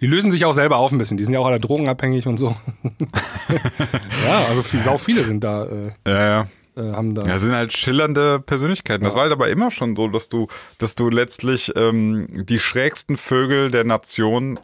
Die 0.01 0.07
lösen 0.07 0.31
sich 0.31 0.43
auch 0.43 0.53
selber 0.53 0.77
auf 0.77 0.91
ein 0.91 0.97
bisschen. 0.97 1.15
Die 1.15 1.23
sind 1.23 1.33
ja 1.33 1.39
auch 1.39 1.45
alle 1.45 1.59
drogenabhängig 1.59 2.27
und 2.27 2.37
so. 2.37 2.55
ja, 4.25 4.45
also 4.45 4.61
viel, 4.63 4.81
sau 4.81 4.97
viele 4.97 5.23
sind 5.23 5.43
da, 5.43 5.65
äh, 5.65 5.91
Ja, 6.05 6.25
ja. 6.25 6.47
Äh, 6.75 6.91
haben 6.93 7.15
da. 7.15 7.25
Ja, 7.25 7.37
sind 7.39 7.53
halt 7.53 7.73
schillernde 7.73 8.39
Persönlichkeiten. 8.39 9.03
Das 9.03 9.13
war 9.15 9.23
halt 9.23 9.31
aber 9.31 9.49
immer 9.49 9.71
schon 9.71 9.95
so, 9.95 10.07
dass 10.07 10.29
du, 10.29 10.47
dass 10.77 10.95
du 10.95 11.09
letztlich 11.09 11.71
ähm, 11.75 12.27
die 12.29 12.59
schrägsten 12.59 13.17
Vögel 13.17 13.71
der 13.71 13.83
Nation 13.83 14.59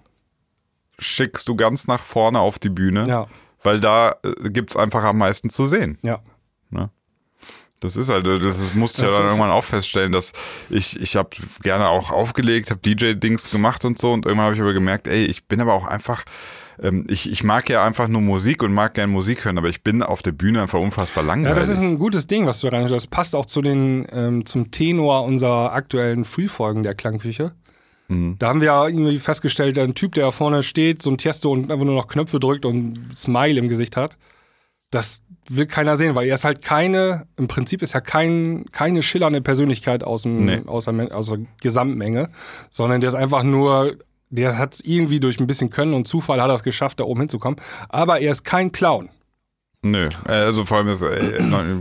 schickst 0.99 1.47
du 1.47 1.55
ganz 1.55 1.88
nach 1.88 2.03
vorne 2.03 2.39
auf 2.39 2.59
die 2.59 2.70
Bühne, 2.70 3.07
Ja, 3.07 3.28
weil 3.64 3.80
da 3.80 4.16
äh, 4.24 4.49
gibt's 4.49 4.76
einfach 4.78 5.03
am 5.03 5.18
meisten 5.18 5.49
zu 5.49 5.66
sehen. 5.66 5.97
ja. 6.03 6.20
Das 7.80 7.95
ist 7.95 8.09
halt, 8.09 8.28
das 8.28 8.59
ist, 8.59 8.76
musste 8.76 9.01
ich 9.01 9.07
ja 9.07 9.12
Ja, 9.12 9.18
dann 9.22 9.28
irgendwann 9.30 9.49
auch 9.49 9.64
feststellen, 9.64 10.12
dass 10.12 10.34
ich, 10.70 10.99
ich 11.01 11.16
habe 11.16 11.32
gerne 11.64 11.88
auch 11.88 12.12
aufgelegt, 12.12 12.70
habe 12.70 12.80
DJ-Dings 12.80 13.49
gemacht 13.49 13.86
und 13.86 13.97
so 13.97 14.12
und 14.14 14.28
irgendwann 14.28 14.45
habe 14.45 14.55
ich 14.55 14.62
aber 14.62 14.74
gemerkt, 14.74 15.07
ey, 15.07 15.26
ich 15.26 15.45
bin 15.47 15.59
aber 15.59 15.74
auch 15.74 15.86
einfach, 15.86 16.24
ähm, 16.82 17.06
ich, 17.10 17.32
ich 17.32 17.44
mag 17.44 17.70
ja 17.70 17.86
einfach 17.86 18.08
nur 18.08 18.22
Musik 18.22 18.64
und 18.64 18.74
mag 18.74 18.94
gerne 18.96 19.12
Musik 19.12 19.46
hören, 19.46 19.58
aber 19.58 19.70
ich 19.70 19.84
bin 19.84 20.02
auf 20.02 20.22
der 20.22 20.32
Bühne 20.32 20.62
einfach 20.62 20.80
unfassbar 20.80 21.24
langweilig. 21.24 21.50
Ja, 21.50 21.56
das 21.56 21.70
ist 21.70 21.82
ein 21.82 22.00
gutes 22.00 22.28
Ding, 22.28 22.46
was 22.46 22.60
du 22.60 22.68
rein. 22.68 22.88
Das 22.88 23.08
passt 23.08 23.36
auch 23.36 23.46
zu 23.46 23.62
den 23.62 24.06
ähm, 24.12 24.46
zum 24.46 24.72
Tenor 24.72 25.24
unserer 25.24 25.74
aktuellen 25.74 26.26
Free-Folgen 26.26 26.84
der 26.84 26.96
Klangküche. 26.96 27.54
Mhm. 28.08 28.36
Da 28.40 28.50
haben 28.50 28.62
wir 28.62 28.68
ja 28.68 28.88
irgendwie 28.88 29.20
festgestellt, 29.20 29.78
ein 29.78 29.94
Typ, 29.96 30.14
der 30.16 30.26
da 30.26 30.32
vorne 30.32 30.64
steht, 30.64 31.02
so 31.02 31.10
ein 31.12 31.18
Tiesto 31.18 31.52
und 31.52 31.72
einfach 31.72 31.86
nur 31.86 31.96
noch 31.96 32.08
Knöpfe 32.08 32.40
drückt 32.40 32.66
und 32.66 33.16
Smile 33.16 33.60
im 33.60 33.70
Gesicht 33.70 33.96
hat. 33.96 34.18
Das 34.90 35.24
will 35.50 35.68
keiner 35.68 35.96
sehen, 35.96 36.16
weil 36.16 36.28
er 36.28 36.36
ist 36.36 36.44
halt 36.44 36.62
keine, 36.62 37.26
im 37.38 37.48
Prinzip 37.48 37.82
ist 37.82 37.96
er 37.96 38.02
kein, 38.02 38.66
keine 38.72 39.02
schillernde 39.02 39.42
Persönlichkeit 39.42 40.04
aus, 40.04 40.24
dem, 40.24 40.46
Nee. 40.46 40.62
aus, 40.66 40.86
der, 40.86 41.16
aus 41.16 41.28
der 41.28 41.40
Gesamtmenge, 41.62 42.30
sondern 42.70 43.00
der 43.00 43.08
ist 43.10 43.16
einfach 43.16 43.44
nur, 43.44 43.96
der 44.32 44.58
hat 44.58 44.74
es 44.74 44.82
irgendwie 44.82 45.20
durch 45.20 45.40
ein 45.40 45.46
bisschen 45.48 45.70
Können 45.70 45.94
und 45.94 46.08
Zufall 46.08 46.42
hat 46.42 46.50
er 46.50 46.56
es 46.56 46.64
geschafft, 46.64 47.00
da 47.00 47.04
oben 47.04 47.20
hinzukommen. 47.22 47.60
Aber 47.90 48.20
er 48.20 48.32
ist 48.32 48.44
kein 48.44 48.72
Clown. 48.72 49.10
Nö, 49.84 50.10
also 50.26 50.64
vor 50.64 50.78
allem 50.78 50.90
ist 50.90 51.02
äh, 51.02 51.40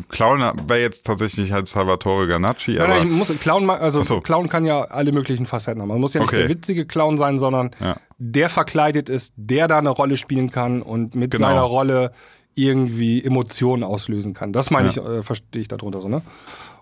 Clown 0.08 0.40
wäre 0.66 0.80
jetzt 0.80 1.04
tatsächlich 1.04 1.52
halt 1.52 1.68
Salvatore 1.68 2.26
Ganacci, 2.28 2.72
Nein, 2.72 2.80
aber 2.80 2.94
nein, 2.94 3.08
ich 3.08 3.12
muss 3.12 3.30
Clown, 3.40 3.68
also 3.68 4.02
so. 4.02 4.22
Clown 4.22 4.48
kann 4.48 4.64
ja 4.64 4.84
alle 4.84 5.12
möglichen 5.12 5.44
Facetten 5.44 5.82
haben. 5.82 5.88
Man 5.90 6.00
muss 6.00 6.14
ja 6.14 6.20
nicht 6.20 6.30
Okay. 6.30 6.38
der 6.40 6.48
witzige 6.48 6.86
Clown 6.86 7.18
sein, 7.18 7.38
sondern 7.38 7.72
Ja. 7.78 7.96
der 8.16 8.48
verkleidet 8.48 9.10
ist, 9.10 9.34
der 9.36 9.68
da 9.68 9.76
eine 9.78 9.90
Rolle 9.90 10.16
spielen 10.16 10.50
kann 10.50 10.80
und 10.80 11.14
mit 11.14 11.32
Genau. 11.32 11.48
seiner 11.48 11.60
Rolle 11.60 12.12
irgendwie 12.54 13.22
Emotionen 13.22 13.84
auslösen 13.84 14.32
kann. 14.32 14.54
Das 14.54 14.70
meine 14.70 14.88
Ja. 14.88 15.02
ich, 15.02 15.18
äh, 15.18 15.22
verstehe 15.22 15.60
ich 15.60 15.68
darunter 15.68 16.00
so, 16.00 16.08
ne? 16.08 16.22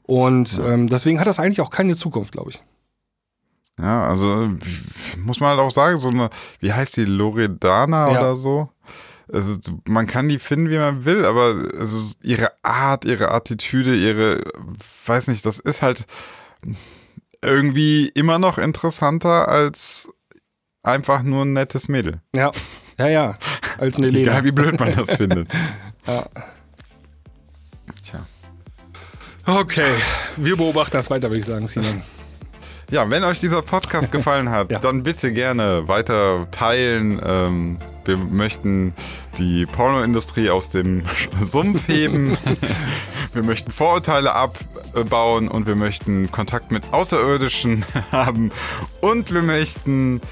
Und 0.04 0.60
ähm, 0.64 0.88
deswegen 0.88 1.18
hat 1.18 1.26
das 1.26 1.40
eigentlich 1.40 1.60
auch 1.60 1.70
keine 1.70 1.96
Zukunft, 1.96 2.30
glaube 2.30 2.50
ich. 2.50 2.62
Ja, 3.78 4.08
also 4.08 4.50
muss 5.18 5.40
man 5.40 5.50
halt 5.50 5.60
auch 5.60 5.70
sagen, 5.70 6.00
so 6.00 6.08
eine, 6.08 6.30
wie 6.60 6.72
heißt 6.72 6.96
die, 6.96 7.04
Loredana 7.04 8.10
Ja. 8.12 8.20
oder 8.20 8.36
so? 8.36 8.68
Also, 9.30 9.58
man 9.86 10.06
kann 10.06 10.28
die 10.28 10.38
finden, 10.38 10.70
wie 10.70 10.78
man 10.78 11.04
will, 11.04 11.24
aber 11.26 11.54
also 11.78 11.98
ihre 12.22 12.50
Art, 12.62 13.04
ihre 13.04 13.30
Attitüde, 13.30 13.94
ihre, 13.94 14.40
weiß 15.06 15.28
nicht, 15.28 15.44
das 15.44 15.58
ist 15.58 15.82
halt 15.82 16.06
irgendwie 17.42 18.08
immer 18.08 18.38
noch 18.38 18.56
interessanter 18.58 19.46
als 19.48 20.08
einfach 20.82 21.22
nur 21.22 21.44
ein 21.44 21.52
nettes 21.52 21.88
Mädel. 21.88 22.20
Ja, 22.34 22.50
ja, 22.98 23.06
ja. 23.08 23.34
Als 23.76 23.98
eine 23.98 24.08
Lena. 24.10 24.30
Egal 24.30 24.44
wie 24.44 24.52
blöd 24.52 24.80
man 24.80 24.94
das 24.94 25.16
findet. 25.16 25.52
Ja. 26.06 26.24
Okay, 29.46 29.92
wir 30.36 30.56
beobachten 30.56 30.92
das 30.96 31.10
weiter, 31.10 31.28
würde 31.30 31.40
ich 31.40 31.46
sagen, 31.46 31.66
Simon. 31.66 32.02
Ja, 32.90 33.10
wenn 33.10 33.22
euch 33.24 33.38
dieser 33.38 33.60
Podcast 33.60 34.10
gefallen 34.12 34.50
hat, 34.50 34.72
ja. 34.72 34.78
dann 34.78 35.02
bitte 35.02 35.32
gerne 35.32 35.88
weiter 35.88 36.48
teilen. 36.50 37.20
Ähm, 37.22 37.76
wir 38.06 38.16
möchten 38.16 38.94
die 39.36 39.66
Pornoindustrie 39.66 40.48
aus 40.48 40.70
dem 40.70 41.02
Sumpf 41.42 41.86
heben. 41.88 42.38
wir 43.34 43.44
möchten 43.44 43.70
Vorurteile 43.70 44.34
abbauen 44.34 45.48
und 45.48 45.66
wir 45.66 45.76
möchten 45.76 46.30
Kontakt 46.32 46.72
mit 46.72 46.82
Außerirdischen 46.92 47.84
haben. 48.10 48.50
Und 49.02 49.34
wir 49.34 49.42
möchten 49.42 50.22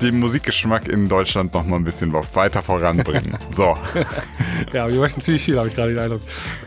den 0.00 0.18
Musikgeschmack 0.18 0.88
in 0.88 1.08
Deutschland 1.08 1.54
noch 1.54 1.64
mal 1.64 1.76
ein 1.76 1.84
bisschen 1.84 2.12
weiter 2.12 2.62
voranbringen. 2.62 3.36
So. 3.52 3.76
ja, 4.72 4.88
wir 4.88 5.00
möchten 5.00 5.20
ziemlich 5.20 5.42
viel, 5.42 5.58
habe 5.58 5.68
ich 5.68 5.74
gerade 5.74 5.90
den 5.92 5.98
Eindruck. 5.98 6.20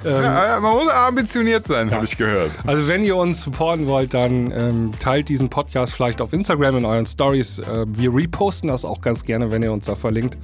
Ähm, 0.03 0.23
ja, 0.23 0.59
man 0.59 0.73
muss 0.73 0.89
ambitioniert 0.89 1.65
sein, 1.65 1.87
ja. 1.87 1.95
habe 1.95 2.05
ich 2.05 2.17
gehört. 2.17 2.51
Also 2.65 2.87
wenn 2.87 3.03
ihr 3.03 3.15
uns 3.15 3.41
supporten 3.41 3.87
wollt, 3.87 4.13
dann 4.13 4.51
ähm, 4.51 4.91
teilt 4.99 5.29
diesen 5.29 5.49
Podcast 5.49 5.93
vielleicht 5.93 6.19
auf 6.19 6.33
Instagram 6.33 6.77
in 6.77 6.85
euren 6.85 7.05
Stories. 7.05 7.59
Äh, 7.59 7.85
wir 7.87 8.13
reposten 8.13 8.69
das 8.69 8.83
auch 8.83 9.01
ganz 9.01 9.23
gerne, 9.23 9.51
wenn 9.51 9.63
ihr 9.63 9.71
uns 9.71 9.85
da 9.85 9.95
verlinkt. 9.95 10.37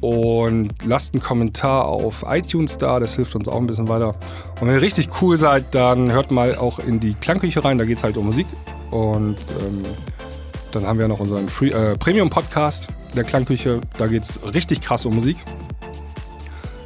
Und 0.00 0.70
lasst 0.84 1.14
einen 1.14 1.22
Kommentar 1.22 1.86
auf 1.86 2.24
iTunes 2.28 2.76
da, 2.78 3.00
das 3.00 3.16
hilft 3.16 3.34
uns 3.34 3.48
auch 3.48 3.56
ein 3.56 3.66
bisschen 3.66 3.88
weiter. 3.88 4.14
Und 4.60 4.68
wenn 4.68 4.74
ihr 4.74 4.82
richtig 4.82 5.08
cool 5.22 5.36
seid, 5.36 5.74
dann 5.74 6.12
hört 6.12 6.30
mal 6.30 6.54
auch 6.54 6.78
in 6.78 7.00
die 7.00 7.14
Klangküche 7.14 7.64
rein, 7.64 7.78
da 7.78 7.84
geht 7.84 7.98
es 7.98 8.04
halt 8.04 8.16
um 8.16 8.26
Musik. 8.26 8.46
Und 8.90 9.36
ähm, 9.60 9.82
dann 10.76 10.86
haben 10.86 10.98
wir 10.98 11.08
noch 11.08 11.20
unseren 11.20 11.48
Free, 11.48 11.70
äh, 11.70 11.96
Premium-Podcast 11.96 12.88
der 13.14 13.24
Klangküche. 13.24 13.80
Da 13.98 14.06
geht 14.06 14.22
es 14.22 14.40
richtig 14.54 14.80
krass 14.80 15.04
um 15.06 15.14
Musik. 15.14 15.36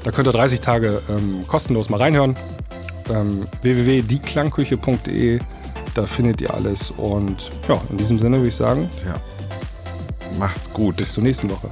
Da 0.04 0.10
könnt 0.10 0.28
ihr 0.28 0.32
30 0.32 0.60
Tage 0.60 1.02
ähm, 1.08 1.44
kostenlos 1.46 1.90
mal 1.90 1.98
reinhören. 1.98 2.36
Ähm, 3.10 3.46
www.dieklangküche.de, 3.62 5.40
da 5.94 6.06
findet 6.06 6.40
ihr 6.40 6.54
alles. 6.54 6.90
Und 6.92 7.50
ja, 7.68 7.80
in 7.90 7.98
diesem 7.98 8.18
Sinne 8.18 8.36
würde 8.38 8.48
ich 8.48 8.56
sagen, 8.56 8.88
ja. 9.04 9.20
macht's 10.38 10.72
gut. 10.72 10.96
Bis 10.96 11.12
zur 11.12 11.24
nächsten 11.24 11.50
Woche. 11.50 11.68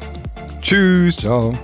Tschüss. 0.60 1.18
Ciao. 1.18 1.54